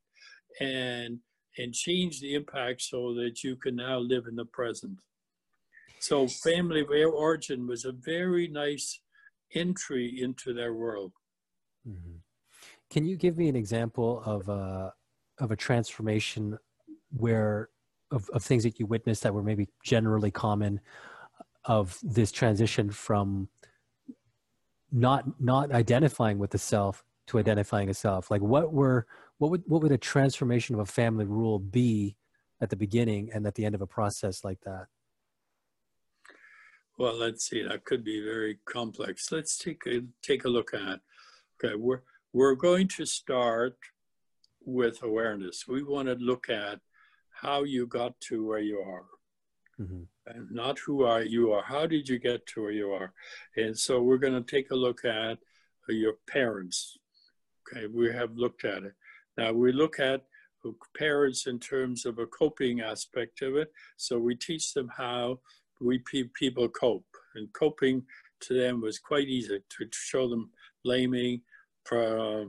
and 0.60 1.18
and 1.58 1.72
change 1.72 2.20
the 2.20 2.34
impact 2.34 2.82
so 2.82 3.14
that 3.14 3.42
you 3.42 3.56
can 3.56 3.76
now 3.76 3.98
live 3.98 4.26
in 4.26 4.36
the 4.36 4.44
present. 4.44 4.98
So 6.00 6.28
family 6.28 6.82
of 6.82 6.90
origin 7.14 7.66
was 7.66 7.84
a 7.84 7.92
very 7.92 8.48
nice 8.48 9.00
entry 9.54 10.20
into 10.20 10.52
their 10.52 10.74
world. 10.74 11.12
Mm-hmm. 11.88 12.16
Can 12.90 13.06
you 13.06 13.16
give 13.16 13.36
me 13.38 13.48
an 13.48 13.56
example 13.56 14.22
of 14.24 14.48
a 14.48 14.92
of 15.38 15.50
a 15.50 15.56
transformation 15.56 16.58
where 17.10 17.70
of, 18.10 18.28
of 18.30 18.42
things 18.42 18.62
that 18.62 18.78
you 18.78 18.86
witnessed 18.86 19.22
that 19.22 19.34
were 19.34 19.42
maybe 19.42 19.68
generally 19.84 20.30
common 20.30 20.80
of 21.64 21.98
this 22.02 22.30
transition 22.30 22.90
from 22.90 23.48
not 24.92 25.24
not 25.40 25.72
identifying 25.72 26.38
with 26.38 26.50
the 26.50 26.58
self 26.58 27.04
to 27.26 27.38
identifying 27.38 27.90
a 27.90 27.94
self 27.94 28.30
like 28.30 28.40
what 28.40 28.72
were 28.72 29.06
what 29.38 29.50
would 29.50 29.62
what 29.66 29.82
would 29.82 29.92
a 29.92 29.98
transformation 29.98 30.74
of 30.74 30.80
a 30.80 30.86
family 30.86 31.24
rule 31.24 31.58
be 31.58 32.16
at 32.60 32.70
the 32.70 32.76
beginning 32.76 33.30
and 33.34 33.46
at 33.46 33.54
the 33.54 33.64
end 33.64 33.74
of 33.74 33.82
a 33.82 33.86
process 33.86 34.44
like 34.44 34.60
that? 34.60 34.86
Well 36.98 37.14
let's 37.14 37.48
see. 37.48 37.62
That 37.62 37.84
could 37.84 38.04
be 38.04 38.22
very 38.22 38.58
complex. 38.64 39.30
Let's 39.30 39.58
take 39.58 39.82
a 39.86 40.02
take 40.22 40.44
a 40.44 40.48
look 40.48 40.72
at 40.72 41.00
okay 41.62 41.74
we're 41.74 42.02
we're 42.32 42.54
going 42.54 42.88
to 42.88 43.06
start 43.06 43.76
with 44.64 45.02
awareness. 45.02 45.66
We 45.68 45.82
want 45.82 46.08
to 46.08 46.14
look 46.14 46.48
at 46.48 46.80
how 47.30 47.64
you 47.64 47.86
got 47.86 48.18
to 48.20 48.46
where 48.46 48.58
you 48.58 48.78
are 48.78 49.04
mm-hmm 49.80 50.02
and 50.26 50.50
not 50.50 50.78
who 50.78 51.04
are 51.04 51.22
you 51.22 51.52
are. 51.52 51.62
How 51.62 51.86
did 51.86 52.08
you 52.08 52.18
get 52.18 52.46
to 52.48 52.62
where 52.62 52.72
you 52.72 52.90
are? 52.90 53.12
And 53.56 53.76
so 53.78 54.02
we're 54.02 54.18
going 54.18 54.42
to 54.42 54.50
take 54.50 54.70
a 54.70 54.76
look 54.76 55.04
at 55.04 55.38
your 55.88 56.14
parents. 56.28 56.98
Okay, 57.68 57.86
we 57.86 58.12
have 58.12 58.36
looked 58.36 58.64
at 58.64 58.82
it. 58.82 58.94
Now 59.36 59.52
we 59.52 59.72
look 59.72 60.00
at 60.00 60.22
parents 60.98 61.46
in 61.46 61.60
terms 61.60 62.06
of 62.06 62.18
a 62.18 62.26
coping 62.26 62.80
aspect 62.80 63.42
of 63.42 63.56
it. 63.56 63.72
So 63.96 64.18
we 64.18 64.34
teach 64.34 64.74
them 64.74 64.90
how 64.96 65.40
we 65.80 66.02
people 66.34 66.68
cope, 66.68 67.06
and 67.34 67.52
coping 67.52 68.02
to 68.40 68.54
them 68.54 68.80
was 68.80 68.98
quite 68.98 69.28
easy 69.28 69.60
to 69.68 69.88
show 69.92 70.28
them 70.28 70.50
blaming, 70.82 71.42
uh, 71.92 72.44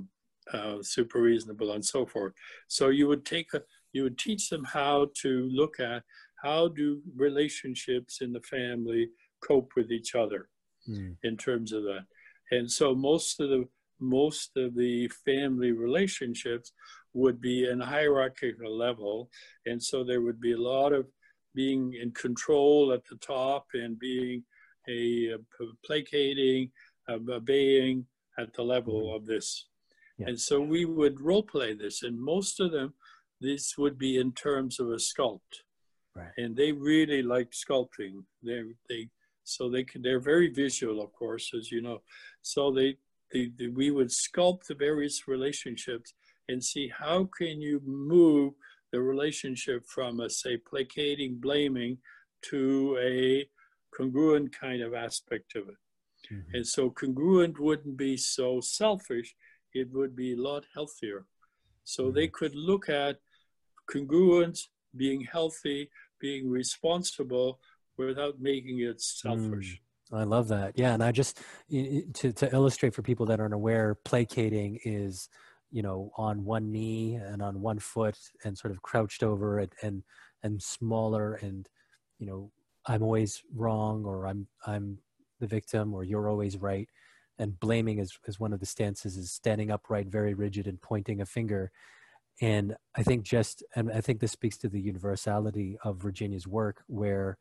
super 0.81 1.21
reasonable, 1.21 1.73
and 1.73 1.85
so 1.85 2.05
forth. 2.05 2.33
So 2.67 2.89
you 2.89 3.07
would 3.07 3.25
take 3.25 3.53
a, 3.53 3.61
you 3.93 4.03
would 4.03 4.17
teach 4.17 4.49
them 4.49 4.63
how 4.63 5.09
to 5.21 5.49
look 5.51 5.79
at 5.79 6.03
how 6.43 6.67
do 6.67 7.01
relationships 7.15 8.21
in 8.21 8.33
the 8.33 8.41
family 8.41 9.09
cope 9.41 9.71
with 9.75 9.91
each 9.91 10.15
other? 10.15 10.49
mm. 10.89 11.15
in 11.23 11.37
terms 11.37 11.71
of 11.71 11.83
that. 11.83 12.05
And 12.51 12.69
so 12.69 12.95
most 12.95 13.39
of 13.39 13.49
the 13.49 13.67
most 13.99 14.51
of 14.57 14.75
the 14.75 15.07
family 15.25 15.71
relationships 15.71 16.71
would 17.13 17.41
be 17.41 17.67
in 17.67 17.79
hierarchical 17.79 18.77
level, 18.77 19.29
and 19.65 19.81
so 19.81 20.03
there 20.03 20.21
would 20.21 20.39
be 20.39 20.51
a 20.51 20.61
lot 20.61 20.93
of 20.93 21.07
being 21.55 21.95
in 21.99 22.11
control 22.11 22.93
at 22.93 23.03
the 23.09 23.15
top 23.17 23.65
and 23.73 23.97
being 23.97 24.43
a, 24.87 25.31
a 25.33 25.37
placating, 25.83 26.69
obeying 27.09 28.05
at 28.37 28.53
the 28.53 28.61
level 28.61 29.07
mm-hmm. 29.07 29.15
of 29.15 29.25
this. 29.25 29.65
Yeah. 30.19 30.27
And 30.27 30.39
so 30.39 30.61
we 30.61 30.85
would 30.85 31.19
role 31.19 31.41
play 31.41 31.73
this, 31.73 32.03
and 32.03 32.19
most 32.19 32.59
of 32.59 32.71
them, 32.71 32.93
this 33.41 33.79
would 33.79 33.97
be 33.97 34.17
in 34.17 34.31
terms 34.31 34.79
of 34.79 34.89
a 34.89 34.97
sculpt. 34.97 35.63
Right. 36.17 36.31
And 36.37 36.55
they 36.55 36.71
really 36.71 37.21
like 37.21 37.51
sculpting. 37.51 38.23
They 38.43 38.63
they 38.89 39.09
so 39.43 39.69
they 39.69 39.83
can 39.83 40.01
they're 40.01 40.19
very 40.19 40.49
visual, 40.49 41.01
of 41.01 41.13
course, 41.13 41.51
as 41.57 41.71
you 41.71 41.81
know. 41.81 42.01
So 42.41 42.71
they, 42.71 42.97
they, 43.31 43.51
they 43.57 43.67
we 43.67 43.91
would 43.91 44.09
sculpt 44.09 44.65
the 44.67 44.75
various 44.75 45.27
relationships 45.27 46.13
and 46.49 46.63
see 46.63 46.87
how 46.87 47.29
can 47.37 47.61
you 47.61 47.81
move 47.85 48.53
the 48.91 49.01
relationship 49.01 49.85
from 49.85 50.19
a 50.19 50.29
say 50.29 50.57
placating, 50.57 51.35
blaming 51.39 51.97
to 52.49 52.97
a 53.01 53.47
congruent 53.95 54.57
kind 54.57 54.81
of 54.81 54.93
aspect 54.93 55.55
of 55.55 55.69
it. 55.69 56.33
Mm-hmm. 56.33 56.55
And 56.55 56.67
so 56.67 56.89
congruent 56.89 57.59
wouldn't 57.59 57.97
be 57.97 58.17
so 58.17 58.59
selfish, 58.61 59.35
it 59.73 59.91
would 59.91 60.15
be 60.15 60.33
a 60.33 60.41
lot 60.41 60.65
healthier. 60.73 61.25
So 61.83 62.03
mm-hmm. 62.03 62.15
they 62.15 62.27
could 62.27 62.55
look 62.55 62.89
at 62.89 63.17
congruence, 63.89 64.67
being 64.95 65.21
healthy, 65.21 65.89
being 66.19 66.49
responsible 66.49 67.59
without 67.97 68.39
making 68.39 68.79
it 68.79 69.01
selfish. 69.01 69.81
Mm, 70.11 70.19
I 70.19 70.23
love 70.23 70.47
that. 70.49 70.77
Yeah. 70.77 70.93
And 70.93 71.03
I 71.03 71.11
just, 71.11 71.41
to, 71.69 72.31
to 72.31 72.49
illustrate 72.53 72.93
for 72.93 73.01
people 73.01 73.25
that 73.27 73.39
aren't 73.39 73.53
aware, 73.53 73.95
placating 74.05 74.79
is, 74.85 75.29
you 75.71 75.81
know, 75.81 76.11
on 76.15 76.45
one 76.45 76.71
knee 76.71 77.15
and 77.15 77.41
on 77.41 77.61
one 77.61 77.79
foot 77.79 78.17
and 78.43 78.57
sort 78.57 78.71
of 78.71 78.81
crouched 78.81 79.23
over 79.23 79.59
it 79.59 79.73
and, 79.81 80.03
and 80.43 80.61
smaller 80.61 81.35
and, 81.35 81.67
you 82.19 82.27
know, 82.27 82.51
I'm 82.85 83.03
always 83.03 83.43
wrong 83.53 84.05
or 84.05 84.27
I'm, 84.27 84.47
I'm 84.65 84.99
the 85.39 85.47
victim 85.47 85.93
or 85.93 86.03
you're 86.03 86.29
always 86.29 86.57
right. 86.57 86.87
And 87.37 87.59
blaming 87.59 87.99
is, 87.99 88.17
is 88.27 88.39
one 88.39 88.53
of 88.53 88.59
the 88.59 88.65
stances 88.65 89.17
is 89.17 89.31
standing 89.31 89.71
upright, 89.71 90.07
very 90.07 90.33
rigid 90.33 90.67
and 90.67 90.81
pointing 90.81 91.21
a 91.21 91.25
finger 91.25 91.71
and 92.41 92.75
i 92.95 93.03
think 93.03 93.23
just 93.23 93.63
and 93.75 93.91
i 93.91 94.01
think 94.01 94.19
this 94.19 94.31
speaks 94.31 94.57
to 94.57 94.69
the 94.69 94.79
universality 94.79 95.77
of 95.83 95.97
virginia's 95.97 96.47
work 96.47 96.83
where 96.87 97.37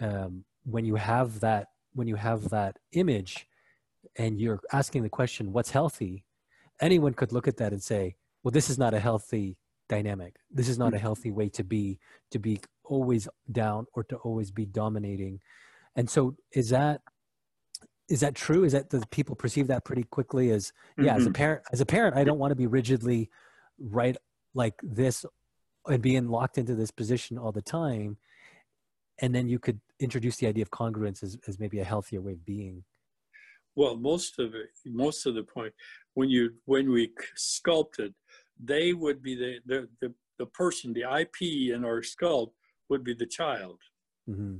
um, 0.00 0.44
when 0.64 0.84
you 0.84 0.96
have 0.96 1.40
that 1.40 1.68
when 1.94 2.06
you 2.06 2.16
have 2.16 2.50
that 2.50 2.78
image 2.92 3.46
and 4.16 4.40
you're 4.40 4.60
asking 4.72 5.02
the 5.02 5.08
question 5.08 5.52
what's 5.52 5.70
healthy 5.70 6.24
anyone 6.80 7.14
could 7.14 7.32
look 7.32 7.48
at 7.48 7.56
that 7.56 7.72
and 7.72 7.82
say 7.82 8.14
well 8.42 8.52
this 8.52 8.70
is 8.70 8.78
not 8.78 8.94
a 8.94 9.00
healthy 9.00 9.56
dynamic 9.88 10.36
this 10.50 10.68
is 10.68 10.78
not 10.78 10.94
a 10.94 10.96
mm. 10.96 11.00
healthy 11.00 11.30
way 11.30 11.48
to 11.48 11.64
be 11.64 11.98
to 12.30 12.38
be 12.38 12.60
always 12.84 13.28
down 13.50 13.86
or 13.94 14.04
to 14.04 14.16
always 14.16 14.50
be 14.50 14.66
dominating 14.66 15.40
and 15.94 16.10
so 16.10 16.36
is 16.52 16.70
that 16.70 17.00
is 18.08 18.20
that 18.20 18.34
true 18.34 18.64
is 18.64 18.72
that 18.72 18.90
the 18.90 19.04
people 19.10 19.34
perceive 19.34 19.66
that 19.68 19.84
pretty 19.84 20.04
quickly 20.04 20.50
as 20.50 20.72
yeah 20.98 21.04
mm-hmm. 21.04 21.16
as 21.16 21.22
a 21.22 21.26
mm-hmm. 21.26 21.32
parent 21.34 21.62
as 21.72 21.80
a 21.80 21.86
parent 21.86 22.16
i 22.16 22.24
don't 22.24 22.38
want 22.38 22.50
to 22.50 22.56
be 22.56 22.66
rigidly 22.66 23.30
right 23.80 24.16
like 24.54 24.74
this 24.82 25.24
and 25.86 26.02
being 26.02 26.28
locked 26.28 26.58
into 26.58 26.74
this 26.74 26.90
position 26.90 27.38
all 27.38 27.52
the 27.52 27.62
time 27.62 28.16
and 29.20 29.34
then 29.34 29.48
you 29.48 29.58
could 29.58 29.80
introduce 30.00 30.36
the 30.36 30.46
idea 30.46 30.62
of 30.62 30.70
congruence 30.70 31.22
as, 31.22 31.38
as 31.46 31.58
maybe 31.58 31.78
a 31.80 31.84
healthier 31.84 32.20
way 32.20 32.32
of 32.32 32.44
being 32.44 32.84
well 33.74 33.96
most 33.96 34.38
of 34.38 34.54
it 34.54 34.70
most 34.84 35.26
of 35.26 35.34
the 35.34 35.42
point 35.42 35.72
when 36.14 36.28
you 36.28 36.50
when 36.64 36.90
we 36.90 37.10
sculpted 37.36 38.14
they 38.62 38.92
would 38.92 39.22
be 39.22 39.34
the 39.34 39.58
the 39.66 39.88
the, 40.00 40.12
the 40.38 40.46
person 40.46 40.92
the 40.92 41.04
ip 41.20 41.40
in 41.40 41.84
our 41.84 42.00
sculpt 42.00 42.52
would 42.88 43.04
be 43.04 43.14
the 43.14 43.26
child 43.26 43.78
mm-hmm. 44.28 44.56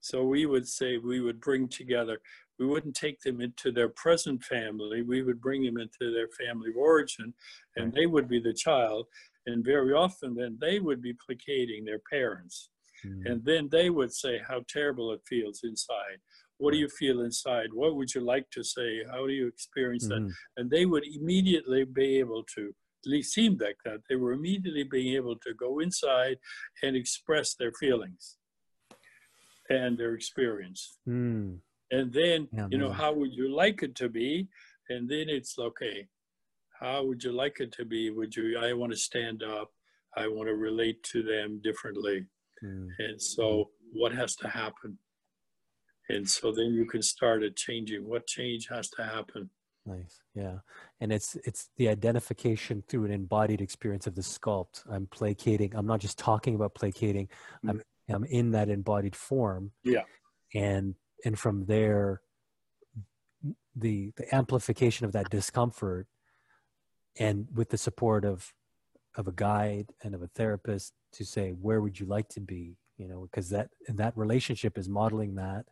so 0.00 0.24
we 0.24 0.46
would 0.46 0.66
say 0.66 0.98
we 0.98 1.20
would 1.20 1.40
bring 1.40 1.68
together 1.68 2.18
we 2.58 2.66
wouldn't 2.66 2.96
take 2.96 3.20
them 3.20 3.40
into 3.40 3.70
their 3.70 3.88
present 3.88 4.42
family. 4.42 5.02
We 5.02 5.22
would 5.22 5.40
bring 5.40 5.64
them 5.64 5.78
into 5.78 6.12
their 6.12 6.28
family 6.28 6.70
of 6.70 6.76
origin, 6.76 7.34
and 7.76 7.92
they 7.92 8.06
would 8.06 8.28
be 8.28 8.40
the 8.40 8.54
child. 8.54 9.06
And 9.46 9.64
very 9.64 9.92
often, 9.92 10.34
then 10.34 10.58
they 10.60 10.80
would 10.80 11.02
be 11.02 11.14
placating 11.24 11.84
their 11.84 12.00
parents. 12.10 12.70
Mm-hmm. 13.04 13.26
And 13.26 13.44
then 13.44 13.68
they 13.70 13.90
would 13.90 14.12
say 14.12 14.40
how 14.46 14.64
terrible 14.68 15.12
it 15.12 15.20
feels 15.28 15.60
inside. 15.64 16.18
What 16.58 16.72
do 16.72 16.78
you 16.78 16.88
feel 16.88 17.20
inside? 17.20 17.68
What 17.72 17.96
would 17.96 18.14
you 18.14 18.22
like 18.22 18.50
to 18.52 18.64
say? 18.64 19.02
How 19.10 19.26
do 19.26 19.32
you 19.32 19.46
experience 19.46 20.08
mm-hmm. 20.08 20.28
that? 20.28 20.34
And 20.56 20.70
they 20.70 20.86
would 20.86 21.04
immediately 21.06 21.84
be 21.84 22.18
able 22.18 22.42
to, 22.54 22.74
at 23.04 23.10
least 23.10 23.34
seemed 23.34 23.60
like 23.60 23.76
that, 23.84 24.00
they 24.08 24.16
were 24.16 24.32
immediately 24.32 24.82
being 24.82 25.14
able 25.14 25.36
to 25.36 25.54
go 25.54 25.80
inside 25.80 26.38
and 26.82 26.96
express 26.96 27.54
their 27.54 27.72
feelings 27.72 28.38
and 29.68 29.98
their 29.98 30.14
experience. 30.14 30.98
Mm 31.06 31.58
and 31.90 32.12
then 32.12 32.48
yeah, 32.52 32.66
you 32.70 32.78
know 32.78 32.90
how 32.90 33.12
would 33.12 33.32
you 33.32 33.54
like 33.54 33.82
it 33.82 33.94
to 33.96 34.08
be? 34.08 34.48
And 34.88 35.08
then 35.08 35.28
it's 35.28 35.58
okay 35.58 36.08
how 36.80 37.04
would 37.04 37.24
you 37.24 37.32
like 37.32 37.60
it 37.60 37.72
to 37.72 37.84
be? 37.84 38.10
Would 38.10 38.36
you 38.36 38.58
i 38.58 38.72
want 38.72 38.92
to 38.92 38.98
stand 38.98 39.42
up. 39.42 39.70
I 40.16 40.28
want 40.28 40.48
to 40.48 40.54
relate 40.54 41.02
to 41.04 41.22
them 41.22 41.60
differently. 41.62 42.26
Mm. 42.64 42.88
and 42.98 43.20
so 43.20 43.68
what 43.92 44.12
has 44.12 44.34
to 44.36 44.48
happen? 44.48 44.98
And 46.08 46.28
so 46.28 46.52
then 46.52 46.72
you 46.72 46.86
can 46.86 47.02
start 47.02 47.42
at 47.42 47.56
changing. 47.56 48.08
What 48.08 48.26
change 48.26 48.68
has 48.68 48.88
to 48.90 49.02
happen? 49.02 49.50
Nice. 49.84 50.20
Yeah. 50.34 50.58
And 51.00 51.12
it's 51.12 51.36
it's 51.44 51.68
the 51.76 51.88
identification 51.88 52.82
through 52.88 53.04
an 53.06 53.12
embodied 53.12 53.60
experience 53.60 54.06
of 54.06 54.14
the 54.14 54.22
sculpt. 54.22 54.82
I'm 54.90 55.06
placating. 55.06 55.74
I'm 55.74 55.86
not 55.86 56.00
just 56.00 56.18
talking 56.18 56.54
about 56.54 56.74
placating. 56.74 57.28
I'm 57.68 57.82
i'm 58.08 58.24
in 58.24 58.52
that 58.52 58.68
embodied 58.68 59.16
form. 59.16 59.72
Yeah. 59.84 60.04
And 60.54 60.94
and 61.24 61.38
from 61.38 61.66
there 61.66 62.20
the 63.74 64.12
the 64.16 64.34
amplification 64.34 65.04
of 65.04 65.12
that 65.12 65.30
discomfort 65.30 66.06
and 67.18 67.46
with 67.54 67.70
the 67.70 67.78
support 67.78 68.24
of 68.24 68.52
of 69.16 69.26
a 69.26 69.32
guide 69.32 69.92
and 70.02 70.14
of 70.14 70.22
a 70.22 70.28
therapist 70.28 70.92
to 71.12 71.24
say 71.24 71.50
where 71.50 71.80
would 71.80 71.98
you 71.98 72.06
like 72.06 72.28
to 72.28 72.40
be? 72.40 72.76
You 72.96 73.08
know 73.08 73.28
because 73.30 73.50
that 73.50 73.70
that 73.88 74.16
relationship 74.16 74.78
is 74.78 74.88
modeling 74.88 75.34
that 75.36 75.66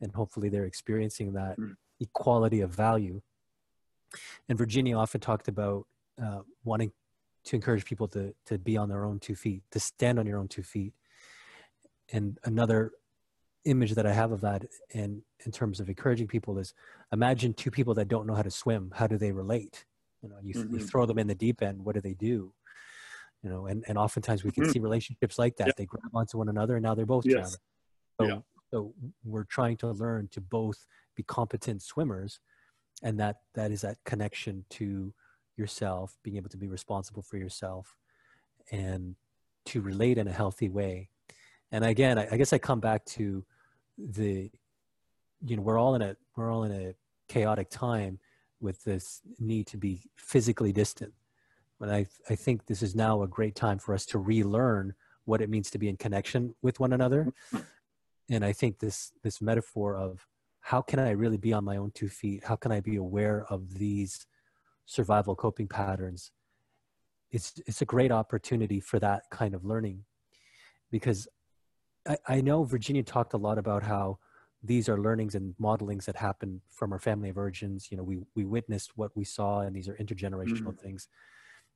and 0.00 0.12
hopefully 0.12 0.48
they're 0.48 0.64
experiencing 0.64 1.32
that 1.34 1.58
mm. 1.58 1.74
equality 2.00 2.60
of 2.60 2.70
value. 2.70 3.20
And 4.48 4.58
virginia 4.58 4.96
often 4.96 5.20
talked 5.20 5.48
about 5.48 5.86
uh, 6.22 6.40
wanting 6.64 6.92
to 7.44 7.56
encourage 7.56 7.84
people 7.84 8.06
to 8.08 8.34
to 8.46 8.58
be 8.58 8.76
on 8.76 8.88
their 8.88 9.04
own 9.04 9.18
two 9.18 9.34
feet 9.34 9.62
to 9.72 9.80
stand 9.80 10.18
on 10.18 10.26
your 10.26 10.38
own 10.38 10.48
two 10.48 10.62
feet. 10.62 10.92
And 12.12 12.38
another 12.44 12.92
image 13.64 13.92
that 13.94 14.06
I 14.06 14.12
have 14.12 14.32
of 14.32 14.40
that 14.40 14.64
in 14.90 15.22
in 15.44 15.52
terms 15.52 15.80
of 15.80 15.88
encouraging 15.88 16.26
people 16.26 16.58
is 16.58 16.74
imagine 17.12 17.54
two 17.54 17.70
people 17.70 17.94
that 17.94 18.08
don't 18.08 18.26
know 18.26 18.34
how 18.34 18.42
to 18.42 18.50
swim. 18.50 18.92
How 18.94 19.06
do 19.06 19.16
they 19.16 19.32
relate? 19.32 19.84
You 20.22 20.28
know, 20.28 20.36
you, 20.42 20.54
mm-hmm. 20.54 20.74
you 20.74 20.80
throw 20.80 21.06
them 21.06 21.18
in 21.18 21.26
the 21.26 21.34
deep 21.34 21.62
end. 21.62 21.84
What 21.84 21.94
do 21.94 22.00
they 22.00 22.14
do? 22.14 22.52
You 23.42 23.50
know, 23.50 23.66
and, 23.66 23.84
and 23.88 23.98
oftentimes 23.98 24.44
we 24.44 24.52
can 24.52 24.64
mm-hmm. 24.64 24.72
see 24.72 24.78
relationships 24.78 25.38
like 25.38 25.56
that. 25.56 25.68
Yeah. 25.68 25.72
They 25.76 25.86
grab 25.86 26.14
onto 26.14 26.38
one 26.38 26.48
another 26.48 26.76
and 26.76 26.84
now 26.84 26.94
they're 26.94 27.06
both 27.06 27.26
yes. 27.26 27.58
So, 28.20 28.26
yeah. 28.26 28.38
so 28.70 28.94
we're 29.24 29.44
trying 29.44 29.76
to 29.78 29.90
learn 29.90 30.28
to 30.32 30.40
both 30.40 30.86
be 31.16 31.24
competent 31.24 31.82
swimmers 31.82 32.38
and 33.02 33.18
that 33.18 33.38
that 33.54 33.72
is 33.72 33.80
that 33.80 33.98
connection 34.04 34.64
to 34.70 35.12
yourself, 35.56 36.16
being 36.22 36.36
able 36.36 36.48
to 36.50 36.56
be 36.56 36.68
responsible 36.68 37.22
for 37.22 37.36
yourself 37.36 37.96
and 38.70 39.16
to 39.66 39.80
relate 39.80 40.18
in 40.18 40.28
a 40.28 40.32
healthy 40.32 40.68
way. 40.68 41.08
And 41.72 41.84
again, 41.84 42.18
I, 42.18 42.28
I 42.32 42.36
guess 42.36 42.52
I 42.52 42.58
come 42.58 42.80
back 42.80 43.04
to 43.06 43.44
the 43.98 44.50
you 45.44 45.56
know 45.56 45.62
we're 45.62 45.78
all 45.78 45.94
in 45.94 46.02
a 46.02 46.16
we're 46.36 46.52
all 46.52 46.64
in 46.64 46.72
a 46.72 46.94
chaotic 47.28 47.70
time 47.70 48.18
with 48.60 48.84
this 48.84 49.20
need 49.38 49.66
to 49.66 49.76
be 49.76 50.02
physically 50.16 50.72
distant. 50.72 51.12
But 51.80 51.90
I, 51.90 52.06
I 52.30 52.36
think 52.36 52.66
this 52.66 52.80
is 52.80 52.94
now 52.94 53.22
a 53.22 53.28
great 53.28 53.56
time 53.56 53.78
for 53.78 53.92
us 53.92 54.06
to 54.06 54.18
relearn 54.18 54.94
what 55.24 55.40
it 55.40 55.50
means 55.50 55.70
to 55.70 55.78
be 55.78 55.88
in 55.88 55.96
connection 55.96 56.54
with 56.62 56.78
one 56.78 56.92
another. 56.92 57.32
And 58.30 58.44
i 58.44 58.52
think 58.52 58.78
this 58.78 59.12
this 59.22 59.42
metaphor 59.42 59.96
of 59.96 60.26
how 60.60 60.80
can 60.80 61.00
i 61.00 61.10
really 61.10 61.36
be 61.36 61.52
on 61.52 61.64
my 61.64 61.76
own 61.76 61.90
two 61.92 62.08
feet? 62.08 62.44
How 62.44 62.56
can 62.56 62.72
i 62.72 62.80
be 62.80 62.96
aware 62.96 63.44
of 63.50 63.74
these 63.74 64.26
survival 64.86 65.34
coping 65.34 65.68
patterns? 65.68 66.30
It's 67.30 67.54
it's 67.66 67.82
a 67.82 67.86
great 67.86 68.12
opportunity 68.12 68.80
for 68.80 68.98
that 69.00 69.24
kind 69.30 69.54
of 69.54 69.64
learning. 69.64 70.04
Because 70.90 71.26
I, 72.06 72.16
I 72.26 72.40
know 72.40 72.64
Virginia 72.64 73.02
talked 73.02 73.34
a 73.34 73.38
lot 73.38 73.58
about 73.58 73.82
how 73.82 74.18
these 74.62 74.88
are 74.88 74.98
learnings 74.98 75.34
and 75.34 75.54
modelings 75.60 76.04
that 76.04 76.16
happen 76.16 76.60
from 76.68 76.92
our 76.92 76.98
family 76.98 77.28
of 77.30 77.36
origins. 77.36 77.88
You 77.90 77.96
know, 77.96 78.02
we 78.04 78.20
we 78.34 78.44
witnessed 78.44 78.96
what 78.96 79.16
we 79.16 79.24
saw, 79.24 79.60
and 79.60 79.74
these 79.74 79.88
are 79.88 79.96
intergenerational 79.96 80.72
mm-hmm. 80.74 80.84
things. 80.84 81.08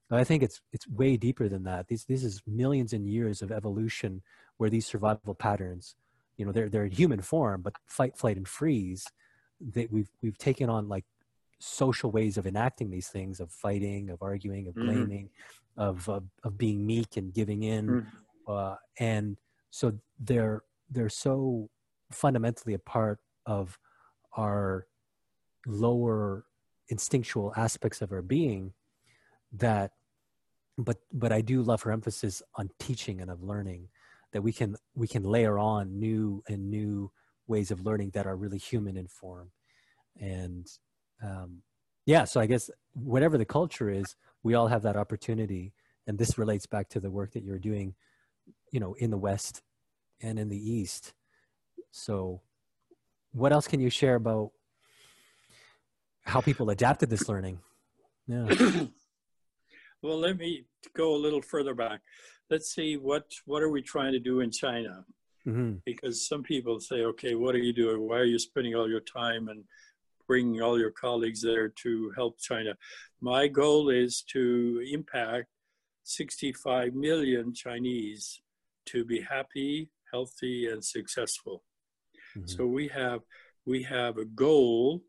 But 0.08 0.20
I 0.20 0.24
think 0.24 0.42
it's 0.42 0.60
it's 0.72 0.86
way 0.88 1.16
deeper 1.16 1.48
than 1.48 1.64
that. 1.64 1.88
These 1.88 2.04
this 2.04 2.22
is 2.22 2.42
millions 2.46 2.92
and 2.92 3.06
years 3.06 3.42
of 3.42 3.50
evolution 3.50 4.22
where 4.56 4.70
these 4.70 4.86
survival 4.86 5.34
patterns 5.34 5.96
you 6.36 6.44
know 6.44 6.52
they're 6.52 6.68
they're 6.68 6.84
in 6.84 6.92
human 6.92 7.20
form 7.20 7.62
but 7.62 7.74
fight 7.86 8.16
flight 8.16 8.36
and 8.36 8.48
freeze 8.48 9.06
that 9.60 9.90
we've 9.90 10.10
we've 10.22 10.38
taken 10.38 10.68
on 10.68 10.88
like 10.88 11.04
social 11.58 12.10
ways 12.10 12.36
of 12.36 12.46
enacting 12.46 12.90
these 12.90 13.08
things 13.08 13.40
of 13.40 13.50
fighting 13.50 14.10
of 14.10 14.22
arguing 14.22 14.68
of 14.68 14.74
Mhm. 14.74 14.84
blaming 14.84 15.30
of, 15.76 16.08
of 16.08 16.24
of 16.42 16.58
being 16.58 16.86
meek 16.86 17.16
and 17.16 17.32
giving 17.32 17.62
in 17.62 17.86
Mhm. 17.86 18.06
uh, 18.48 18.76
and 18.98 19.38
so 19.70 19.92
they're 20.18 20.62
they're 20.90 21.08
so 21.08 21.68
fundamentally 22.10 22.74
a 22.74 22.78
part 22.78 23.18
of 23.44 23.78
our 24.36 24.86
lower 25.66 26.44
instinctual 26.88 27.52
aspects 27.56 28.00
of 28.00 28.12
our 28.12 28.22
being 28.22 28.72
that 29.52 29.92
but 30.78 30.98
but 31.12 31.32
i 31.32 31.40
do 31.40 31.62
love 31.62 31.82
her 31.82 31.90
emphasis 31.90 32.42
on 32.54 32.70
teaching 32.78 33.20
and 33.20 33.30
of 33.30 33.42
learning 33.42 33.88
that 34.32 34.42
we 34.42 34.52
can 34.52 34.76
we 34.94 35.08
can 35.08 35.24
layer 35.24 35.58
on 35.58 35.98
new 35.98 36.42
and 36.48 36.70
new 36.70 37.10
ways 37.46 37.70
of 37.70 37.84
learning 37.84 38.10
that 38.10 38.26
are 38.26 38.36
really 38.36 38.58
human 38.58 38.96
in 38.96 39.06
form. 39.06 39.50
And 40.20 40.66
um, 41.22 41.62
yeah 42.04 42.24
so 42.24 42.40
i 42.40 42.46
guess 42.46 42.70
whatever 42.92 43.38
the 43.38 43.44
culture 43.44 43.88
is 43.88 44.14
we 44.46 44.54
all 44.54 44.68
have 44.68 44.82
that 44.82 44.96
opportunity. 44.96 45.72
And 46.06 46.18
this 46.18 46.38
relates 46.38 46.66
back 46.66 46.88
to 46.90 47.00
the 47.00 47.10
work 47.10 47.32
that 47.32 47.42
you're 47.42 47.58
doing 47.58 47.94
you 48.72 48.80
know 48.80 48.94
in 48.94 49.10
the 49.10 49.18
west 49.18 49.62
and 50.20 50.38
in 50.38 50.48
the 50.48 50.72
east 50.72 51.14
so 51.90 52.40
what 53.32 53.52
else 53.52 53.66
can 53.66 53.80
you 53.80 53.90
share 53.90 54.14
about 54.14 54.50
how 56.24 56.40
people 56.40 56.70
adapted 56.70 57.10
this 57.10 57.28
learning 57.28 57.58
yeah 58.26 58.46
well, 60.02 60.18
let 60.18 60.38
me 60.38 60.64
go 60.94 61.14
a 61.14 61.18
little 61.18 61.42
further 61.42 61.74
back. 61.74 62.00
Let's 62.50 62.72
see 62.72 62.96
what 62.96 63.24
what 63.44 63.62
are 63.62 63.70
we 63.70 63.82
trying 63.82 64.12
to 64.12 64.20
do 64.20 64.40
in 64.40 64.50
China? 64.50 65.04
hmm 65.44 65.74
Because 65.84 66.26
some 66.26 66.42
people 66.42 66.80
say, 66.80 67.02
okay, 67.02 67.34
what 67.34 67.54
are 67.54 67.64
you 67.68 67.72
doing? 67.72 68.08
Why 68.08 68.18
are 68.18 68.24
you 68.24 68.38
spending 68.38 68.74
all 68.74 68.88
your 68.88 69.00
time 69.00 69.48
and 69.48 69.64
bringing 70.28 70.60
all 70.62 70.78
your 70.78 70.90
colleagues 70.92 71.42
there 71.42 71.68
to 71.82 72.12
help 72.16 72.38
China? 72.38 72.74
My 73.20 73.48
goal 73.48 73.88
is 73.90 74.22
to 74.32 74.84
impact 74.92 75.46
65 76.04 76.94
million 76.94 77.52
Chinese 77.52 78.40
to 78.86 79.04
be 79.04 79.20
happy, 79.20 79.90
healthy, 80.12 80.68
and 80.68 80.84
successful. 80.84 81.64
Mhm. 82.36 82.48
So 82.48 82.66
we 82.66 82.88
have 82.88 83.20
we 83.64 83.82
have 83.82 84.16
a 84.18 84.24
goal 84.24 85.02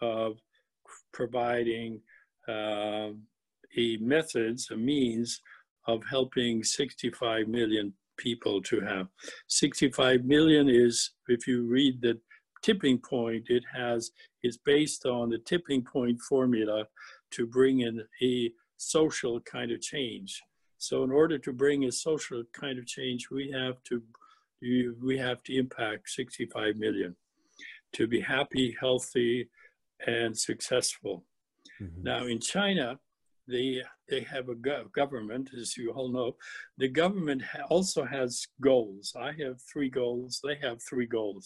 of 0.00 0.40
providing 1.12 2.00
um 2.48 3.26
a 3.76 3.96
methods, 3.98 4.70
a 4.70 4.76
means 4.76 5.40
of 5.86 6.04
helping 6.08 6.62
65 6.62 7.48
million 7.48 7.92
people 8.16 8.62
to 8.62 8.80
have. 8.80 9.08
65 9.48 10.24
million 10.24 10.68
is, 10.68 11.10
if 11.28 11.48
you 11.48 11.66
read 11.66 12.00
the 12.00 12.20
tipping 12.62 12.98
point, 12.98 13.50
it 13.50 13.64
has 13.72 14.12
is 14.42 14.56
based 14.58 15.06
on 15.06 15.30
the 15.30 15.38
tipping 15.38 15.82
point 15.82 16.20
formula 16.20 16.86
to 17.32 17.46
bring 17.46 17.80
in 17.80 18.00
a 18.22 18.52
social 18.76 19.40
kind 19.40 19.72
of 19.72 19.80
change. 19.80 20.40
So 20.84 21.02
in 21.02 21.10
order 21.10 21.38
to 21.38 21.52
bring 21.52 21.84
a 21.84 21.92
social 21.92 22.44
kind 22.52 22.78
of 22.78 22.86
change, 22.86 23.30
we 23.30 23.50
have 23.52 23.82
to 23.84 24.02
we 24.60 25.16
have 25.18 25.42
to 25.44 25.56
impact 25.56 26.10
65 26.10 26.76
million 26.76 27.16
to 27.92 28.06
be 28.06 28.20
happy, 28.20 28.76
healthy, 28.78 29.48
and 30.06 30.36
successful. 30.36 31.24
Mhm. 31.80 32.02
Now, 32.10 32.26
in 32.26 32.38
China, 32.38 33.00
they 33.52 33.82
they 34.10 34.20
have 34.34 34.46
a 34.50 34.54
go- 34.54 34.88
government, 35.00 35.46
as 35.60 35.76
you 35.78 35.90
all 35.96 36.10
know. 36.16 36.36
The 36.82 36.90
government 37.02 37.42
ha- 37.52 37.66
also 37.74 38.04
has 38.04 38.32
goals. 38.60 39.06
I 39.28 39.30
have 39.42 39.56
three 39.70 39.90
goals. 40.02 40.32
They 40.46 40.56
have 40.66 40.78
three 40.82 41.08
goals. 41.18 41.44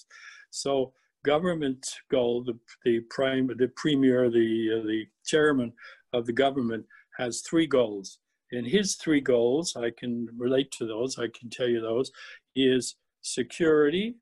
So, 0.50 0.94
government 1.32 1.82
goal, 2.16 2.34
the 2.48 2.56
the 2.86 2.96
prime, 3.16 3.46
the 3.62 3.70
premier, 3.82 4.30
the 4.38 4.50
uh, 4.76 4.86
the 4.92 5.02
chairman 5.30 5.70
of 6.16 6.22
the 6.26 6.36
government 6.44 6.84
has 7.20 7.32
three 7.48 7.68
goals. 7.80 8.08
And 8.52 8.66
his 8.66 8.96
three 8.96 9.20
goals, 9.20 9.76
I 9.76 9.90
can 9.90 10.28
relate 10.36 10.70
to 10.72 10.86
those. 10.86 11.18
I 11.18 11.28
can 11.28 11.50
tell 11.50 11.68
you 11.68 11.80
those 11.80 12.10
is 12.54 12.96
security, 13.20 14.16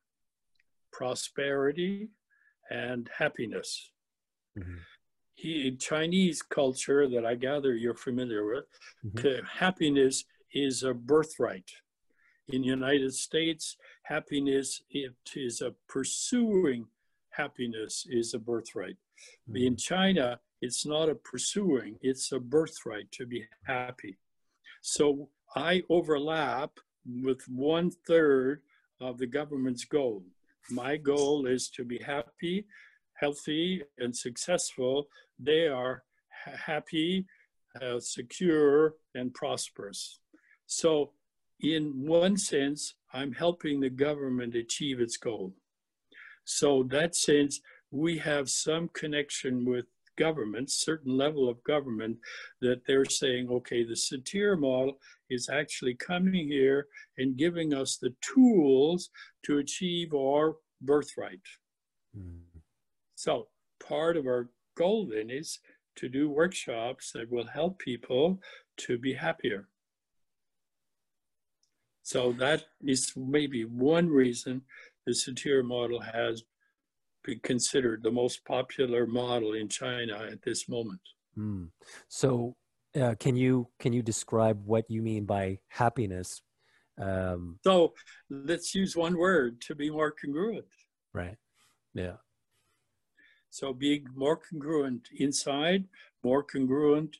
prosperity, 0.93 2.09
and 2.71 3.09
happiness 3.17 3.93
Mhm. 4.57 4.81
he, 5.35 5.69
in 5.69 5.79
Chinese 5.79 6.43
culture 6.43 7.07
that 7.07 7.25
I 7.27 7.35
gather 7.35 7.75
you're 7.75 7.95
familiar 7.95 8.45
with, 8.47 8.67
Mhm. 9.05 9.45
happiness 9.45 10.25
is 10.51 10.83
a 10.83 10.95
birthright. 10.95 11.71
In 12.49 12.63
the 12.63 12.69
United 12.69 13.13
States, 13.13 13.77
happiness 14.05 14.83
it 14.89 15.15
is 15.35 15.61
a 15.61 15.73
pursuing 15.89 16.89
happiness 17.31 18.07
is 18.09 18.33
a 18.35 18.39
birthright. 18.39 18.97
Mm-hmm. 19.49 19.57
In 19.57 19.77
China, 19.77 20.41
it's 20.61 20.87
not 20.87 21.09
a 21.09 21.15
pursuing, 21.15 21.99
it's 22.03 22.33
a 22.33 22.41
birthright 22.41 23.11
to 23.13 23.27
be 23.27 23.45
happy. 23.65 24.19
So 24.81 25.29
I 25.55 25.83
overlap 25.89 26.71
with 27.07 27.43
one 27.49 27.91
third 28.07 28.63
of 29.01 29.19
the 29.19 29.27
government's 29.27 29.85
goal. 29.85 30.25
My 30.71 30.97
goal 30.97 31.47
is 31.47 31.69
to 31.71 31.85
be 31.85 31.99
happy, 31.99 32.67
healthy, 33.15 33.83
and 33.99 34.17
successful. 34.17 35.09
They 35.39 35.69
are 35.69 36.03
ha- 36.45 36.57
happy, 36.67 37.27
uh, 37.81 38.01
secure, 38.01 38.95
and 39.15 39.33
prosperous. 39.33 40.21
So, 40.67 41.13
in 41.61 42.07
one 42.07 42.37
sense, 42.37 42.95
I'm 43.13 43.33
helping 43.33 43.81
the 43.81 43.91
government 43.91 44.55
achieve 44.55 45.01
its 45.01 45.17
goal. 45.17 45.55
So, 46.45 46.83
that 46.91 47.15
sense, 47.15 47.61
we 47.91 48.19
have 48.19 48.51
some 48.51 48.89
connection 48.93 49.65
with 49.65 49.87
government, 50.17 50.71
certain 50.71 51.17
level 51.17 51.49
of 51.49 51.63
government, 51.65 52.19
that 52.61 52.83
they're 52.87 53.05
saying, 53.05 53.49
okay, 53.51 53.85
the 53.85 53.95
Satir 53.95 54.59
model 54.59 54.99
is 55.31 55.49
actually 55.49 55.95
coming 55.95 56.49
here 56.49 56.89
and 57.19 57.37
giving 57.37 57.75
us 57.75 57.97
the 57.97 58.15
tools 58.21 59.11
to 59.45 59.59
achieve 59.59 60.15
our 60.15 60.57
birthright. 60.81 61.41
Mhm. 62.17 62.63
So 63.15 63.51
part 63.79 64.17
of 64.17 64.27
our 64.27 64.51
goal 64.75 65.07
then 65.07 65.31
is 65.31 65.59
to 65.97 66.09
do 66.09 66.29
workshops 66.29 67.13
that 67.13 67.31
will 67.31 67.47
help 67.47 67.79
people 67.79 68.41
to 68.77 68.99
be 68.99 69.15
happier. 69.15 69.69
So 72.03 72.33
that 72.35 72.69
is 72.83 73.17
maybe 73.17 73.65
one 73.65 74.09
reason 74.09 74.65
the 75.07 75.13
Satir 75.13 75.65
model 75.65 76.01
has 76.01 76.45
been 77.27 77.41
considered 77.41 78.03
the 78.03 78.11
most 78.11 78.45
popular 78.45 79.07
model 79.07 79.53
in 79.55 79.69
China 79.69 80.17
at 80.33 80.41
this 80.43 80.69
moment. 80.69 81.01
Mm. 81.37 81.69
So, 82.09 82.57
uh, 82.99 83.15
can 83.19 83.37
you 83.37 83.69
can 83.79 83.93
you 83.93 84.03
describe 84.03 84.59
what 84.65 84.85
you 84.89 85.03
mean 85.03 85.27
by 85.27 85.59
happiness? 85.69 86.41
Um, 86.99 87.59
So 87.65 87.93
let's 88.31 88.75
use 88.75 88.97
one 88.97 89.19
word 89.19 89.61
to 89.67 89.75
be 89.75 89.91
more 89.91 90.13
congruent. 90.13 90.65
right. 91.13 91.37
Yeah. 91.95 92.17
So 93.51 93.73
being 93.73 94.07
more 94.15 94.37
congruent 94.37 95.09
inside, 95.19 95.85
more 96.23 96.43
congruent 96.43 97.17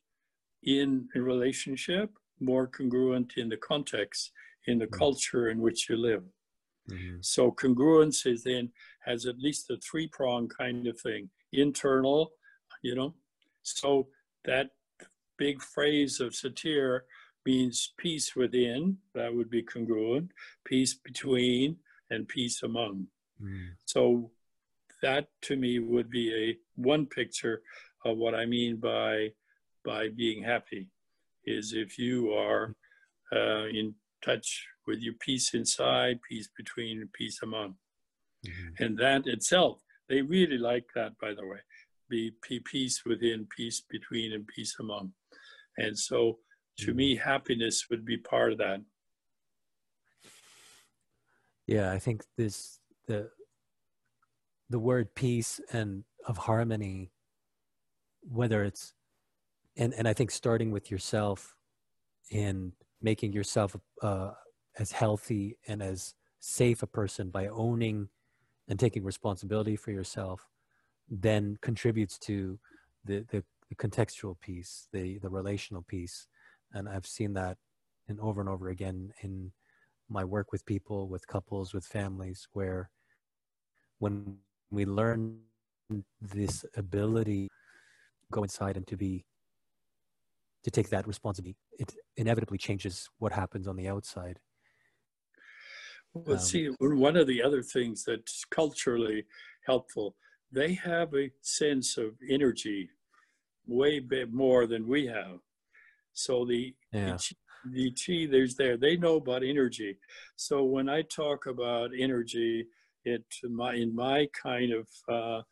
in 0.63 1.09
a 1.15 1.21
relationship, 1.21 2.11
more 2.41 2.67
congruent 2.67 3.35
in 3.37 3.49
the 3.49 3.57
context, 3.57 4.33
in 4.67 4.79
the 4.79 4.87
Mhm. 4.87 4.99
culture 4.99 5.49
in 5.51 5.61
which 5.61 5.89
you 5.89 5.97
live. 5.97 6.25
Mhm. 6.89 7.25
So 7.25 7.51
congruence 7.53 8.27
is 8.27 8.43
then 8.45 8.73
has 9.07 9.27
at 9.27 9.39
least 9.39 9.71
a 9.71 9.77
three 9.77 10.09
prong 10.09 10.49
kind 10.49 10.87
of 10.87 11.01
thing. 11.01 11.31
Internal, 11.53 12.33
you 12.83 12.95
know. 12.95 13.15
So 13.63 14.09
that 14.45 14.71
big 15.39 15.63
phrase 15.63 16.21
of 16.21 16.33
satir 16.33 17.01
means 17.45 17.93
peace 17.97 18.35
within, 18.35 18.99
that 19.15 19.35
would 19.35 19.49
be 19.49 19.63
congruent, 19.63 20.33
peace 20.65 20.95
between, 20.95 21.77
and 22.11 22.29
peace 22.29 22.63
among. 22.63 23.07
Mm. 23.43 23.71
So 23.85 24.31
that 25.03 25.29
to 25.43 25.57
me 25.57 25.79
would 25.79 26.11
be 26.11 26.35
a 26.35 26.57
one 26.75 27.07
picture 27.07 27.63
of 28.05 28.17
what 28.17 28.35
I 28.35 28.47
mean 28.47 28.77
by 28.77 29.33
by 29.85 30.09
being 30.09 30.43
happy 30.43 30.89
is 31.45 31.73
if 31.73 31.97
you 31.97 32.33
are 32.33 32.75
uh, 33.33 33.67
in 33.67 33.95
touch 34.25 34.67
with 34.87 34.99
your 34.99 35.15
peace 35.21 35.55
inside, 35.55 36.19
peace 36.29 36.49
between, 36.57 37.01
and 37.01 37.13
peace 37.13 37.41
among, 37.43 37.77
Mhm. 38.47 38.81
and 38.81 38.99
that 38.99 39.27
itself 39.27 39.83
they 40.09 40.23
really 40.23 40.59
like 40.59 40.87
that 40.95 41.19
by 41.19 41.35
the 41.35 41.47
way, 41.47 41.59
be, 42.09 42.33
be 42.49 42.61
peace 42.61 43.05
within, 43.05 43.47
peace 43.57 43.83
between, 43.91 44.33
and 44.33 44.47
peace 44.47 44.77
among, 44.79 45.13
and 45.79 45.99
so 45.99 46.39
to 46.79 46.93
Mhm. 46.93 46.97
me 46.97 47.17
happiness 47.17 47.89
would 47.91 48.05
be 48.05 48.17
part 48.19 48.53
of 48.53 48.59
that. 48.59 48.81
Yeah, 51.67 51.91
I 51.93 51.99
think 51.99 52.25
this 52.37 52.81
the 53.07 53.31
the 54.71 54.79
word 54.79 55.15
peace 55.15 55.61
and 55.73 56.05
of 56.27 56.37
harmony, 56.39 57.13
whether 58.23 58.63
it's 58.65 58.95
and 59.77 59.93
and 59.95 60.07
I 60.07 60.13
think 60.13 60.31
starting 60.31 60.71
with 60.71 60.91
yourself 60.91 61.57
and 62.33 62.73
making 63.01 63.33
yourself 63.33 63.77
uh, 64.03 64.33
as 64.79 64.93
healthy 64.93 65.59
and 65.67 65.83
as 65.83 66.15
safe 66.41 66.83
a 66.83 66.87
person 66.87 67.31
by 67.31 67.49
owning 67.49 68.09
and 68.69 68.79
taking 68.79 69.05
responsibility 69.05 69.77
for 69.77 69.91
yourself 69.91 70.49
then 71.09 71.57
contributes 71.63 72.19
to 72.19 72.59
the, 73.05 73.25
the, 73.31 73.45
the 73.69 73.75
contextual 73.77 74.39
piece, 74.41 74.89
the, 74.93 75.19
the 75.19 75.29
relational 75.29 75.83
piece. 75.83 76.27
And 76.73 76.89
I've 76.89 77.07
seen 77.07 77.33
that 77.35 77.59
and 78.09 78.19
over 78.21 78.41
and 78.41 78.51
over 78.51 78.69
again 78.69 79.13
in 79.23 79.53
my 80.09 80.25
work 80.25 80.53
with 80.53 80.67
people, 80.67 81.09
with 81.09 81.27
couples, 81.27 81.73
with 81.73 81.85
families, 81.85 82.49
where 82.53 82.91
when 83.99 84.37
we 84.71 84.85
learn 84.85 85.39
this 86.21 86.65
ability 86.77 87.49
go 88.33 88.43
inside 88.43 88.77
and 88.77 88.87
to 88.89 88.97
be 88.97 89.25
to 90.65 90.71
take 90.71 90.89
that 90.91 91.07
responsibility 91.07 91.57
it 91.79 91.95
inevitably 92.17 92.59
changes 92.59 93.09
what 93.19 93.33
happens 93.33 93.69
on 93.69 93.77
the 93.77 93.87
outside 93.87 94.41
well 96.27 96.37
um, 96.37 96.43
see 96.43 96.71
one 96.81 97.17
of 97.17 97.27
the 97.27 97.43
other 97.43 97.63
things 97.63 98.05
that's 98.05 98.45
culturally 98.51 99.25
helpful 99.67 100.15
they 100.53 100.75
have 100.75 101.15
a 101.15 101.31
sense 101.43 101.99
of 101.99 102.15
energy 102.29 102.89
way 103.67 103.99
bit 103.99 104.33
more 104.33 104.67
than 104.67 104.87
we 104.87 105.07
have. 105.07 105.39
So 106.13 106.45
the 106.45 106.75
yeah. 106.93 107.17
the 107.73 107.91
chi 107.93 108.27
there's 108.31 108.55
there 108.55 108.77
they 108.77 108.97
know 108.97 109.17
about 109.17 109.43
energy. 109.43 109.99
So 110.37 110.65
when 110.65 110.89
I 110.89 111.03
talk 111.03 111.47
about 111.47 111.91
energy, 111.99 112.67
it 113.05 113.25
my 113.43 113.75
in 113.75 113.95
my 113.95 114.29
kind 114.41 114.73
of 114.73 114.89
uh, 115.09 115.43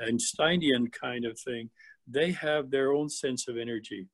Einsteinian 0.00 0.88
kind 0.90 1.24
of 1.24 1.38
thing, 1.40 1.70
they 2.06 2.30
have 2.32 2.70
their 2.70 2.92
own 2.92 3.08
sense 3.08 3.48
of 3.48 3.56
energy, 3.56 4.06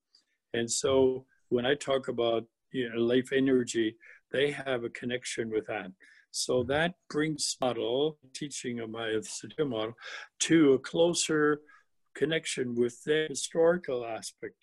and 0.54 0.70
so 0.70 1.26
when 1.48 1.66
I 1.66 1.74
talk 1.74 2.08
about 2.08 2.44
you 2.72 2.88
know, 2.90 3.00
life 3.00 3.32
energy, 3.32 3.96
they 4.32 4.50
have 4.50 4.84
a 4.84 4.90
connection 4.90 5.50
with 5.50 5.66
that. 5.66 5.92
So 6.30 6.60
mm-hmm. 6.60 6.70
that 6.70 6.94
brings 7.10 7.56
model, 7.60 8.18
teaching 8.34 8.80
of 8.80 8.90
my 8.90 9.20
Satir 9.20 9.68
model, 9.68 9.94
to 10.40 10.74
a 10.74 10.78
closer 10.78 11.60
connection 12.14 12.74
with 12.74 13.02
the 13.04 13.26
historical 13.28 14.04
aspect. 14.04 14.54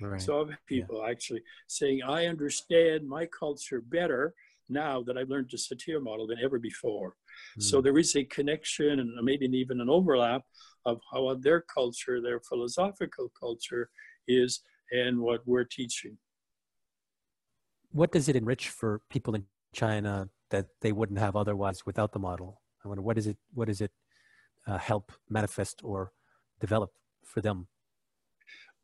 Right. 0.00 0.20
So 0.20 0.48
people 0.66 1.02
yeah. 1.02 1.10
actually 1.10 1.42
saying, 1.68 2.02
I 2.02 2.26
understand 2.26 3.08
my 3.08 3.26
culture 3.26 3.80
better 3.80 4.34
now 4.68 5.02
that 5.02 5.18
I've 5.18 5.28
learned 5.28 5.50
the 5.50 5.58
Satir 5.58 6.02
model 6.02 6.26
than 6.26 6.38
ever 6.42 6.58
before. 6.58 7.14
Mm. 7.58 7.62
So 7.62 7.80
there 7.80 7.98
is 7.98 8.16
a 8.16 8.24
connection 8.24 9.00
and 9.00 9.12
maybe 9.22 9.46
even 9.46 9.80
an 9.80 9.90
overlap 9.90 10.42
of 10.86 10.98
how 11.12 11.34
their 11.34 11.60
culture, 11.60 12.20
their 12.20 12.40
philosophical 12.40 13.30
culture 13.38 13.90
is 14.26 14.62
and 14.90 15.20
what 15.20 15.40
we're 15.46 15.64
teaching. 15.64 16.16
What 17.92 18.12
does 18.12 18.28
it 18.28 18.36
enrich 18.36 18.68
for 18.68 19.00
people 19.10 19.34
in 19.34 19.44
China 19.74 20.28
that 20.50 20.66
they 20.80 20.92
wouldn't 20.92 21.18
have 21.18 21.36
otherwise 21.36 21.84
without 21.86 22.12
the 22.12 22.18
model? 22.18 22.60
I 22.84 22.88
wonder 22.88 23.02
what 23.02 23.18
is 23.18 23.26
it? 23.26 23.36
What 23.52 23.68
does 23.68 23.80
it 23.80 23.92
uh, 24.66 24.78
help 24.78 25.12
manifest 25.28 25.80
or 25.84 26.12
develop 26.60 26.90
for 27.24 27.40
them? 27.40 27.68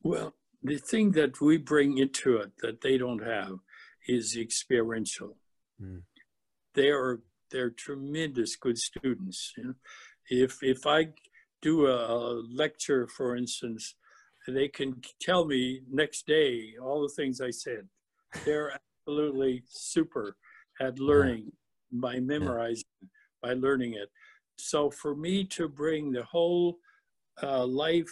Well, 0.02 0.35
the 0.62 0.78
thing 0.78 1.12
that 1.12 1.40
we 1.40 1.56
bring 1.56 1.98
into 1.98 2.36
it 2.36 2.52
that 2.62 2.80
they 2.80 2.98
don't 2.98 3.24
have 3.24 3.59
is 4.06 4.36
experiential. 4.36 5.36
Mm. 5.82 6.02
They 6.74 6.90
are 6.90 7.20
they're 7.51 7.70
tremendous 7.70 8.56
good 8.56 8.78
students. 8.78 9.55
You 9.56 9.64
know? 9.64 9.74
If 10.30 10.62
if 10.62 10.86
I 10.86 11.09
do 11.60 11.86
a 11.86 12.43
lecture, 12.51 13.06
for 13.06 13.36
instance, 13.36 13.94
they 14.47 14.68
can 14.68 15.01
tell 15.20 15.44
me 15.44 15.82
next 15.90 16.26
day 16.26 16.74
all 16.80 17.02
the 17.02 17.14
things 17.14 17.40
I 17.40 17.51
said. 17.51 17.89
They're 18.44 18.78
absolutely 19.09 19.62
super 19.68 20.36
at 20.80 20.98
learning 20.98 21.44
yeah. 21.90 22.01
by 22.01 22.20
memorizing, 22.20 22.85
yeah. 23.01 23.09
by 23.43 23.55
learning 23.55 23.94
it. 23.94 24.09
So 24.59 24.90
for 24.90 25.14
me 25.14 25.44
to 25.44 25.68
bring 25.68 26.12
the 26.12 26.24
whole 26.24 26.78
uh, 27.43 27.64
life 27.64 28.10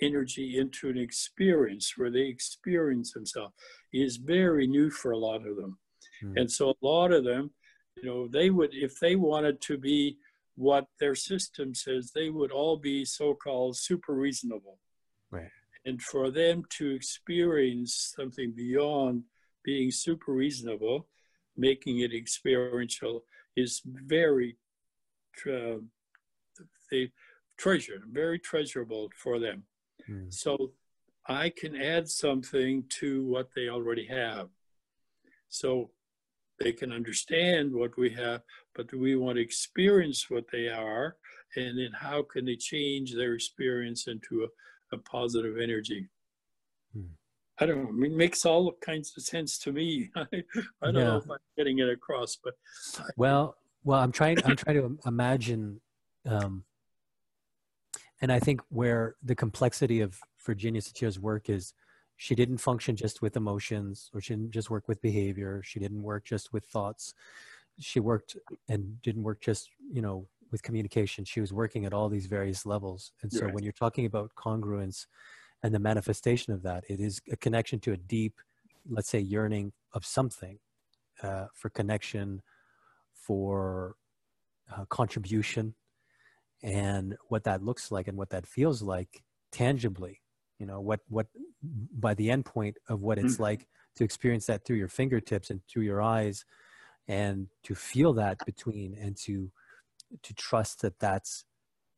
energy 0.00 0.58
into 0.58 0.88
an 0.88 0.98
experience 0.98 1.94
where 1.96 2.10
they 2.10 2.22
experience 2.22 3.12
themselves 3.12 3.54
is 3.92 4.16
very 4.16 4.66
new 4.66 4.90
for 4.90 5.12
a 5.12 5.18
lot 5.18 5.46
of 5.46 5.56
them. 5.56 5.78
Mm. 6.24 6.40
And 6.40 6.50
so 6.50 6.70
a 6.70 6.86
lot 6.86 7.12
of 7.12 7.24
them, 7.24 7.50
you 7.96 8.08
know, 8.08 8.26
they 8.26 8.50
would, 8.50 8.70
if 8.72 8.98
they 9.00 9.16
wanted 9.16 9.60
to 9.62 9.78
be 9.78 10.16
what 10.56 10.86
their 10.98 11.14
system 11.14 11.74
says, 11.74 12.10
they 12.14 12.30
would 12.30 12.50
all 12.50 12.76
be 12.76 13.04
so-called 13.04 13.76
super 13.76 14.14
reasonable. 14.14 14.78
Right. 15.30 15.50
And 15.84 16.00
for 16.00 16.30
them 16.30 16.62
to 16.78 16.90
experience 16.90 18.14
something 18.16 18.52
beyond 18.56 19.24
being 19.64 19.90
super 19.90 20.32
reasonable, 20.32 21.08
making 21.56 22.00
it 22.00 22.14
experiential 22.14 23.24
is 23.56 23.82
very 23.84 24.56
uh, 25.46 25.76
they 26.90 27.10
treasure, 27.58 28.02
very 28.10 28.38
treasurable 28.38 29.08
for 29.16 29.38
them. 29.38 29.64
Mm. 30.08 30.32
So 30.32 30.72
I 31.26 31.50
can 31.50 31.80
add 31.80 32.08
something 32.08 32.84
to 33.00 33.24
what 33.26 33.48
they 33.54 33.68
already 33.68 34.06
have. 34.06 34.48
So 35.48 35.90
they 36.58 36.72
can 36.72 36.92
understand 36.92 37.72
what 37.72 37.96
we 37.96 38.10
have, 38.10 38.42
but 38.74 38.92
we 38.92 39.16
want 39.16 39.36
to 39.36 39.42
experience 39.42 40.30
what 40.30 40.44
they 40.50 40.68
are, 40.68 41.16
and 41.56 41.78
then 41.78 41.92
how 41.92 42.22
can 42.22 42.44
they 42.44 42.56
change 42.56 43.14
their 43.14 43.34
experience 43.34 44.06
into 44.06 44.44
a, 44.44 44.96
a 44.96 44.98
positive 44.98 45.58
energy? 45.58 46.08
I 47.62 47.66
don't 47.66 47.98
know. 47.98 48.06
It 48.06 48.12
makes 48.12 48.44
all 48.44 48.72
kinds 48.84 49.12
of 49.16 49.22
sense 49.22 49.58
to 49.60 49.72
me. 49.72 50.10
I, 50.16 50.22
I 50.22 50.86
don't 50.86 50.94
yeah. 50.94 51.04
know 51.04 51.16
if 51.18 51.30
I'm 51.30 51.38
getting 51.56 51.78
it 51.78 51.88
across, 51.88 52.36
but 52.42 52.54
well, 53.16 53.56
well, 53.84 54.00
I'm 54.00 54.12
trying. 54.12 54.38
I'm 54.44 54.56
trying 54.56 54.76
to 54.76 54.98
imagine, 55.06 55.80
um, 56.26 56.64
and 58.20 58.32
I 58.32 58.38
think 58.38 58.60
where 58.68 59.16
the 59.22 59.34
complexity 59.34 60.00
of 60.00 60.18
Virginia 60.44 60.80
Satir's 60.80 61.18
work 61.18 61.48
is, 61.48 61.74
she 62.16 62.34
didn't 62.34 62.58
function 62.58 62.94
just 62.96 63.22
with 63.22 63.36
emotions, 63.36 64.10
or 64.14 64.20
she 64.20 64.34
didn't 64.34 64.52
just 64.52 64.70
work 64.70 64.88
with 64.88 65.00
behavior. 65.00 65.62
She 65.64 65.80
didn't 65.80 66.02
work 66.02 66.24
just 66.24 66.52
with 66.52 66.64
thoughts. 66.66 67.14
She 67.80 68.00
worked 68.00 68.36
and 68.68 69.00
didn't 69.02 69.22
work 69.22 69.40
just, 69.40 69.70
you 69.90 70.02
know, 70.02 70.28
with 70.52 70.62
communication. 70.62 71.24
She 71.24 71.40
was 71.40 71.52
working 71.52 71.86
at 71.86 71.92
all 71.92 72.08
these 72.08 72.26
various 72.26 72.64
levels. 72.66 73.12
And 73.22 73.32
so, 73.32 73.46
right. 73.46 73.54
when 73.54 73.64
you're 73.64 73.72
talking 73.72 74.06
about 74.06 74.30
congruence 74.36 75.06
and 75.62 75.74
the 75.74 75.78
manifestation 75.78 76.52
of 76.52 76.62
that 76.62 76.84
it 76.88 77.00
is 77.00 77.20
a 77.30 77.36
connection 77.36 77.78
to 77.80 77.92
a 77.92 77.96
deep 77.96 78.34
let's 78.88 79.08
say 79.08 79.18
yearning 79.18 79.72
of 79.92 80.04
something 80.04 80.58
uh, 81.22 81.46
for 81.54 81.70
connection 81.70 82.42
for 83.14 83.94
uh, 84.74 84.84
contribution 84.86 85.74
and 86.62 87.16
what 87.28 87.44
that 87.44 87.62
looks 87.62 87.90
like 87.90 88.08
and 88.08 88.16
what 88.16 88.30
that 88.30 88.46
feels 88.46 88.82
like 88.82 89.22
tangibly 89.50 90.20
you 90.58 90.66
know 90.66 90.80
what 90.80 91.00
what 91.08 91.26
by 91.98 92.14
the 92.14 92.30
end 92.30 92.44
point 92.44 92.76
of 92.88 93.02
what 93.02 93.18
it's 93.18 93.36
mm. 93.36 93.40
like 93.40 93.66
to 93.94 94.04
experience 94.04 94.46
that 94.46 94.64
through 94.64 94.76
your 94.76 94.88
fingertips 94.88 95.50
and 95.50 95.60
through 95.68 95.82
your 95.82 96.00
eyes 96.00 96.44
and 97.08 97.48
to 97.64 97.74
feel 97.74 98.12
that 98.12 98.38
between 98.46 98.96
and 99.00 99.16
to 99.16 99.50
to 100.22 100.34
trust 100.34 100.82
that 100.82 100.98
that's 100.98 101.44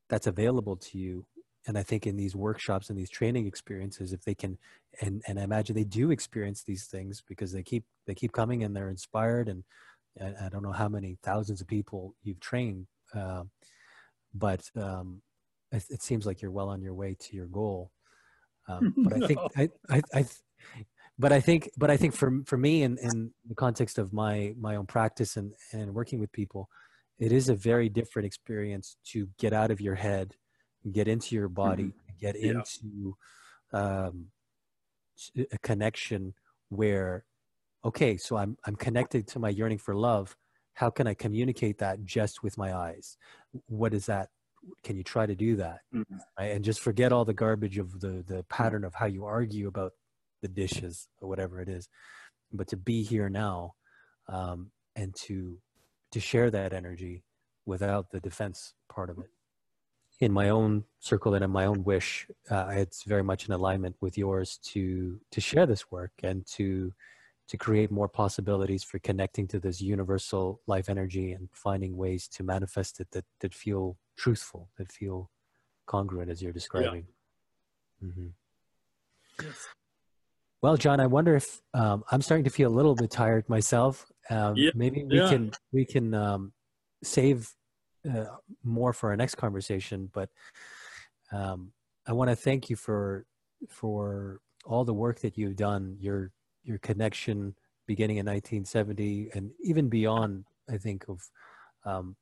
that's 0.09 0.27
available 0.27 0.77
to 0.77 0.99
you 0.99 1.27
and 1.67 1.79
I 1.79 1.83
think 1.83 2.07
in 2.07 2.17
these 2.17 2.37
workshops 2.37 2.91
and 2.91 2.99
these 2.99 3.11
training 3.11 3.47
experiences, 3.47 4.13
if 4.13 4.23
they 4.25 4.35
can, 4.35 4.59
and 5.01 5.23
and 5.27 5.39
I 5.39 5.43
imagine 5.43 5.75
they 5.75 5.85
do 5.85 6.11
experience 6.11 6.63
these 6.63 6.85
things 6.85 7.23
because 7.27 7.53
they 7.53 7.63
keep 7.63 7.85
they 8.07 8.15
keep 8.15 8.33
coming 8.33 8.63
and 8.63 8.77
they're 8.77 8.91
inspired, 8.91 9.49
and, 9.49 9.65
and 10.17 10.37
I 10.41 10.49
don't 10.49 10.63
know 10.63 10.73
how 10.73 10.89
many 10.89 11.17
thousands 11.23 11.61
of 11.61 11.67
people 11.67 12.15
you've 12.23 12.41
trained, 12.41 12.87
uh, 13.15 13.45
but 14.35 14.69
um, 14.77 15.23
it, 15.73 15.85
it, 15.91 16.03
seems 16.03 16.27
like 16.27 16.43
you're 16.43 16.51
well 16.51 16.69
on 16.69 16.83
your 16.83 16.95
way 16.95 17.17
to 17.19 17.37
your 17.37 17.47
goal. 17.47 17.91
Um, 18.69 18.95
but. 19.05 19.23
I 19.23 19.27
think 19.27 19.41
I, 19.57 19.69
I, 19.89 20.03
I 20.15 20.25
but 21.19 21.33
I 21.33 21.41
think 21.41 21.71
but 21.77 21.91
I 21.91 21.97
think 21.97 22.15
for 22.15 22.43
for 22.45 22.59
me 22.59 22.83
in, 22.83 22.99
in 22.99 23.31
the 23.49 23.55
context 23.55 23.99
of 23.99 24.13
my 24.13 24.53
my 24.59 24.77
own 24.77 24.87
practice 24.87 25.37
and 25.37 25.55
and 25.73 25.95
working 25.95 26.19
with 26.19 26.33
people, 26.33 26.69
it 27.19 27.33
is 27.33 27.49
a 27.49 27.55
very 27.55 27.89
different 27.89 28.27
experience 28.27 28.97
to 29.13 29.29
get 29.39 29.53
out 29.53 29.71
of 29.71 29.81
your 29.81 29.95
head 29.95 30.35
get 30.93 31.09
into 31.09 31.35
your 31.35 31.49
body, 31.49 31.85
mm-hmm. 31.85 32.19
get 32.21 32.41
yeah. 32.41 32.53
into 32.53 33.17
um, 33.73 34.27
a 35.53 35.59
connection 35.59 36.35
where, 36.69 37.25
okay, 37.85 38.17
so 38.17 38.37
I'm 38.37 38.57
I'm 38.67 38.77
connected 38.77 39.27
to 39.29 39.39
my 39.39 39.49
yearning 39.49 39.79
for 39.79 39.95
love. 39.95 40.37
How 40.75 40.91
can 40.91 41.07
I 41.07 41.15
communicate 41.15 41.79
that 41.79 42.05
just 42.05 42.43
with 42.43 42.59
my 42.59 42.75
eyes? 42.75 43.17
What 43.67 43.95
is 43.95 44.07
that? 44.07 44.31
Can 44.83 44.97
you 44.97 45.05
try 45.05 45.27
to 45.27 45.35
do 45.35 45.57
that? 45.57 45.81
Mm-hmm. 45.95 46.17
Right? 46.39 46.53
And 46.53 46.65
just 46.65 46.81
forget 46.81 47.13
all 47.13 47.25
the 47.25 47.35
garbage 47.35 47.79
of 47.79 48.01
the 48.01 48.25
the 48.27 48.45
pattern 48.49 48.85
of 48.85 48.95
how 48.95 49.07
you 49.07 49.25
argue 49.25 49.69
about 49.69 49.93
the 50.43 50.49
dishes 50.49 51.09
or 51.21 51.29
whatever 51.29 51.61
it 51.61 51.69
is, 51.69 51.89
but 52.53 52.69
to 52.69 52.77
be 52.77 53.03
here 53.03 53.29
now, 53.29 53.75
um, 54.29 54.71
and 54.97 55.15
to 55.27 55.59
to 56.13 56.21
share 56.21 56.51
that 56.51 56.73
energy 56.73 57.25
without 57.67 58.11
the 58.11 58.21
defense 58.21 58.75
part 58.89 59.11
of 59.11 59.19
it 59.19 59.31
in 60.21 60.33
my 60.33 60.49
own 60.49 60.85
circle 61.01 61.35
and 61.35 61.45
in 61.45 61.51
my 61.51 61.67
own 61.67 61.85
wish, 61.85 62.27
uh, 62.51 62.69
it's 62.71 63.03
very 63.03 63.23
much 63.23 63.47
in 63.47 63.53
alignment 63.53 63.97
with 64.01 64.17
yours 64.17 64.59
to 64.65 65.21
to 65.31 65.41
share 65.41 65.67
this 65.67 65.91
work 65.91 66.13
and 66.23 66.47
to 66.47 66.93
to 67.47 67.57
create 67.57 67.91
more 67.91 68.09
possibilities 68.09 68.83
for 68.83 68.99
connecting 69.01 69.47
to 69.47 69.61
this 69.61 69.81
universal 69.81 70.61
life 70.67 70.89
energy 70.89 71.33
and 71.33 71.49
finding 71.53 71.97
ways 71.97 72.27
to 72.29 72.43
manifest 72.43 73.01
it 73.01 73.09
that 73.11 73.25
that 73.41 73.55
feel 73.55 73.97
truthful, 74.17 74.71
that 74.79 74.91
feel 74.91 75.31
congruent 75.87 76.31
as 76.31 76.43
you're 76.43 76.53
describing. 76.53 77.07
Yeah. 78.01 78.09
Mm-hmm. 78.09 78.27
Yes. 79.43 79.67
Well, 80.63 80.77
John, 80.79 80.99
I 81.01 81.07
wonder 81.07 81.37
if 81.37 81.61
um, 81.75 82.05
I'm 82.11 82.23
starting 82.23 82.45
to 82.45 82.51
feel 82.51 82.71
a 82.71 82.75
little 82.75 82.95
bit 82.95 83.11
tired 83.11 83.47
myself. 83.51 84.07
Um, 84.31 84.57
yeah. 84.57 84.71
Maybe 84.75 85.05
we 85.05 85.19
yeah. 85.19 85.29
can 85.29 85.53
we 85.73 85.85
can 85.85 86.15
um, 86.15 86.53
save 87.03 87.53
uh, 88.13 88.27
more 88.63 88.93
for 88.93 89.11
our 89.11 89.17
next 89.17 89.37
conversation. 89.37 90.11
But 90.13 90.31
um, 91.33 91.73
I 92.07 92.13
want 92.13 92.31
to 92.31 92.37
thank 92.37 92.71
you 92.71 92.77
for 92.77 93.27
for 93.69 94.41
all 94.65 94.85
the 94.85 94.95
work 94.95 95.21
that 95.21 95.39
you've 95.39 95.57
done. 95.57 95.97
Your 96.01 96.31
your 96.63 96.79
connection 96.79 97.55
beginning 97.87 98.17
in 98.17 98.27
1970 98.27 99.31
and 99.35 99.51
even 99.63 99.89
beyond. 99.89 100.45
I 100.71 100.79
think 100.79 101.05
of 101.09 101.21
um, 101.85 102.17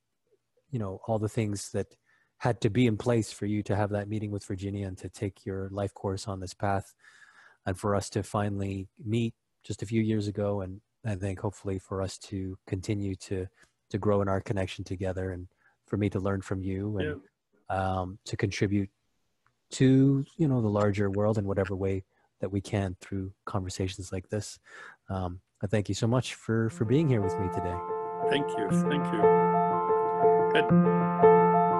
you 0.71 0.79
know 0.79 1.01
all 1.07 1.19
the 1.19 1.29
things 1.29 1.71
that 1.71 1.95
had 2.39 2.61
to 2.61 2.71
be 2.71 2.89
in 2.89 2.97
place 2.97 3.31
for 3.31 3.47
you 3.47 3.63
to 3.63 3.77
have 3.77 3.91
that 3.91 4.09
meeting 4.09 4.33
with 4.33 4.45
Virginia 4.45 4.89
and 4.89 4.99
to 4.99 5.09
take 5.09 5.47
your 5.47 5.69
life 5.71 5.95
course 5.95 6.27
on 6.27 6.41
this 6.41 6.55
path 6.55 6.93
and 7.67 7.79
for 7.79 7.95
us 7.95 8.11
to 8.11 8.25
finally 8.25 8.89
meet 9.05 9.33
just 9.63 9.83
a 9.83 9.87
few 9.87 10.03
years 10.03 10.27
ago 10.27 10.63
and 10.63 10.81
I 11.07 11.15
think 11.15 11.39
hopefully 11.39 11.79
for 11.79 12.03
us 12.03 12.19
to 12.19 12.59
continue 12.67 13.15
to 13.17 13.47
to 13.91 13.99
grow 13.99 14.23
in 14.23 14.29
our 14.29 14.41
connection 14.41 14.85
together 14.85 15.31
and 15.31 15.47
for 15.93 15.99
me 15.99 16.09
to 16.09 16.19
learn 16.19 16.41
from 16.41 16.63
you 16.63 16.97
and 16.97 17.21
yeah. 17.71 17.77
um, 17.77 18.19
to 18.25 18.35
contribute 18.35 18.89
to 19.71 20.25
you 20.39 20.49
know 20.49 20.63
the 20.63 20.69
larger 20.69 21.11
world 21.11 21.37
in 21.37 21.47
whatever 21.47 21.77
way 21.77 22.03
that 22.41 22.51
we 22.51 22.63
can 22.63 22.97
through 23.03 23.31
conversations 23.45 24.11
like 24.11 24.27
this. 24.31 24.59
Um, 25.11 25.41
I 25.63 25.67
thank 25.67 25.91
you 25.91 25.95
so 25.95 26.07
much 26.07 26.33
for 26.33 26.71
for 26.71 26.87
being 26.87 27.09
here 27.09 27.21
with 27.21 27.39
me 27.39 27.47
today. 27.53 27.77
Thank 28.31 28.49
you. 28.57 28.71
Thank 28.89 29.05
you. 29.13 29.21
Good. 30.55 31.72